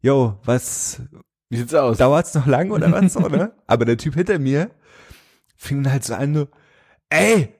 yo, 0.00 0.38
was, 0.44 1.02
Wie 1.48 1.58
sieht's 1.58 1.74
aus? 1.74 1.98
dauert's 1.98 2.34
noch 2.34 2.46
lang 2.46 2.70
oder 2.70 2.90
was 2.90 3.12
so, 3.12 3.20
ne? 3.20 3.52
Aber 3.66 3.84
der 3.84 3.96
Typ 3.96 4.14
hinter 4.14 4.38
mir 4.38 4.70
fing 5.56 5.82
dann 5.82 5.92
halt 5.92 6.04
so 6.04 6.14
an, 6.14 6.34
so, 6.34 6.48
ey, 7.10 7.54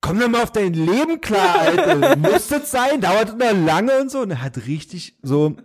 komm 0.00 0.18
doch 0.18 0.28
mal 0.28 0.42
auf 0.42 0.52
dein 0.52 0.72
Leben 0.72 1.20
klar, 1.20 1.60
Alter. 1.60 2.16
Muss 2.16 2.48
das 2.48 2.70
sein? 2.70 3.00
Dauert 3.00 3.38
noch 3.38 3.66
lange 3.66 4.00
und 4.00 4.10
so. 4.10 4.20
Und 4.20 4.30
er 4.30 4.42
hat 4.42 4.66
richtig 4.66 5.16
so, 5.22 5.56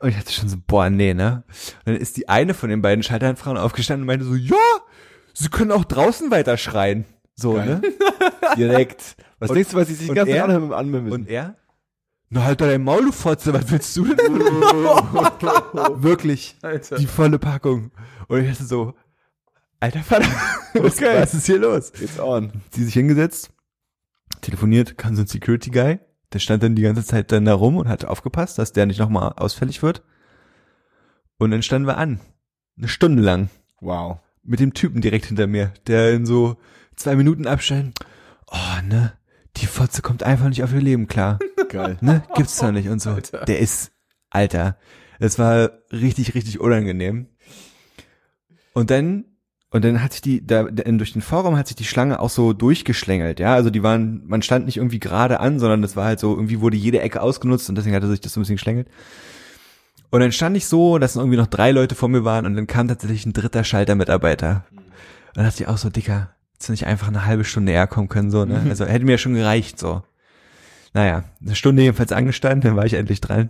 und 0.00 0.08
ich 0.08 0.16
hatte 0.16 0.32
schon 0.32 0.48
so, 0.48 0.56
boah, 0.66 0.88
nee, 0.88 1.12
ne? 1.12 1.44
Und 1.84 1.92
dann 1.92 1.96
ist 1.96 2.16
die 2.16 2.28
eine 2.28 2.54
von 2.54 2.70
den 2.70 2.80
beiden 2.80 3.02
Schalterfrauen 3.02 3.58
aufgestanden 3.58 4.02
und 4.02 4.06
meinte 4.06 4.24
so, 4.24 4.34
ja, 4.34 4.56
sie 5.34 5.50
können 5.50 5.72
auch 5.72 5.84
draußen 5.84 6.30
weiter 6.30 6.56
schreien. 6.56 7.04
So, 7.40 7.54
Geil. 7.54 7.80
ne? 7.80 7.82
Direkt. 8.56 9.16
Was 9.38 9.50
Und- 9.50 9.56
denkst 9.56 9.70
du, 9.70 9.76
was 9.76 9.88
ich 9.90 9.98
sich 9.98 10.14
ganz 10.14 10.30
anhören 10.30 10.72
anhören 10.72 11.04
müssen? 11.04 11.12
Und 11.22 11.28
er? 11.28 11.56
Na 12.28 12.44
halt 12.44 12.60
doch 12.60 12.66
dein 12.66 12.82
Maul, 12.84 13.06
du 13.06 13.12
Fotze, 13.12 13.52
was 13.52 13.68
willst 13.70 13.96
du 13.96 14.04
denn? 14.14 14.16
Wirklich. 16.02 16.56
Alter. 16.62 16.96
Die 16.96 17.06
volle 17.06 17.38
Packung. 17.38 17.90
Und 18.28 18.42
ich 18.42 18.50
dachte 18.50 18.64
so, 18.64 18.94
alter 19.80 20.00
Vater, 20.02 20.26
was, 20.74 20.98
Okay. 20.98 21.20
was 21.22 21.34
ist 21.34 21.46
hier 21.46 21.58
los? 21.58 21.90
It's 22.00 22.20
on. 22.20 22.52
Sie 22.70 22.84
sich 22.84 22.94
hingesetzt, 22.94 23.50
telefoniert, 24.42 24.96
kam 24.98 25.16
so 25.16 25.22
ein 25.22 25.26
Security 25.26 25.70
Guy, 25.70 25.98
der 26.32 26.38
stand 26.38 26.62
dann 26.62 26.76
die 26.76 26.82
ganze 26.82 27.04
Zeit 27.04 27.32
dann 27.32 27.44
da 27.46 27.54
rum 27.54 27.76
und 27.76 27.88
hat 27.88 28.04
aufgepasst, 28.04 28.58
dass 28.58 28.72
der 28.72 28.86
nicht 28.86 29.00
nochmal 29.00 29.32
ausfällig 29.36 29.82
wird. 29.82 30.02
Und 31.38 31.50
dann 31.50 31.62
standen 31.62 31.88
wir 31.88 31.96
an. 31.96 32.20
Eine 32.78 32.88
Stunde 32.88 33.22
lang. 33.22 33.50
Wow. 33.80 34.18
Mit 34.44 34.60
dem 34.60 34.72
Typen 34.74 35.00
direkt 35.00 35.26
hinter 35.26 35.46
mir, 35.46 35.72
der 35.86 36.12
in 36.12 36.26
so 36.26 36.56
zwei 37.00 37.16
Minuten 37.16 37.46
Abstand, 37.46 37.98
oh, 38.50 38.82
ne, 38.86 39.12
die 39.56 39.66
Fotze 39.66 40.02
kommt 40.02 40.22
einfach 40.22 40.48
nicht 40.48 40.62
auf 40.62 40.72
ihr 40.72 40.80
Leben 40.80 41.06
klar. 41.08 41.38
Geil. 41.68 41.98
ne, 42.00 42.22
gibt's 42.36 42.56
da 42.58 42.72
nicht 42.72 42.88
und 42.88 43.00
so. 43.02 43.10
Alter. 43.10 43.44
Der 43.44 43.58
ist, 43.58 43.92
Alter, 44.30 44.76
es 45.18 45.38
war 45.38 45.70
richtig, 45.92 46.34
richtig 46.34 46.60
unangenehm. 46.60 47.26
Und 48.72 48.90
dann, 48.90 49.24
und 49.70 49.84
dann 49.84 50.02
hat 50.02 50.12
sich 50.12 50.22
die, 50.22 50.46
da, 50.46 50.64
da- 50.64 50.84
durch 50.90 51.12
den 51.12 51.22
Vorraum 51.22 51.56
hat 51.56 51.66
sich 51.68 51.76
die 51.76 51.84
Schlange 51.84 52.20
auch 52.20 52.30
so 52.30 52.52
durchgeschlängelt, 52.52 53.40
ja, 53.40 53.54
also 53.54 53.70
die 53.70 53.82
waren, 53.82 54.22
man 54.26 54.42
stand 54.42 54.66
nicht 54.66 54.76
irgendwie 54.76 55.00
gerade 55.00 55.40
an, 55.40 55.58
sondern 55.58 55.82
das 55.82 55.96
war 55.96 56.04
halt 56.06 56.20
so, 56.20 56.34
irgendwie 56.34 56.60
wurde 56.60 56.76
jede 56.76 57.00
Ecke 57.00 57.20
ausgenutzt 57.22 57.68
und 57.68 57.74
deswegen 57.76 57.94
hatte 57.96 58.08
sich 58.08 58.20
das 58.20 58.32
so 58.32 58.40
ein 58.40 58.42
bisschen 58.42 58.56
geschlängelt. 58.56 58.88
Und 60.12 60.20
dann 60.20 60.32
stand 60.32 60.56
ich 60.56 60.66
so, 60.66 60.98
dass 60.98 61.14
irgendwie 61.16 61.36
noch 61.36 61.46
drei 61.46 61.70
Leute 61.70 61.94
vor 61.94 62.08
mir 62.08 62.24
waren 62.24 62.46
und 62.46 62.56
dann 62.56 62.66
kam 62.66 62.88
tatsächlich 62.88 63.26
ein 63.26 63.32
dritter 63.32 63.62
Schaltermitarbeiter. 63.62 64.64
Und 64.72 65.36
dann 65.36 65.44
dachte 65.44 65.62
ich 65.62 65.68
auch 65.68 65.78
so, 65.78 65.88
Dicker, 65.88 66.34
hättest 66.60 66.68
du 66.68 66.72
nicht 66.72 66.86
einfach 66.86 67.08
eine 67.08 67.24
halbe 67.24 67.44
Stunde 67.44 67.72
eher 67.72 67.86
kommen 67.86 68.08
können, 68.08 68.30
so, 68.30 68.44
ne? 68.44 68.62
Also 68.68 68.84
hätte 68.84 69.06
mir 69.06 69.16
schon 69.16 69.32
gereicht, 69.34 69.78
so. 69.78 70.02
Naja, 70.92 71.24
eine 71.40 71.54
Stunde 71.54 71.82
jedenfalls 71.82 72.12
angestanden, 72.12 72.60
dann 72.60 72.76
war 72.76 72.84
ich 72.84 72.92
endlich 72.94 73.22
dran. 73.22 73.48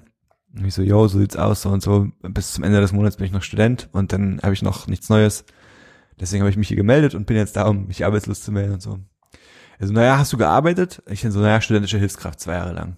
Und 0.54 0.64
ich 0.64 0.74
so, 0.74 0.82
yo, 0.82 1.08
so 1.08 1.18
sieht's 1.18 1.34
aus, 1.36 1.62
so 1.62 1.70
und 1.70 1.82
so. 1.82 2.06
Bis 2.22 2.52
zum 2.52 2.62
Ende 2.62 2.80
des 2.80 2.92
Monats 2.92 3.16
bin 3.16 3.26
ich 3.26 3.32
noch 3.32 3.42
Student 3.42 3.88
und 3.92 4.12
dann 4.12 4.40
habe 4.42 4.52
ich 4.52 4.62
noch 4.62 4.86
nichts 4.86 5.08
Neues. 5.08 5.44
Deswegen 6.20 6.42
habe 6.42 6.50
ich 6.50 6.56
mich 6.56 6.68
hier 6.68 6.76
gemeldet 6.76 7.16
und 7.16 7.26
bin 7.26 7.36
jetzt 7.36 7.56
da, 7.56 7.66
um 7.66 7.88
mich 7.88 8.04
arbeitslos 8.04 8.42
zu 8.42 8.52
melden 8.52 8.74
und 8.74 8.82
so. 8.82 9.00
Also, 9.80 9.92
naja, 9.92 10.16
hast 10.18 10.32
du 10.32 10.36
gearbeitet? 10.36 11.02
Ich 11.08 11.22
dann 11.22 11.32
so, 11.32 11.40
naja, 11.40 11.60
studentische 11.60 11.98
Hilfskraft 11.98 12.38
zwei 12.38 12.52
Jahre 12.52 12.74
lang. 12.74 12.96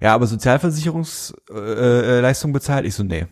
Ja, 0.00 0.14
aber 0.14 0.26
Sozialversicherungsleistung 0.26 2.50
äh, 2.50 2.52
äh, 2.52 2.52
bezahlt? 2.52 2.84
Ich 2.84 2.94
so, 2.94 3.04
nee. 3.04 3.26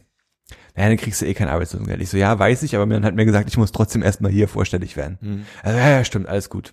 Naja, 0.79 0.91
dann 0.91 0.97
kriegst 0.97 1.21
du 1.21 1.27
eh 1.27 1.35
kein 1.35 1.49
Arbeitslosengeld. 1.49 2.01
Ich 2.01 2.09
so, 2.09 2.17
ja, 2.17 2.39
weiß 2.39 2.63
ich, 2.63 2.77
aber 2.77 2.87
man 2.87 3.05
hat 3.05 3.17
mir 3.17 3.25
gesagt, 3.25 3.49
ich 3.51 3.57
muss 3.59 3.73
trotzdem 3.73 4.01
erstmal 4.01 4.31
hier 4.31 4.47
vorstellig 4.47 4.97
werden. 4.97 5.19
Hm. 5.21 5.45
Also, 5.65 5.77
ja, 5.77 5.91
ja, 5.91 6.05
stimmt, 6.05 6.29
alles 6.29 6.51
gut. 6.51 6.73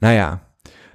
Naja, 0.00 0.40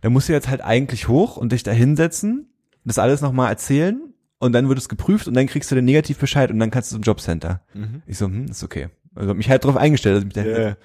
dann 0.02 0.12
musst 0.12 0.28
du 0.28 0.34
jetzt 0.34 0.50
halt 0.50 0.60
eigentlich 0.62 1.08
hoch 1.08 1.38
und 1.38 1.54
dich 1.54 1.64
da 1.64 1.72
hinsetzen, 1.72 2.50
das 2.84 3.00
alles 3.00 3.22
nochmal 3.22 3.50
erzählen 3.50 4.02
und 4.38 4.52
dann 4.52 4.68
wird 4.68 4.78
es 4.80 4.90
geprüft 4.90 5.30
und 5.30 5.34
dann 5.34 5.48
kriegst 5.48 5.72
du 5.72 5.76
den 5.76 5.86
Negativbescheid 5.86 6.52
und 6.52 6.60
dann 6.60 6.72
kannst 6.72 6.92
du 6.92 6.96
zum 6.98 7.04
Jobcenter. 7.04 7.62
Mhm. 7.74 8.02
Ich 8.06 8.18
so, 8.18 8.26
hm, 8.26 8.48
ist 8.48 8.64
okay. 8.66 8.90
Also 9.16 9.34
mich 9.34 9.50
halt 9.50 9.64
drauf 9.64 9.78
eingestellt, 9.78 10.16
dass 10.18 10.22
ich 10.24 10.26
mich 10.26 10.34
da 10.34 10.42
Ja. 10.42 10.48
hinsetze. 10.48 10.78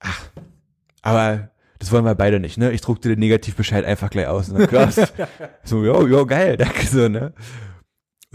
Ach, 0.00 0.20
aber 1.02 1.50
das 1.78 1.92
wollen 1.92 2.04
wir 2.04 2.16
beide 2.16 2.40
nicht, 2.40 2.58
ne? 2.58 2.72
Ich 2.72 2.80
druck 2.80 3.00
dir 3.00 3.10
den 3.10 3.20
Negativbescheid 3.20 3.84
einfach 3.84 4.10
gleich 4.10 4.26
aus. 4.26 4.48
Ne? 4.48 4.66
Krass. 4.66 4.96
so, 5.62 5.84
jo, 5.84 6.08
jo, 6.08 6.26
geil, 6.26 6.56
danke 6.56 6.86
so, 6.86 7.08
ne? 7.08 7.32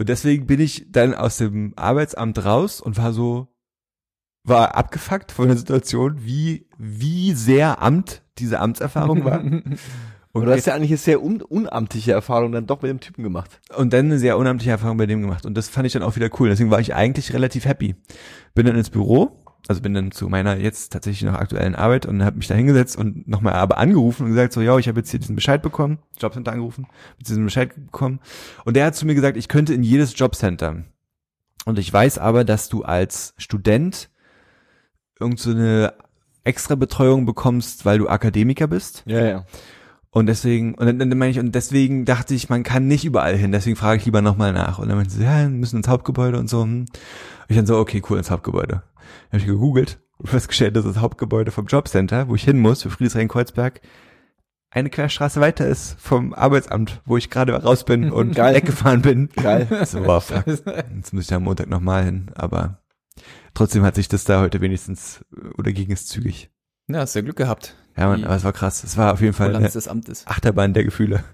Und 0.00 0.08
deswegen 0.08 0.46
bin 0.46 0.60
ich 0.60 0.86
dann 0.88 1.12
aus 1.12 1.36
dem 1.36 1.74
Arbeitsamt 1.76 2.42
raus 2.42 2.80
und 2.80 2.96
war 2.96 3.12
so, 3.12 3.48
war 4.44 4.74
abgefuckt 4.74 5.30
von 5.30 5.48
der 5.48 5.58
Situation, 5.58 6.24
wie, 6.24 6.66
wie 6.78 7.34
sehr 7.34 7.82
Amt 7.82 8.22
diese 8.38 8.60
Amtserfahrung 8.60 9.26
war. 9.26 9.44
Und 10.32 10.44
du 10.44 10.52
hast 10.52 10.64
ja 10.64 10.74
eigentlich 10.74 10.92
eine 10.92 10.96
sehr 10.96 11.20
un 11.20 11.42
unamtliche 11.42 12.12
Erfahrung 12.12 12.52
dann 12.52 12.64
doch 12.64 12.82
mit 12.82 12.88
dem 12.88 13.00
Typen 13.00 13.24
gemacht. 13.24 13.60
und 13.76 13.92
dann 13.92 14.06
eine 14.06 14.18
sehr 14.20 14.38
unamtliche 14.38 14.70
Erfahrung 14.70 14.96
bei 14.96 15.06
dem 15.06 15.22
gemacht. 15.22 15.44
Und 15.44 15.54
das 15.54 15.68
fand 15.68 15.88
ich 15.88 15.92
dann 15.92 16.04
auch 16.04 16.14
wieder 16.14 16.30
cool. 16.38 16.48
Deswegen 16.48 16.70
war 16.70 16.78
ich 16.78 16.94
eigentlich 16.94 17.34
relativ 17.34 17.64
happy. 17.64 17.96
Bin 18.54 18.64
dann 18.64 18.76
ins 18.76 18.90
Büro, 18.90 19.42
also 19.68 19.82
bin 19.82 19.94
dann 19.94 20.10
zu 20.10 20.28
meiner 20.28 20.56
jetzt 20.56 20.92
tatsächlich 20.92 21.28
noch 21.28 21.38
aktuellen 21.38 21.74
Arbeit 21.74 22.06
und 22.06 22.24
habe 22.24 22.36
mich 22.36 22.48
da 22.48 22.54
hingesetzt 22.54 22.96
und 22.96 23.28
nochmal 23.28 23.54
aber 23.54 23.78
angerufen 23.78 24.24
und 24.24 24.30
gesagt 24.30 24.52
so, 24.52 24.60
ja, 24.60 24.76
ich 24.78 24.88
habe 24.88 25.00
jetzt 25.00 25.10
hier 25.10 25.20
diesen 25.20 25.36
Bescheid 25.36 25.62
bekommen, 25.62 25.98
Jobcenter 26.18 26.52
angerufen, 26.52 26.86
hab 27.10 27.24
diesen 27.24 27.44
Bescheid 27.44 27.74
bekommen. 27.74 28.20
Und 28.64 28.76
der 28.76 28.86
hat 28.86 28.96
zu 28.96 29.06
mir 29.06 29.14
gesagt, 29.14 29.36
ich 29.36 29.48
könnte 29.48 29.74
in 29.74 29.82
jedes 29.82 30.18
Jobcenter. 30.18 30.84
Und 31.66 31.78
ich 31.78 31.92
weiß 31.92 32.18
aber, 32.18 32.44
dass 32.44 32.68
du 32.68 32.82
als 32.82 33.34
Student 33.36 34.10
irgend 35.18 35.38
so 35.38 35.50
eine 35.50 35.92
extra 36.44 36.74
Betreuung 36.74 37.26
bekommst, 37.26 37.84
weil 37.84 37.98
du 37.98 38.08
Akademiker 38.08 38.66
bist. 38.66 39.02
Ja, 39.06 39.24
ja. 39.24 39.46
Und 40.12 40.26
deswegen, 40.26 40.74
und 40.74 40.86
dann, 40.86 40.98
dann 40.98 41.18
meine 41.18 41.30
ich, 41.30 41.38
und 41.38 41.54
deswegen 41.54 42.04
dachte 42.04 42.34
ich, 42.34 42.48
man 42.48 42.64
kann 42.64 42.88
nicht 42.88 43.04
überall 43.04 43.36
hin, 43.36 43.52
deswegen 43.52 43.76
frage 43.76 43.98
ich 43.98 44.06
lieber 44.06 44.22
nochmal 44.22 44.52
nach. 44.52 44.80
Und 44.80 44.88
dann 44.88 44.96
meinte 44.96 45.12
sie, 45.12 45.22
ja, 45.22 45.42
wir 45.42 45.48
müssen 45.48 45.76
ins 45.76 45.88
Hauptgebäude 45.88 46.38
und 46.38 46.50
so. 46.50 46.62
hm. 46.62 46.86
Ich 47.48 47.56
dann 47.56 47.66
so, 47.66 47.78
okay, 47.78 48.02
cool, 48.08 48.18
ins 48.18 48.30
Hauptgebäude. 48.30 48.82
Habe 49.28 49.38
ich 49.38 49.46
gegoogelt 49.46 50.00
und 50.18 50.28
festgestellt, 50.30 50.76
dass 50.76 50.84
das 50.84 50.98
Hauptgebäude 50.98 51.50
vom 51.50 51.66
Jobcenter, 51.66 52.28
wo 52.28 52.34
ich 52.34 52.44
hin 52.44 52.58
muss, 52.58 52.82
für 52.82 52.90
Friedrichshain-Kreuzberg, 52.90 53.80
eine 54.72 54.88
Querstraße 54.90 55.40
weiter 55.40 55.66
ist 55.66 55.96
vom 55.98 56.32
Arbeitsamt, 56.32 57.02
wo 57.04 57.16
ich 57.16 57.28
gerade 57.30 57.54
raus 57.54 57.84
bin 57.84 58.12
und 58.12 58.36
Geil. 58.36 58.54
weggefahren 58.54 59.02
bin. 59.02 59.28
Geil. 59.30 59.66
So, 59.86 60.04
wow, 60.04 60.22
fuck. 60.24 60.46
Jetzt 60.46 61.12
muss 61.12 61.22
ich 61.22 61.26
da 61.28 61.36
am 61.36 61.44
Montag 61.44 61.68
nochmal 61.68 62.04
hin, 62.04 62.30
aber 62.34 62.78
trotzdem 63.54 63.82
hat 63.82 63.96
sich 63.96 64.08
das 64.08 64.24
da 64.24 64.40
heute 64.40 64.60
wenigstens, 64.60 65.24
oder 65.58 65.72
ging 65.72 65.90
es 65.90 66.06
zügig. 66.06 66.50
Ja, 66.88 67.00
hast 67.00 67.14
ja 67.14 67.22
Glück 67.22 67.36
gehabt. 67.36 67.74
Ja, 67.96 68.06
man, 68.08 68.18
Die 68.18 68.24
aber 68.24 68.36
es 68.36 68.44
war 68.44 68.52
krass. 68.52 68.84
Es 68.84 68.96
war 68.96 69.12
auf 69.12 69.20
jeden 69.20 69.32
Fall 69.32 69.54
eine 69.54 69.68
des 69.68 69.88
Amtes. 69.88 70.26
Achterbahn 70.26 70.72
der 70.72 70.84
Gefühle. 70.84 71.24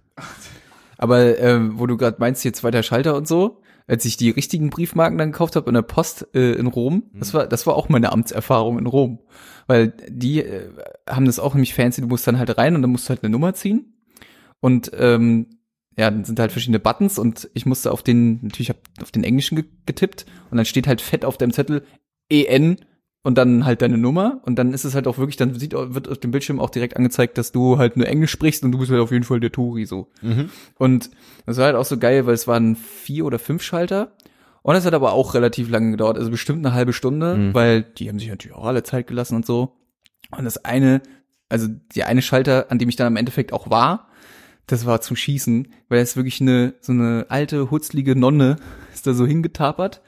Aber 0.98 1.38
ähm, 1.38 1.78
wo 1.78 1.86
du 1.86 1.96
gerade 1.96 2.16
meinst, 2.18 2.42
hier 2.42 2.52
zweiter 2.52 2.82
Schalter 2.82 3.14
und 3.16 3.28
so, 3.28 3.60
als 3.86 4.04
ich 4.04 4.16
die 4.16 4.30
richtigen 4.30 4.70
Briefmarken 4.70 5.18
dann 5.18 5.32
gekauft 5.32 5.56
habe 5.56 5.68
in 5.68 5.74
der 5.74 5.82
Post 5.82 6.28
äh, 6.34 6.52
in 6.52 6.66
Rom, 6.66 7.04
das 7.14 7.34
war 7.34 7.46
das 7.46 7.66
war 7.66 7.76
auch 7.76 7.88
meine 7.88 8.12
Amtserfahrung 8.12 8.78
in 8.78 8.86
Rom, 8.86 9.20
weil 9.66 9.92
die 10.08 10.40
äh, 10.40 10.70
haben 11.08 11.26
das 11.26 11.38
auch 11.38 11.54
nämlich 11.54 11.74
fancy. 11.74 12.00
Du 12.00 12.08
musst 12.08 12.26
dann 12.26 12.38
halt 12.38 12.56
rein 12.58 12.74
und 12.74 12.82
dann 12.82 12.90
musst 12.90 13.06
du 13.06 13.10
halt 13.10 13.22
eine 13.22 13.30
Nummer 13.30 13.54
ziehen. 13.54 13.94
Und 14.60 14.90
ähm, 14.94 15.60
ja, 15.96 16.10
dann 16.10 16.24
sind 16.24 16.38
halt 16.40 16.52
verschiedene 16.52 16.80
Buttons 16.80 17.18
und 17.18 17.48
ich 17.54 17.64
musste 17.64 17.92
auf 17.92 18.02
den 18.02 18.40
natürlich 18.42 18.70
hab 18.70 18.78
auf 19.00 19.12
den 19.12 19.24
englischen 19.24 19.56
ge 19.56 19.64
getippt 19.86 20.26
und 20.50 20.56
dann 20.56 20.66
steht 20.66 20.86
halt 20.86 21.00
fett 21.00 21.24
auf 21.24 21.38
deinem 21.38 21.52
Zettel 21.52 21.84
EN 22.28 22.78
und 23.26 23.36
dann 23.36 23.64
halt 23.64 23.82
deine 23.82 23.98
Nummer 23.98 24.40
und 24.44 24.56
dann 24.56 24.72
ist 24.72 24.84
es 24.84 24.94
halt 24.94 25.08
auch 25.08 25.18
wirklich, 25.18 25.36
dann 25.36 25.52
sieht, 25.58 25.72
wird 25.72 26.08
auf 26.08 26.18
dem 26.18 26.30
Bildschirm 26.30 26.60
auch 26.60 26.70
direkt 26.70 26.96
angezeigt, 26.96 27.36
dass 27.38 27.50
du 27.50 27.76
halt 27.76 27.96
nur 27.96 28.06
Englisch 28.06 28.30
sprichst 28.30 28.62
und 28.62 28.70
du 28.70 28.78
bist 28.78 28.90
halt 28.92 29.00
auf 29.00 29.10
jeden 29.10 29.24
Fall 29.24 29.40
der 29.40 29.50
Touri 29.50 29.84
so. 29.84 30.06
Mhm. 30.22 30.48
Und 30.78 31.10
das 31.44 31.56
war 31.56 31.64
halt 31.64 31.74
auch 31.74 31.84
so 31.84 31.98
geil, 31.98 32.24
weil 32.26 32.34
es 32.34 32.46
waren 32.46 32.76
vier 32.76 33.24
oder 33.24 33.40
fünf 33.40 33.62
Schalter. 33.62 34.12
Und 34.62 34.76
es 34.76 34.86
hat 34.86 34.94
aber 34.94 35.12
auch 35.12 35.34
relativ 35.34 35.68
lange 35.70 35.90
gedauert, 35.90 36.18
also 36.18 36.30
bestimmt 36.30 36.64
eine 36.64 36.72
halbe 36.74 36.92
Stunde, 36.92 37.34
Mhm. 37.36 37.54
weil 37.54 37.82
die 37.82 38.08
haben 38.08 38.20
sich 38.20 38.28
natürlich 38.28 38.56
auch 38.56 38.64
alle 38.66 38.84
Zeit 38.84 39.08
gelassen 39.08 39.34
und 39.34 39.44
so. 39.44 39.76
Und 40.36 40.44
das 40.44 40.64
eine, 40.64 41.02
also 41.48 41.66
der 41.96 42.06
eine 42.06 42.22
Schalter, 42.22 42.66
an 42.70 42.78
dem 42.78 42.88
ich 42.88 42.94
dann 42.96 43.08
im 43.08 43.16
Endeffekt 43.16 43.52
auch 43.52 43.70
war, 43.70 44.08
das 44.68 44.86
war 44.86 45.00
zum 45.00 45.16
Schießen, 45.16 45.66
weil 45.88 45.98
es 46.00 46.14
wirklich 46.16 46.40
eine, 46.40 46.74
so 46.80 46.92
eine 46.92 47.26
alte, 47.28 47.72
hutzlige 47.72 48.14
Nonne 48.14 48.56
ist 48.94 49.06
da 49.06 49.14
so 49.14 49.26
hingetapert. 49.26 50.00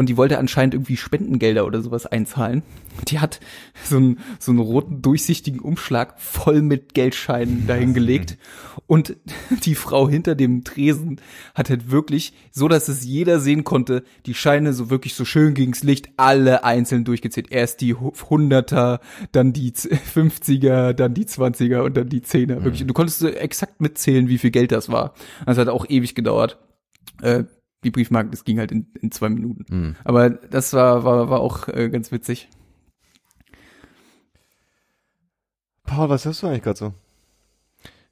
Und 0.00 0.08
die 0.08 0.16
wollte 0.16 0.38
anscheinend 0.38 0.72
irgendwie 0.72 0.96
Spendengelder 0.96 1.66
oder 1.66 1.82
sowas 1.82 2.06
einzahlen. 2.06 2.62
Die 3.08 3.18
hat 3.18 3.38
so 3.84 3.98
einen, 3.98 4.18
so 4.38 4.50
einen 4.50 4.60
roten, 4.60 5.02
durchsichtigen 5.02 5.60
Umschlag 5.60 6.18
voll 6.18 6.62
mit 6.62 6.94
Geldscheinen 6.94 7.66
dahingelegt. 7.66 8.38
Und 8.86 9.18
die 9.66 9.74
Frau 9.74 10.08
hinter 10.08 10.34
dem 10.36 10.64
Tresen 10.64 11.20
hat 11.54 11.68
halt 11.68 11.90
wirklich, 11.90 12.32
so 12.50 12.66
dass 12.66 12.88
es 12.88 13.04
jeder 13.04 13.40
sehen 13.40 13.62
konnte, 13.62 14.02
die 14.24 14.32
Scheine 14.32 14.72
so 14.72 14.88
wirklich 14.88 15.12
so 15.12 15.26
schön 15.26 15.52
gegens 15.52 15.82
Licht, 15.82 16.08
alle 16.16 16.64
einzeln 16.64 17.04
durchgezählt. 17.04 17.52
Erst 17.52 17.82
die 17.82 17.92
Hunderter, 17.92 19.00
dann 19.32 19.52
die 19.52 19.70
50er, 19.72 20.94
dann 20.94 21.12
die 21.12 21.26
20er 21.26 21.80
und 21.80 21.94
dann 21.98 22.08
die 22.08 22.22
Zehner. 22.22 22.64
Wirklich. 22.64 22.80
Und 22.80 22.88
du 22.88 22.94
konntest 22.94 23.18
so 23.18 23.28
exakt 23.28 23.82
mitzählen, 23.82 24.30
wie 24.30 24.38
viel 24.38 24.50
Geld 24.50 24.72
das 24.72 24.88
war. 24.88 25.12
Das 25.44 25.58
hat 25.58 25.68
auch 25.68 25.84
ewig 25.90 26.14
gedauert. 26.14 26.58
Äh, 27.20 27.44
die 27.84 27.90
Briefmarken, 27.90 28.30
das 28.30 28.44
ging 28.44 28.58
halt 28.58 28.72
in, 28.72 28.86
in 29.00 29.10
zwei 29.10 29.28
Minuten. 29.28 29.64
Mhm. 29.68 29.96
Aber 30.04 30.30
das 30.30 30.72
war, 30.72 31.04
war, 31.04 31.30
war 31.30 31.40
auch 31.40 31.68
äh, 31.68 31.88
ganz 31.88 32.12
witzig. 32.12 32.48
Paul, 35.84 36.08
was 36.08 36.24
hörst 36.24 36.42
du 36.42 36.46
eigentlich 36.46 36.62
gerade 36.62 36.78
so? 36.78 36.94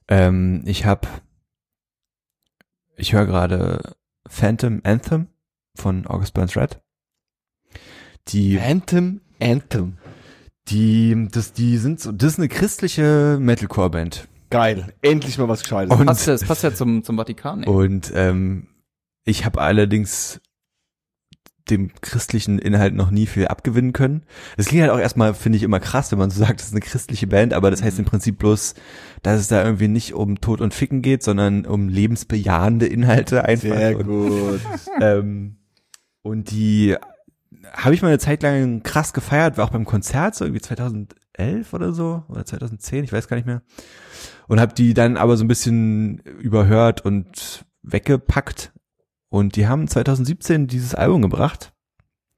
Ähm, 0.08 0.62
ich 0.64 0.84
habe, 0.84 1.06
ich 2.96 3.12
höre 3.12 3.26
gerade 3.26 3.94
Phantom 4.26 4.80
Anthem 4.84 5.28
von 5.76 6.06
August 6.06 6.34
Burns 6.34 6.56
Red. 6.56 6.80
Die, 8.28 8.58
Anthem, 8.60 9.20
Anthem. 9.40 9.96
die, 10.68 11.28
das, 11.30 11.52
die 11.52 11.76
sind 11.78 12.00
so, 12.00 12.10
das 12.12 12.32
ist 12.32 12.38
eine 12.38 12.48
christliche 12.48 13.38
Metalcore-Band. 13.40 14.28
Geil. 14.50 14.92
Endlich 15.02 15.38
mal 15.38 15.48
was 15.48 15.62
Gescheites. 15.62 15.94
Und- 15.96 16.06
Passt 16.06 16.26
ja, 16.26 16.32
das 16.32 16.44
passt 16.44 16.62
ja 16.62 16.74
zum, 16.74 17.04
zum 17.04 17.16
Vatikan. 17.16 17.62
Ey. 17.62 17.68
Und 17.68 18.10
ähm, 18.14 18.66
ich 19.28 19.44
habe 19.44 19.60
allerdings 19.60 20.40
dem 21.70 21.90
christlichen 22.00 22.58
Inhalt 22.58 22.94
noch 22.94 23.10
nie 23.10 23.26
viel 23.26 23.46
abgewinnen 23.46 23.92
können. 23.92 24.22
Das 24.56 24.66
klingt 24.66 24.82
halt 24.82 24.92
auch 24.92 24.98
erstmal, 24.98 25.34
finde 25.34 25.58
ich, 25.58 25.62
immer 25.62 25.80
krass, 25.80 26.10
wenn 26.10 26.18
man 26.18 26.30
so 26.30 26.40
sagt, 26.44 26.60
das 26.60 26.68
ist 26.68 26.72
eine 26.72 26.80
christliche 26.80 27.26
Band, 27.26 27.52
aber 27.52 27.70
das 27.70 27.82
heißt 27.82 27.98
im 27.98 28.06
Prinzip 28.06 28.38
bloß, 28.38 28.74
dass 29.22 29.40
es 29.40 29.48
da 29.48 29.62
irgendwie 29.62 29.88
nicht 29.88 30.14
um 30.14 30.40
Tod 30.40 30.62
und 30.62 30.72
Ficken 30.72 31.02
geht, 31.02 31.22
sondern 31.22 31.66
um 31.66 31.88
lebensbejahende 31.88 32.86
Inhalte 32.86 33.44
einfach. 33.44 33.76
Sehr 33.76 33.98
und, 33.98 34.06
gut. 34.06 34.60
ähm, 35.00 35.56
und 36.22 36.50
die 36.50 36.96
habe 37.72 37.94
ich 37.94 38.02
mal 38.02 38.08
eine 38.08 38.18
Zeit 38.18 38.42
lang 38.42 38.82
krass 38.82 39.12
gefeiert, 39.12 39.58
war 39.58 39.66
auch 39.66 39.70
beim 39.70 39.84
Konzert, 39.84 40.34
so 40.34 40.44
irgendwie 40.44 40.62
2011 40.62 41.74
oder 41.74 41.92
so, 41.92 42.24
oder 42.28 42.46
2010, 42.46 43.04
ich 43.04 43.12
weiß 43.12 43.28
gar 43.28 43.36
nicht 43.36 43.46
mehr. 43.46 43.62
Und 44.46 44.58
habe 44.58 44.72
die 44.72 44.94
dann 44.94 45.18
aber 45.18 45.36
so 45.36 45.44
ein 45.44 45.48
bisschen 45.48 46.18
überhört 46.40 47.04
und 47.04 47.66
weggepackt. 47.82 48.72
Und 49.30 49.56
die 49.56 49.66
haben 49.68 49.88
2017 49.88 50.66
dieses 50.66 50.94
Album 50.94 51.22
gebracht. 51.22 51.72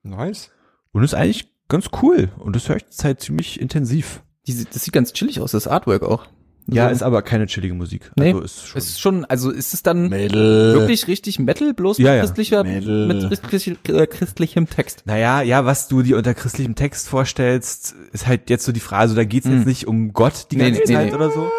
Nice. 0.03 0.51
Und 0.93 1.05
ist 1.05 1.15
eigentlich 1.15 1.53
ganz 1.69 1.89
cool. 2.03 2.31
Und 2.39 2.57
das 2.57 2.69
höre 2.69 2.77
ich 2.77 2.87
zurzeit 2.89 3.21
ziemlich 3.21 3.61
intensiv. 3.61 4.23
Die, 4.47 4.65
das 4.65 4.83
sieht 4.85 4.93
ganz 4.95 5.13
chillig 5.13 5.41
aus, 5.41 5.53
das 5.53 5.69
Artwork 5.69 6.03
auch. 6.03 6.27
Ja, 6.67 6.87
So. 6.89 6.93
ist 6.93 7.03
aber 7.03 7.23
keine 7.23 7.47
chillige 7.47 7.75
Musik. 7.75 8.13
Nee, 8.17 8.33
also 8.33 8.43
ist 8.43 8.67
schon, 8.67 8.79
ist 8.79 9.01
schon, 9.01 9.25
also 9.25 9.51
ist 9.51 9.75
es 9.75 9.83
dann 9.83 10.09
Metal. 10.09 10.75
wirklich 10.75 11.09
richtig 11.09 11.39
Metal, 11.39 11.75
bloß 11.75 11.99
Ja, 11.99 12.13
mit 12.13 12.21
christlicher, 12.21 12.63
Metal. 12.65 13.07
mit 13.07 13.43
christlich, 13.43 13.77
äh, 13.89 14.07
christlichem 14.07 14.69
Text. 14.69 15.03
Naja, 15.05 15.43
ja, 15.43 15.65
was 15.65 15.89
du 15.89 16.03
dir 16.03 16.17
unter 16.17 16.33
christlichem 16.35 16.75
Text 16.77 17.09
vorstellst, 17.09 17.95
ist 18.13 18.27
halt 18.27 18.51
jetzt 18.51 18.65
so 18.65 18.73
die 18.73 18.81
Frage, 18.81 19.01
also 19.03 19.15
da 19.17 19.25
geht's 19.25 19.47
Hm. 19.47 19.57
jetzt 19.59 19.67
nicht 19.67 19.87
um 19.89 20.13
Gott 20.13 20.49
die 20.53 20.57
Nee, 20.57 20.65
ganze 20.71 20.81
nee, 20.87 20.95
Zeit 20.95 21.09
nee. 21.09 21.15
oder 21.15 21.31
so. 21.31 21.51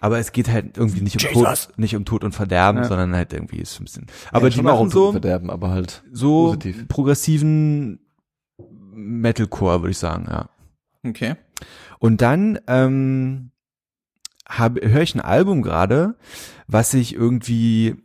Aber 0.00 0.18
es 0.18 0.32
geht 0.32 0.48
halt 0.48 0.76
irgendwie 0.78 1.02
nicht 1.02 1.16
um 1.22 1.28
Jesus. 1.34 1.66
Tod, 1.66 1.78
nicht 1.78 1.94
um 1.96 2.04
Tod 2.04 2.24
und 2.24 2.32
Verderben, 2.32 2.82
Ja. 2.82 2.88
sondern 2.88 3.14
halt 3.14 3.32
irgendwie 3.32 3.58
ist 3.60 3.78
ein 3.80 3.84
bisschen. 3.84 4.06
Aber 4.32 4.48
Ja, 4.48 4.54
die 4.54 4.62
machen 4.62 4.78
um 4.80 4.90
so, 4.90 5.12
Verderben, 5.12 5.50
aber 5.50 5.70
halt 5.70 6.02
so 6.12 6.46
positiv. 6.46 6.88
progressiven 6.88 8.00
Metalcore, 8.92 9.82
würde 9.82 9.90
ich 9.90 9.98
sagen, 9.98 10.26
ja. 10.28 10.48
Okay. 11.06 11.36
Und 11.98 12.20
dann 12.22 12.58
ähm, 12.66 13.50
höre 14.58 15.02
ich 15.02 15.14
ein 15.14 15.20
Album 15.20 15.62
gerade, 15.62 16.16
was 16.66 16.92
ich 16.94 17.14
irgendwie 17.14 17.96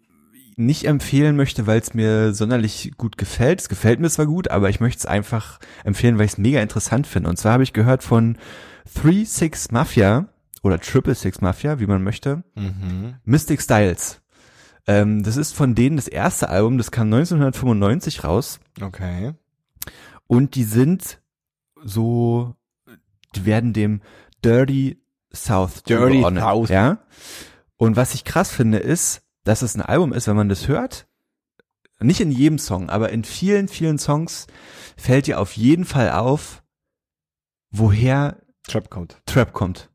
nicht 0.58 0.86
empfehlen 0.86 1.36
möchte, 1.36 1.68
weil 1.68 1.80
es 1.82 1.94
mir 1.94 2.34
sonderlich 2.34 2.94
gut 2.98 3.18
gefällt. 3.18 3.60
Es 3.62 3.68
gefällt 3.70 4.00
mir 4.00 4.10
zwar 4.10 4.26
gut, 4.26 4.50
aber 4.50 4.70
ich 4.70 4.80
möchte 4.80 5.00
es 5.00 5.06
einfach 5.06 5.60
empfehlen, 5.84 6.18
weil 6.18 6.26
ich 6.26 6.34
es 6.34 6.38
mega 6.38 6.62
interessant 6.62 7.08
finde. 7.08 7.30
Und 7.30 7.38
zwar 7.38 7.54
habe 7.54 7.64
ich 7.64 7.74
gehört 7.74 8.04
von 8.04 8.38
Three 8.94 9.26
Six 9.26 9.72
Mafia 9.72 10.28
oder 10.66 10.80
Triple 10.80 11.14
Six 11.14 11.42
Mafia, 11.42 11.80
wie 11.80 11.86
man 11.86 12.02
möchte, 12.02 12.44
Mhm. 12.56 13.18
Mystic 13.24 13.62
Styles. 13.62 14.22
Ähm, 14.88 15.22
das 15.22 15.38
ist 15.38 15.54
von 15.54 15.76
denen 15.76 15.96
das 15.96 16.08
erste 16.08 16.50
Album, 16.50 16.80
das 16.80 16.90
kam 16.90 17.06
1995 17.14 18.24
raus. 18.24 18.60
Okay. 18.82 19.34
Und 20.26 20.56
die 20.56 20.64
sind 20.64 21.22
so, 21.84 22.56
die 23.36 23.46
werden 23.46 23.74
dem 23.74 24.02
Dirty 24.44 25.00
South 25.32 25.84
Dirty 25.84 26.16
zugeordnet, 26.16 26.44
South. 26.44 26.70
Ja. 26.70 26.98
Und 27.78 27.96
was 27.96 28.16
ich 28.16 28.24
krass 28.24 28.50
finde, 28.52 28.80
ist, 28.80 29.22
dass 29.44 29.62
es 29.62 29.76
ein 29.76 29.82
Album 29.84 30.14
ist, 30.14 30.26
wenn 30.28 30.36
man 30.36 30.50
das 30.50 30.68
hört, 30.68 31.08
nicht 32.00 32.22
in 32.22 32.32
jedem 32.32 32.58
Song, 32.58 32.90
aber 32.90 33.12
in 33.12 33.24
vielen, 33.24 33.68
vielen 33.68 34.00
Songs 34.00 34.48
fällt 34.98 35.28
dir 35.28 35.40
auf 35.40 35.56
jeden 35.56 35.86
Fall 35.86 36.10
auf, 36.10 36.64
woher 37.70 38.42
Trap 38.68 38.90
kommt. 38.90 39.22
Trap 39.28 39.54
kommt. 39.54 39.92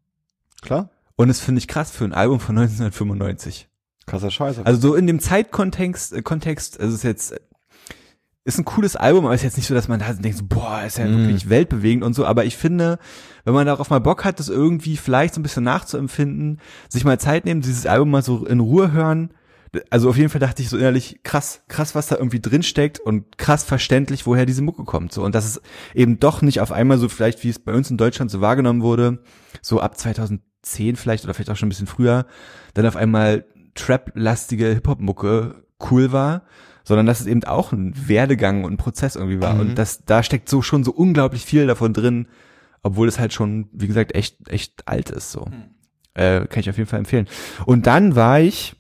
Klar? 0.63 0.91
Und 1.17 1.29
das 1.29 1.41
finde 1.41 1.59
ich 1.59 1.69
krass 1.69 1.91
für 1.91 2.05
ein 2.05 2.13
Album 2.15 2.41
von 2.41 2.57
1995. 2.59 3.69
Krasser 4.07 4.31
Scheiß. 4.31 4.61
Also 4.65 4.81
so 4.81 4.95
in 4.95 5.07
dem 5.07 5.21
Zeitkontext, 5.21 6.13
äh, 6.13 6.23
Kontext, 6.23 6.81
also 6.81 6.91
es 6.93 7.01
ist 7.01 7.05
jetzt, 7.05 7.33
äh, 7.33 7.41
ist 8.45 8.59
ein 8.59 8.65
cooles 8.65 8.97
Album, 8.97 9.27
aber 9.27 9.35
ist 9.35 9.43
jetzt 9.43 9.59
nicht 9.59 9.67
so, 9.67 9.75
dass 9.75 9.87
man 9.89 10.01
da 10.01 10.13
denkt, 10.13 10.39
so, 10.39 10.45
boah, 10.49 10.83
ist 10.85 10.99
ja 10.99 11.05
Mm. 11.07 11.19
wirklich 11.19 11.49
weltbewegend 11.51 12.03
und 12.03 12.15
so, 12.15 12.25
aber 12.25 12.45
ich 12.47 12.57
finde, 12.57 12.99
wenn 13.45 13.55
man 13.55 13.67
darauf 13.67 13.91
mal 13.91 14.01
Bock 14.01 14.25
hat, 14.25 14.41
das 14.41 14.49
irgendwie 14.49 14.97
vielleicht 14.97 15.35
so 15.35 15.41
ein 15.41 15.43
bisschen 15.43 15.63
nachzuempfinden, 15.63 16.61
sich 16.89 17.05
mal 17.05 17.21
Zeit 17.21 17.45
nehmen, 17.45 17.61
dieses 17.61 17.87
Album 17.87 18.11
mal 18.11 18.23
so 18.23 18.47
in 18.47 18.61
Ruhe 18.61 18.93
hören, 18.93 19.35
also 19.91 20.09
auf 20.09 20.17
jeden 20.17 20.31
Fall 20.31 20.41
dachte 20.41 20.63
ich 20.63 20.69
so 20.71 20.79
innerlich, 20.79 21.21
krass, 21.23 21.63
krass, 21.69 21.95
was 21.95 22.09
da 22.09 22.17
irgendwie 22.17 22.41
drin 22.41 22.63
steckt 22.65 22.99
und 22.99 23.39
krass 23.39 23.63
verständlich, 23.63 24.27
woher 24.27 24.47
diese 24.47 24.63
Mucke 24.63 24.85
kommt, 24.85 25.13
so. 25.13 25.23
Und 25.23 25.35
dass 25.35 25.45
es 25.45 25.61
eben 25.95 26.19
doch 26.19 26.43
nicht 26.43 26.61
auf 26.61 26.73
einmal 26.73 26.99
so 26.99 27.09
vielleicht, 27.09 27.45
wie 27.45 27.51
es 27.51 27.59
bei 27.61 27.73
uns 27.75 27.91
in 27.91 27.99
Deutschland 27.99 28.31
so 28.33 28.41
wahrgenommen 28.41 28.83
wurde, 28.83 29.23
so 29.63 29.81
ab 29.81 29.97
2010 30.63 30.97
vielleicht 30.97 31.25
oder 31.25 31.35
vielleicht 31.35 31.51
auch 31.51 31.57
schon 31.57 31.67
ein 31.67 31.71
bisschen 31.71 31.87
früher, 31.87 32.27
dann 32.75 32.87
auf 32.87 32.97
einmal 32.97 33.45
Trap-lastige 33.75 34.67
Hip-Hop-Mucke 34.75 35.63
cool 35.91 36.13
war, 36.13 36.43
sondern 36.85 37.07
dass 37.07 37.21
es 37.21 37.27
eben 37.27 37.45
auch 37.45 37.73
ein 37.73 37.95
Werdegang 38.09 38.65
und 38.65 38.73
ein 38.75 38.77
Prozess 38.77 39.17
irgendwie 39.17 39.41
war. 39.41 39.55
Mhm. 39.55 39.61
Und 39.61 39.75
das, 39.77 40.05
da 40.05 40.23
steckt 40.23 40.49
so 40.49 40.63
schon 40.63 40.85
so 40.85 40.93
unglaublich 40.93 41.45
viel 41.45 41.67
davon 41.67 41.93
drin, 41.93 42.27
obwohl 42.83 43.09
es 43.09 43.19
halt 43.19 43.33
schon, 43.33 43.69
wie 43.73 43.87
gesagt, 43.87 44.15
echt, 44.15 44.49
echt 44.49 44.87
alt 44.89 45.11
ist, 45.11 45.33
so. 45.33 45.47
Äh, 46.15 46.47
kann 46.47 46.61
ich 46.61 46.71
auf 46.71 46.77
jeden 46.77 46.89
Fall 46.89 46.99
empfehlen. 46.99 47.29
Und 47.67 47.87
dann 47.87 48.17
war 48.17 48.41
ich, 48.41 48.75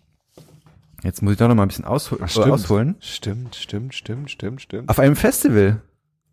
jetzt 1.04 1.22
muss 1.22 1.32
ich 1.32 1.38
doch 1.38 1.48
noch 1.48 1.54
mal 1.54 1.62
ein 1.62 1.68
bisschen 1.68 1.84
aushol 1.84 2.18
Ach, 2.22 2.28
stimmt. 2.28 2.46
ausholen, 2.50 2.96
Stimmt, 3.00 3.54
stimmt, 3.54 3.94
stimmt, 3.94 4.30
stimmt, 4.30 4.60
stimmt. 4.62 4.88
auf 4.88 4.98
einem 4.98 5.16
Festival. 5.16 5.80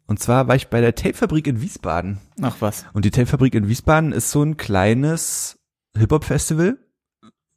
Und 0.08 0.20
zwar 0.20 0.48
war 0.48 0.56
ich 0.56 0.70
bei 0.70 0.80
der 0.82 0.96
Tapefabrik 0.96 1.48
in 1.48 1.62
Wiesbaden. 1.62 2.20
Ach 2.42 2.56
was. 2.62 2.86
Und 2.94 3.04
die 3.04 3.12
Tapefabrik 3.12 3.54
in 3.54 3.68
Wiesbaden 3.68 4.14
ist 4.14 4.32
so 4.32 4.42
ein 4.42 4.56
kleines 4.56 5.60
Hip-Hop-Festival, 5.98 6.78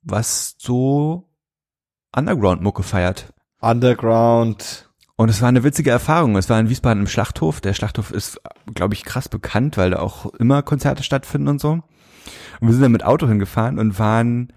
was 0.03 0.57
so 0.59 1.31
Underground-Mucke 2.15 2.83
feiert. 2.83 3.33
Underground. 3.61 4.91
Und 5.17 5.29
es 5.29 5.43
war 5.43 5.49
eine 5.49 5.63
witzige 5.63 5.91
Erfahrung. 5.91 6.37
Es 6.37 6.49
war 6.49 6.59
in 6.59 6.69
Wiesbaden 6.69 7.03
im 7.03 7.07
Schlachthof. 7.07 7.61
Der 7.61 7.75
Schlachthof 7.75 8.11
ist, 8.11 8.41
glaube 8.75 8.95
ich, 8.95 9.05
krass 9.05 9.29
bekannt, 9.29 9.77
weil 9.77 9.91
da 9.91 10.01
auch 10.01 10.27
immer 10.35 10.63
Konzerte 10.63 11.03
stattfinden 11.03 11.49
und 11.49 11.61
so. 11.61 11.73
Und 11.73 12.69
wir 12.69 12.73
sind 12.73 12.83
dann 12.83 12.93
mit 12.93 13.05
Auto 13.05 13.29
hingefahren 13.29 13.79
und 13.79 13.99
waren, 13.99 14.53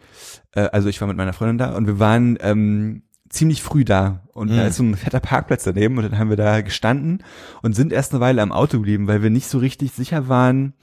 äh, 0.53 0.69
also 0.71 0.89
ich 0.89 0.99
war 0.99 1.07
mit 1.07 1.17
meiner 1.17 1.33
Freundin 1.33 1.57
da 1.57 1.75
und 1.75 1.85
wir 1.85 1.99
waren 1.99 2.37
ähm, 2.41 3.03
ziemlich 3.33 3.61
früh 3.63 3.83
da. 3.83 4.21
Und 4.33 4.49
da 4.49 4.61
Mhm. 4.63 4.67
ist 4.69 4.75
so 4.77 4.83
ein 4.83 4.95
fetter 4.95 5.19
Parkplatz 5.19 5.63
daneben 5.63 5.97
und 5.97 6.03
dann 6.03 6.17
haben 6.17 6.29
wir 6.29 6.37
da 6.37 6.61
gestanden 6.61 7.23
und 7.61 7.75
sind 7.75 7.91
erst 7.91 8.11
eine 8.13 8.21
Weile 8.21 8.41
am 8.41 8.51
Auto 8.51 8.77
geblieben, 8.77 9.07
weil 9.07 9.21
wir 9.23 9.29
nicht 9.29 9.47
so 9.47 9.57
richtig 9.57 9.91
sicher 9.91 10.27
waren, 10.29 10.73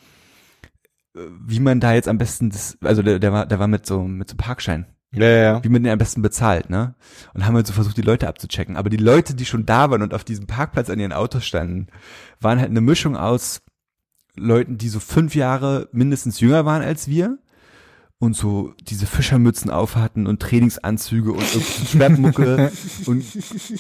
äh, 1.17 1.21
wie 1.47 1.61
man 1.61 1.81
da 1.81 1.95
jetzt 1.95 2.09
am 2.09 2.19
besten 2.19 2.51
das, 2.51 2.77
also 2.83 3.03
der, 3.03 3.19
der 3.19 3.33
war, 3.33 3.47
der 3.47 3.59
war 3.59 3.69
mit 3.69 3.87
so, 3.87 4.03
mit 4.03 4.29
so 4.29 4.37
Parkschein 4.37 4.87
Ja, 5.13 5.25
ja, 5.27 5.37
ja. 5.43 5.65
wie 5.65 5.69
man 5.69 5.83
den 5.83 5.93
am 5.93 5.99
besten 5.99 6.23
bezahlt, 6.23 6.71
ne? 6.71 6.95
Und 7.35 7.47
haben 7.47 7.55
halt 7.57 7.67
so 7.67 7.73
versucht, 7.73 7.97
die 7.97 8.03
Leute 8.03 8.29
abzuchecken. 8.29 8.77
Aber 8.77 8.91
die 8.91 8.97
Leute, 8.97 9.35
die 9.35 9.45
schon 9.47 9.67
da 9.67 9.91
waren 9.91 10.03
und 10.03 10.15
auf 10.15 10.25
diesem 10.25 10.47
Parkplatz 10.47 10.91
an 10.91 11.01
ihren 11.01 11.13
Autos 11.13 11.45
standen, 11.47 11.89
waren 12.41 12.59
halt 12.61 12.71
eine 12.71 12.81
Mischung 12.81 13.17
aus 13.17 13.63
Leuten, 14.37 14.79
die 14.79 14.89
so 14.89 15.01
fünf 15.01 15.35
Jahre 15.35 15.89
mindestens 15.93 16.39
jünger 16.41 16.65
waren 16.65 16.83
als 16.83 17.09
wir 17.09 17.39
und 18.21 18.37
so 18.37 18.75
diese 18.83 19.07
Fischermützen 19.07 19.71
aufhatten 19.71 20.27
und 20.27 20.41
Trainingsanzüge 20.41 21.33
und 21.33 21.43
Schwertmucke 21.43 22.71
und 23.07 23.25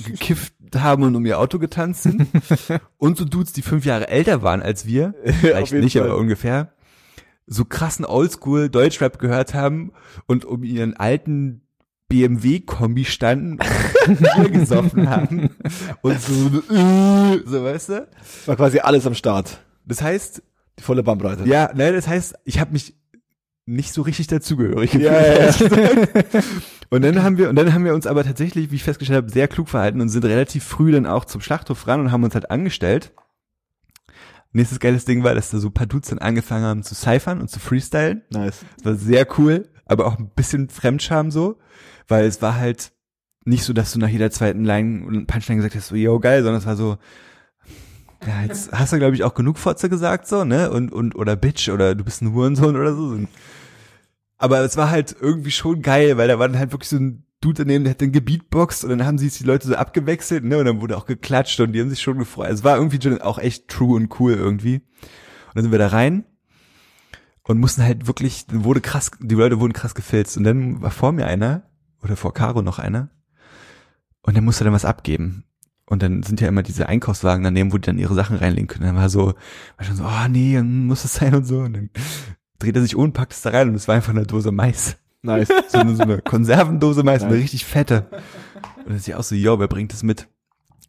gekifft 0.06 0.54
haben 0.74 1.02
und 1.04 1.14
um 1.14 1.24
ihr 1.26 1.38
Auto 1.38 1.58
getanzt 1.58 2.04
sind. 2.04 2.26
Und 2.96 3.18
so 3.18 3.26
Dudes, 3.26 3.52
die 3.52 3.60
fünf 3.62 3.84
Jahre 3.84 4.08
älter 4.08 4.42
waren 4.42 4.62
als 4.62 4.86
wir, 4.86 5.14
vielleicht 5.40 5.72
nicht, 5.74 5.92
Fall. 5.92 6.04
aber 6.08 6.16
ungefähr, 6.16 6.72
so 7.46 7.66
krassen 7.66 8.06
Oldschool 8.06 8.70
Deutschrap 8.70 9.18
gehört 9.18 9.52
haben 9.52 9.92
und 10.26 10.46
um 10.46 10.64
ihren 10.64 10.96
alten 10.96 11.60
BMW-Kombi 12.08 13.04
standen 13.04 13.58
und 14.06 14.52
gesoffen 14.52 15.10
haben 15.10 15.50
und 16.00 16.20
so, 16.20 16.32
so 17.44 17.64
weißt 17.64 17.88
du? 17.90 18.08
War 18.46 18.56
quasi 18.56 18.78
alles 18.78 19.06
am 19.06 19.14
Start. 19.14 19.60
Das 19.84 20.00
heißt, 20.00 20.42
Die 20.78 20.82
volle 20.82 21.02
Bandbreite. 21.02 21.44
ja, 21.46 21.70
ne, 21.74 21.92
das 21.92 22.08
heißt, 22.08 22.36
ich 22.44 22.58
habe 22.58 22.72
mich 22.72 22.94
nicht 23.70 23.92
so 23.92 24.02
richtig 24.02 24.26
dazugehörig. 24.26 24.94
Ja, 24.94 25.20
ja, 25.20 25.50
ja. 25.50 25.54
Und 26.90 27.02
dann 27.02 27.22
haben 27.22 27.38
wir, 27.38 27.48
und 27.48 27.54
dann 27.54 27.72
haben 27.72 27.84
wir 27.84 27.94
uns 27.94 28.08
aber 28.08 28.24
tatsächlich, 28.24 28.72
wie 28.72 28.74
ich 28.74 28.82
festgestellt 28.82 29.18
habe, 29.18 29.30
sehr 29.30 29.46
klug 29.46 29.68
verhalten 29.68 30.00
und 30.00 30.08
sind 30.08 30.24
relativ 30.24 30.64
früh 30.64 30.90
dann 30.90 31.06
auch 31.06 31.24
zum 31.24 31.40
Schlachthof 31.40 31.86
ran 31.86 32.00
und 32.00 32.10
haben 32.10 32.24
uns 32.24 32.34
halt 32.34 32.50
angestellt. 32.50 33.12
Nächstes 34.52 34.80
geiles 34.80 35.04
Ding 35.04 35.22
war, 35.22 35.36
dass 35.36 35.50
da 35.50 35.58
so 35.58 35.68
ein 35.68 35.72
paar 35.72 35.86
Dudes 35.86 36.10
dann 36.10 36.18
angefangen 36.18 36.64
haben 36.64 36.82
zu 36.82 36.96
cyphern 36.96 37.40
und 37.40 37.48
zu 37.48 37.60
freestylen. 37.60 38.22
Nice. 38.30 38.64
Das 38.78 38.84
war 38.84 38.94
sehr 38.96 39.38
cool, 39.38 39.68
aber 39.84 40.06
auch 40.06 40.18
ein 40.18 40.30
bisschen 40.34 40.68
Fremdscham 40.68 41.30
so, 41.30 41.60
weil 42.08 42.24
es 42.24 42.42
war 42.42 42.56
halt 42.56 42.90
nicht 43.44 43.62
so, 43.62 43.72
dass 43.72 43.92
du 43.92 44.00
nach 44.00 44.08
jeder 44.08 44.32
zweiten 44.32 44.64
Line 44.64 45.06
und 45.06 45.26
Punchline 45.28 45.58
gesagt 45.58 45.76
hast, 45.76 45.86
so, 45.86 45.94
yo, 45.94 46.18
geil, 46.18 46.42
sondern 46.42 46.58
es 46.58 46.66
war 46.66 46.74
so, 46.74 46.98
ja, 48.26 48.42
jetzt 48.42 48.72
hast 48.72 48.92
du, 48.92 48.98
glaube 48.98 49.14
ich, 49.14 49.22
auch 49.22 49.34
genug 49.34 49.58
Fotze 49.58 49.88
gesagt, 49.88 50.26
so, 50.26 50.44
ne, 50.44 50.72
und, 50.72 50.92
und, 50.92 51.14
oder 51.14 51.36
Bitch, 51.36 51.68
oder 51.68 51.94
du 51.94 52.02
bist 52.02 52.20
ein 52.20 52.32
Hurensohn 52.32 52.74
oder 52.74 52.94
so. 52.94 53.16
Aber 54.40 54.60
es 54.60 54.78
war 54.78 54.90
halt 54.90 55.14
irgendwie 55.20 55.50
schon 55.50 55.82
geil, 55.82 56.16
weil 56.16 56.26
da 56.26 56.38
war 56.38 56.48
dann 56.48 56.58
halt 56.58 56.72
wirklich 56.72 56.88
so 56.88 56.96
ein 56.96 57.26
Dude 57.42 57.64
daneben, 57.64 57.84
der 57.84 57.90
hat 57.90 58.00
dann 58.00 58.10
gebeatboxt 58.10 58.84
und 58.84 58.90
dann 58.90 59.04
haben 59.04 59.18
sich 59.18 59.36
die 59.36 59.44
Leute 59.44 59.68
so 59.68 59.74
abgewechselt, 59.74 60.44
ne, 60.44 60.56
und 60.56 60.64
dann 60.64 60.80
wurde 60.80 60.96
auch 60.96 61.04
geklatscht 61.04 61.60
und 61.60 61.72
die 61.72 61.80
haben 61.80 61.90
sich 61.90 62.00
schon 62.00 62.18
gefreut. 62.18 62.50
Es 62.50 62.64
war 62.64 62.76
irgendwie 62.76 62.98
schon 63.02 63.20
auch 63.20 63.38
echt 63.38 63.68
true 63.68 63.96
und 63.96 64.18
cool 64.18 64.32
irgendwie. 64.32 64.76
Und 64.76 65.56
dann 65.56 65.64
sind 65.64 65.72
wir 65.72 65.78
da 65.78 65.88
rein 65.88 66.24
und 67.42 67.60
mussten 67.60 67.82
halt 67.82 68.06
wirklich, 68.06 68.46
wurde 68.50 68.80
krass, 68.80 69.10
die 69.20 69.34
Leute 69.34 69.60
wurden 69.60 69.74
krass 69.74 69.94
gefilzt 69.94 70.38
und 70.38 70.44
dann 70.44 70.80
war 70.80 70.90
vor 70.90 71.12
mir 71.12 71.26
einer 71.26 71.64
oder 72.02 72.16
vor 72.16 72.32
Caro 72.32 72.62
noch 72.62 72.78
einer 72.78 73.10
und 74.22 74.34
der 74.34 74.42
musste 74.42 74.64
dann 74.64 74.72
was 74.72 74.86
abgeben. 74.86 75.44
Und 75.84 76.02
dann 76.02 76.22
sind 76.22 76.40
ja 76.40 76.48
immer 76.48 76.62
diese 76.62 76.88
Einkaufswagen 76.88 77.44
daneben, 77.44 77.72
wo 77.72 77.76
die 77.76 77.86
dann 77.86 77.98
ihre 77.98 78.14
Sachen 78.14 78.36
reinlegen 78.36 78.68
können. 78.68 78.86
Dann 78.86 78.96
war 78.96 79.10
so, 79.10 79.34
war 79.76 79.84
schon 79.84 79.96
so, 79.96 80.04
oh 80.04 80.28
nee, 80.28 80.62
muss 80.62 81.04
es 81.04 81.14
sein 81.14 81.34
und 81.34 81.44
so. 81.44 81.58
Und 81.58 81.72
dann 81.72 81.90
dreht 82.60 82.76
er 82.76 82.82
sich 82.82 82.94
um 82.94 83.02
und 83.04 83.12
packt 83.12 83.32
es 83.32 83.42
da 83.42 83.50
rein 83.50 83.68
und 83.68 83.74
es 83.74 83.88
war 83.88 83.96
einfach 83.96 84.10
eine 84.12 84.24
Dose 84.26 84.52
Mais. 84.52 84.96
Nice. 85.22 85.48
So 85.68 85.78
eine, 85.78 85.96
so 85.96 86.02
eine 86.02 86.22
Konservendose 86.22 87.02
Mais, 87.02 87.22
eine 87.24 87.34
richtig 87.34 87.64
fette. 87.64 88.06
Und 88.78 88.86
dann 88.88 88.96
ist 88.96 89.04
sie 89.04 89.14
auch 89.16 89.22
so, 89.24 89.34
yo, 89.34 89.58
wer 89.58 89.68
bringt 89.68 89.92
das 89.92 90.02
mit? 90.02 90.28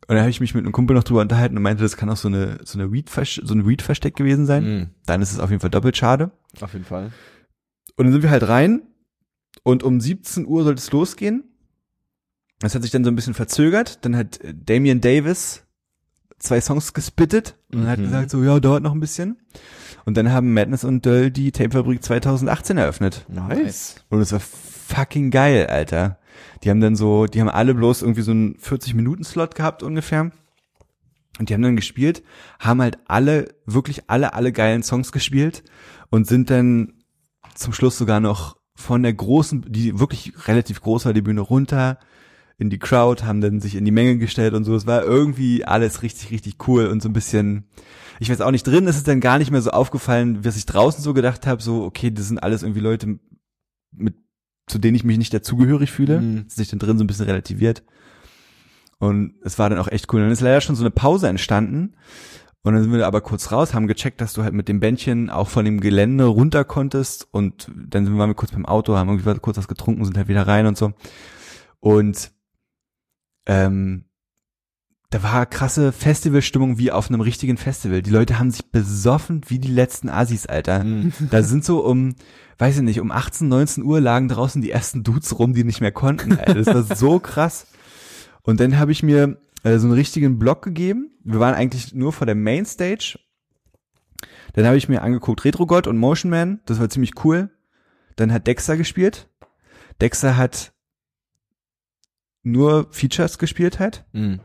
Und 0.07 0.15
dann 0.15 0.19
habe 0.19 0.29
ich 0.29 0.39
mich 0.41 0.53
mit 0.53 0.63
einem 0.63 0.71
Kumpel 0.73 0.95
noch 0.95 1.03
drüber 1.03 1.21
unterhalten 1.21 1.55
und 1.57 1.63
meinte, 1.63 1.83
das 1.83 1.97
kann 1.97 2.09
auch 2.09 2.17
so 2.17 2.27
eine, 2.27 2.59
so 2.63 2.77
eine 2.79 2.91
Weed, 2.91 3.09
so 3.09 3.53
ein 3.53 3.67
Weed-Versteck 3.67 4.15
gewesen 4.15 4.45
sein. 4.45 4.63
Mhm. 4.63 4.89
Dann 5.05 5.21
ist 5.21 5.31
es 5.31 5.39
auf 5.39 5.49
jeden 5.49 5.59
Fall 5.61 5.69
doppelt 5.69 5.97
schade. 5.97 6.31
Auf 6.59 6.73
jeden 6.73 6.85
Fall. 6.85 7.11
Und 7.95 8.05
dann 8.05 8.11
sind 8.13 8.23
wir 8.23 8.29
halt 8.31 8.47
rein 8.47 8.81
und 9.63 9.83
um 9.83 9.99
17 9.99 10.45
Uhr 10.47 10.63
sollte 10.63 10.79
es 10.79 10.91
losgehen. 10.91 11.43
Das 12.59 12.75
hat 12.75 12.81
sich 12.83 12.91
dann 12.91 13.03
so 13.03 13.11
ein 13.11 13.15
bisschen 13.15 13.33
verzögert. 13.33 14.03
Dann 14.05 14.15
hat 14.15 14.39
äh, 14.41 14.53
Damian 14.55 15.01
Davis 15.01 15.63
zwei 16.39 16.59
Songs 16.61 16.93
gespittet 16.93 17.55
und 17.73 17.87
hat 17.87 17.99
Mhm. 17.99 18.03
gesagt 18.05 18.31
so, 18.31 18.43
ja, 18.43 18.59
dauert 18.59 18.83
noch 18.83 18.93
ein 18.93 18.99
bisschen. 18.99 19.37
Und 20.05 20.17
dann 20.17 20.31
haben 20.31 20.53
Madness 20.53 20.83
und 20.83 21.05
Döll 21.05 21.31
die 21.31 21.51
Tapefabrik 21.51 22.03
2018 22.03 22.77
eröffnet. 22.77 23.25
Nice. 23.29 23.95
Und 24.09 24.19
es 24.21 24.31
war 24.31 24.39
fucking 24.39 25.31
geil, 25.31 25.67
Alter. 25.67 26.17
Die 26.63 26.69
haben 26.69 26.81
dann 26.81 26.95
so, 26.95 27.25
die 27.25 27.41
haben 27.41 27.49
alle 27.49 27.73
bloß 27.73 28.01
irgendwie 28.01 28.21
so 28.21 28.31
einen 28.31 28.55
40-Minuten-Slot 28.55 29.55
gehabt 29.55 29.83
ungefähr. 29.83 30.31
Und 31.39 31.49
die 31.49 31.53
haben 31.53 31.61
dann 31.61 31.75
gespielt, 31.75 32.23
haben 32.59 32.81
halt 32.81 32.99
alle, 33.07 33.55
wirklich 33.65 34.09
alle, 34.09 34.33
alle 34.33 34.51
geilen 34.51 34.83
Songs 34.83 35.11
gespielt 35.11 35.63
und 36.09 36.27
sind 36.27 36.49
dann 36.49 36.93
zum 37.55 37.73
Schluss 37.73 37.97
sogar 37.97 38.19
noch 38.19 38.57
von 38.75 39.03
der 39.03 39.13
großen, 39.13 39.65
die 39.69 39.99
wirklich 39.99 40.47
relativ 40.47 40.81
groß 40.81 41.05
war, 41.05 41.13
die 41.13 41.21
Bühne 41.21 41.41
runter 41.41 41.99
in 42.57 42.69
die 42.69 42.79
Crowd, 42.79 43.23
haben 43.23 43.41
dann 43.41 43.59
sich 43.59 43.75
in 43.75 43.85
die 43.85 43.91
Menge 43.91 44.17
gestellt 44.17 44.53
und 44.53 44.65
so. 44.65 44.75
Es 44.75 44.85
war 44.85 45.03
irgendwie 45.03 45.65
alles 45.65 46.03
richtig, 46.03 46.31
richtig 46.31 46.67
cool 46.67 46.87
und 46.87 47.01
so 47.01 47.09
ein 47.09 47.13
bisschen, 47.13 47.65
ich 48.21 48.29
weiß 48.29 48.41
auch 48.41 48.51
nicht, 48.51 48.67
drin 48.67 48.85
ist 48.85 48.97
es 48.97 49.03
dann 49.03 49.19
gar 49.19 49.39
nicht 49.39 49.49
mehr 49.49 49.63
so 49.63 49.71
aufgefallen, 49.71 50.45
was 50.45 50.55
ich 50.55 50.67
draußen 50.67 51.03
so 51.03 51.15
gedacht 51.15 51.47
habe, 51.47 51.59
so, 51.59 51.83
okay, 51.83 52.11
das 52.11 52.27
sind 52.27 52.37
alles 52.37 52.61
irgendwie 52.61 52.79
Leute, 52.79 53.17
mit, 53.91 54.13
zu 54.67 54.77
denen 54.77 54.93
ich 54.93 55.03
mich 55.03 55.17
nicht 55.17 55.33
dazugehörig 55.33 55.91
fühle. 55.91 56.21
Mhm. 56.21 56.35
Das 56.43 56.49
ist 56.49 56.55
sich 56.57 56.69
dann 56.69 56.77
drin 56.77 56.99
so 56.99 57.03
ein 57.03 57.07
bisschen 57.07 57.25
relativiert. 57.25 57.81
Und 58.99 59.33
es 59.41 59.57
war 59.57 59.71
dann 59.71 59.79
auch 59.79 59.87
echt 59.87 60.13
cool. 60.13 60.21
Dann 60.21 60.29
ist 60.29 60.41
leider 60.41 60.61
schon 60.61 60.75
so 60.75 60.83
eine 60.83 60.91
Pause 60.91 61.29
entstanden. 61.29 61.95
Und 62.61 62.75
dann 62.75 62.83
sind 62.83 62.93
wir 62.93 63.07
aber 63.07 63.21
kurz 63.21 63.51
raus, 63.51 63.73
haben 63.73 63.87
gecheckt, 63.87 64.21
dass 64.21 64.33
du 64.33 64.43
halt 64.43 64.53
mit 64.53 64.67
dem 64.67 64.79
Bändchen 64.79 65.31
auch 65.31 65.47
von 65.47 65.65
dem 65.65 65.79
Gelände 65.79 66.25
runter 66.25 66.63
konntest. 66.63 67.27
Und 67.31 67.71
dann 67.75 68.05
waren 68.19 68.29
wir 68.29 68.35
kurz 68.35 68.51
beim 68.51 68.67
Auto, 68.67 68.95
haben 68.97 69.09
irgendwie 69.09 69.39
kurz 69.39 69.57
was 69.57 69.67
getrunken, 69.67 70.05
sind 70.05 70.15
halt 70.15 70.27
wieder 70.27 70.45
rein 70.45 70.67
und 70.67 70.77
so. 70.77 70.93
Und 71.79 72.31
ähm, 73.47 74.05
da 75.11 75.21
war 75.23 75.45
krasse 75.45 75.91
Festivalstimmung 75.91 76.77
wie 76.77 76.89
auf 76.89 77.09
einem 77.09 77.19
richtigen 77.19 77.57
Festival. 77.57 78.01
Die 78.01 78.09
Leute 78.09 78.39
haben 78.39 78.49
sich 78.49 78.71
besoffen 78.71 79.41
wie 79.47 79.59
die 79.59 79.71
letzten 79.71 80.07
Assis, 80.07 80.45
Alter. 80.47 80.85
Mhm. 80.85 81.11
Da 81.29 81.43
sind 81.43 81.65
so 81.65 81.85
um, 81.85 82.15
weiß 82.57 82.77
ich 82.77 82.81
nicht, 82.81 83.01
um 83.01 83.11
18, 83.11 83.49
19 83.49 83.83
Uhr 83.83 83.99
lagen 83.99 84.29
draußen 84.29 84.61
die 84.61 84.71
ersten 84.71 85.03
Dudes 85.03 85.37
rum, 85.37 85.53
die 85.53 85.65
nicht 85.65 85.81
mehr 85.81 85.91
konnten. 85.91 86.39
Alter. 86.39 86.53
Das 86.55 86.67
war 86.67 86.95
so 86.95 87.19
krass. 87.19 87.67
Und 88.43 88.61
dann 88.61 88.79
habe 88.79 88.93
ich 88.93 89.03
mir 89.03 89.37
äh, 89.63 89.77
so 89.79 89.87
einen 89.87 89.95
richtigen 89.95 90.39
Block 90.39 90.63
gegeben. 90.63 91.11
Wir 91.25 91.41
waren 91.41 91.55
eigentlich 91.55 91.93
nur 91.93 92.13
vor 92.13 92.25
der 92.25 92.35
Mainstage. 92.35 93.19
Dann 94.53 94.65
habe 94.65 94.77
ich 94.77 94.87
mir 94.87 95.01
angeguckt 95.01 95.43
Retro 95.43 95.65
God 95.65 95.87
und 95.87 95.97
Motion 95.97 96.31
Man. 96.31 96.61
Das 96.65 96.79
war 96.79 96.89
ziemlich 96.89 97.23
cool. 97.25 97.49
Dann 98.15 98.31
hat 98.31 98.47
Dexter 98.47 98.77
gespielt. 98.77 99.29
Dexter 99.99 100.37
hat 100.37 100.71
nur 102.43 102.87
Features 102.91 103.37
gespielt 103.37 103.79
halt 103.79 104.05
Mhm. 104.13 104.39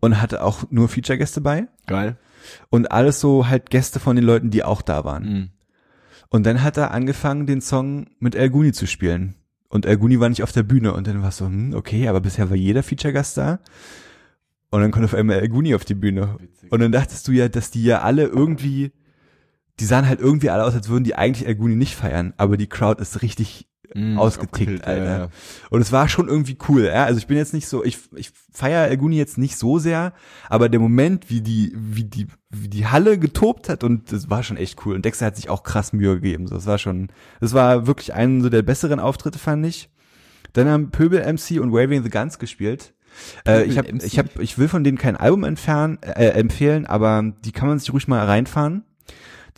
Und 0.00 0.20
hatte 0.20 0.42
auch 0.42 0.64
nur 0.70 0.88
Feature-Gäste 0.88 1.40
bei 1.40 1.68
Geil. 1.86 2.16
und 2.70 2.90
alles 2.92 3.20
so 3.20 3.48
halt 3.48 3.70
Gäste 3.70 4.00
von 4.00 4.16
den 4.16 4.24
Leuten, 4.24 4.50
die 4.50 4.64
auch 4.64 4.82
da 4.82 5.04
waren. 5.04 5.22
Mhm. 5.24 5.50
Und 6.28 6.44
dann 6.44 6.62
hat 6.62 6.76
er 6.76 6.90
angefangen, 6.90 7.46
den 7.46 7.60
Song 7.60 8.06
mit 8.18 8.34
El 8.34 8.50
Guni 8.50 8.72
zu 8.72 8.86
spielen. 8.86 9.36
Und 9.68 9.86
El 9.86 9.96
Guni 9.96 10.20
war 10.20 10.28
nicht 10.28 10.42
auf 10.42 10.52
der 10.52 10.62
Bühne. 10.62 10.92
Und 10.92 11.06
dann 11.06 11.22
war 11.22 11.28
es 11.28 11.36
so, 11.36 11.46
hm, 11.46 11.74
okay, 11.74 12.08
aber 12.08 12.20
bisher 12.20 12.50
war 12.50 12.56
jeder 12.56 12.82
Feature-Gast 12.82 13.36
da. 13.36 13.60
Und 14.70 14.80
dann 14.80 14.90
kommt 14.90 15.04
auf 15.04 15.14
einmal 15.14 15.38
El 15.38 15.48
Guni 15.48 15.74
auf 15.74 15.84
die 15.84 15.94
Bühne. 15.94 16.38
Und 16.70 16.80
dann 16.80 16.92
dachtest 16.92 17.26
du 17.28 17.32
ja, 17.32 17.48
dass 17.48 17.70
die 17.70 17.84
ja 17.84 18.02
alle 18.02 18.24
irgendwie, 18.24 18.92
die 19.78 19.84
sahen 19.84 20.08
halt 20.08 20.20
irgendwie 20.20 20.50
alle 20.50 20.64
aus, 20.64 20.74
als 20.74 20.88
würden 20.88 21.04
die 21.04 21.14
eigentlich 21.14 21.46
El 21.46 21.54
Guni 21.54 21.76
nicht 21.76 21.94
feiern. 21.94 22.34
Aber 22.36 22.56
die 22.56 22.68
Crowd 22.68 23.00
ist 23.00 23.22
richtig 23.22 23.68
Mhm. 23.94 24.18
ausgetickt, 24.18 24.86
Alter. 24.86 25.04
ja, 25.04 25.18
ja. 25.18 25.28
Und 25.70 25.80
es 25.80 25.92
war 25.92 26.08
schon 26.08 26.28
irgendwie 26.28 26.56
cool, 26.68 26.84
ja. 26.84 27.04
Also 27.04 27.18
ich 27.18 27.26
bin 27.26 27.36
jetzt 27.36 27.54
nicht 27.54 27.68
so, 27.68 27.84
ich, 27.84 27.98
ich 28.14 28.30
feiere 28.52 28.88
El 28.88 28.96
Guni 28.96 29.16
jetzt 29.16 29.38
nicht 29.38 29.56
so 29.56 29.78
sehr, 29.78 30.12
aber 30.48 30.68
der 30.68 30.80
Moment, 30.80 31.30
wie 31.30 31.40
die, 31.40 31.72
wie 31.76 32.04
die, 32.04 32.26
wie 32.50 32.68
die 32.68 32.86
Halle 32.86 33.18
getobt 33.18 33.68
hat 33.68 33.84
und 33.84 34.12
das 34.12 34.30
war 34.30 34.42
schon 34.42 34.56
echt 34.56 34.84
cool. 34.84 34.94
Und 34.94 35.04
Dexter 35.04 35.26
hat 35.26 35.36
sich 35.36 35.48
auch 35.48 35.62
krass 35.62 35.92
Mühe 35.92 36.14
gegeben. 36.14 36.46
So, 36.46 36.54
das 36.54 36.66
war 36.66 36.78
schon, 36.78 37.08
das 37.40 37.52
war 37.52 37.86
wirklich 37.86 38.14
einen 38.14 38.42
so 38.42 38.48
der 38.48 38.62
besseren 38.62 39.00
Auftritte, 39.00 39.38
fand 39.38 39.66
ich. 39.66 39.90
Dann 40.52 40.68
haben 40.68 40.90
Pöbel 40.90 41.20
MC 41.20 41.60
und 41.60 41.72
Waving 41.72 42.02
the 42.02 42.10
Guns 42.10 42.38
gespielt. 42.38 42.94
Äh, 43.46 43.64
ich 43.64 43.78
habe, 43.78 43.92
MC? 43.92 44.04
ich 44.04 44.18
habe, 44.18 44.30
ich 44.40 44.58
will 44.58 44.68
von 44.68 44.84
denen 44.84 44.98
kein 44.98 45.16
Album 45.16 45.44
entfernen, 45.44 45.98
äh, 46.02 46.28
empfehlen, 46.30 46.86
aber 46.86 47.32
die 47.44 47.52
kann 47.52 47.68
man 47.68 47.78
sich 47.78 47.92
ruhig 47.92 48.08
mal 48.08 48.24
reinfahren. 48.24 48.84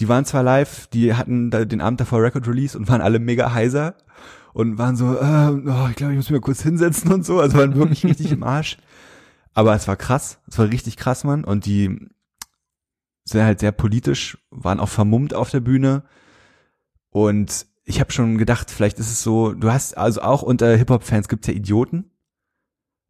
Die 0.00 0.08
waren 0.08 0.24
zwar 0.24 0.42
live, 0.42 0.86
die 0.88 1.14
hatten 1.14 1.50
da 1.50 1.64
den 1.64 1.80
Abend 1.80 2.00
davor 2.00 2.22
Record 2.22 2.46
Release 2.46 2.78
und 2.78 2.88
waren 2.88 3.00
alle 3.00 3.18
mega 3.18 3.52
heiser 3.52 3.94
und 4.52 4.78
waren 4.78 4.96
so, 4.96 5.16
äh, 5.16 5.50
oh, 5.50 5.88
ich 5.90 5.96
glaube, 5.96 6.12
ich 6.12 6.16
muss 6.16 6.30
mich 6.30 6.40
mal 6.40 6.40
kurz 6.40 6.62
hinsetzen 6.62 7.12
und 7.12 7.24
so, 7.24 7.40
also 7.40 7.58
waren 7.58 7.74
wirklich 7.74 8.04
richtig 8.04 8.32
im 8.32 8.42
Arsch. 8.42 8.78
Aber 9.54 9.74
es 9.74 9.88
war 9.88 9.96
krass, 9.96 10.38
es 10.46 10.58
war 10.58 10.68
richtig 10.68 10.96
krass, 10.96 11.24
Mann. 11.24 11.44
Und 11.44 11.66
die 11.66 12.08
sind 13.24 13.42
halt 13.42 13.60
sehr 13.60 13.72
politisch, 13.72 14.38
waren 14.50 14.80
auch 14.80 14.88
vermummt 14.88 15.34
auf 15.34 15.50
der 15.50 15.60
Bühne. 15.60 16.04
Und 17.10 17.66
ich 17.84 18.00
habe 18.00 18.12
schon 18.12 18.38
gedacht, 18.38 18.70
vielleicht 18.70 18.98
ist 18.98 19.10
es 19.10 19.22
so, 19.22 19.52
du 19.52 19.70
hast 19.72 19.96
also 19.96 20.22
auch 20.22 20.42
unter 20.42 20.76
Hip-Hop-Fans 20.76 21.28
gibt's 21.28 21.48
ja 21.48 21.54
Idioten. 21.54 22.10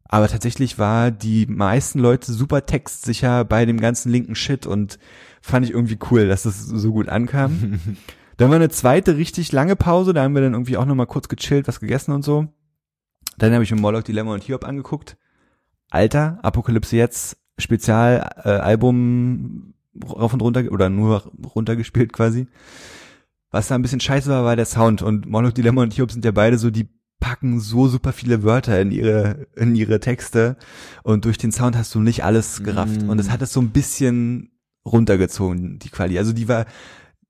Aber 0.05 0.27
tatsächlich 0.27 0.79
war 0.79 1.11
die 1.11 1.45
meisten 1.45 1.99
Leute 1.99 2.33
super 2.33 2.65
textsicher 2.65 3.45
bei 3.45 3.65
dem 3.65 3.79
ganzen 3.79 4.11
linken 4.11 4.33
Shit 4.33 4.65
und 4.65 4.97
fand 5.41 5.65
ich 5.65 5.71
irgendwie 5.71 5.97
cool, 6.11 6.27
dass 6.27 6.43
das 6.43 6.65
so 6.67 6.91
gut 6.91 7.09
ankam. 7.09 7.79
dann 8.37 8.49
war 8.49 8.55
eine 8.55 8.69
zweite 8.69 9.17
richtig 9.17 9.51
lange 9.51 9.75
Pause, 9.75 10.13
da 10.13 10.23
haben 10.23 10.35
wir 10.35 10.41
dann 10.41 10.53
irgendwie 10.53 10.77
auch 10.77 10.85
nochmal 10.85 11.07
kurz 11.07 11.27
gechillt, 11.27 11.67
was 11.67 11.79
gegessen 11.79 12.11
und 12.11 12.23
so. 12.23 12.47
Dann 13.37 13.53
habe 13.53 13.63
ich 13.63 13.71
mir 13.71 13.79
Moloch 13.79 14.03
Dilemma 14.03 14.33
und 14.33 14.43
Hiob 14.43 14.65
angeguckt. 14.65 15.17
Alter, 15.89 16.39
Apokalypse 16.43 16.95
jetzt, 16.97 17.37
Spezialalbum 17.57 19.73
äh, 20.01 20.05
rauf 20.05 20.33
und 20.33 20.41
runter 20.41 20.63
oder 20.71 20.89
nur 20.89 21.31
runtergespielt 21.55 22.13
quasi. 22.13 22.47
Was 23.51 23.67
da 23.67 23.75
ein 23.75 23.81
bisschen 23.81 23.99
scheiße 23.99 24.29
war, 24.29 24.45
war 24.45 24.55
der 24.55 24.65
Sound 24.65 25.01
und 25.01 25.25
Moloch 25.25 25.53
Dilemma 25.53 25.81
und 25.81 25.93
Hiob 25.93 26.11
sind 26.11 26.23
ja 26.23 26.31
beide 26.31 26.57
so, 26.57 26.69
die 26.69 26.87
packen 27.19 27.59
so 27.59 27.87
super 27.87 28.13
viele 28.13 28.43
Wörter 28.43 28.79
in 28.79 28.91
ihre 28.91 29.47
in 29.57 29.75
ihre 29.75 29.99
Texte 29.99 30.55
und 31.03 31.25
durch 31.25 31.37
den 31.37 31.51
Sound 31.51 31.75
hast 31.75 31.93
du 31.93 31.99
nicht 31.99 32.23
alles 32.23 32.63
gerafft 32.63 33.01
Mm. 33.01 33.09
und 33.09 33.19
es 33.19 33.29
hat 33.29 33.41
es 33.41 33.51
so 33.51 33.59
ein 33.59 33.71
bisschen 33.71 34.51
runtergezogen 34.85 35.79
die 35.79 35.89
Quali. 35.89 36.17
Also 36.17 36.33
die 36.33 36.47
war 36.47 36.65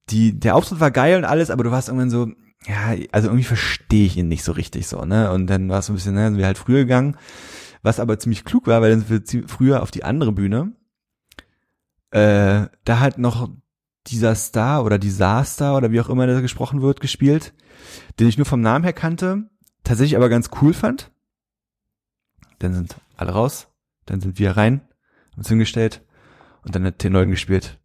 die 0.10 0.40
der 0.40 0.56
Auftritt 0.56 0.80
war 0.80 0.92
geil 0.92 1.18
und 1.18 1.26
alles, 1.26 1.50
aber 1.50 1.64
du 1.64 1.72
warst 1.72 1.90
irgendwann 1.90 2.10
so 2.10 2.32
ja, 2.68 2.96
also 3.12 3.30
irgendwie 3.30 3.46
verstehe 3.46 4.06
ich 4.06 4.18
ihn 4.18 4.28
nicht 4.28 4.44
so 4.44 4.52
richtig 4.52 4.88
so, 4.88 5.06
ne? 5.06 5.32
Und 5.32 5.48
dann 5.48 5.70
war 5.70 5.80
es 5.80 5.86
so 5.86 5.94
ein 5.94 5.96
bisschen, 5.96 6.16
ne, 6.16 6.28
sind 6.28 6.38
wir 6.38 6.46
halt 6.46 6.58
früher 6.58 6.80
gegangen, 6.80 7.18
was 7.84 8.00
aber 8.00 8.20
ziemlich 8.20 8.44
klug 8.44 8.68
war, 8.68 8.82
weil 8.82 8.92
dann 8.92 9.02
sind 9.06 9.34
wir 9.34 9.48
früher 9.48 9.82
auf 9.82 9.92
die 9.92 10.04
andere 10.04 10.34
Bühne. 10.34 10.74
Äh, 12.12 12.68
da 12.84 13.00
hat 13.00 13.18
noch 13.18 13.50
dieser 14.08 14.36
Star 14.36 14.84
oder 14.84 14.98
dieser 14.98 15.44
Star 15.46 15.78
oder 15.78 15.92
wie 15.92 16.02
auch 16.02 16.10
immer 16.10 16.26
der 16.26 16.42
gesprochen 16.42 16.82
wird, 16.82 17.00
gespielt, 17.00 17.54
den 18.20 18.28
ich 18.28 18.38
nur 18.38 18.46
vom 18.46 18.62
Namen 18.62 18.84
her 18.84 18.94
kannte, 18.94 19.50
tatsächlich 19.84 20.18
aber 20.18 20.30
ganz 20.30 20.50
cool 20.62 20.74
fand. 20.74 21.12
Dann 22.60 22.74
sind 22.74 22.96
alle 23.16 23.32
raus, 23.32 23.68
dann 24.06 24.20
sind 24.20 24.38
wir 24.38 24.58
rein, 24.58 24.82
haben 25.32 25.38
uns 25.38 25.50
hingestellt 25.50 26.04
und 26.70 26.76
dann 26.76 26.86
hat 26.86 27.02
T9 27.02 27.26
gespielt. 27.28 27.78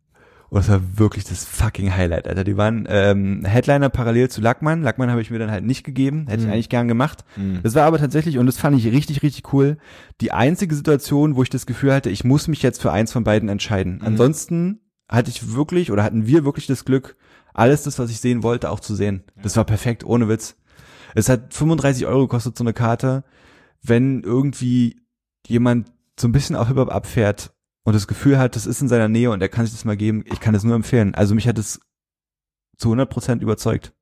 Und 0.51 0.59
das 0.59 0.69
war 0.69 0.81
wirklich 0.99 1.25
das 1.25 1.45
fucking 1.45 1.97
Highlight, 1.97 2.29
Alter. 2.29 2.45
Die 2.45 2.57
waren 2.57 2.87
ähm, 2.89 3.45
Headliner 3.45 3.89
parallel 3.89 4.29
zu 4.29 4.41
Lackmann. 4.41 4.83
Lackmann 4.83 5.11
habe 5.11 5.21
ich 5.21 5.31
mir 5.31 5.39
dann 5.41 5.51
halt 5.51 5.65
nicht 5.65 5.83
gegeben, 5.85 6.27
hätte 6.29 6.43
ich 6.43 6.47
Mhm. 6.47 6.53
eigentlich 6.53 6.69
gern 6.69 6.87
gemacht. 6.87 7.25
Mhm. 7.37 7.61
Das 7.63 7.75
war 7.75 7.85
aber 7.87 7.99
tatsächlich, 7.99 8.39
und 8.39 8.47
das 8.47 8.59
fand 8.59 8.77
ich 8.79 8.87
richtig, 8.87 9.23
richtig 9.23 9.53
cool, 9.53 9.79
die 10.21 10.31
einzige 10.33 10.75
Situation, 10.75 11.35
wo 11.35 11.43
ich 11.43 11.51
das 11.51 11.67
Gefühl 11.67 11.93
hatte, 11.93 12.11
ich 12.11 12.23
muss 12.25 12.47
mich 12.47 12.63
jetzt 12.63 12.81
für 12.83 12.93
eins 12.93 13.11
von 13.11 13.25
beiden 13.25 13.49
entscheiden. 13.49 13.97
Mhm. 13.97 14.07
Ansonsten 14.07 14.81
hatte 15.09 15.31
ich 15.31 15.55
wirklich, 15.55 15.91
oder 15.91 16.05
hatten 16.05 16.27
wir 16.27 16.45
wirklich 16.45 16.67
das 16.67 16.85
Glück, 16.85 17.17
alles 17.53 17.83
das, 17.83 17.99
was 17.99 18.11
ich 18.11 18.21
sehen 18.21 18.43
wollte, 18.43 18.71
auch 18.71 18.81
zu 18.81 18.95
sehen. 18.95 19.25
Das 19.43 19.57
war 19.57 19.65
perfekt, 19.65 20.05
ohne 20.05 20.29
Witz. 20.29 20.57
Es 21.17 21.29
hat 21.29 21.53
35 21.55 22.07
Euro 22.07 22.23
gekostet, 22.23 22.57
so 22.59 22.65
eine 22.65 22.73
Karte. 22.75 23.25
Wenn 23.83 24.23
irgendwie 24.23 25.01
jemand 25.47 25.89
so 26.19 26.29
ein 26.29 26.33
bisschen 26.33 26.55
auf 26.57 26.69
Hip-Hop 26.69 26.91
abfährt 26.93 27.53
und 27.85 27.95
das 27.95 28.07
Gefühl 28.07 28.39
hat, 28.39 28.57
das 28.57 28.67
ist 28.67 28.81
in 28.83 28.89
seiner 28.89 29.09
Nähe 29.09 29.31
und 29.31 29.41
er 29.43 29.49
kann 29.49 29.65
sich 29.67 29.75
das 29.75 29.85
mal 29.85 29.97
geben, 29.97 30.25
ich 30.27 30.41
kann 30.41 30.55
es 30.55 30.65
nur 30.65 30.75
empfehlen. 30.75 31.15
Also 31.15 31.35
mich 31.35 31.47
hat 31.47 31.59
es 31.59 31.81
zu 32.77 32.89
100 32.89 33.09
Prozent 33.09 33.43
überzeugt. 33.43 33.93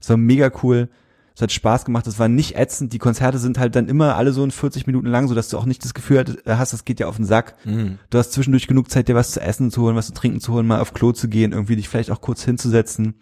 Es 0.00 0.08
war 0.08 0.16
mega 0.16 0.50
cool. 0.62 0.88
Es 1.34 1.40
hat 1.40 1.50
Spaß 1.50 1.86
gemacht. 1.86 2.06
Es 2.06 2.18
war 2.18 2.28
nicht 2.28 2.56
ätzend. 2.56 2.92
Die 2.92 2.98
Konzerte 2.98 3.38
sind 3.38 3.58
halt 3.58 3.74
dann 3.74 3.88
immer 3.88 4.16
alle 4.16 4.32
so 4.34 4.44
in 4.44 4.50
40 4.50 4.86
Minuten 4.86 5.06
lang, 5.06 5.28
so 5.28 5.34
dass 5.34 5.48
du 5.48 5.56
auch 5.56 5.64
nicht 5.64 5.82
das 5.82 5.94
Gefühl 5.94 6.18
hat- 6.18 6.38
hast, 6.46 6.74
das 6.74 6.84
geht 6.84 7.00
ja 7.00 7.06
auf 7.06 7.16
den 7.16 7.24
Sack. 7.24 7.56
Mhm. 7.64 7.98
Du 8.10 8.18
hast 8.18 8.32
zwischendurch 8.32 8.66
genug 8.66 8.90
Zeit, 8.90 9.08
dir 9.08 9.14
was 9.14 9.30
zu 9.32 9.40
essen 9.40 9.70
zu 9.70 9.80
holen, 9.82 9.96
was 9.96 10.08
zu 10.08 10.12
trinken 10.12 10.40
zu 10.40 10.52
holen, 10.52 10.66
mal 10.66 10.80
auf 10.80 10.92
Klo 10.92 11.12
zu 11.12 11.28
gehen, 11.28 11.52
irgendwie 11.52 11.76
dich 11.76 11.88
vielleicht 11.88 12.10
auch 12.10 12.20
kurz 12.20 12.44
hinzusetzen. 12.44 13.14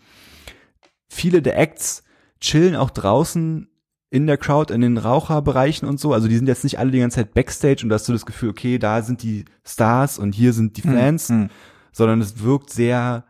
Viele 1.08 1.40
der 1.40 1.56
Acts 1.58 2.02
chillen 2.40 2.74
auch 2.74 2.90
draußen 2.90 3.68
in 4.10 4.26
der 4.26 4.36
Crowd, 4.36 4.72
in 4.74 4.80
den 4.80 4.98
Raucherbereichen 4.98 5.88
und 5.88 6.00
so. 6.00 6.12
Also 6.12 6.26
die 6.28 6.36
sind 6.36 6.48
jetzt 6.48 6.64
nicht 6.64 6.78
alle 6.78 6.90
die 6.90 6.98
ganze 6.98 7.16
Zeit 7.16 7.32
Backstage 7.34 7.80
und 7.84 7.88
da 7.90 7.94
hast 7.94 8.08
du 8.08 8.12
das 8.12 8.26
Gefühl, 8.26 8.50
okay, 8.50 8.78
da 8.78 9.02
sind 9.02 9.22
die 9.22 9.44
Stars 9.64 10.18
und 10.18 10.34
hier 10.34 10.52
sind 10.52 10.76
die 10.76 10.82
Fans, 10.82 11.28
Hm. 11.28 11.48
sondern 11.92 12.20
es 12.20 12.42
wirkt 12.42 12.70
sehr 12.70 13.24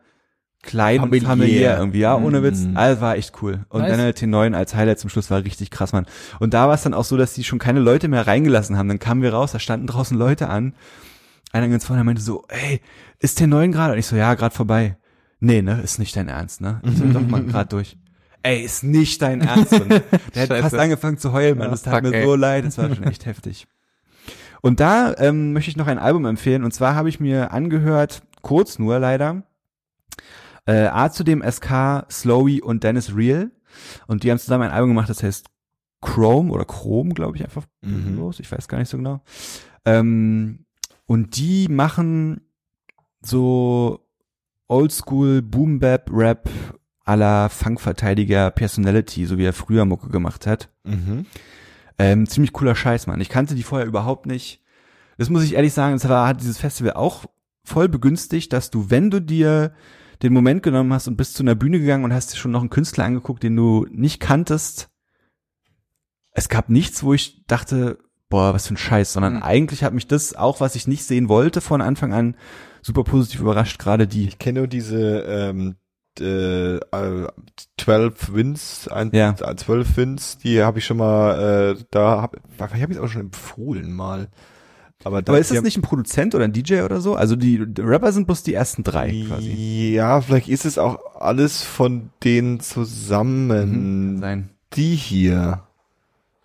klein 0.62 1.01
Familiär. 1.01 1.23
und 1.23 1.27
familiär 1.27 1.78
irgendwie, 1.78 1.98
ja, 2.01 2.16
ohne 2.16 2.43
Witz. 2.43 2.61
Mhm. 2.61 2.77
Also 2.77 3.01
war 3.01 3.16
echt 3.16 3.32
cool. 3.43 3.65
Und 3.70 3.81
Nice. 3.82 3.90
dann 3.93 4.01
halt 4.01 4.19
T9 4.19 4.55
als 4.55 4.74
Highlight 4.74 4.98
zum 4.98 5.09
Schluss 5.11 5.31
war 5.31 5.43
richtig 5.44 5.70
krass, 5.70 5.93
Mann. 5.93 6.07
Und 6.39 6.52
da 6.55 6.66
war 6.69 6.74
es 6.74 6.82
dann 6.82 6.93
auch 6.94 7.05
so, 7.05 7.16
dass 7.16 7.32
die 7.35 7.44
schon 7.44 7.59
keine 7.59 7.81
Leute 7.81 8.09
mehr 8.09 8.27
reingelassen 8.27 8.77
haben. 8.77 8.89
Dann 8.89 8.98
kamen 8.98 9.23
wir 9.23 9.32
raus, 9.32 9.52
da 9.52 9.59
standen 9.59 9.86
draußen 9.86 10.16
Leute 10.19 10.48
an. 10.48 10.74
Einer 11.52 11.69
ganz 11.69 11.85
vorne 11.86 12.05
meinte 12.05 12.20
so, 12.23 12.44
ey, 12.48 12.81
ist 13.19 13.40
T9 13.40 13.73
gerade? 13.73 13.94
Und 13.94 13.98
ich 13.98 14.07
so, 14.07 14.16
ja, 14.16 14.35
gerade 14.35 14.55
vorbei. 14.55 14.97
Nee, 15.40 15.62
ne, 15.62 15.81
ist 15.82 15.98
nicht 15.98 16.15
dein 16.15 16.28
Ernst, 16.28 16.61
ne? 16.61 16.81
Ich 16.85 16.97
so, 16.98 17.05
doch 17.12 17.27
mal 17.27 17.43
gerade 17.43 17.69
durch. 17.70 17.97
Ey, 18.43 18.62
ist 18.65 18.83
nicht 18.83 19.21
dein 19.23 19.41
Ernst. 19.43 19.73
Und 19.73 19.89
der 20.35 20.43
hat 20.49 20.59
fast 20.61 20.75
angefangen 20.75 21.19
zu 21.19 21.33
heulen, 21.33 21.59
Mann. 21.59 21.67
Ja, 21.67 21.71
Das 21.73 21.83
tat 21.83 21.95
fuck, 22.03 22.11
mir 22.11 22.17
ey. 22.19 22.25
so 22.25 22.35
leid. 22.37 22.65
Das 22.65 22.79
war 22.79 22.95
schon 22.95 23.05
echt 23.05 23.27
heftig. 23.27 23.67
Und 24.62 24.81
da 24.81 25.15
ähm, 25.19 25.53
möchte 25.53 25.71
ich 25.71 25.77
noch 25.77 25.87
ein 25.87 25.99
Album 25.99 26.25
empfehlen. 26.27 26.65
Und 26.65 26.73
zwar 26.73 26.95
habe 26.95 27.09
ich 27.09 27.21
mir 27.21 27.53
angehört, 27.53 28.23
kurz 28.43 28.79
nur 28.79 28.99
leider, 28.99 29.43
äh, 30.67 30.87
A 30.87 31.11
zu 31.11 31.25
dem 31.25 31.43
SK, 31.43 32.05
Slowy 32.11 32.61
und 32.61 32.85
Dennis 32.85 33.15
Real. 33.15 33.51
Und 34.07 34.23
die 34.23 34.31
haben 34.31 34.39
zusammen 34.39 34.65
ein 34.65 34.71
Album 34.71 34.91
gemacht, 34.91 35.09
das 35.11 35.23
heißt 35.23 35.47
Chrome 36.03 36.51
oder 36.51 36.65
Chrome, 36.65 37.12
glaube 37.15 37.37
ich, 37.37 37.45
einfach 37.45 37.65
Mhm. 37.83 38.17
los. 38.17 38.41
Ich 38.41 38.51
weiß 38.51 38.69
gar 38.69 38.79
nicht 38.79 38.89
so 38.89 38.97
genau. 38.97 39.23
Ähm, 39.85 40.65
und 41.07 41.37
die 41.37 41.69
machen 41.69 42.41
so 43.23 44.07
Oldschool 44.69 45.43
Boom 45.43 45.79
Bap 45.79 46.11
Rap 46.12 46.49
à 47.11 47.16
la 47.16 47.49
Funkverteidiger 47.49 48.51
Personality, 48.51 49.27
so 49.27 49.37
wie 49.39 49.45
er 49.45 49.53
früher 49.53 49.85
Mucke 49.85 50.09
gemacht 50.09 50.47
hat. 50.47 50.69
Mhm. 50.85 51.27
Ähm, 51.99 52.27
ziemlich 52.27 52.53
cooler 52.53 52.74
Scheiß, 52.74 53.07
Mann. 53.07 53.20
Ich 53.20 53.28
kannte 53.28 53.55
die 53.55 53.62
vorher 53.62 53.87
überhaupt 53.87 54.27
nicht. 54.27 54.62
Das 55.19 55.28
muss 55.28 55.43
ich 55.45 55.55
ehrlich 55.55 55.73
sagen, 55.73 55.95
das 55.95 56.09
war, 56.09 56.27
hat 56.28 56.41
dieses 56.41 56.59
Festival 56.59 56.95
auch 56.95 57.24
voll 57.65 57.89
begünstigt, 57.89 58.53
dass 58.53 58.70
du, 58.70 58.91
wenn 58.91 59.11
du 59.11 59.20
dir 59.20 59.73
den 60.23 60.32
Moment 60.32 60.62
genommen 60.62 60.93
hast 60.93 61.09
und 61.09 61.16
bist 61.16 61.35
zu 61.35 61.43
einer 61.43 61.55
Bühne 61.55 61.78
gegangen 61.81 62.05
und 62.05 62.12
hast 62.12 62.32
dir 62.32 62.37
schon 62.37 62.53
noch 62.53 62.61
einen 62.61 62.70
Künstler 62.70 63.05
angeguckt, 63.05 63.43
den 63.43 63.57
du 63.57 63.87
nicht 63.91 64.20
kanntest, 64.20 64.89
es 66.32 66.49
gab 66.49 66.69
nichts, 66.69 67.03
wo 67.03 67.12
ich 67.12 67.45
dachte, 67.47 67.99
boah, 68.28 68.55
was 68.55 68.69
für 68.69 68.74
ein 68.74 68.78
Scheiß, 68.78 69.12
sondern 69.12 69.37
Mhm. 69.37 69.43
eigentlich 69.43 69.82
hat 69.82 69.93
mich 69.93 70.07
das 70.07 70.35
auch, 70.35 70.61
was 70.61 70.77
ich 70.77 70.87
nicht 70.87 71.05
sehen 71.05 71.28
wollte 71.28 71.61
von 71.61 71.81
Anfang 71.82 72.12
an, 72.15 72.37
super 72.82 73.03
positiv 73.05 73.41
überrascht, 73.41 73.78
gerade 73.78 74.07
die. 74.07 74.28
Ich 74.28 74.39
kenne 74.39 74.61
nur 74.61 74.69
diese 74.69 75.23
ähm, 75.23 75.77
äh, 76.20 76.76
äh, 76.76 77.28
12 77.78 78.34
Wins, 78.34 78.88
ein, 78.88 79.10
Ja. 79.12 79.34
äh, 79.40 79.56
12 79.56 79.97
Wins, 79.97 80.38
die 80.38 80.62
habe 80.62 80.78
ich 80.78 80.84
schon 80.84 80.97
mal, 80.98 81.76
äh, 81.78 81.82
da 81.90 82.22
habe 82.22 82.38
ich 82.56 82.60
habe 82.82 82.92
ich 82.92 82.98
es 82.98 83.02
auch 83.02 83.09
schon 83.09 83.22
empfohlen 83.22 83.92
mal. 83.92 84.28
Aber, 85.02 85.22
da, 85.22 85.32
Aber 85.32 85.40
ist 85.40 85.51
das 85.51 85.62
nicht 85.62 85.78
ein 85.78 85.82
Produzent 85.82 86.34
oder 86.34 86.44
ein 86.44 86.52
DJ 86.52 86.82
oder 86.82 87.01
so? 87.01 87.14
Also 87.14 87.34
die 87.34 87.64
die 87.66 87.80
Rapper 87.80 88.12
sind 88.12 88.26
bloß 88.26 88.42
die 88.42 88.52
ersten 88.52 88.84
drei 88.84 89.24
quasi. 89.26 89.92
Ja, 89.94 90.20
vielleicht 90.20 90.48
ist 90.48 90.66
es 90.66 90.76
auch 90.76 90.98
alles 91.18 91.62
von 91.62 92.10
denen 92.22 92.60
zusammen. 92.60 94.12
Mhm, 94.14 94.18
Sein. 94.20 94.51
Die 94.74 94.94
hier. 94.94 95.62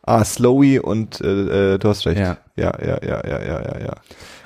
Ah, 0.04 0.24
Slowy 0.24 0.80
und 0.80 1.20
äh, 1.20 1.74
äh, 1.74 1.78
du 1.80 1.90
hast 1.90 2.06
recht. 2.06 2.20
Ja. 2.20 2.38
ja, 2.56 2.72
ja, 2.80 3.00
ja, 3.04 3.28
ja, 3.28 3.44
ja, 3.44 3.62
ja. 3.62 3.80
ja. 3.88 3.94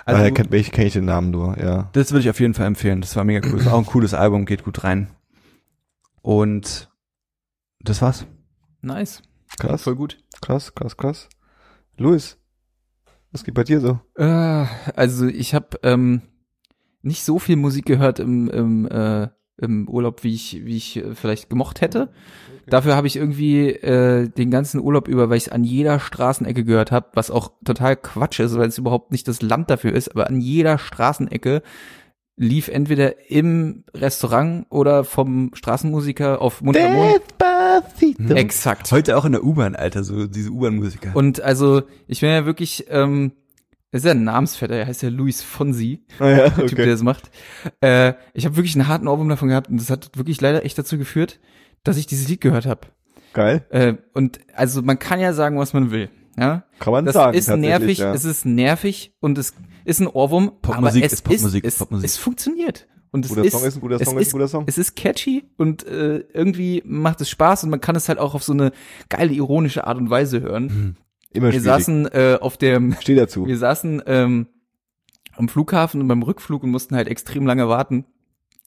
Also- 0.05 0.25
ich 0.55 0.71
kenne 0.71 0.87
ich 0.87 0.93
den 0.93 1.05
Namen 1.05 1.29
nur, 1.29 1.57
ja. 1.59 1.89
Das 1.93 2.11
würde 2.11 2.21
ich 2.21 2.29
auf 2.31 2.39
jeden 2.39 2.55
Fall 2.55 2.65
empfehlen. 2.65 3.01
Das 3.01 3.15
war 3.15 3.23
mega 3.23 3.47
cool. 3.47 3.57
Das 3.57 3.65
war 3.67 3.73
auch 3.73 3.79
ein 3.79 3.85
cooles 3.85 4.13
Album, 4.15 4.45
geht 4.45 4.63
gut 4.63 4.83
rein. 4.83 5.09
Und 6.21 6.89
das 7.81 8.01
war's. 8.01 8.25
Nice. 8.81 9.21
Krass, 9.59 9.83
Voll 9.83 9.95
gut. 9.95 10.23
krass, 10.41 10.73
krass, 10.75 10.95
krass. 10.95 11.29
Luis, 11.97 12.37
was 13.31 13.43
geht 13.43 13.55
bei 13.55 13.63
dir 13.63 13.81
so? 13.81 13.99
Äh, 14.15 14.65
also 14.95 15.27
ich 15.27 15.53
habe 15.53 15.79
ähm, 15.83 16.21
nicht 17.01 17.23
so 17.23 17.39
viel 17.39 17.55
Musik 17.55 17.85
gehört 17.85 18.19
im, 18.19 18.49
im, 18.49 18.87
äh, 18.87 19.27
im 19.57 19.87
Urlaub, 19.89 20.23
wie 20.23 20.33
ich, 20.33 20.65
wie 20.65 20.77
ich 20.77 20.97
äh, 20.97 21.15
vielleicht 21.15 21.49
gemocht 21.49 21.81
hätte. 21.81 22.11
Dafür 22.67 22.95
habe 22.95 23.07
ich 23.07 23.15
irgendwie 23.15 23.69
äh, 23.69 24.29
den 24.29 24.51
ganzen 24.51 24.79
Urlaub 24.79 25.07
über, 25.07 25.29
weil 25.29 25.37
ich 25.37 25.47
es 25.47 25.51
an 25.51 25.63
jeder 25.63 25.99
Straßenecke 25.99 26.63
gehört 26.63 26.91
habe, 26.91 27.07
was 27.13 27.31
auch 27.31 27.51
total 27.65 27.95
Quatsch 27.95 28.39
ist, 28.39 28.57
weil 28.57 28.69
es 28.69 28.77
überhaupt 28.77 29.11
nicht 29.11 29.27
das 29.27 29.41
Land 29.41 29.69
dafür 29.69 29.93
ist, 29.93 30.09
aber 30.09 30.27
an 30.27 30.39
jeder 30.39 30.77
Straßenecke 30.77 31.61
lief 32.39 32.69
entweder 32.69 33.29
im 33.29 33.83
Restaurant 33.93 34.65
oder 34.69 35.03
vom 35.03 35.51
Straßenmusiker 35.53 36.41
auf 36.41 36.61
Mund 36.61 36.77
an 36.77 36.93
Mund. 36.93 37.21
Despacito. 37.39 38.33
Exakt. 38.33 38.91
Heute 38.91 39.17
auch 39.17 39.25
in 39.25 39.33
der 39.33 39.43
U-Bahn, 39.43 39.75
Alter, 39.75 40.03
so 40.05 40.25
diese 40.25 40.49
U-Bahn-Musiker. 40.49 41.15
Und 41.15 41.41
also, 41.41 41.83
ich 42.07 42.21
bin 42.21 42.29
ja 42.29 42.45
wirklich, 42.45 42.85
ähm, 42.89 43.33
das 43.91 44.01
ist 44.01 44.05
ja 44.05 44.11
ein 44.11 44.23
Namensvetter, 44.23 44.75
er 44.75 44.87
heißt 44.87 45.03
ja 45.03 45.09
Luis 45.09 45.41
Fonsi. 45.41 46.05
Ah, 46.19 46.29
ja, 46.29 46.37
der 46.49 46.67
Typ, 46.67 46.77
der 46.77 46.85
okay. 46.85 46.91
das 46.91 47.03
macht. 47.03 47.29
Äh, 47.81 48.13
ich 48.33 48.45
habe 48.45 48.55
wirklich 48.55 48.75
einen 48.75 48.87
harten 48.87 49.09
Ohrwurm 49.09 49.27
davon 49.27 49.49
gehabt 49.49 49.69
und 49.69 49.79
das 49.79 49.89
hat 49.89 50.11
wirklich 50.15 50.39
leider 50.39 50.63
echt 50.63 50.77
dazu 50.77 50.97
geführt, 50.97 51.39
dass 51.83 51.97
ich 51.97 52.07
dieses 52.07 52.29
Lied 52.29 52.39
gehört 52.39 52.65
habe. 52.65 52.87
Geil. 53.33 53.65
Äh, 53.69 53.95
und 54.13 54.39
also 54.55 54.81
man 54.81 54.97
kann 54.97 55.19
ja 55.19 55.33
sagen, 55.33 55.59
was 55.59 55.73
man 55.73 55.91
will. 55.91 56.09
Ja, 56.39 56.63
Kann 56.79 56.93
man 56.93 57.05
das 57.05 57.13
sagen. 57.15 57.37
ist 57.37 57.49
nervig, 57.49 57.97
ja. 57.99 58.13
es 58.13 58.25
ist 58.25 58.45
nervig 58.45 59.13
und 59.19 59.37
es 59.37 59.53
ist 59.85 59.99
ein 59.99 60.07
Ohrwurm. 60.07 60.53
Popmusik 60.61 61.03
aber 61.03 61.05
es 61.05 61.13
ist 61.13 61.21
Popmusik, 61.23 61.63
es, 61.65 61.77
Popmusik. 61.77 62.05
es 62.05 62.17
funktioniert. 62.17 62.87
Und 63.11 63.25
es 63.25 63.29
Guter 63.29 63.43
ist, 63.43 63.53
Song 63.53 63.63
ist 63.63 63.75
ein 63.75 63.81
guter 63.81 63.95
es 63.95 64.03
Song 64.07 64.17
ist 64.17 64.21
ist, 64.21 64.27
ein 64.29 64.31
guter 64.33 64.47
Song. 64.47 64.63
Es 64.67 64.77
ist 64.77 64.95
catchy 64.95 65.43
und 65.57 65.85
äh, 65.87 66.19
irgendwie 66.33 66.83
macht 66.85 67.21
es 67.21 67.29
Spaß 67.29 67.63
und 67.63 67.71
man 67.71 67.81
kann 67.81 67.95
es 67.95 68.07
halt 68.07 68.19
auch 68.19 68.35
auf 68.35 68.43
so 68.43 68.53
eine 68.53 68.71
geile 69.09 69.33
ironische 69.33 69.87
Art 69.87 69.97
und 69.97 70.09
Weise 70.11 70.41
hören. 70.41 70.95
Immer 71.31 71.47
Wir 71.47 71.51
schwierig. 71.53 71.63
saßen 71.63 72.05
äh, 72.07 72.37
auf 72.39 72.57
dem 72.57 72.95
Steh 73.01 73.15
dazu. 73.15 73.47
wir 73.47 73.57
saßen 73.57 74.03
ähm, 74.05 74.47
am 75.35 75.49
Flughafen 75.49 76.01
und 76.01 76.07
beim 76.07 76.21
Rückflug 76.21 76.63
und 76.63 76.69
mussten 76.69 76.95
halt 76.95 77.07
extrem 77.07 77.47
lange 77.47 77.67
warten. 77.67 78.05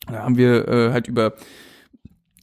Da 0.09 0.25
haben 0.25 0.37
wir 0.37 0.67
äh, 0.67 0.91
halt 0.93 1.07
über 1.07 1.35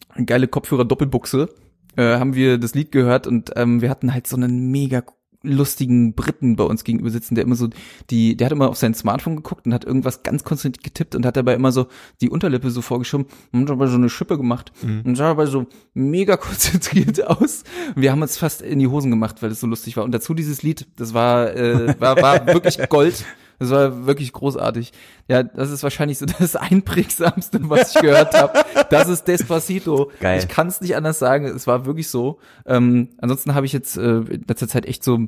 eine 0.10 0.26
geile 0.26 0.48
Kopfhörer-Doppelbuchse 0.48 1.50
äh, 1.98 2.18
haben 2.18 2.34
wir 2.36 2.58
das 2.58 2.76
Lied 2.76 2.92
gehört 2.94 3.28
und 3.28 3.52
ähm, 3.58 3.82
wir 3.82 3.90
hatten 3.90 4.14
halt 4.14 4.26
so 4.28 4.38
einen 4.38 4.72
mega 4.72 5.04
lustigen 5.42 6.14
Briten 6.14 6.56
bei 6.56 6.64
uns 6.64 6.84
gegenüber 6.84 7.10
sitzen, 7.10 7.36
der 7.36 7.44
immer 7.44 7.56
so 7.56 7.70
die, 8.10 8.36
der 8.36 8.46
hat 8.46 8.52
immer 8.52 8.70
auf 8.70 8.78
sein 8.78 8.94
Smartphone 8.94 9.38
geguckt 9.38 9.66
und 9.66 9.74
hat 9.74 9.86
irgendwas 9.86 10.24
ganz 10.24 10.44
konzentriert 10.44 10.84
getippt 10.84 11.16
und 11.16 11.26
hat 11.26 11.38
dabei 11.38 11.54
immer 11.54 11.72
so 11.72 11.88
die 12.22 12.30
Unterlippe 12.30 12.70
so 12.72 12.82
vorgeschoben 12.82 13.28
und 13.52 13.62
hat 13.62 13.70
dabei 13.70 13.88
so 13.88 13.96
eine 13.96 14.10
Schippe 14.10 14.38
gemacht 14.38 14.72
und 15.06 15.16
sah 15.16 15.30
dabei 15.30 15.46
so 15.46 15.68
mega 15.94 16.38
konzentriert 16.38 17.26
aus. 17.26 17.64
Und 17.96 18.02
wir 18.02 18.12
haben 18.12 18.22
uns 18.22 18.38
fast 18.38 18.62
in 18.62 18.80
die 18.80 18.88
Hosen 18.88 19.12
gemacht, 19.12 19.42
weil 19.42 19.52
es 19.52 19.60
so 19.60 19.68
lustig 19.68 19.96
war. 19.98 20.04
Und 20.04 20.12
dazu 20.12 20.34
dieses 20.34 20.64
Lied, 20.64 20.88
das 20.98 21.14
war, 21.14 21.56
äh, 21.56 22.00
war, 22.00 22.22
war 22.22 22.48
wirklich 22.54 22.78
Gold. 22.90 23.26
Das 23.60 23.70
war 23.72 24.06
wirklich 24.06 24.32
großartig. 24.34 24.94
Ja, 25.28 25.44
das 25.44 25.70
ist 25.70 25.84
wahrscheinlich 25.84 26.18
so 26.18 26.26
das 26.40 26.56
einprägsamste, 26.56 27.60
was 27.70 27.96
ich 27.96 28.02
gehört 28.02 28.34
habe. 28.34 28.64
Das 28.90 29.08
ist 29.08 29.28
Despacito. 29.28 30.12
Geil. 30.20 30.40
Ich 30.40 30.48
kann 30.48 30.68
es 30.68 30.82
nicht 30.82 30.96
anders 30.96 31.20
sagen. 31.20 31.46
Es 31.46 31.68
war 31.68 31.86
wirklich 31.86 32.10
so. 32.10 32.40
Ähm, 32.66 33.10
ansonsten 33.20 33.54
habe 33.54 33.66
ich 33.66 33.74
jetzt 33.74 33.98
äh, 33.98 34.20
in 34.20 34.46
letzter 34.48 34.68
Zeit 34.68 34.86
echt 34.86 35.04
so 35.04 35.28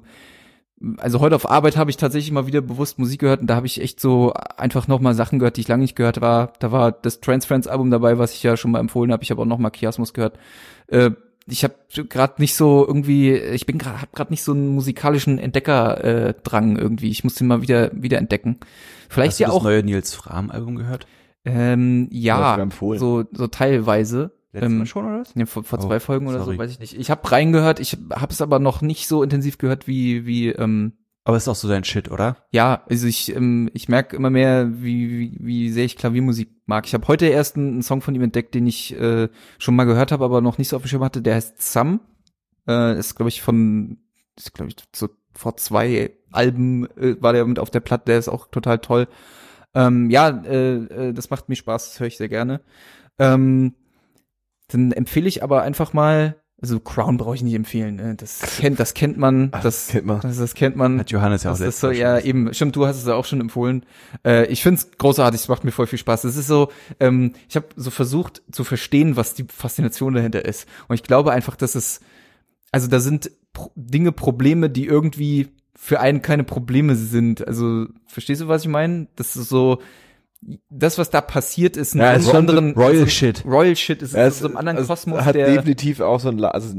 also 0.97 1.19
heute 1.19 1.35
auf 1.35 1.49
Arbeit 1.49 1.77
habe 1.77 1.89
ich 1.89 1.97
tatsächlich 1.97 2.31
mal 2.31 2.47
wieder 2.47 2.61
bewusst 2.61 2.97
Musik 2.97 3.19
gehört 3.19 3.41
und 3.41 3.47
da 3.47 3.55
habe 3.55 3.67
ich 3.67 3.79
echt 3.81 3.99
so 3.99 4.33
einfach 4.57 4.87
nochmal 4.87 5.13
Sachen 5.13 5.39
gehört, 5.39 5.57
die 5.57 5.61
ich 5.61 5.67
lange 5.67 5.83
nicht 5.83 5.95
gehört 5.95 6.21
war. 6.21 6.53
Da 6.59 6.71
war 6.71 6.91
das 6.91 7.21
Trans 7.21 7.45
Friends 7.45 7.67
Album 7.67 7.91
dabei, 7.91 8.17
was 8.17 8.33
ich 8.33 8.43
ja 8.43 8.57
schon 8.57 8.71
mal 8.71 8.79
empfohlen 8.79 9.11
habe. 9.11 9.23
Ich 9.23 9.31
habe 9.31 9.41
auch 9.41 9.45
nochmal 9.45 9.71
Chiasmus 9.71 10.13
gehört. 10.13 10.39
Äh, 10.87 11.11
ich 11.47 11.63
habe 11.63 11.75
gerade 12.07 12.35
nicht 12.41 12.55
so 12.55 12.85
irgendwie, 12.87 13.33
ich 13.33 13.65
bin 13.65 13.77
gerade, 13.77 13.99
habe 14.01 14.11
gerade 14.13 14.31
nicht 14.31 14.43
so 14.43 14.51
einen 14.53 14.69
musikalischen 14.69 15.39
Entdeckerdrang 15.39 16.27
äh, 16.29 16.33
Drang 16.43 16.77
irgendwie. 16.77 17.09
Ich 17.09 17.23
muss 17.23 17.35
den 17.35 17.47
mal 17.47 17.61
wieder 17.61 17.91
wieder 17.93 18.17
entdecken. 18.19 18.59
Vielleicht 19.09 19.31
Hast 19.31 19.39
du 19.39 19.43
ja 19.43 19.47
das 19.49 19.55
auch, 19.57 19.63
neue 19.63 19.83
Nils 19.83 20.13
Fram 20.13 20.51
Album 20.51 20.75
gehört? 20.75 21.07
ähm, 21.43 22.07
du 22.11 22.15
ja, 22.15 22.55
empfohlen. 22.57 22.99
so 22.99 23.23
so 23.31 23.47
teilweise. 23.47 24.31
Letztes 24.53 24.71
Ähm, 24.71 24.77
Mal 24.79 24.85
schon, 24.85 25.05
oder 25.05 25.19
was? 25.21 25.33
Ja, 25.33 25.45
vor, 25.45 25.63
vor 25.63 25.79
Oh, 25.79 25.87
zwei 25.87 25.99
Folgen 25.99 26.27
oder 26.27 26.39
sorry. 26.39 26.55
so, 26.55 26.59
weiß 26.59 26.71
ich 26.71 26.79
nicht. 26.79 26.97
Ich 26.99 27.09
habe 27.09 27.31
reingehört, 27.31 27.79
ich 27.79 27.97
habe 28.13 28.31
es 28.33 28.41
aber 28.41 28.59
noch 28.59 28.81
nicht 28.81 29.07
so 29.07 29.23
intensiv 29.23 29.57
gehört 29.57 29.87
wie 29.87 30.25
wie 30.25 30.49
ähm, 30.49 30.93
Aber 31.23 31.37
ist 31.37 31.47
auch 31.47 31.55
so 31.55 31.67
dein 31.67 31.83
Shit, 31.83 32.09
oder? 32.09 32.37
ja, 32.51 32.83
also 32.89 33.05
ich 33.05 33.35
ähm, 33.35 33.69
ich 33.73 33.87
merke 33.87 34.15
immer 34.15 34.31
mehr, 34.31 34.81
wie, 34.81 35.09
wie 35.09 35.37
wie 35.39 35.69
sehr 35.69 35.85
ich 35.85 35.95
Klaviermusik 35.95 36.49
mag. 36.65 36.87
Ich 36.87 36.93
habe 36.95 37.07
heute 37.07 37.27
erst 37.27 37.57
einen, 37.57 37.73
einen 37.73 37.81
Song 37.83 38.01
von 38.01 38.15
ihm 38.15 38.23
entdeckt, 38.23 38.55
den 38.55 38.65
ich 38.65 38.99
äh, 38.99 39.29
schon 39.59 39.75
mal 39.75 39.85
gehört 39.85 40.11
habe, 40.11 40.25
aber 40.25 40.41
noch 40.41 40.57
nicht 40.57 40.69
so 40.69 40.75
auf 40.77 40.83
dem 40.83 40.87
Schirm 40.87 41.03
hatte. 41.03 41.21
Der 41.21 41.35
heißt 41.35 41.61
Sam. 41.61 41.99
Äh, 42.67 42.97
ist 42.97 43.15
glaube 43.15 43.29
ich 43.29 43.41
von 43.41 43.99
ist 44.37 44.53
glaube 44.53 44.71
ich 44.71 44.75
so 44.95 45.09
vor 45.33 45.57
zwei 45.57 46.11
Alben 46.31 46.85
äh, 46.97 47.21
war 47.21 47.33
der 47.33 47.45
mit 47.45 47.59
auf 47.59 47.69
der 47.69 47.81
Platte. 47.81 48.05
Der 48.05 48.17
ist 48.17 48.29
auch 48.29 48.47
total 48.47 48.79
toll. 48.79 49.07
Ähm, 49.73 50.09
ja, 50.09 50.29
äh, 50.29 50.75
äh, 50.75 51.13
das 51.13 51.29
macht 51.29 51.49
mir 51.49 51.55
Spaß, 51.55 51.91
das 51.91 51.99
höre 51.99 52.07
ich 52.07 52.17
sehr 52.17 52.29
gerne. 52.29 52.61
Ähm, 53.19 53.75
dann 54.67 54.91
empfehle 54.91 55.27
ich 55.27 55.43
aber 55.43 55.61
einfach 55.61 55.93
mal, 55.93 56.40
also 56.61 56.79
Crown 56.79 57.17
brauche 57.17 57.35
ich 57.35 57.41
nicht 57.41 57.55
empfehlen. 57.55 57.95
Ne? 57.95 58.15
Das 58.15 58.39
kennt, 58.59 58.79
das 58.79 58.93
kennt 58.93 59.17
man, 59.17 59.49
Ach, 59.51 59.63
das 59.63 59.87
kennt 59.87 60.05
man. 60.05 60.21
Das, 60.21 60.37
das 60.37 60.53
kennt 60.53 60.75
man. 60.75 60.99
Hat 60.99 61.09
Johannes 61.09 61.43
ja 61.43 61.51
auch 61.51 61.57
Das 61.57 61.67
ist 61.67 61.79
so, 61.79 61.89
ja, 61.89 62.19
eben, 62.19 62.53
stimmt, 62.53 62.75
du 62.75 62.85
hast 62.85 62.97
es 62.97 63.07
ja 63.07 63.15
auch 63.15 63.25
schon 63.25 63.41
empfohlen. 63.41 63.83
Äh, 64.23 64.45
ich 64.45 64.61
find's 64.61 64.89
großartig, 64.97 65.41
es 65.41 65.47
macht 65.47 65.63
mir 65.63 65.71
voll 65.71 65.87
viel 65.87 65.97
Spaß. 65.97 66.23
Es 66.23 66.37
ist 66.37 66.47
so, 66.47 66.71
ähm, 66.99 67.33
ich 67.49 67.55
habe 67.55 67.67
so 67.75 67.89
versucht 67.89 68.43
zu 68.51 68.63
verstehen, 68.63 69.15
was 69.15 69.33
die 69.33 69.45
Faszination 69.45 70.13
dahinter 70.13 70.45
ist. 70.45 70.67
Und 70.87 70.93
ich 70.95 71.03
glaube 71.03 71.31
einfach, 71.31 71.55
dass 71.55 71.73
es, 71.73 71.99
also 72.71 72.87
da 72.87 72.99
sind 72.99 73.31
Pro 73.53 73.71
Dinge, 73.75 74.11
Probleme, 74.11 74.69
die 74.69 74.85
irgendwie 74.85 75.49
für 75.75 75.99
einen 75.99 76.21
keine 76.21 76.43
Probleme 76.43 76.95
sind. 76.95 77.45
Also, 77.45 77.87
verstehst 78.05 78.41
du, 78.41 78.47
was 78.47 78.61
ich 78.61 78.69
meine? 78.69 79.07
Das 79.15 79.35
ist 79.35 79.49
so, 79.49 79.81
das, 80.69 80.97
was 80.97 81.11
da 81.11 81.21
passiert, 81.21 81.77
ist 81.77 81.93
ein 81.93 81.99
Ja, 81.99 82.13
es 82.13 82.25
ist 82.25 82.33
anderen 82.33 82.73
Royal 82.73 82.91
also, 82.91 83.05
Shit. 83.07 83.45
Royal 83.45 83.75
Shit 83.75 84.01
ist 84.01 84.15
Ja, 84.15 84.29
so 84.31 84.47
einem 84.47 84.57
anderen 84.57 84.79
es 84.79 84.87
Kosmos, 84.87 85.21
hat 85.23 85.35
der 85.35 85.53
definitiv 85.53 85.99
auch 85.99 86.19
so 86.19 86.29
ein, 86.29 86.43
also 86.43 86.75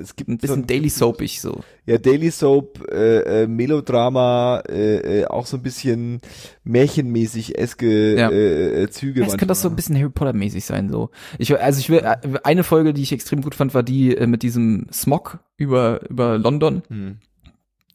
es 0.00 0.16
gibt 0.16 0.30
ein 0.30 0.38
bisschen 0.38 0.62
so 0.62 0.66
Daily 0.66 0.88
Soapig 0.88 1.38
so. 1.40 1.60
Ja, 1.84 1.98
Daily 1.98 2.30
Soap, 2.30 2.82
äh, 2.90 3.42
äh, 3.42 3.46
Melodrama, 3.46 4.62
äh, 4.68 5.20
äh, 5.20 5.24
auch 5.26 5.44
so 5.44 5.58
ein 5.58 5.62
bisschen 5.62 6.20
märchenmäßig 6.64 7.58
eske 7.58 8.16
Ja. 8.18 8.30
äh, 8.30 8.84
äh, 8.84 8.90
Züge. 8.90 9.20
Ja, 9.20 9.26
es 9.26 9.36
könnte 9.36 9.52
auch 9.52 9.56
so 9.56 9.68
ein 9.68 9.76
bisschen 9.76 9.96
Harry 9.98 10.08
Potter 10.10 10.32
mäßig 10.32 10.64
sein 10.64 10.88
so. 10.88 11.10
Ich 11.38 11.54
also 11.60 11.80
ich 11.80 11.90
will 11.90 11.98
äh, 11.98 12.16
eine 12.42 12.64
Folge, 12.64 12.94
die 12.94 13.02
ich 13.02 13.12
extrem 13.12 13.42
gut 13.42 13.54
fand, 13.54 13.74
war 13.74 13.82
die 13.82 14.16
äh, 14.16 14.26
mit 14.26 14.42
diesem 14.42 14.86
Smog 14.90 15.40
über 15.58 16.00
über 16.08 16.38
London. 16.38 16.82
Hm. 16.88 17.18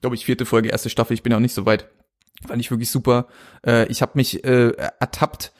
Glaube 0.01 0.15
ich 0.15 0.25
vierte 0.25 0.45
Folge, 0.45 0.69
erste 0.69 0.89
Staffel. 0.89 1.13
Ich 1.15 1.23
bin 1.23 1.31
ja 1.31 1.37
auch 1.37 1.41
nicht 1.41 1.55
so 1.55 1.65
weit. 1.65 1.89
Fand 2.47 2.61
ich 2.61 2.71
wirklich 2.71 2.89
super. 2.89 3.27
Äh, 3.65 3.87
ich 3.87 4.01
habe 4.01 4.13
mich 4.15 4.43
äh, 4.45 4.71
ertappt 4.99 5.51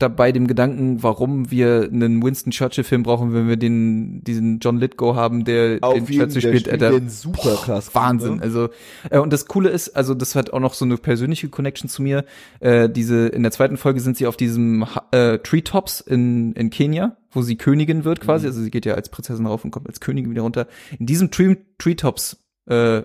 dabei 0.00 0.32
dem 0.32 0.48
Gedanken, 0.48 1.04
warum 1.04 1.52
wir 1.52 1.84
einen 1.84 2.20
Winston 2.20 2.50
Churchill 2.50 2.82
Film 2.82 3.04
brauchen, 3.04 3.32
wenn 3.32 3.46
wir 3.46 3.56
den 3.56 4.24
diesen 4.24 4.58
John 4.58 4.76
Lithgow 4.78 5.14
haben, 5.14 5.44
der 5.44 5.78
Auf 5.82 5.94
den 5.94 6.04
Churchill 6.06 6.26
der 6.26 6.40
spielt. 6.40 6.60
spielt 6.62 6.82
Alter, 6.82 6.90
den 6.98 7.08
super 7.08 7.54
krass. 7.54 7.94
Wahnsinn. 7.94 8.36
Ne? 8.36 8.42
Also 8.42 8.70
äh, 9.10 9.20
und 9.20 9.32
das 9.32 9.46
Coole 9.46 9.68
ist, 9.70 9.90
also 9.90 10.14
das 10.14 10.34
hat 10.34 10.52
auch 10.52 10.58
noch 10.58 10.74
so 10.74 10.84
eine 10.84 10.96
persönliche 10.96 11.48
Connection 11.48 11.88
zu 11.88 12.02
mir. 12.02 12.24
Äh, 12.58 12.90
diese 12.90 13.28
in 13.28 13.44
der 13.44 13.52
zweiten 13.52 13.76
Folge 13.76 14.00
sind 14.00 14.16
sie 14.16 14.26
auf 14.26 14.36
diesem 14.36 14.84
äh, 15.12 15.38
Treetops 15.38 16.00
in 16.00 16.54
in 16.54 16.70
Kenia, 16.70 17.16
wo 17.30 17.42
sie 17.42 17.56
Königin 17.56 18.04
wird 18.04 18.18
Mhm. 18.20 18.24
quasi. 18.24 18.46
Also 18.48 18.62
sie 18.62 18.72
geht 18.72 18.86
ja 18.86 18.94
als 18.94 19.10
Prinzessin 19.10 19.46
rauf 19.46 19.64
und 19.64 19.70
kommt 19.70 19.86
als 19.86 20.00
Königin 20.00 20.32
wieder 20.32 20.42
runter. 20.42 20.66
In 20.98 21.06
diesem 21.06 21.30
Tree 21.30 21.54
Treetops 21.78 22.36
äh, 22.66 23.02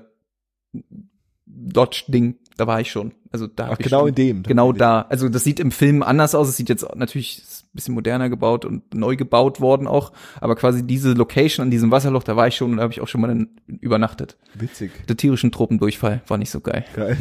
Dodge 1.46 2.06
Ding, 2.08 2.36
da 2.58 2.66
war 2.68 2.82
ich 2.82 2.90
schon. 2.92 3.14
Also 3.32 3.46
da 3.48 3.70
Ach, 3.72 3.78
genau 3.78 4.00
schon, 4.00 4.10
in 4.10 4.16
dem. 4.16 4.44
Genau 4.44 4.72
da. 4.72 5.06
Also 5.10 5.30
das 5.30 5.44
sieht 5.44 5.60
im 5.60 5.72
Film 5.72 6.02
anders 6.02 6.34
aus. 6.34 6.50
Es 6.50 6.58
sieht 6.58 6.70
jetzt 6.70 6.86
natürlich 6.96 7.44
ein 7.64 7.68
bisschen 7.74 7.94
moderner 7.94 8.30
gebaut 8.30 8.66
und 8.66 8.94
neu 8.96 9.16
gebaut 9.16 9.62
worden 9.62 9.86
auch. 9.88 10.12
Aber 10.42 10.56
quasi 10.56 10.86
diese 10.86 11.14
Location 11.14 11.66
an 11.66 11.72
diesem 11.72 11.92
Wasserloch, 11.92 12.24
da 12.24 12.36
war 12.36 12.48
ich 12.48 12.56
schon 12.56 12.72
und 12.72 12.78
da 12.78 12.84
habe 12.84 12.94
ich 12.94 13.02
auch 13.02 13.08
schon 13.08 13.22
mal 13.22 13.48
übernachtet. 13.68 14.38
Witzig. 14.56 14.92
Der 15.08 15.16
tierischen 15.16 15.52
Tropendurchfall 15.52 16.22
war 16.28 16.38
nicht 16.38 16.50
so 16.50 16.60
geil. 16.60 16.86
Geil. 16.96 17.18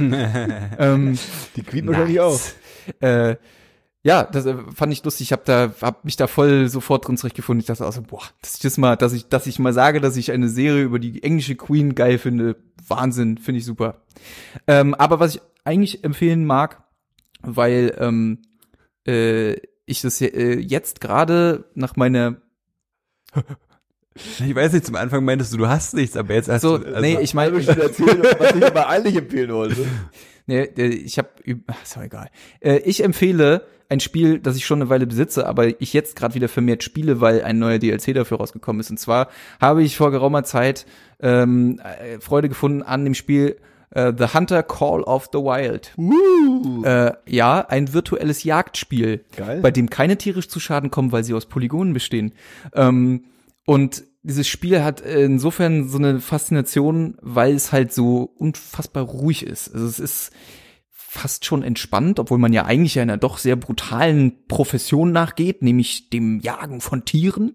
ähm, 0.78 1.18
Die 1.56 1.62
Queen 1.62 1.86
wahrscheinlich 1.86 2.20
auch. 2.20 2.40
äh, 3.00 3.36
ja, 4.08 4.24
das 4.24 4.46
äh, 4.46 4.54
fand 4.74 4.90
ich 4.92 5.04
lustig. 5.04 5.26
Ich 5.26 5.32
habe 5.32 5.42
da, 5.44 5.70
hab 5.82 6.04
mich 6.04 6.16
da 6.16 6.26
voll 6.26 6.68
sofort 6.68 7.06
drin 7.06 7.18
zurechtgefunden. 7.18 7.60
Ich 7.60 7.66
dachte 7.66 7.84
also, 7.84 8.00
boah, 8.02 8.22
dass 8.40 8.54
ich 8.54 8.60
das 8.60 8.78
mal, 8.78 8.96
dass 8.96 9.12
ich, 9.12 9.28
dass 9.28 9.46
ich 9.46 9.58
mal 9.58 9.74
sage, 9.74 10.00
dass 10.00 10.16
ich 10.16 10.32
eine 10.32 10.48
Serie 10.48 10.82
über 10.82 10.98
die 10.98 11.22
englische 11.22 11.56
Queen 11.56 11.94
geil 11.94 12.16
finde. 12.18 12.56
Wahnsinn, 12.86 13.36
finde 13.36 13.58
ich 13.58 13.66
super. 13.66 14.02
Ähm, 14.66 14.94
aber 14.94 15.20
was 15.20 15.34
ich 15.34 15.42
eigentlich 15.64 16.04
empfehlen 16.04 16.46
mag, 16.46 16.82
weil 17.42 17.94
ähm, 17.98 18.38
äh, 19.06 19.54
ich 19.84 20.00
das 20.00 20.20
äh, 20.22 20.58
jetzt 20.58 21.00
gerade 21.02 21.66
nach 21.74 21.96
meiner 21.96 22.36
Ich 24.40 24.52
weiß 24.54 24.72
nicht, 24.72 24.84
zum 24.86 24.96
Anfang 24.96 25.24
meintest 25.24 25.52
du, 25.52 25.58
du 25.58 25.68
hast 25.68 25.94
nichts, 25.94 26.16
aber 26.16 26.34
jetzt 26.34 26.48
hast 26.48 26.62
so, 26.62 26.78
du. 26.78 26.86
also- 26.86 27.00
nee, 27.00 27.18
ich 27.20 27.34
meine, 27.34 27.62
Stunde 27.62 27.82
erzählen, 27.82 28.20
was 28.38 28.54
ich 28.56 28.64
aber 28.66 28.88
eigentlich 28.88 29.14
empfehlen 29.16 29.52
wollte. 29.52 29.86
Nee, 30.46 30.62
äh, 30.62 30.86
ich 30.86 31.18
habe 31.18 31.28
ist 31.84 31.94
doch 31.96 32.02
egal. 32.02 32.28
Äh, 32.60 32.78
Ich 32.78 33.04
empfehle 33.04 33.66
ein 33.88 34.00
Spiel, 34.00 34.38
das 34.38 34.56
ich 34.56 34.66
schon 34.66 34.80
eine 34.80 34.90
Weile 34.90 35.06
besitze, 35.06 35.46
aber 35.46 35.80
ich 35.80 35.92
jetzt 35.92 36.16
gerade 36.16 36.34
wieder 36.34 36.48
vermehrt 36.48 36.82
spiele, 36.82 37.20
weil 37.20 37.42
ein 37.42 37.58
neuer 37.58 37.78
DLC 37.78 38.14
dafür 38.14 38.38
rausgekommen 38.38 38.80
ist. 38.80 38.90
Und 38.90 38.98
zwar 38.98 39.28
habe 39.60 39.82
ich 39.82 39.96
vor 39.96 40.10
geraumer 40.10 40.44
Zeit 40.44 40.86
ähm, 41.20 41.80
äh, 41.80 42.20
Freude 42.20 42.48
gefunden 42.48 42.82
an 42.82 43.04
dem 43.04 43.14
Spiel 43.14 43.56
äh, 43.90 44.12
The 44.16 44.34
Hunter 44.34 44.62
Call 44.62 45.02
of 45.02 45.28
the 45.32 45.38
Wild. 45.38 45.92
Uh, 45.96 46.84
Äh, 46.84 47.12
ja, 47.26 47.60
ein 47.66 47.92
virtuelles 47.92 48.44
Jagdspiel, 48.44 49.24
Geil. 49.36 49.60
bei 49.60 49.70
dem 49.70 49.88
keine 49.88 50.18
Tiere 50.18 50.46
zu 50.46 50.60
Schaden 50.60 50.90
kommen, 50.90 51.12
weil 51.12 51.24
sie 51.24 51.34
aus 51.34 51.46
Polygonen 51.46 51.94
bestehen. 51.94 52.32
Ähm, 52.74 53.24
und 53.64 54.04
dieses 54.22 54.48
Spiel 54.48 54.82
hat 54.82 55.00
äh, 55.00 55.24
insofern 55.24 55.88
so 55.88 55.98
eine 55.98 56.20
Faszination, 56.20 57.16
weil 57.22 57.54
es 57.54 57.72
halt 57.72 57.92
so 57.92 58.30
unfassbar 58.36 59.04
ruhig 59.04 59.46
ist. 59.46 59.72
Also 59.72 59.86
es 59.86 59.98
ist 59.98 60.32
fast 61.10 61.46
schon 61.46 61.62
entspannt, 61.62 62.20
obwohl 62.20 62.36
man 62.38 62.52
ja 62.52 62.66
eigentlich 62.66 63.00
einer 63.00 63.16
doch 63.16 63.38
sehr 63.38 63.56
brutalen 63.56 64.34
Profession 64.46 65.10
nachgeht, 65.10 65.62
nämlich 65.62 66.10
dem 66.10 66.40
Jagen 66.40 66.82
von 66.82 67.04
Tieren. 67.06 67.54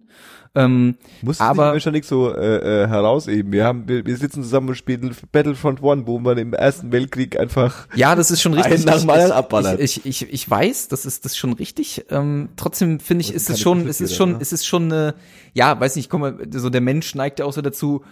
Ähm, 0.56 0.96
Musst 1.22 1.42
aber- 1.42 1.70
du 1.72 1.78
dich 1.80 1.86
nicht 1.92 2.06
so 2.08 2.32
äh, 2.34 2.84
äh, 2.84 2.88
herausheben. 2.88 3.52
Wir 3.52 3.66
haben, 3.66 3.88
wir, 3.88 4.06
wir 4.06 4.18
sitzen 4.18 4.44
zusammen 4.44 4.70
und 4.70 4.76
spielen 4.76 5.16
Battlefront 5.32 5.82
One, 5.82 6.06
wo 6.06 6.20
man 6.20 6.38
im 6.38 6.54
Ersten 6.54 6.92
Weltkrieg 6.92 7.40
einfach 7.40 7.88
Ja, 7.96 8.16
das 8.16 8.30
ist 8.32 8.42
schon 8.42 8.54
richtig. 8.56 8.74
Einen 8.74 8.84
nach 8.86 8.94
dem 9.00 9.04
Ich- 9.06 9.10
anderen 9.12 9.32
ich, 9.32 9.36
abballert. 9.36 9.80
ich, 9.80 10.06
ich, 10.06 10.32
ich 10.34 10.50
weiß, 10.50 10.88
das 10.90 11.06
ist 11.08 11.26
das 11.26 11.32
ist 11.34 11.38
schon 11.38 11.54
richtig. 11.54 12.06
Ähm, 12.10 12.50
trotzdem 12.56 13.00
finde 13.00 13.22
ich, 13.22 13.34
ist 13.34 13.50
es 13.50 13.60
schon, 13.60 13.80
Konflikte 13.80 14.04
es 14.04 14.12
ist 14.12 14.16
schon, 14.18 14.32
ne? 14.34 14.38
es 14.42 14.54
ist 14.54 14.66
schon 14.68 14.92
eine, 14.92 15.16
ja, 15.54 15.80
weiß 15.80 15.96
nicht, 15.96 16.10
komm 16.10 16.22
mal, 16.22 16.38
so 16.52 16.70
der 16.70 16.82
Mensch 16.82 17.16
neigt 17.16 17.40
ja 17.40 17.46
auch 17.46 17.54
so 17.54 17.62
dazu, 17.62 18.04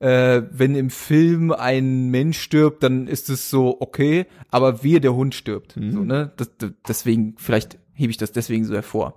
äh, 0.00 0.42
wenn 0.50 0.74
im 0.74 0.90
Film 0.90 1.52
ein 1.52 2.10
Mensch 2.10 2.38
stirbt, 2.40 2.82
dann 2.82 3.06
ist 3.08 3.28
es 3.30 3.50
so 3.50 3.76
okay, 3.80 4.26
aber 4.50 4.82
wir 4.82 5.00
der 5.00 5.14
Hund 5.14 5.34
stirbt, 5.34 5.76
Mhm. 5.76 5.92
so 5.92 5.98
ne, 6.00 6.32
das, 6.36 6.50
das, 6.58 6.70
deswegen 6.86 7.34
vielleicht 7.36 7.78
hebe 7.94 8.10
ich 8.10 8.16
das 8.16 8.32
deswegen 8.32 8.64
so 8.64 8.74
hervor. 8.74 9.14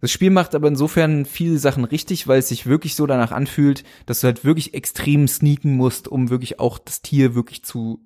Das 0.00 0.10
Spiel 0.10 0.30
macht 0.30 0.54
aber 0.56 0.66
insofern 0.68 1.24
viele 1.26 1.58
Sachen 1.58 1.84
richtig, 1.84 2.26
weil 2.26 2.40
es 2.40 2.48
sich 2.48 2.66
wirklich 2.66 2.96
so 2.96 3.06
danach 3.06 3.30
anfühlt, 3.30 3.84
dass 4.06 4.20
du 4.20 4.26
halt 4.26 4.44
wirklich 4.44 4.74
extrem 4.74 5.28
sneaken 5.28 5.76
musst, 5.76 6.08
um 6.08 6.28
wirklich 6.28 6.58
auch 6.58 6.78
das 6.78 7.02
Tier 7.02 7.34
wirklich 7.36 7.62
zu 7.64 8.00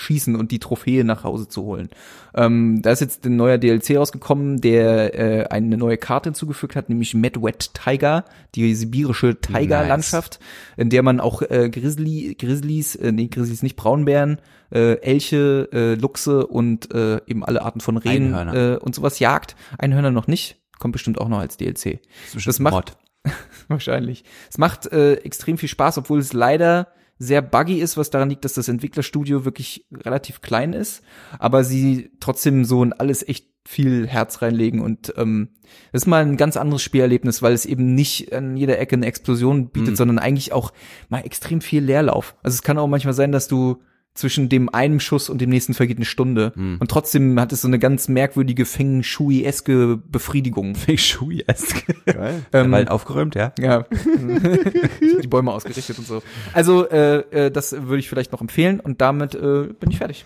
schießen 0.00 0.34
und 0.36 0.50
die 0.50 0.58
Trophäe 0.58 1.04
nach 1.04 1.24
Hause 1.24 1.46
zu 1.48 1.62
holen. 1.62 1.88
Ähm, 2.34 2.80
da 2.82 2.90
ist 2.92 3.00
jetzt 3.00 3.24
ein 3.26 3.36
neuer 3.36 3.58
DLC 3.58 3.96
rausgekommen, 3.96 4.60
der 4.60 5.18
äh, 5.18 5.44
eine 5.48 5.76
neue 5.76 5.96
Karte 5.98 6.28
hinzugefügt 6.30 6.76
hat, 6.76 6.88
nämlich 6.88 7.14
Mad 7.14 7.42
Wet 7.42 7.70
Tiger, 7.74 8.24
die 8.54 8.74
sibirische 8.74 9.40
Tigerlandschaft, 9.40 10.40
in 10.76 10.90
der 10.90 11.02
man 11.02 11.20
auch 11.20 11.42
äh, 11.42 11.68
Grizzly, 11.70 12.34
Grizzlies, 12.38 12.96
äh, 12.96 13.12
nee, 13.12 13.28
Grizzlies 13.28 13.62
nicht, 13.62 13.76
Braunbären, 13.76 14.38
äh, 14.72 14.94
Elche, 15.02 15.68
äh, 15.72 15.94
Luchse 15.94 16.46
und 16.46 16.94
äh, 16.94 17.20
eben 17.26 17.44
alle 17.44 17.62
Arten 17.62 17.80
von 17.80 17.96
Rehen 17.96 18.34
Einhörner. 18.34 18.74
äh, 18.74 18.76
und 18.78 18.94
sowas 18.94 19.18
jagt. 19.18 19.56
Einhörner 19.78 20.10
noch 20.10 20.26
nicht, 20.28 20.56
kommt 20.78 20.92
bestimmt 20.92 21.20
auch 21.20 21.28
noch 21.28 21.40
als 21.40 21.56
DLC. 21.56 22.00
Das, 22.34 22.44
Das 22.44 22.58
macht- 22.60 22.96
Wahrscheinlich. 23.68 24.24
Es 24.50 24.56
macht 24.56 24.86
äh, 24.92 25.14
extrem 25.16 25.58
viel 25.58 25.68
Spaß, 25.68 25.98
obwohl 25.98 26.20
es 26.20 26.32
leider 26.32 26.88
sehr 27.22 27.42
buggy 27.42 27.80
ist, 27.80 27.96
was 27.98 28.08
daran 28.10 28.30
liegt, 28.30 28.44
dass 28.46 28.54
das 28.54 28.68
Entwicklerstudio 28.68 29.44
wirklich 29.44 29.86
relativ 29.92 30.40
klein 30.40 30.72
ist, 30.72 31.02
aber 31.38 31.62
sie 31.64 32.10
trotzdem 32.18 32.64
so 32.64 32.82
in 32.82 32.94
alles 32.94 33.22
echt 33.28 33.46
viel 33.68 34.06
Herz 34.08 34.40
reinlegen 34.40 34.80
und 34.80 35.12
ähm, 35.18 35.50
das 35.92 36.02
ist 36.02 36.06
mal 36.06 36.22
ein 36.22 36.38
ganz 36.38 36.56
anderes 36.56 36.82
Spielerlebnis, 36.82 37.42
weil 37.42 37.52
es 37.52 37.66
eben 37.66 37.94
nicht 37.94 38.32
an 38.32 38.56
jeder 38.56 38.78
Ecke 38.78 38.96
eine 38.96 39.04
Explosion 39.06 39.68
bietet, 39.68 39.90
Mhm. 39.90 39.96
sondern 39.96 40.18
eigentlich 40.18 40.52
auch 40.52 40.72
mal 41.10 41.20
extrem 41.20 41.60
viel 41.60 41.84
Leerlauf. 41.84 42.34
Also 42.42 42.54
es 42.54 42.62
kann 42.62 42.78
auch 42.78 42.88
manchmal 42.88 43.12
sein, 43.14 43.32
dass 43.32 43.48
du 43.48 43.82
zwischen 44.20 44.48
dem 44.48 44.68
einen 44.72 45.00
Schuss 45.00 45.28
und 45.28 45.40
dem 45.40 45.50
nächsten 45.50 45.74
vergeht 45.74 45.98
eine 45.98 46.04
Stunde 46.04 46.52
Mhm. 46.54 46.76
und 46.78 46.90
trotzdem 46.90 47.38
hat 47.40 47.52
es 47.52 47.62
so 47.62 47.68
eine 47.68 47.78
ganz 47.78 48.08
merkwürdige 48.08 48.64
Feng 48.66 49.02
Shui-eske 49.02 49.96
Befriedigung. 49.96 50.74
Feng 50.76 50.96
Shui-esk. 50.98 51.86
Geil. 52.06 52.42
Ähm, 52.52 52.70
Wald 52.70 52.90
aufgeräumt, 52.90 53.34
ja. 53.34 53.52
ja. 53.58 53.84
die 55.22 55.26
Bäume 55.28 55.52
ausgerichtet 55.52 55.98
und 55.98 56.06
so. 56.06 56.22
Also, 56.52 56.88
äh, 56.88 57.18
äh, 57.46 57.50
das 57.50 57.72
würde 57.72 57.98
ich 57.98 58.08
vielleicht 58.08 58.32
noch 58.32 58.40
empfehlen 58.40 58.78
und 58.80 59.00
damit 59.00 59.34
äh, 59.34 59.68
bin 59.78 59.90
ich 59.90 59.98
fertig. 59.98 60.24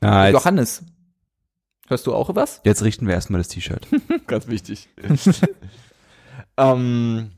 Nice. 0.00 0.32
Johannes, 0.32 0.82
hörst 1.88 2.06
du 2.06 2.14
auch 2.14 2.34
was? 2.34 2.60
Jetzt 2.64 2.82
richten 2.82 3.06
wir 3.06 3.14
erstmal 3.14 3.40
das 3.40 3.48
T-Shirt. 3.48 3.86
Ganz 4.26 4.46
wichtig. 4.48 4.88
ähm, 6.56 7.30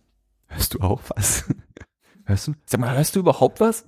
Hörst 0.48 0.74
du 0.74 0.80
auch 0.80 1.00
was? 1.14 1.44
Hörst 2.24 2.48
du? 2.48 2.54
Sag 2.66 2.80
mal, 2.80 2.94
hörst 2.94 3.16
du 3.16 3.20
überhaupt 3.20 3.60
was? 3.60 3.84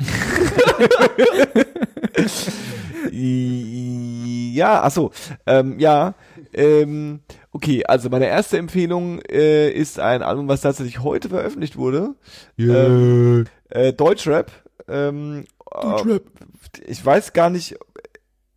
ja, 3.12 4.82
ach 4.82 4.90
so, 4.90 5.12
ähm, 5.46 5.78
ja, 5.78 6.14
ähm, 6.52 7.20
okay, 7.52 7.84
also 7.84 8.10
meine 8.10 8.26
erste 8.26 8.58
Empfehlung 8.58 9.20
äh, 9.22 9.70
ist 9.70 9.98
ein 9.98 10.22
Album, 10.22 10.48
was 10.48 10.62
tatsächlich 10.62 11.00
heute 11.00 11.28
veröffentlicht 11.28 11.76
wurde. 11.76 12.14
Ähm, 12.58 13.46
äh, 13.68 13.92
Deutschrap. 13.92 14.50
Ähm, 14.88 15.46
Deutschrap. 15.70 16.22
Äh, 16.22 16.86
ich 16.86 17.04
weiß 17.04 17.32
gar 17.32 17.50
nicht, 17.50 17.76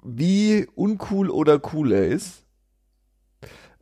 wie 0.04 0.68
uncool 0.76 1.30
oder 1.30 1.62
cool 1.74 1.92
er 1.92 2.08
ist. 2.08 2.44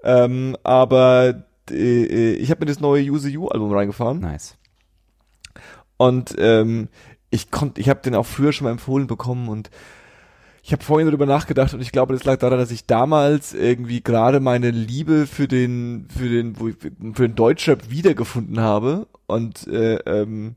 Ähm, 0.04 0.58
aber 0.64 1.46
äh, 1.70 2.34
ich 2.34 2.50
habe 2.52 2.62
mir 2.62 2.72
das 2.72 2.80
neue 2.80 3.04
Use 3.04 3.30
You 3.30 3.48
Album 3.48 3.72
reingefahren. 3.72 4.20
Nice. 4.20 4.58
Und 5.98 6.36
ähm, 6.40 6.90
ich 7.32 7.50
konnte, 7.50 7.82
ich 7.82 7.90
habe 7.90 8.02
den 8.02 8.14
auch 8.14 8.26
früher 8.26 8.54
schon 8.54 8.66
mal 8.66 8.72
empfohlen 8.72 9.08
bekommen 9.08 9.50
und 9.50 9.72
ich 10.64 10.74
habe 10.74 10.84
vorhin 10.84 11.08
darüber 11.08 11.26
nachgedacht 11.26 11.74
und 11.74 11.82
ich 11.82 11.92
glaube, 11.92 12.14
das 12.14 12.24
lag 12.24 12.38
daran, 12.38 12.60
dass 12.60 12.70
ich 12.70 12.86
damals 12.86 13.54
irgendwie 13.54 14.04
gerade 14.04 14.40
meine 14.40 14.70
Liebe 14.70 15.26
für 15.26 15.48
den 15.48 16.08
für 16.16 16.30
den 16.30 16.56
für 16.56 17.28
den 17.28 17.36
Deutschrap 17.36 17.90
wiedergefunden 17.90 18.60
habe 18.60 19.08
und 19.26 19.66
äh, 19.68 19.96
ähm, 20.06 20.56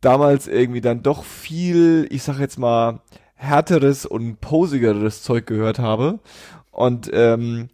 damals 0.00 0.48
irgendwie 0.48 0.80
dann 0.80 1.02
doch 1.02 1.22
viel, 1.22 2.08
ich 2.10 2.24
sag 2.24 2.40
jetzt 2.40 2.58
mal 2.58 3.00
härteres 3.34 4.04
und 4.04 4.40
posigeres 4.40 5.22
Zeug 5.22 5.46
gehört 5.46 5.78
habe 5.78 6.18
und 6.72 7.08
ähm, 7.12 7.68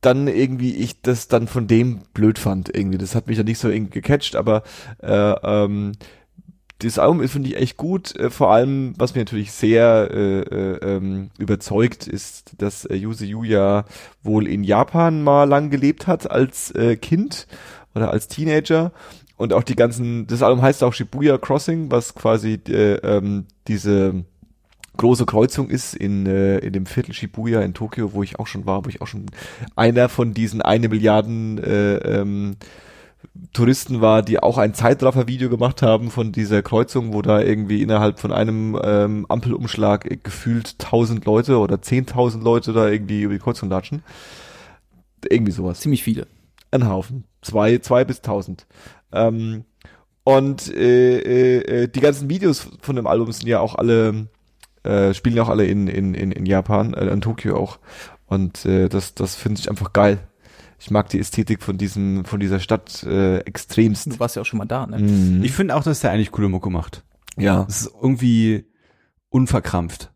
dann 0.00 0.26
irgendwie 0.28 0.74
ich 0.74 1.00
das 1.02 1.28
dann 1.28 1.46
von 1.46 1.66
dem 1.66 2.00
blöd 2.12 2.38
fand 2.38 2.74
irgendwie. 2.74 2.98
Das 2.98 3.14
hat 3.14 3.26
mich 3.26 3.38
ja 3.38 3.44
nicht 3.44 3.58
so 3.58 3.68
irgendwie 3.68 4.00
gecatcht, 4.00 4.34
aber 4.34 4.62
äh, 5.02 5.12
ähm, 5.12 5.92
das 6.84 6.98
Album 6.98 7.26
finde 7.28 7.50
ich, 7.50 7.56
echt 7.56 7.76
gut. 7.76 8.14
Äh, 8.16 8.30
vor 8.30 8.52
allem, 8.52 8.94
was 8.98 9.14
mir 9.14 9.22
natürlich 9.22 9.52
sehr 9.52 10.08
äh, 10.10 10.40
äh, 10.40 10.96
ähm, 10.96 11.30
überzeugt, 11.38 12.06
ist, 12.06 12.52
dass 12.58 12.84
äh, 12.84 12.94
Yuzu 12.94 13.24
Yu 13.24 13.44
ja 13.44 13.84
wohl 14.22 14.46
in 14.46 14.64
Japan 14.64 15.22
mal 15.22 15.44
lang 15.44 15.70
gelebt 15.70 16.06
hat 16.06 16.30
als 16.30 16.70
äh, 16.72 16.96
Kind 16.96 17.46
oder 17.94 18.10
als 18.10 18.28
Teenager. 18.28 18.92
Und 19.36 19.52
auch 19.52 19.64
die 19.64 19.76
ganzen, 19.76 20.26
das 20.26 20.42
Album 20.42 20.62
heißt 20.62 20.84
auch 20.84 20.92
Shibuya 20.92 21.38
Crossing, 21.38 21.90
was 21.90 22.14
quasi 22.14 22.60
äh, 22.68 22.94
ähm, 23.02 23.46
diese 23.66 24.24
große 24.96 25.26
Kreuzung 25.26 25.70
ist 25.70 25.94
in, 25.94 26.26
äh, 26.26 26.58
in 26.58 26.72
dem 26.72 26.86
Viertel 26.86 27.14
Shibuya 27.14 27.60
in 27.62 27.74
Tokio, 27.74 28.12
wo 28.12 28.22
ich 28.22 28.38
auch 28.38 28.46
schon 28.46 28.64
war, 28.64 28.84
wo 28.84 28.88
ich 28.88 29.02
auch 29.02 29.08
schon 29.08 29.26
einer 29.74 30.08
von 30.08 30.34
diesen 30.34 30.62
eine 30.62 30.88
Milliarden 30.88 31.58
äh, 31.58 31.96
ähm, 31.96 32.56
Touristen 33.52 34.00
war, 34.00 34.22
die 34.22 34.40
auch 34.40 34.58
ein 34.58 34.74
Zeitraffer-Video 34.74 35.48
gemacht 35.48 35.82
haben 35.82 36.10
von 36.10 36.32
dieser 36.32 36.62
Kreuzung, 36.62 37.12
wo 37.12 37.22
da 37.22 37.40
irgendwie 37.40 37.82
innerhalb 37.82 38.18
von 38.18 38.32
einem 38.32 38.78
ähm, 38.82 39.26
Ampelumschlag 39.28 40.22
gefühlt 40.22 40.78
tausend 40.78 41.24
Leute 41.24 41.58
oder 41.58 41.80
zehntausend 41.82 42.42
Leute 42.44 42.72
da 42.72 42.88
irgendwie 42.88 43.22
über 43.22 43.34
die 43.34 43.40
Kreuzung 43.40 43.70
latschen. 43.70 44.02
Irgendwie 45.28 45.52
sowas. 45.52 45.80
Ziemlich 45.80 46.02
viele. 46.02 46.26
Ein 46.70 46.88
Haufen. 46.88 47.24
Zwei, 47.42 47.78
zwei 47.78 48.04
bis 48.04 48.20
tausend. 48.22 48.66
Ähm, 49.12 49.64
und 50.24 50.74
äh, 50.74 51.18
äh, 51.18 51.82
äh, 51.82 51.88
die 51.88 52.00
ganzen 52.00 52.28
Videos 52.30 52.68
von 52.80 52.96
dem 52.96 53.06
Album 53.06 53.30
sind 53.30 53.46
ja 53.46 53.60
auch 53.60 53.74
alle, 53.74 54.28
äh, 54.82 55.12
spielen 55.14 55.36
ja 55.36 55.42
auch 55.42 55.50
alle 55.50 55.66
in, 55.66 55.86
in, 55.86 56.14
in, 56.14 56.32
in 56.32 56.46
Japan, 56.46 56.94
äh, 56.94 57.06
in 57.06 57.20
Tokio 57.20 57.56
auch. 57.56 57.78
Und 58.26 58.64
äh, 58.64 58.88
das, 58.88 59.14
das 59.14 59.34
finde 59.34 59.60
ich 59.60 59.70
einfach 59.70 59.92
geil. 59.92 60.18
Ich 60.78 60.90
mag 60.90 61.08
die 61.08 61.18
Ästhetik 61.18 61.62
von 61.62 61.78
diesem, 61.78 62.24
von 62.24 62.40
dieser 62.40 62.60
Stadt 62.60 63.02
äh, 63.04 63.38
extremst. 63.38 64.06
Du 64.06 64.18
warst 64.20 64.36
ja 64.36 64.42
auch 64.42 64.46
schon 64.46 64.58
mal 64.58 64.66
da, 64.66 64.86
ne? 64.86 64.98
Mhm. 64.98 65.42
Ich 65.44 65.52
finde 65.52 65.76
auch, 65.76 65.82
dass 65.82 66.00
der 66.00 66.10
eigentlich 66.10 66.32
coole 66.32 66.48
Mucke 66.48 66.70
macht. 66.70 67.04
ja. 67.36 67.64
Das 67.64 67.82
ist 67.82 67.90
irgendwie 67.94 68.64
unverkrampft. 69.30 70.12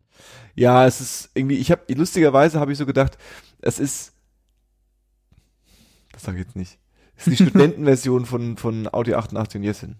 Ja, 0.55 0.85
es 0.85 1.01
ist 1.01 1.29
irgendwie, 1.33 1.55
ich 1.55 1.71
habe 1.71 1.81
lustigerweise 1.93 2.59
habe 2.59 2.71
ich 2.71 2.77
so 2.77 2.85
gedacht, 2.85 3.17
es 3.61 3.79
ist 3.79 4.13
das 6.11 6.23
sage 6.23 6.39
ich 6.39 6.45
jetzt 6.45 6.55
nicht. 6.55 6.79
Es 7.15 7.27
ist 7.27 7.39
die 7.39 7.43
Studentenversion 7.49 8.25
von 8.25 8.57
von 8.57 8.87
Audi 8.91 9.13
88 9.13 9.59
und 9.59 9.63
Jessin. 9.63 9.95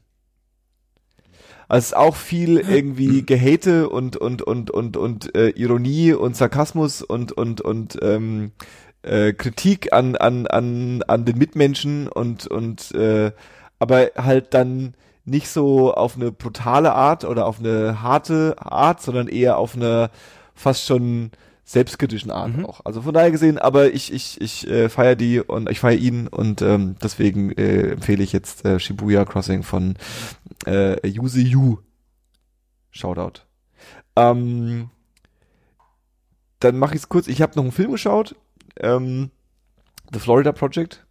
Also 1.70 1.80
es 1.80 1.86
ist 1.88 1.96
auch 1.96 2.16
viel 2.16 2.58
irgendwie 2.58 3.22
Gehate 3.26 3.90
und 3.90 4.18
und 4.18 4.42
und 4.42 4.72
und 4.72 4.98
und 4.98 5.36
äh, 5.36 5.50
Ironie 5.50 6.14
und 6.14 6.36
Sarkasmus 6.36 7.02
und 7.02 7.32
und 7.32 7.62
und 7.62 7.98
ähm, 8.02 8.52
äh, 9.10 9.34
Kritik 9.34 9.92
an 9.94 10.16
an 10.16 10.48
an 10.48 11.04
an 11.08 11.26
den 11.26 11.38
Mitmenschen 11.38 12.08
und 12.08 12.48
und 12.48 12.92
äh, 12.94 13.32
aber 13.80 14.12
halt 14.18 14.54
dann 14.54 14.94
nicht 15.26 15.50
so 15.50 15.94
auf 15.94 16.16
eine 16.16 16.32
brutale 16.32 16.94
Art 16.94 17.24
oder 17.26 17.46
auf 17.46 17.60
eine 17.60 18.02
harte 18.02 18.56
Art, 18.60 19.02
sondern 19.02 19.28
eher 19.28 19.58
auf 19.58 19.76
eine 19.76 20.10
fast 20.56 20.86
schon 20.86 21.32
selbstkritischen 21.66 22.32
Art 22.32 22.58
Mhm. 22.58 22.66
auch. 22.66 22.82
Also 22.84 23.02
von 23.04 23.14
daher 23.14 23.32
gesehen, 23.32 23.60
aber 23.60 23.94
ich 23.94 24.12
ich 24.12 24.42
ich 24.42 24.68
äh, 24.68 24.90
feiere 24.90 25.16
die 25.16 25.40
und 25.40 25.70
ich 25.70 25.80
feiere 25.80 26.00
ihn 26.00 26.28
und 26.28 26.62
ähm, 26.64 26.96
deswegen 27.04 27.52
äh, 27.52 27.92
empfehle 27.92 28.24
ich 28.24 28.34
jetzt 28.34 28.66
äh, 28.66 28.80
Shibuya 28.80 29.24
Crossing 29.26 29.64
von 29.64 29.96
äh, 30.66 31.08
Yuzi 31.08 31.42
Yu. 31.44 31.78
Shoutout. 32.92 33.42
Ähm, 34.16 34.90
dann 36.60 36.78
mache 36.78 36.96
ich 36.96 37.02
es 37.02 37.10
kurz. 37.10 37.28
Ich 37.28 37.42
habe 37.42 37.54
noch 37.56 37.64
einen 37.64 37.72
Film 37.72 37.92
geschaut. 37.92 38.36
Ähm, 38.80 39.32
The 40.14 40.20
Florida 40.20 40.52
Project. 40.52 41.06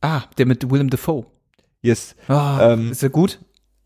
Ah, 0.00 0.22
der 0.38 0.46
mit 0.46 0.70
Willem 0.70 0.90
Dafoe. 0.90 1.26
Yes. 1.82 2.14
Ah, 2.28 2.72
Ähm, 2.72 2.92
ist 2.92 3.02
er 3.02 3.10
gut? 3.10 3.40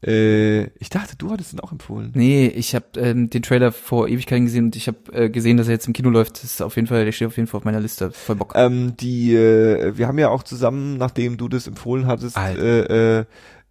Äh, 0.04 0.64
ich 0.78 0.90
dachte, 0.90 1.14
du 1.16 1.30
hattest 1.30 1.52
ihn 1.52 1.60
auch 1.60 1.70
empfohlen. 1.72 2.10
Nee, 2.14 2.48
ich 2.48 2.74
habe 2.74 2.86
ähm, 2.96 3.30
den 3.30 3.42
Trailer 3.42 3.70
vor 3.70 4.08
Ewigkeiten 4.08 4.46
gesehen 4.46 4.64
und 4.66 4.76
ich 4.76 4.88
habe 4.88 4.98
äh, 5.12 5.30
gesehen, 5.30 5.56
dass 5.56 5.68
er 5.68 5.74
jetzt 5.74 5.86
im 5.86 5.92
Kino 5.92 6.10
läuft. 6.10 6.34
Das 6.36 6.44
ist 6.44 6.60
auf 6.62 6.74
jeden 6.76 6.88
Fall, 6.88 7.04
der 7.04 7.12
steht 7.12 7.28
auf 7.28 7.36
jeden 7.36 7.46
Fall 7.46 7.58
auf 7.58 7.64
meiner 7.64 7.80
Liste. 7.80 8.10
Voll 8.10 8.34
Bock. 8.36 8.52
Ähm, 8.56 8.96
die, 8.96 9.34
äh, 9.34 9.96
wir 9.96 10.08
haben 10.08 10.18
ja 10.18 10.28
auch 10.28 10.42
zusammen, 10.42 10.96
nachdem 10.98 11.36
du 11.36 11.48
das 11.48 11.66
empfohlen 11.68 12.06
hattest, 12.06 12.36
Alter. 12.36 12.90
äh, 12.90 13.20
äh, 13.20 13.24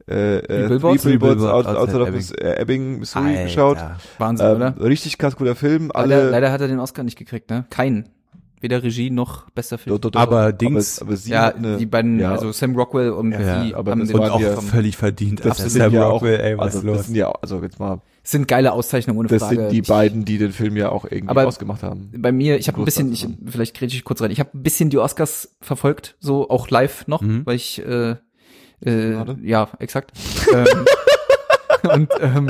äh, 0.07 0.37
äh, 0.37 0.67
Billboards? 0.69 1.03
Three 1.03 1.17
Billboards 1.17 1.41
Billboards 1.41 1.43
out, 1.43 1.65
outside 1.75 1.79
outside 1.79 2.01
of 2.03 2.11
Miss- 2.11 2.31
äh, 2.31 2.61
Ebbing, 2.61 2.99
Missouri 2.99 3.29
Alter. 3.31 3.43
geschaut. 3.43 3.77
Wahnsinn, 4.17 4.47
Ähm, 4.47 4.55
oder? 4.55 4.81
richtig 4.81 5.17
krass 5.17 5.35
guter 5.35 5.55
Film. 5.55 5.91
Alle, 5.93 6.15
Leider, 6.15 6.31
leider 6.31 6.51
hat 6.53 6.61
er 6.61 6.67
den 6.69 6.79
Oscar 6.79 7.03
nicht 7.03 7.17
gekriegt, 7.17 7.49
ne? 7.49 7.65
Keinen. 7.69 8.07
Weder 8.61 8.81
Regie 8.83 9.09
noch 9.09 9.49
bester 9.49 9.77
Film. 9.77 9.95
Doch, 9.95 9.99
doch, 9.99 10.11
doch, 10.11 10.21
Aber. 10.21 10.53
Dings- 10.53 10.99
aber, 11.01 11.09
aber 11.09 11.17
sie 11.17 11.31
ja, 11.31 11.41
hat 11.45 11.55
eine, 11.57 11.77
die 11.77 11.85
beiden, 11.85 12.19
ja. 12.19 12.31
also 12.31 12.51
Sam 12.51 12.75
Rockwell 12.75 13.09
und 13.11 13.31
Ja, 13.31 13.63
sie 13.63 13.73
aber 13.75 13.91
haben 13.91 13.99
das 14.01 14.09
den 14.09 14.19
auch 14.19 14.61
völlig 14.61 14.95
verdient. 14.95 15.39
das 15.39 15.59
Alter, 15.59 15.69
sind 15.69 15.81
Sam 15.81 15.93
ja 15.93 16.05
Rockwell, 16.07 16.39
auch, 16.39 16.43
ey, 16.43 16.57
was 16.57 16.65
also 16.65 16.77
ist 16.77 16.83
los? 16.85 16.97
das 16.97 17.05
sind 17.07 17.15
ja, 17.15 17.31
also 17.31 17.61
jetzt 17.63 17.79
mal, 17.79 18.01
sind 18.23 18.47
geile 18.47 18.71
Auszeichnungen 18.73 19.17
ohne 19.19 19.27
das 19.29 19.41
Frage. 19.41 19.55
sind 19.55 19.71
die 19.71 19.79
Ich- 19.79 19.87
beiden, 19.87 20.25
die 20.25 20.37
den 20.37 20.51
Film 20.51 20.77
ja 20.77 20.89
auch 20.89 21.05
irgendwie 21.05 21.29
Aber- 21.29 21.47
ausgemacht 21.47 21.81
haben. 21.81 22.11
bei 22.17 22.31
mir, 22.31 22.57
ich 22.59 22.67
habe 22.67 22.79
ein 22.79 22.85
bisschen, 22.85 23.11
ich, 23.11 23.27
vielleicht 23.47 23.75
kriege 23.75 23.91
ich 23.93 24.03
kurz 24.03 24.21
rein. 24.21 24.29
Ich 24.31 24.39
habe 24.39 24.51
ein 24.55 24.61
bisschen 24.63 24.89
die 24.91 24.99
Oscars 24.99 25.55
verfolgt, 25.59 26.15
so 26.19 26.49
auch 26.49 26.69
live 26.69 27.07
noch, 27.07 27.21
Mhm. 27.21 27.45
weil 27.45 27.55
ich 27.55 27.83
äh, 27.83 28.15
äh, 28.85 29.15
ja, 29.43 29.69
exakt. 29.79 30.11
ähm, 30.53 30.65
und 31.83 32.09
ähm, 32.21 32.49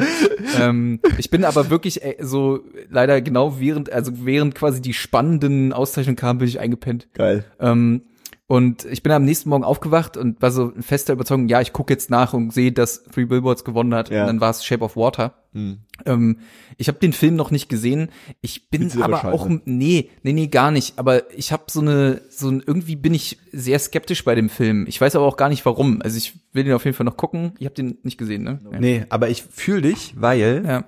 ähm, 0.60 1.00
ich 1.18 1.30
bin 1.30 1.46
aber 1.46 1.70
wirklich 1.70 2.04
äh, 2.04 2.18
so 2.20 2.62
leider 2.90 3.22
genau 3.22 3.60
während, 3.60 3.92
also 3.92 4.12
während 4.26 4.56
quasi 4.56 4.82
die 4.82 4.94
spannenden 4.94 5.74
Auszeichnungen 5.74 6.16
kamen, 6.18 6.40
bin 6.40 6.48
ich 6.48 6.60
eingepennt. 6.60 7.08
Geil. 7.14 7.46
Ähm, 7.60 8.04
und 8.52 8.84
ich 8.84 9.02
bin 9.02 9.14
am 9.14 9.24
nächsten 9.24 9.48
Morgen 9.48 9.64
aufgewacht 9.64 10.18
und 10.18 10.42
war 10.42 10.52
so 10.52 10.72
in 10.72 10.84
fester 10.84 11.14
Überzeugung, 11.14 11.48
ja, 11.48 11.62
ich 11.62 11.72
gucke 11.72 11.94
jetzt 11.94 12.10
nach 12.10 12.34
und 12.34 12.52
sehe, 12.52 12.74
dass 12.74 13.06
Three 13.06 13.24
Billboards 13.24 13.64
gewonnen 13.64 13.94
hat. 13.94 14.10
Ja. 14.10 14.24
Und 14.24 14.28
dann 14.28 14.42
war 14.42 14.50
es 14.50 14.66
Shape 14.66 14.84
of 14.84 14.98
Water. 14.98 15.36
Hm. 15.54 15.78
Ähm, 16.06 16.40
ich 16.76 16.90
habe 16.90 17.00
den 17.00 17.14
Film 17.14 17.38
noch 17.38 17.50
nicht 17.50 17.70
gesehen. 17.70 18.10
Ich 18.42 18.70
bin 18.70 18.92
aber 19.02 19.32
auch 19.32 19.48
nee, 19.64 20.10
nee, 20.24 20.34
nee, 20.34 20.48
gar 20.48 20.72
nicht. 20.72 21.00
Aber 21.00 21.32
ich 21.34 21.54
habe 21.54 21.64
so 21.70 21.80
eine 21.80 22.24
so 22.30 22.50
ein, 22.50 22.62
irgendwie 22.68 22.98
bin 22.98 23.14
ich 23.14 23.38
sehr 23.54 23.80
skeptisch 23.80 24.26
bei 24.26 24.36
dem 24.36 24.50
Film. 24.50 24.86
Ich 24.86 25.00
weiß 25.00 25.16
aber 25.16 25.28
auch 25.28 25.38
gar 25.38 25.48
nicht 25.48 25.66
warum. 25.66 26.02
Also 26.02 26.18
ich 26.18 26.34
will 26.52 26.66
den 26.66 26.74
auf 26.74 26.84
jeden 26.84 26.98
Fall 26.98 27.06
noch 27.06 27.16
gucken. 27.16 27.54
Ich 27.58 27.64
habe 27.64 27.76
den 27.76 28.00
nicht 28.04 28.18
gesehen, 28.18 28.44
ne? 28.44 28.60
Ja. 28.70 28.80
Nee, 28.82 29.06
aber 29.08 29.30
ich 29.30 29.44
fühle 29.44 29.84
dich, 29.84 30.14
weil 30.18 30.66
Ja. 30.68 30.84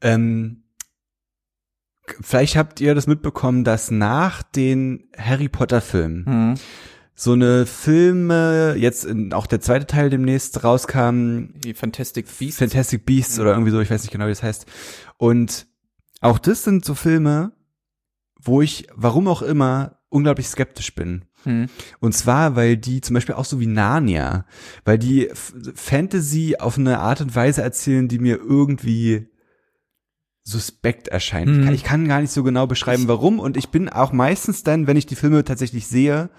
ähm, 0.00 0.59
vielleicht 2.20 2.56
habt 2.56 2.80
ihr 2.80 2.94
das 2.94 3.06
mitbekommen, 3.06 3.64
dass 3.64 3.90
nach 3.90 4.42
den 4.42 5.08
Harry 5.16 5.48
Potter 5.48 5.80
Filmen 5.80 6.24
Mhm. 6.26 6.54
so 7.14 7.32
eine 7.32 7.66
Filme, 7.66 8.74
jetzt 8.78 9.04
in, 9.04 9.32
auch 9.32 9.46
der 9.46 9.60
zweite 9.60 9.86
Teil 9.86 10.10
demnächst 10.10 10.64
rauskam, 10.64 11.52
Die 11.64 11.74
Fantastic 11.74 12.26
Beasts. 12.38 12.58
Fantastic 12.58 13.04
Beasts 13.06 13.38
oder 13.38 13.52
irgendwie 13.52 13.70
so, 13.72 13.80
ich 13.80 13.90
weiß 13.90 14.02
nicht 14.02 14.12
genau, 14.12 14.26
wie 14.26 14.30
das 14.30 14.42
heißt. 14.42 14.66
Und 15.18 15.66
auch 16.20 16.38
das 16.38 16.64
sind 16.64 16.84
so 16.84 16.94
Filme, 16.94 17.52
wo 18.42 18.62
ich, 18.62 18.86
warum 18.94 19.28
auch 19.28 19.42
immer, 19.42 19.98
unglaublich 20.08 20.48
skeptisch 20.48 20.94
bin. 20.94 21.24
Mhm. 21.44 21.66
Und 22.00 22.14
zwar, 22.14 22.56
weil 22.56 22.76
die 22.76 23.00
zum 23.00 23.14
Beispiel 23.14 23.34
auch 23.34 23.44
so 23.44 23.60
wie 23.60 23.66
Narnia, 23.66 24.44
weil 24.84 24.98
die 24.98 25.30
Fantasy 25.74 26.56
auf 26.58 26.76
eine 26.78 26.98
Art 26.98 27.20
und 27.20 27.34
Weise 27.34 27.62
erzählen, 27.62 28.08
die 28.08 28.18
mir 28.18 28.36
irgendwie 28.36 29.28
suspekt 30.42 31.08
erscheint. 31.08 31.48
Mhm. 31.48 31.58
Ich, 31.58 31.64
kann, 31.64 31.74
ich 31.74 31.84
kann 31.84 32.08
gar 32.08 32.20
nicht 32.20 32.32
so 32.32 32.42
genau 32.42 32.66
beschreiben, 32.66 33.08
warum. 33.08 33.38
Und 33.38 33.56
ich 33.56 33.68
bin 33.68 33.88
auch 33.88 34.12
meistens 34.12 34.62
dann, 34.62 34.86
wenn 34.86 34.96
ich 34.96 35.06
die 35.06 35.16
Filme 35.16 35.44
tatsächlich 35.44 35.86
sehe, 35.86 36.30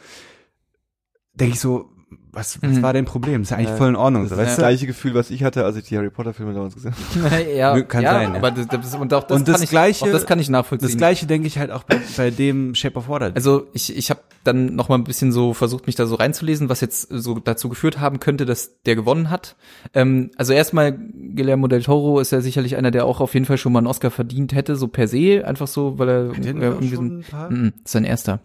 denke 1.33 1.53
ich 1.53 1.59
so, 1.59 1.90
was, 2.33 2.61
was 2.61 2.71
Mhm. 2.71 2.81
war 2.81 2.93
dein 2.93 3.05
Problem? 3.05 3.41
Ist 3.41 3.51
ja 3.51 3.57
eigentlich 3.57 3.69
Ja, 3.71 3.75
voll 3.75 3.89
in 3.89 3.95
Ordnung. 3.95 4.23
Das 4.23 4.29
So, 4.31 4.41
ist 4.41 4.47
das 4.51 4.57
gleiche 4.57 4.87
Gefühl, 4.87 5.13
was 5.13 5.29
ich 5.31 5.43
hatte, 5.43 5.65
als 5.65 5.75
ich 5.75 5.83
die 5.85 5.97
Harry 5.97 6.09
Potter 6.09 6.33
Filme 6.33 6.53
damals 6.53 6.75
gesehen 6.75 6.93
habe. 6.93 7.51
ja, 7.55 7.81
Kann 7.81 8.03
ja, 8.03 8.13
sein, 8.13 8.35
aber 8.35 8.51
das, 8.51 8.67
das, 8.67 8.95
und 8.95 9.13
auch 9.13 9.23
das, 9.23 9.37
Und 9.37 9.47
das 9.47 9.55
kann 9.55 9.63
ich, 9.63 9.69
Gleiche- 9.69 10.05
auch 10.05 10.11
das 10.11 10.25
kann 10.25 10.39
ich 10.39 10.49
nachvollziehen. 10.49 10.87
Das 10.87 10.97
gleiche 10.97 11.25
denke 11.25 11.47
ich 11.47 11.57
halt 11.57 11.71
auch 11.71 11.83
bei, 11.83 11.99
bei 12.17 12.29
dem 12.31 12.73
Shape 12.75 12.97
of 12.97 13.09
Water. 13.09 13.31
Also 13.35 13.67
ich, 13.73 13.95
ich 13.95 14.09
habe 14.09 14.21
dann 14.43 14.75
noch 14.75 14.89
mal 14.89 14.95
ein 14.95 15.03
bisschen 15.03 15.31
so 15.31 15.53
versucht, 15.53 15.85
mich 15.87 15.95
da 15.95 16.05
so 16.07 16.15
reinzulesen, 16.15 16.67
was 16.69 16.81
jetzt 16.81 17.07
so 17.11 17.35
dazu 17.39 17.69
geführt 17.69 17.99
haben 17.99 18.19
könnte, 18.19 18.45
dass 18.45 18.81
der 18.83 18.95
gewonnen 18.95 19.29
hat. 19.29 19.55
Ähm, 19.93 20.31
also 20.37 20.53
erstmal, 20.53 20.93
Guillermo 20.93 21.67
del 21.67 21.83
Toro 21.83 22.19
ist 22.19 22.31
ja 22.31 22.41
sicherlich 22.41 22.75
einer, 22.77 22.91
der 22.91 23.05
auch 23.05 23.19
auf 23.19 23.33
jeden 23.33 23.45
Fall 23.45 23.57
schon 23.57 23.71
mal 23.73 23.79
einen 23.79 23.87
Oscar 23.87 24.09
verdient 24.09 24.55
hätte, 24.55 24.75
so 24.75 24.87
per 24.87 25.07
se, 25.07 25.43
einfach 25.45 25.67
so, 25.67 25.99
weil 25.99 26.09
er 26.09 26.31
äh, 26.31 26.35
irgendwie 26.45 26.87
so 26.89 26.95
schon 26.95 27.23
ein? 27.33 27.65
Mm, 27.67 27.73
ist 27.83 27.91
sein 27.91 28.03
erster. 28.03 28.39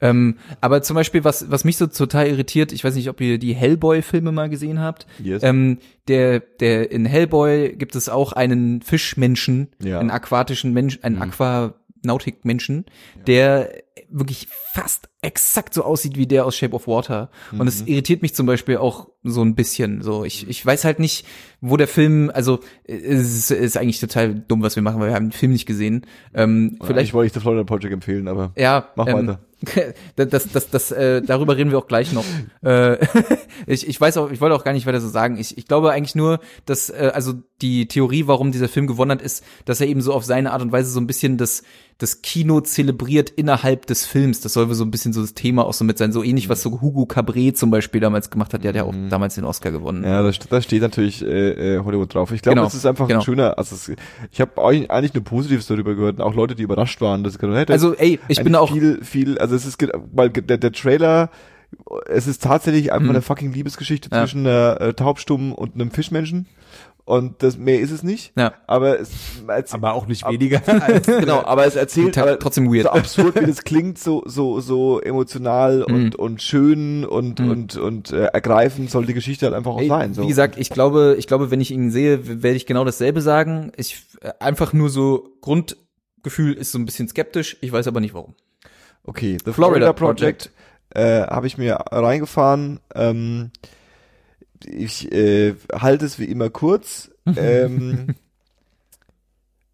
Ähm, 0.00 0.36
aber 0.60 0.82
zum 0.82 0.94
Beispiel, 0.94 1.24
was, 1.24 1.50
was 1.50 1.64
mich 1.64 1.76
so 1.76 1.86
total 1.86 2.26
irritiert, 2.28 2.72
ich 2.72 2.82
weiß 2.84 2.94
nicht, 2.94 3.08
ob 3.10 3.20
ihr 3.20 3.38
die 3.38 3.54
Hellboy-Filme 3.54 4.32
mal 4.32 4.48
gesehen 4.48 4.80
habt. 4.80 5.06
Yes. 5.22 5.42
Ähm, 5.42 5.78
der, 6.08 6.40
der 6.40 6.90
in 6.90 7.04
Hellboy 7.04 7.74
gibt 7.76 7.94
es 7.96 8.08
auch 8.08 8.32
einen 8.32 8.80
Fischmenschen, 8.82 9.68
Ja. 9.82 9.98
einen 10.00 10.10
aquatischen 10.10 10.72
Mensch, 10.72 10.98
einen 11.02 11.16
Mhm. 11.16 11.22
Aquanautik-Menschen, 12.02 12.86
der 13.26 13.70
wirklich 14.12 14.48
fast 14.72 15.08
exakt 15.22 15.72
so 15.74 15.84
aussieht 15.84 16.16
wie 16.16 16.26
der 16.26 16.44
aus 16.44 16.56
Shape 16.56 16.74
of 16.74 16.88
Water. 16.88 17.30
Und 17.56 17.68
es 17.68 17.82
irritiert 17.82 18.22
mich 18.22 18.34
zum 18.34 18.46
Beispiel 18.46 18.78
auch 18.78 19.08
so 19.22 19.42
ein 19.42 19.54
bisschen. 19.54 20.02
So, 20.02 20.24
ich, 20.24 20.48
ich 20.48 20.64
weiß 20.66 20.84
halt 20.84 20.98
nicht, 20.98 21.24
wo 21.60 21.76
der 21.76 21.86
Film, 21.86 22.28
also 22.34 22.58
es 22.84 23.50
ist, 23.50 23.50
ist 23.52 23.76
eigentlich 23.76 24.00
total 24.00 24.34
dumm, 24.34 24.62
was 24.62 24.74
wir 24.74 24.82
machen, 24.82 24.98
weil 25.00 25.10
wir 25.10 25.14
haben 25.14 25.26
den 25.26 25.32
Film 25.32 25.52
nicht 25.52 25.66
gesehen. 25.66 26.06
Ähm, 26.34 26.70
Vielleicht 26.70 26.86
vielleicht 26.86 27.14
wollte 27.14 27.26
ich 27.28 27.32
The 27.34 27.40
Florida 27.40 27.62
Project 27.64 27.92
empfehlen, 27.92 28.26
aber 28.26 28.52
ja, 28.56 28.88
Mach 28.96 29.06
ähm, 29.06 29.28
weiter. 29.28 29.40
Das, 30.16 30.48
das, 30.48 30.70
das, 30.70 30.92
äh, 30.92 31.22
darüber 31.22 31.56
reden 31.56 31.70
wir 31.70 31.78
auch 31.78 31.86
gleich 31.86 32.12
noch. 32.12 32.24
Äh, 32.62 32.98
ich, 33.66 33.86
ich 33.86 34.00
weiß 34.00 34.16
auch, 34.18 34.30
ich 34.30 34.40
wollte 34.40 34.54
auch 34.54 34.64
gar 34.64 34.72
nicht 34.72 34.86
weiter 34.86 35.00
so 35.00 35.08
sagen. 35.08 35.36
Ich, 35.38 35.56
ich 35.56 35.66
glaube 35.66 35.92
eigentlich 35.92 36.14
nur, 36.14 36.40
dass, 36.66 36.90
äh, 36.90 37.10
also 37.14 37.34
die 37.62 37.86
Theorie, 37.88 38.26
warum 38.26 38.52
dieser 38.52 38.68
Film 38.68 38.86
gewonnen 38.86 39.12
hat, 39.12 39.22
ist, 39.22 39.44
dass 39.64 39.80
er 39.80 39.86
eben 39.86 40.00
so 40.02 40.12
auf 40.12 40.24
seine 40.24 40.52
Art 40.52 40.62
und 40.62 40.72
Weise 40.72 40.90
so 40.90 41.00
ein 41.00 41.06
bisschen 41.06 41.36
das, 41.36 41.62
das 42.00 42.22
Kino 42.22 42.60
zelebriert 42.62 43.30
innerhalb 43.30 43.86
des 43.86 44.06
Films. 44.06 44.40
Das 44.40 44.54
soll 44.54 44.72
so 44.74 44.84
ein 44.84 44.90
bisschen 44.90 45.12
so 45.12 45.20
das 45.20 45.34
Thema 45.34 45.66
auch 45.66 45.74
so 45.74 45.84
mit 45.84 45.98
sein. 45.98 46.12
So 46.12 46.24
ähnlich, 46.24 46.48
was 46.48 46.62
so 46.62 46.80
Hugo 46.80 47.04
Cabret 47.06 47.56
zum 47.58 47.70
Beispiel 47.70 48.00
damals 48.00 48.30
gemacht 48.30 48.52
hat. 48.54 48.64
Der 48.64 48.70
hat 48.70 48.76
ja 48.76 48.84
auch 48.84 48.94
damals 49.10 49.34
den 49.34 49.44
Oscar 49.44 49.70
gewonnen. 49.70 50.00
Mhm. 50.00 50.06
ja, 50.06 50.22
da, 50.22 50.30
da 50.50 50.62
steht 50.62 50.80
natürlich 50.82 51.22
äh, 51.22 51.76
äh, 51.76 51.84
Hollywood 51.84 52.14
drauf. 52.14 52.32
Ich 52.32 52.42
glaube, 52.42 52.56
Genau, 52.56 52.66
es 52.66 52.74
ist 52.74 52.86
einfach 52.86 53.06
genau. 53.06 53.20
ein 53.20 53.24
schöner, 53.24 53.58
also 53.58 53.74
es, 53.76 53.92
ich 54.32 54.40
habe 54.40 54.60
eigentlich 54.64 55.14
nur 55.14 55.22
Positives 55.24 55.66
darüber 55.66 55.94
gehört, 55.94 56.18
und 56.18 56.22
auch 56.24 56.34
Leute, 56.34 56.54
die 56.54 56.62
überrascht 56.62 57.00
waren, 57.00 57.22
dass 57.22 57.36
hey, 57.40 57.66
das 57.66 57.74
Also, 57.74 57.94
ey, 57.94 58.18
ich 58.28 58.42
bin 58.42 58.54
auch, 58.56 58.72
viel, 58.72 59.04
viel, 59.04 59.38
also 59.38 59.54
es 59.54 59.66
ist, 59.66 59.76
weil 60.12 60.30
der, 60.30 60.56
der 60.58 60.72
Trailer, 60.72 61.30
es 62.08 62.26
ist 62.26 62.42
tatsächlich 62.42 62.92
einfach 62.92 63.04
Mhm. 63.04 63.10
eine 63.10 63.22
fucking 63.22 63.52
Liebesgeschichte 63.52 64.08
Ja. 64.10 64.22
zwischen 64.22 64.46
einer 64.46 64.80
äh, 64.80 64.94
Taubstummen 64.94 65.52
und 65.52 65.74
einem 65.74 65.90
Fischmenschen. 65.90 66.46
Und 67.04 67.42
das 67.42 67.56
mehr 67.56 67.80
ist 67.80 67.90
es 67.90 68.02
nicht. 68.04 68.32
ja, 68.36 68.52
Aber 68.68 69.00
es, 69.00 69.10
es 69.48 69.72
aber 69.72 69.94
auch 69.94 70.06
nicht 70.06 70.24
Ab- 70.24 70.32
weniger. 70.32 70.60
genau, 71.06 71.42
aber 71.44 71.66
es 71.66 71.74
erzählt 71.74 72.14
total- 72.14 72.28
aber 72.28 72.38
trotzdem 72.38 72.72
weird. 72.72 72.84
so 72.84 72.90
absurd, 72.90 73.40
wie 73.40 73.46
das 73.46 73.64
klingt, 73.64 73.98
so 73.98 74.22
so 74.26 74.60
so 74.60 75.00
emotional 75.00 75.84
Mhm. 75.88 75.94
und 75.94 76.16
und 76.16 76.42
schön 76.42 77.04
und 77.04 77.40
Mhm. 77.40 77.50
und 77.50 77.76
und 77.76 78.12
äh, 78.12 78.26
ergreifend 78.26 78.90
soll 78.90 79.06
die 79.06 79.14
Geschichte 79.14 79.46
halt 79.46 79.54
einfach 79.56 79.72
auch 79.72 79.80
Ey, 79.80 79.88
sein. 79.88 80.14
So. 80.14 80.22
Wie 80.22 80.28
gesagt, 80.28 80.56
ich 80.58 80.70
glaube, 80.70 81.16
ich 81.18 81.26
glaube, 81.26 81.50
wenn 81.50 81.60
ich 81.60 81.70
ihn 81.72 81.90
sehe, 81.90 82.42
werde 82.42 82.56
ich 82.56 82.66
genau 82.66 82.84
dasselbe 82.84 83.20
sagen. 83.22 83.72
Ich 83.76 84.02
äh, 84.20 84.30
einfach 84.38 84.72
nur 84.72 84.88
so 84.88 85.30
Grundgefühl 85.40 86.54
ist 86.54 86.70
so 86.72 86.78
ein 86.78 86.84
bisschen 86.84 87.08
skeptisch. 87.08 87.56
Ich 87.60 87.72
weiß 87.72 87.88
aber 87.88 88.00
nicht 88.00 88.14
warum. 88.14 88.34
Okay, 89.02 89.38
The 89.44 89.52
Florida 89.52 89.54
Florida, 89.54 89.92
Project, 89.94 90.50
äh, 90.94 91.22
habe 91.22 91.46
ich 91.46 91.56
mir 91.58 91.74
reingefahren. 91.90 92.80
Ähm, 92.94 93.50
ich 94.64 95.10
äh, 95.12 95.54
halte 95.72 96.04
es 96.06 96.18
wie 96.18 96.24
immer 96.24 96.50
kurz. 96.50 97.10
ähm, 97.36 98.14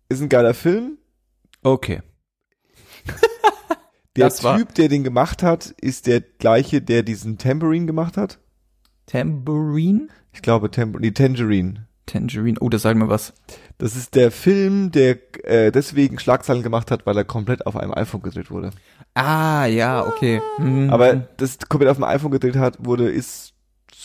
ist 0.09 0.21
ein 0.23 0.29
geiler 0.29 0.55
Film. 0.55 0.99
Okay. 1.63 2.03
Der 4.17 4.29
Das 4.29 4.43
war- 4.45 4.57
Typ, 4.59 4.75
der 4.75 4.89
den 4.89 5.05
gemacht 5.05 5.43
hat, 5.43 5.67
ist 5.81 6.07
der 6.07 6.21
gleiche, 6.21 6.81
der 6.81 7.03
diesen 7.03 7.39
Tambourine 7.39 7.87
gemacht 7.87 8.17
hat. 8.17 8.39
Tambourine? 9.07 10.09
Ich 10.33 10.43
glaube, 10.43 10.71
Tambourine, 10.71 11.13
Tangerine. 11.13 11.87
Tangerine. 12.07 12.57
Oh, 12.61 12.69
das 12.69 12.83
sagt 12.83 12.99
mir 12.99 13.09
was. 13.09 13.35
Das 13.79 13.95
ist 13.97 14.15
der 14.15 14.31
Film, 14.31 14.91
der 14.93 15.19
äh, 15.45 15.71
deswegen 15.73 16.19
Schlagzeilen 16.19 16.63
gemacht 16.63 16.91
hat, 16.91 17.05
weil 17.05 17.17
er 17.17 17.25
komplett 17.25 17.67
auf 17.67 17.77
einem 17.77 17.93
iPhone 17.93 18.23
gedreht 18.23 18.51
wurde. 18.51 18.71
Ah, 19.15 19.67
ja, 19.67 20.07
okay. 20.07 20.41
Mhm. 20.59 20.89
Aber 20.91 21.15
das 21.15 21.59
komplett 21.69 21.91
auf 21.91 21.97
dem 21.97 22.05
iPhone 22.05 22.31
gedreht 22.31 22.57
hat, 22.57 22.85
wurde, 22.85 23.11
ist 23.11 23.55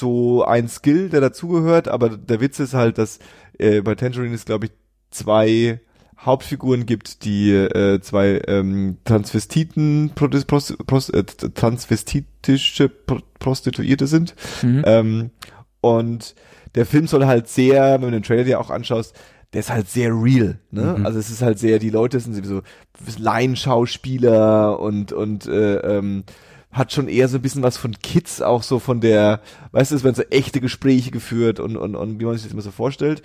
so 0.02 0.44
ein 0.44 0.68
Skill, 0.68 1.10
der 1.10 1.22
dazugehört, 1.22 1.88
aber 1.88 2.10
der 2.10 2.41
Witz 2.41 2.60
ist 2.60 2.73
halt, 2.73 2.98
dass 2.98 3.19
äh, 3.57 3.82
bei 3.82 3.95
Tangerine 3.95 4.36
es, 4.36 4.45
glaube 4.45 4.65
ich, 4.65 4.72
zwei 5.11 5.80
Hauptfiguren 6.19 6.86
gibt, 6.86 7.23
die 7.23 7.52
äh, 7.52 8.02
zwei 8.02 8.41
ähm, 8.48 8.98
Transvestiten, 9.06 10.11
Prost, 10.14 10.48
Prost, 10.48 10.88
Prost, 10.88 11.14
äh, 11.14 11.23
transvestitische 11.23 12.90
Pro 12.90 13.19
Prostituierte 13.40 14.06
sind. 14.06 14.36
Mhm. 14.61 14.84
Ähm, 14.86 15.30
und 15.82 16.36
der 16.76 16.86
Film 16.86 17.07
soll 17.07 17.26
halt 17.26 17.48
sehr, 17.48 17.94
wenn 17.94 18.02
du 18.02 18.11
den 18.11 18.23
Trailer 18.23 18.44
dir 18.44 18.60
auch 18.60 18.69
anschaust, 18.69 19.15
der 19.53 19.61
ist 19.61 19.72
halt 19.72 19.90
sehr 19.90 20.11
real, 20.11 20.60
ne? 20.69 20.95
Mhm. 20.98 21.06
Also 21.06 21.19
es 21.19 21.30
ist 21.30 21.41
halt 21.41 21.60
sehr, 21.60 21.80
die 21.80 21.90
Leute 21.90 22.19
sind 22.19 22.34
sowieso 22.36 22.61
Laienschauspieler 23.18 24.80
und 24.80 25.11
und 25.11 25.48
äh, 25.48 25.78
ähm, 25.78 26.23
hat 26.72 26.93
schon 26.93 27.07
eher 27.07 27.27
so 27.27 27.38
ein 27.38 27.41
bisschen 27.41 27.64
was 27.64 27.77
von 27.77 27.93
Kids, 27.99 28.41
auch 28.41 28.64
so 28.64 28.80
von 28.80 29.02
der, 29.02 29.41
weißt 29.72 29.91
du, 29.91 29.95
es 29.95 30.03
werden 30.03 30.15
so 30.15 30.23
echte 30.23 30.61
Gespräche 30.61 31.11
geführt 31.11 31.60
und 31.60 31.76
und 31.76 31.95
und 31.95 32.19
wie 32.19 32.26
man 32.26 32.35
sich 32.35 32.43
das 32.43 32.53
immer 32.53 32.61
so 32.61 32.72
vorstellt. 32.72 33.22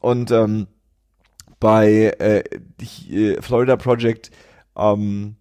Und 0.00 0.30
ähm, 0.30 0.66
bei 1.60 2.14
äh, 2.18 2.42
äh, 3.10 3.40
Florida 3.42 3.76
Project 3.76 4.30
ähm, 4.76 5.36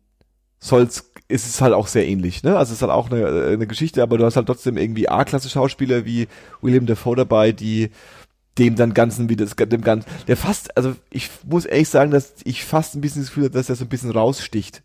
soll's 0.59 1.11
ist 1.29 1.45
es 1.45 1.59
halt 1.61 1.73
auch 1.73 1.88
sehr 1.88 2.07
ähnlich, 2.07 2.43
ne? 2.43 2.57
Also 2.57 2.71
es 2.71 2.77
ist 2.77 2.81
halt 2.81 2.91
auch 2.91 3.11
eine, 3.11 3.21
äh, 3.21 3.53
eine 3.53 3.67
Geschichte, 3.67 4.01
aber 4.01 4.17
du 4.17 4.23
hast 4.23 4.38
halt 4.38 4.47
trotzdem 4.47 4.77
irgendwie 4.77 5.09
A-Klasse 5.09 5.49
Schauspieler 5.49 6.05
wie 6.05 6.27
William 6.61 6.85
Dafoe 6.85 7.17
dabei, 7.17 7.51
die 7.51 7.89
dem 8.57 8.75
dann 8.75 8.93
ganzen 8.93 9.29
wie 9.29 9.35
das 9.35 9.55
dem 9.55 9.81
ganzen 9.81 10.09
der 10.27 10.35
fast 10.35 10.75
also 10.75 10.95
ich 11.11 11.29
muss 11.45 11.65
ehrlich 11.65 11.89
sagen, 11.89 12.11
dass 12.11 12.34
ich 12.43 12.65
fast 12.65 12.95
ein 12.95 13.01
bisschen 13.01 13.21
das 13.21 13.29
Gefühl 13.29 13.45
habe, 13.45 13.53
dass 13.53 13.69
er 13.69 13.75
so 13.75 13.85
ein 13.85 13.89
bisschen 13.89 14.11
raussticht, 14.11 14.84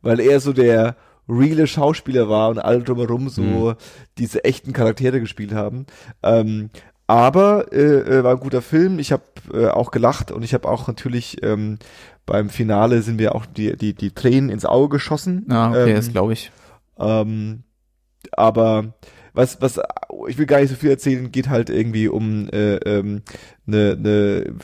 weil 0.00 0.18
er 0.18 0.40
so 0.40 0.52
der 0.52 0.96
reale 1.28 1.66
Schauspieler 1.66 2.28
war 2.28 2.50
und 2.50 2.58
alle 2.58 2.82
drumherum 2.82 3.28
so 3.28 3.42
Mhm. 3.42 3.74
diese 4.18 4.44
echten 4.44 4.72
Charaktere 4.72 5.20
gespielt 5.20 5.52
haben. 5.52 5.86
Ähm, 6.22 6.70
aber 7.06 7.72
äh, 7.72 8.18
äh, 8.18 8.24
war 8.24 8.32
ein 8.32 8.40
guter 8.40 8.62
Film. 8.62 8.98
Ich 8.98 9.12
habe 9.12 9.22
äh, 9.52 9.66
auch 9.68 9.90
gelacht 9.90 10.30
und 10.30 10.42
ich 10.44 10.54
habe 10.54 10.68
auch 10.68 10.86
natürlich 10.86 11.42
ähm, 11.42 11.78
beim 12.26 12.48
Finale 12.48 13.02
sind 13.02 13.18
wir 13.18 13.34
auch 13.34 13.44
die 13.46 13.76
die 13.76 13.94
die 13.94 14.10
Tränen 14.12 14.50
ins 14.50 14.64
Auge 14.64 14.96
geschossen. 14.96 15.46
ah, 15.50 15.70
okay, 15.70 15.90
ähm, 15.90 15.96
das 15.96 16.10
glaube 16.12 16.32
ich. 16.32 16.50
ähm, 16.98 17.64
aber 18.32 18.94
was, 19.34 19.60
was, 19.62 19.80
ich 20.28 20.36
will 20.38 20.46
gar 20.46 20.60
nicht 20.60 20.70
so 20.70 20.76
viel 20.76 20.90
erzählen, 20.90 21.32
geht 21.32 21.48
halt 21.48 21.70
irgendwie 21.70 22.06
um 22.08 22.48
äh, 22.50 22.76
ähm, 22.76 23.22
ne, 23.66 23.96
ne 23.98 24.54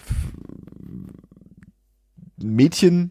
Mädchen, 2.37 3.11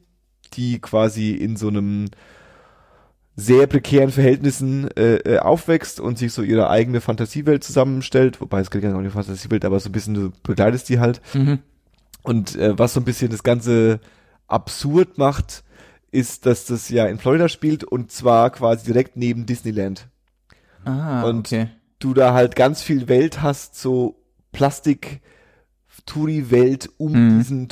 die 0.54 0.80
quasi 0.80 1.32
in 1.32 1.56
so 1.58 1.68
einem 1.68 2.06
sehr 3.40 3.68
prekären 3.68 4.10
Verhältnissen 4.12 4.90
äh, 4.98 5.18
äh, 5.18 5.40
aufwächst 5.40 6.00
und 6.00 6.18
sich 6.18 6.34
so 6.34 6.42
ihre 6.42 6.70
eigene 6.72 7.02
Fantasiewelt 7.02 7.64
zusammenstellt, 7.64 8.42
wobei 8.42 8.62
es 8.62 8.72
geht 8.72 8.82
gar 8.82 8.90
nicht 8.90 8.98
um 8.98 9.04
die 9.04 9.12
Fantasiewelt, 9.12 9.64
aber 9.64 9.80
so 9.80 9.90
ein 9.90 9.92
bisschen 9.92 10.16
du 10.16 10.32
begleitest 10.44 10.90
die 10.90 11.00
halt 11.00 11.22
Mhm. 11.34 11.60
Und 12.24 12.56
äh, 12.58 12.78
was 12.78 12.94
so 12.94 13.00
ein 13.00 13.06
bisschen 13.06 13.30
das 13.32 13.44
Ganze 13.44 14.00
absurd 14.48 15.18
macht, 15.18 15.64
ist, 16.12 16.46
dass 16.46 16.66
das 16.66 16.90
ja 16.90 17.06
in 17.06 17.20
Florida 17.20 17.48
spielt 17.48 17.84
und 17.86 18.12
zwar 18.12 18.50
quasi 18.50 18.86
direkt 18.86 19.16
neben 19.18 19.46
Disneyland. 19.46 20.08
Ah, 20.84 21.24
Und- 21.24 21.48
okay. 21.48 21.70
Du 22.00 22.14
da 22.14 22.34
halt 22.34 22.56
ganz 22.56 22.82
viel 22.84 23.08
Welt 23.08 23.42
hast, 23.42 23.80
so 23.80 24.20
Plastik, 24.52 25.22
Touri-Welt 26.06 26.90
um 26.98 27.12
Mhm. 27.12 27.38
diesen 27.40 27.68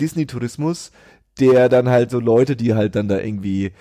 Disney-Tourismus, 0.00 0.90
der 1.38 1.68
dann 1.68 1.88
halt 1.88 2.10
so 2.10 2.18
Leute, 2.20 2.56
die 2.56 2.74
halt 2.74 2.94
dann 2.96 3.08
da 3.08 3.18
irgendwie 3.20 3.72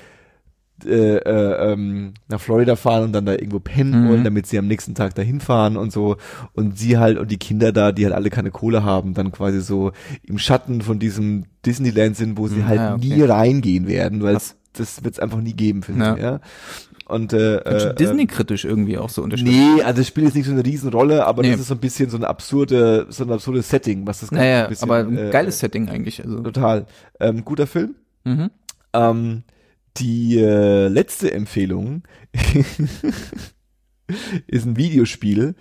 äh, 0.85 1.17
äh, 1.17 1.71
ähm, 1.73 2.13
nach 2.27 2.39
Florida 2.39 2.75
fahren 2.75 3.03
und 3.05 3.13
dann 3.13 3.25
da 3.25 3.31
irgendwo 3.33 3.59
pennen 3.59 4.03
Mhm. 4.03 4.09
wollen, 4.09 4.23
damit 4.23 4.45
sie 4.47 4.59
am 4.59 4.67
nächsten 4.67 4.93
Tag 4.95 5.15
dahin 5.15 5.39
fahren 5.39 5.75
und 5.77 5.91
so. 5.91 6.17
Und 6.53 6.77
sie 6.77 6.97
halt 6.97 7.17
und 7.17 7.31
die 7.31 7.37
Kinder 7.37 7.71
da, 7.71 7.91
die 7.91 8.05
halt 8.05 8.13
alle 8.15 8.29
keine 8.29 8.51
Kohle 8.51 8.83
haben, 8.83 9.13
dann 9.13 9.31
quasi 9.31 9.61
so 9.61 9.91
im 10.23 10.37
Schatten 10.37 10.81
von 10.81 10.99
diesem 10.99 11.45
Disneyland 11.65 12.15
sind, 12.15 12.37
wo 12.37 12.47
sie 12.47 12.57
Mhm, 12.57 12.67
halt 12.67 12.79
ah, 12.79 12.95
okay. 12.95 13.07
nie 13.15 13.21
reingehen 13.23 13.87
werden, 13.87 14.21
weil 14.21 14.37
das 14.73 15.03
wird 15.03 15.15
es 15.15 15.19
einfach 15.19 15.41
nie 15.41 15.53
geben, 15.53 15.81
finde 15.81 16.05
Ja. 16.05 16.15
ich. 16.15 16.21
Ja. 16.21 16.39
Und 17.07 17.31
äh, 17.31 17.55
äh, 17.59 17.95
Disney-kritisch 17.95 18.65
irgendwie 18.65 18.97
auch 18.97 19.07
so 19.09 19.23
unterstützt. 19.23 19.51
Nee, 19.51 19.81
also 19.81 20.01
das 20.01 20.07
Spiel 20.07 20.25
ist 20.25 20.35
nicht 20.35 20.45
so 20.45 20.51
eine 20.51 20.65
Riesenrolle, 20.65 21.25
aber 21.25 21.41
Nee. 21.41 21.51
das 21.51 21.61
ist 21.61 21.67
so 21.69 21.73
ein 21.73 21.79
bisschen 21.79 22.09
so 22.09 22.17
ein 22.17 22.25
absurde, 22.25 23.07
so 23.09 23.23
ein 23.23 23.31
absurdes 23.31 23.69
Setting, 23.69 24.05
was 24.05 24.19
das 24.19 24.29
Ganze 24.29 24.43
Naja, 24.43 24.67
bisschen, 24.67 24.89
aber 24.91 24.99
ein 25.07 25.17
äh, 25.17 25.29
geiles 25.31 25.57
Setting 25.59 25.87
eigentlich. 25.89 26.21
Also. 26.23 26.41
Total. 26.41 26.85
Ähm, 27.21 27.45
guter 27.45 27.65
Film. 27.65 27.95
Mhm. 28.25 28.49
Ähm, 28.93 29.43
die 29.99 30.39
äh, 30.39 30.87
letzte 30.87 31.31
Empfehlung 31.33 32.03
ist 34.47 34.65
ein 34.65 34.77
Videospiel, 34.77 35.55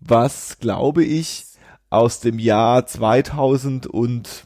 was, 0.00 0.58
glaube 0.58 1.04
ich, 1.04 1.46
aus 1.90 2.20
dem 2.20 2.38
Jahr 2.38 2.86
2000 2.86 3.86
und 3.86 4.44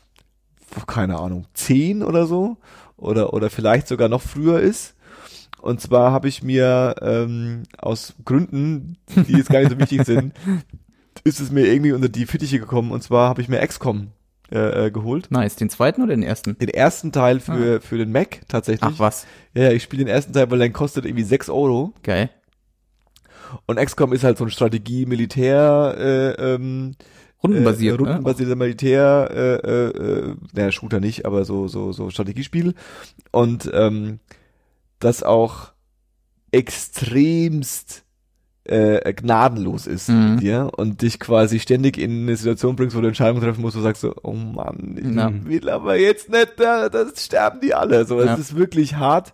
keine 0.86 1.18
Ahnung, 1.18 1.46
10 1.54 2.02
oder 2.02 2.26
so 2.26 2.56
oder 2.96 3.32
oder 3.32 3.50
vielleicht 3.50 3.86
sogar 3.86 4.08
noch 4.08 4.22
früher 4.22 4.60
ist. 4.60 4.94
Und 5.60 5.80
zwar 5.80 6.12
habe 6.12 6.28
ich 6.28 6.42
mir 6.42 6.96
ähm, 7.00 7.62
aus 7.78 8.14
Gründen, 8.24 8.98
die 9.14 9.32
jetzt 9.32 9.50
gar 9.50 9.60
nicht 9.60 9.70
so 9.70 9.78
wichtig 9.78 10.04
sind, 10.04 10.34
ist 11.24 11.40
es 11.40 11.50
mir 11.50 11.66
irgendwie 11.66 11.92
unter 11.92 12.08
die 12.08 12.26
Fittiche 12.26 12.58
gekommen. 12.58 12.90
Und 12.90 13.02
zwar 13.02 13.28
habe 13.28 13.40
ich 13.40 13.48
mir 13.48 13.66
XCOM 13.66 14.08
äh, 14.54 14.86
äh, 14.86 14.90
geholt. 14.90 15.30
Nice. 15.30 15.56
Den 15.56 15.68
zweiten 15.68 16.02
oder 16.02 16.14
den 16.14 16.22
ersten? 16.22 16.56
Den 16.58 16.68
ersten 16.68 17.10
Teil 17.12 17.40
für, 17.40 17.80
für 17.80 17.98
den 17.98 18.12
Mac 18.12 18.40
tatsächlich. 18.48 18.88
Ach 18.94 18.98
was. 18.98 19.26
Ja, 19.52 19.70
ich 19.72 19.82
spiele 19.82 20.04
den 20.04 20.12
ersten 20.12 20.32
Teil, 20.32 20.50
weil 20.50 20.58
der 20.58 20.70
kostet 20.70 21.04
irgendwie 21.04 21.24
6 21.24 21.50
Euro. 21.50 21.92
Geil. 22.02 22.30
Und 23.66 23.78
XCOM 23.78 24.12
ist 24.12 24.24
halt 24.24 24.38
so 24.38 24.44
ein 24.44 24.50
Strategie-Militär, 24.50 25.94
äh, 25.98 26.54
ähm, 26.54 26.94
Rundenbasiert. 27.42 27.98
äh, 27.98 28.02
rundenbasierter 28.02 28.56
Militär, 28.56 29.28
äh, 29.30 29.54
äh, 29.56 29.88
äh, 29.90 30.34
naja, 30.52 30.72
Shooter 30.72 31.00
nicht, 31.00 31.26
aber 31.26 31.44
so, 31.44 31.68
so, 31.68 31.92
so 31.92 32.10
Strategiespiel. 32.10 32.74
Und 33.32 33.70
ähm, 33.74 34.20
das 34.98 35.22
auch 35.22 35.72
extremst 36.52 38.03
äh, 38.66 39.12
gnadenlos 39.12 39.86
ist 39.86 40.08
Mhm. 40.08 40.30
mit 40.32 40.40
dir 40.40 40.70
und 40.76 41.02
dich 41.02 41.20
quasi 41.20 41.60
ständig 41.60 41.98
in 41.98 42.22
eine 42.22 42.36
Situation 42.36 42.76
bringst, 42.76 42.96
wo 42.96 43.00
du 43.00 43.08
Entscheidungen 43.08 43.42
treffen 43.42 43.60
musst, 43.60 43.76
wo 43.76 43.80
du 43.80 43.84
sagst 43.84 44.00
so, 44.02 44.14
oh 44.22 44.32
Mann, 44.32 44.96
ich 44.98 45.14
Ja. 45.14 45.30
will 45.44 45.68
aber 45.68 45.96
jetzt 45.96 46.30
nicht, 46.30 46.52
da, 46.56 46.88
das 46.88 47.24
sterben 47.24 47.60
die 47.60 47.74
alle. 47.74 48.04
So, 48.06 48.18
es 48.20 48.26
Ja. 48.26 48.34
ist 48.36 48.56
wirklich 48.56 48.96
hart 48.96 49.32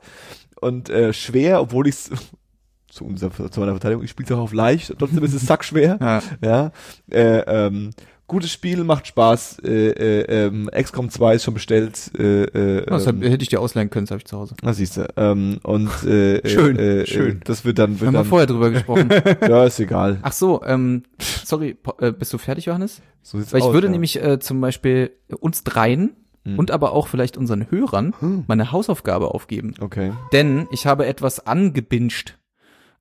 und 0.60 0.90
äh, 0.90 1.12
schwer, 1.12 1.60
obwohl 1.60 1.86
ich 1.86 1.94
zu, 2.90 3.04
unserer, 3.04 3.50
zu 3.52 3.60
meiner 3.60 3.72
Verteidigung, 3.72 4.02
ich 4.04 4.10
spiele 4.10 4.26
es 4.26 4.32
auch 4.32 4.40
auf 4.42 4.52
leicht, 4.52 4.94
trotzdem 4.98 5.22
ist 5.22 5.34
es 5.34 5.46
sackschwer. 5.46 5.98
Ja. 6.00 6.22
Ja, 6.42 6.72
äh, 7.10 7.38
ähm, 7.66 7.90
gutes 8.30 8.50
Spiel, 8.50 8.82
macht 8.84 9.06
Spaß. 9.06 9.58
Äh, 9.64 9.90
äh, 9.90 10.46
ähm, 10.46 10.70
XCOM 10.72 11.10
2 11.10 11.34
ist 11.34 11.44
schon 11.44 11.54
bestellt. 11.54 12.10
Äh, 12.18 12.44
äh, 12.44 12.86
Das 12.86 13.06
hab, 13.06 13.16
ähm, 13.16 13.22
hätte 13.22 13.42
ich 13.42 13.48
dir 13.50 13.60
ausleihen 13.60 13.90
können, 13.90 14.06
das 14.06 14.12
habe 14.12 14.18
ich 14.20 14.24
zu 14.24 14.38
Hause. 14.38 14.54
na 14.62 14.72
siehst 14.72 14.96
du. 14.96 15.06
Ähm, 15.16 15.58
und 15.62 15.88
äh, 16.04 16.40
Schön, 16.48 16.76
äh, 16.78 17.02
äh, 17.02 17.06
schön. 17.06 17.40
Das 17.44 17.64
wird 17.64 17.78
dann, 17.78 18.00
Wir 18.00 18.00
wird 18.00 18.06
haben 18.08 18.14
wir 18.14 18.18
dann 18.20 18.26
vorher 18.26 18.46
drüber 18.46 18.70
gesprochen. 18.70 19.10
ja, 19.42 19.64
ist 19.64 19.78
egal. 19.80 20.18
Ach 20.22 20.32
so, 20.32 20.62
ähm, 20.64 21.02
sorry, 21.44 21.76
äh, 21.98 22.12
bist 22.12 22.32
du 22.32 22.38
fertig, 22.38 22.64
Johannes? 22.66 23.02
So 23.22 23.38
sieht's 23.38 23.52
Weil 23.52 23.60
ich 23.60 23.66
aus, 23.66 23.74
würde 23.74 23.88
ja. 23.88 23.90
nämlich 23.92 24.22
äh, 24.22 24.38
zum 24.38 24.60
Beispiel 24.62 25.10
uns 25.40 25.62
dreien 25.64 26.16
Hm. 26.46 26.58
und 26.58 26.70
aber 26.70 26.92
auch 26.92 27.06
vielleicht 27.06 27.36
unseren 27.36 27.70
Hörern 27.70 28.14
Hm. 28.20 28.44
meine 28.46 28.72
Hausaufgabe 28.72 29.34
aufgeben. 29.34 29.74
Okay. 29.78 30.12
Denn 30.32 30.66
ich 30.72 30.86
habe 30.86 31.04
etwas 31.04 31.46
angebinscht, 31.46 32.38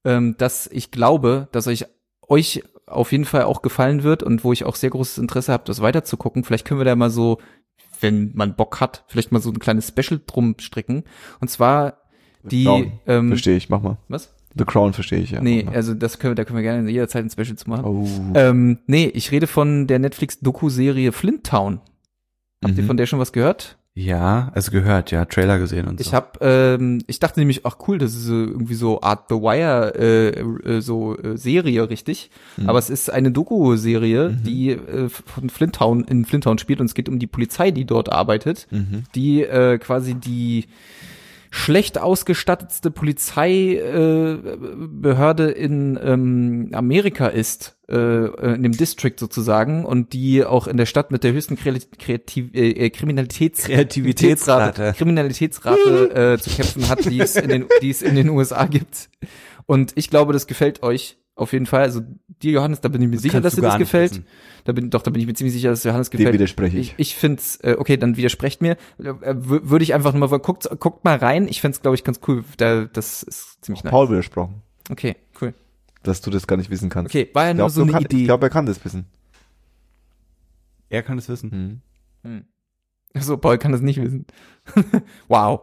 ähm, 0.04 0.36
dass 0.38 0.68
ich 0.68 0.92
glaube, 0.92 1.48
dass 1.54 1.66
euch, 1.68 1.86
euch 2.28 2.64
auf 2.90 3.12
jeden 3.12 3.26
Fall 3.26 3.44
auch 3.44 3.62
gefallen 3.62 4.04
wird 4.04 4.24
und 4.24 4.44
wo 4.44 4.52
ich 4.54 4.66
auch 4.66 4.76
sehr 4.76 4.90
großes 4.90 5.18
Interesse 5.18 5.52
habe, 5.54 5.64
das 5.66 5.82
weiterzugucken. 5.82 6.44
Vielleicht 6.44 6.66
können 6.66 6.80
wir 6.80 6.86
da 6.86 6.96
mal 6.96 7.10
so, 7.10 7.40
wenn 8.02 8.32
man 8.34 8.56
Bock 8.56 8.80
hat, 8.82 9.04
vielleicht 9.08 9.32
mal 9.32 9.42
so 9.42 9.50
ein 9.52 9.60
kleines 9.60 9.88
Special 9.88 10.20
drum 10.26 10.56
stricken. 10.60 11.04
Und 11.42 11.50
zwar 11.50 11.98
die, 12.44 12.64
Crown. 12.66 12.92
ähm, 13.08 13.28
Verstehe 13.30 13.58
ich, 13.58 13.70
mach 13.70 13.82
mal. 13.82 13.98
was? 14.08 14.34
The 14.58 14.66
Crown 14.66 14.94
verstehe 14.94 15.20
ich, 15.20 15.32
ja. 15.32 15.42
Nee, 15.42 15.68
also 15.72 15.94
das 15.94 16.18
können 16.20 16.32
wir, 16.32 16.36
da 16.36 16.44
können 16.44 16.58
wir 16.58 16.64
gerne 16.64 16.90
jederzeit 16.90 17.24
ein 17.24 17.30
Special 17.30 17.56
zu 17.56 17.70
machen. 17.70 17.86
Oh. 17.86 18.08
Ähm, 18.34 18.80
nee, 18.88 19.06
ich 19.14 19.32
rede 19.32 19.46
von 19.48 19.86
der 19.88 20.00
Netflix-Doku-Serie 20.00 21.12
Flint 21.12 21.46
Town. 21.46 21.82
Habt 22.64 22.76
ihr 22.78 22.84
Mhm. 22.84 22.88
von 22.88 22.98
der 22.98 23.06
schon 23.06 23.20
was 23.20 23.32
gehört? 23.32 23.78
Ja, 24.02 24.50
also 24.56 24.72
gehört, 24.72 25.12
ja, 25.12 25.26
Trailer 25.26 25.60
gesehen 25.60 25.86
und 25.88 26.00
so. 26.00 26.02
Ich 26.08 26.14
habe, 26.14 26.40
ähm, 26.40 27.02
ich 27.08 27.20
dachte 27.20 27.42
nämlich, 27.42 27.66
ach 27.66 27.76
cool, 27.88 27.98
das 27.98 28.16
ist 28.16 28.30
irgendwie 28.30 28.76
so 28.76 29.02
Art 29.02 29.26
The 29.28 29.36
Wire, 29.36 29.94
äh, 29.94 30.30
äh, 30.78 30.82
so 30.82 31.18
äh, 31.18 31.38
Serie, 31.38 31.90
richtig. 31.90 32.30
Mhm. 32.56 32.70
Aber 32.70 32.80
es 32.80 32.90
ist 32.90 33.10
eine 33.12 33.32
Doku-Serie, 33.32 34.30
Mhm. 34.30 34.44
die 34.44 34.70
äh, 34.70 35.10
von 35.10 35.50
Flinttown 35.50 36.06
in 36.06 36.24
Flinttown 36.24 36.60
spielt 36.60 36.80
und 36.80 36.86
es 36.86 36.94
geht 36.94 37.10
um 37.10 37.20
die 37.20 37.28
Polizei, 37.28 37.72
die 37.72 37.84
dort 37.84 38.10
arbeitet, 38.10 38.68
Mhm. 38.72 39.04
die 39.16 39.44
äh, 39.44 39.78
quasi 39.80 40.16
die 40.16 40.66
schlecht 41.52 41.98
ausgestattetste 41.98 42.92
Polizeibehörde 42.92 45.56
äh, 45.56 45.64
in 45.64 46.00
ähm, 46.02 46.70
Amerika 46.74 47.28
ist, 47.28 47.78
äh, 47.90 47.96
äh, 47.96 48.56
in 48.56 48.64
dem 48.64 48.74
District 48.74 49.16
sozusagen, 49.18 49.86
und 49.86 50.14
die 50.14 50.46
auch 50.46 50.68
in 50.68 50.78
der 50.78 50.86
Stadt 50.86 51.12
mit 51.12 51.24
der 51.24 51.34
höchsten 51.34 51.56
Kreativ 51.56 51.90
Kreativ 51.98 52.54
äh, 52.54 52.72
äh, 52.72 52.90
Kriminalitäts 52.90 53.64
Kreativitätsrate. 53.64 54.94
Kriminalitätsrate 54.96 56.34
äh, 56.34 56.38
zu 56.38 56.50
kämpfen 56.52 56.90
hat, 56.90 57.06
die 57.06 57.20
es 57.20 57.36
in 57.36 57.50
den, 57.50 57.66
die 57.82 57.90
es 57.90 58.02
in 58.02 58.16
den 58.16 58.30
USA 58.30 58.66
gibt. 58.66 59.10
Und 59.66 59.94
ich 59.96 60.10
glaube, 60.10 60.34
das 60.34 60.48
gefällt 60.48 60.84
euch 60.84 61.19
auf 61.40 61.54
jeden 61.54 61.66
Fall. 61.66 61.82
Also 61.84 62.02
dir, 62.28 62.52
Johannes, 62.52 62.82
da 62.82 62.90
bin 62.90 63.02
ich 63.02 63.08
mir 63.08 63.18
sicher, 63.20 63.34
kannst 63.42 63.46
dass 63.46 63.56
dir 63.56 63.62
das 63.62 63.78
gefällt. 63.78 64.12
wissen. 64.12 64.26
Da 64.66 64.72
bin, 64.74 64.90
doch, 64.90 65.02
da 65.02 65.12
bin 65.12 65.22
ich 65.22 65.28
mir 65.28 65.34
ziemlich 65.34 65.54
sicher, 65.54 65.70
dass 65.70 65.84
Johannes 65.84 66.10
Dem 66.10 66.18
gefällt. 66.20 66.34
widerspreche 66.34 66.78
ich. 66.78 66.92
Ich, 66.98 67.00
ich 67.00 67.16
find's, 67.16 67.56
äh, 67.58 67.76
okay, 67.78 67.98
dann 67.98 68.18
widersprecht 68.18 68.62
mir. 68.62 68.74
Äh, 69.00 69.04
wür- 69.04 69.70
Würde 69.70 69.84
ich 69.84 69.94
einfach 69.94 70.14
nur 70.14 70.28
mal, 70.30 70.38
guckt, 70.40 70.70
guckt 70.80 71.04
mal 71.06 71.16
rein. 71.18 71.48
Ich 71.48 71.62
find's, 71.62 71.82
glaube 71.82 71.96
ich, 71.96 72.04
ganz 72.04 72.20
cool. 72.28 72.44
Da, 72.58 72.86
das 72.86 73.24
ist 73.24 73.64
ziemlich 73.64 73.84
nice. 73.84 73.92
Paul 73.92 74.10
widersprochen, 74.10 74.62
Okay, 74.90 75.16
cool. 75.42 75.54
dass 76.04 76.22
du 76.22 76.30
das 76.30 76.46
gar 76.48 76.58
nicht 76.58 76.70
wissen 76.70 76.90
kannst. 76.90 77.10
Okay, 77.16 77.30
war 77.34 77.46
ja 77.46 77.50
ich 77.52 77.58
nur 77.58 77.68
glaube, 77.68 77.72
so 77.74 77.82
eine 77.84 77.92
kann, 77.94 78.04
Idee. 78.04 78.18
ich 78.18 78.26
glaub, 78.26 78.44
er 78.44 78.50
kann 78.50 78.66
das 78.66 78.84
wissen. 78.86 79.06
er 80.90 81.04
kann 81.04 81.18
es 81.18 81.30
wissen. 81.30 81.82
Mhm. 82.24 82.30
Hm. 82.30 82.46
Achso, 83.14 83.38
Paul 83.38 83.58
kann 83.58 83.72
das 83.72 83.82
nicht 83.82 84.02
wissen. 84.02 84.26
wow. 85.28 85.62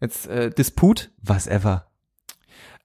Jetzt 0.00 0.26
äh, 0.28 0.50
Disput. 0.50 1.10
Was 1.22 1.46
ever. 1.46 1.86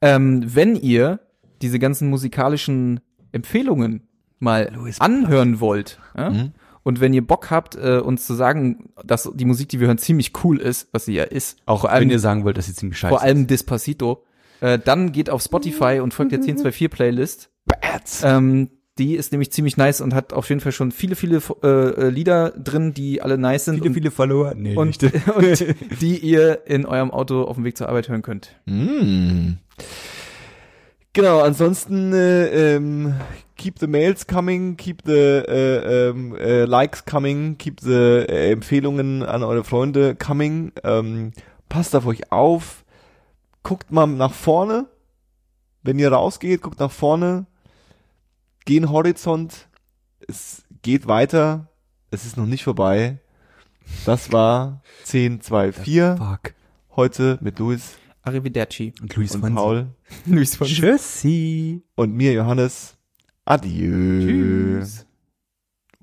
Ähm, 0.01 0.43
wenn 0.53 0.75
ihr 0.75 1.19
diese 1.65 1.79
ganzen 1.79 2.09
musikalischen 2.09 2.99
Empfehlungen 3.31 4.07
mal 4.39 4.71
Louis 4.73 5.01
anhören 5.01 5.59
wollt, 5.59 5.99
ja? 6.15 6.29
Mhm. 6.29 6.51
und 6.83 6.99
wenn 6.99 7.13
ihr 7.13 7.25
Bock 7.25 7.49
habt, 7.49 7.75
äh, 7.75 7.99
uns 7.99 8.27
zu 8.27 8.33
sagen, 8.35 8.89
dass 9.03 9.31
die 9.33 9.45
Musik, 9.45 9.69
die 9.69 9.79
wir 9.79 9.87
hören, 9.87 9.97
ziemlich 9.97 10.31
cool 10.43 10.59
ist, 10.59 10.89
was 10.91 11.05
sie 11.05 11.13
ja 11.13 11.23
ist, 11.23 11.57
Auch 11.65 11.85
allem, 11.85 12.01
wenn 12.01 12.09
ihr 12.11 12.19
sagen 12.19 12.43
wollt, 12.43 12.57
dass 12.57 12.67
sie 12.67 12.73
ziemlich 12.73 12.99
scheiße 12.99 13.09
vor 13.09 13.21
allem 13.21 13.47
Despacito, 13.47 14.23
äh, 14.61 14.77
dann 14.77 15.11
geht 15.11 15.29
auf 15.29 15.41
Spotify 15.41 15.99
und 16.01 16.13
folgt 16.13 16.31
der 16.31 16.39
1024 16.39 16.89
Playlist. 16.89 17.49
Ähm, 18.23 18.69
die 18.97 19.15
ist 19.15 19.31
nämlich 19.31 19.51
ziemlich 19.51 19.75
nice 19.75 19.99
und 19.99 20.13
hat 20.13 20.31
auf 20.31 20.47
jeden 20.47 20.61
Fall 20.61 20.71
schon 20.71 20.91
viele, 20.91 21.15
viele 21.15 21.41
äh, 21.63 21.67
äh, 21.67 22.09
Lieder 22.09 22.51
drin, 22.51 22.93
die 22.93 23.21
alle 23.21 23.37
nice 23.37 23.65
sind 23.65 23.75
Viele, 23.75 23.87
und, 23.87 23.93
viele 23.93 24.11
Follower. 24.11 24.53
Nee, 24.55 24.75
und, 24.75 25.03
und 25.35 25.65
die 26.01 26.17
ihr 26.17 26.65
in 26.65 26.85
eurem 26.85 27.11
Auto 27.11 27.43
auf 27.43 27.55
dem 27.55 27.65
Weg 27.65 27.77
zur 27.77 27.89
Arbeit 27.89 28.07
hören 28.07 28.21
könnt. 28.21 28.55
Mm. 28.65 29.55
Genau, 31.15 31.39
ansonsten 31.39 32.11
äh, 32.11 32.75
ähm, 32.75 33.15
keep 33.55 33.79
the 33.79 33.87
mails 33.87 34.27
coming, 34.27 34.75
keep 34.75 35.01
the 35.05 35.13
äh, 35.13 36.09
ähm, 36.09 36.35
äh, 36.35 36.65
likes 36.65 37.05
coming, 37.05 37.57
keep 37.57 37.79
the 37.79 38.25
äh, 38.27 38.51
Empfehlungen 38.51 39.23
an 39.23 39.41
eure 39.41 39.63
Freunde 39.63 40.17
coming. 40.17 40.73
Ähm, 40.83 41.31
passt 41.69 41.95
auf 41.95 42.05
euch 42.05 42.33
auf, 42.33 42.83
guckt 43.63 43.93
mal 43.93 44.07
nach 44.07 44.33
vorne. 44.33 44.87
Wenn 45.83 45.99
ihr 45.99 46.11
rausgeht, 46.11 46.61
guckt 46.61 46.81
nach 46.81 46.91
vorne. 46.91 47.45
Gehen 48.65 48.89
Horizont. 48.89 49.69
Es 50.27 50.65
geht 50.81 51.07
weiter. 51.07 51.69
Es 52.11 52.25
ist 52.25 52.35
noch 52.35 52.45
nicht 52.45 52.65
vorbei. 52.65 53.19
Das 54.05 54.33
war 54.33 54.81
10, 55.05 55.39
2, 55.39 55.71
4. 55.71 56.17
Fuck. 56.17 56.55
Heute 56.93 57.37
mit 57.39 57.57
Luis 57.59 57.95
Arrivederci. 58.25 58.93
Und 59.01 59.15
Luis 59.15 59.35
und 59.35 59.41
von 59.41 59.55
Paul. 59.55 59.87
Luis 60.25 60.55
von 60.55 60.67
Tschüssi. 60.67 61.83
und 61.95 62.13
mir, 62.13 62.33
Johannes. 62.33 62.97
Adieu. 63.45 64.21
Tschüss. 64.21 65.05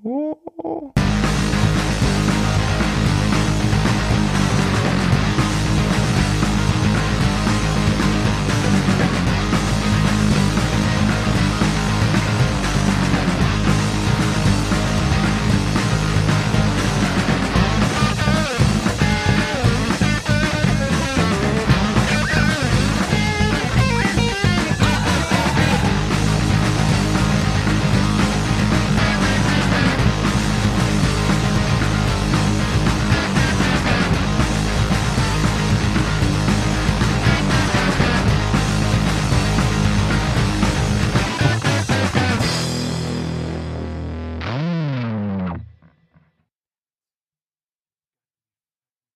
Oh. 0.01 0.42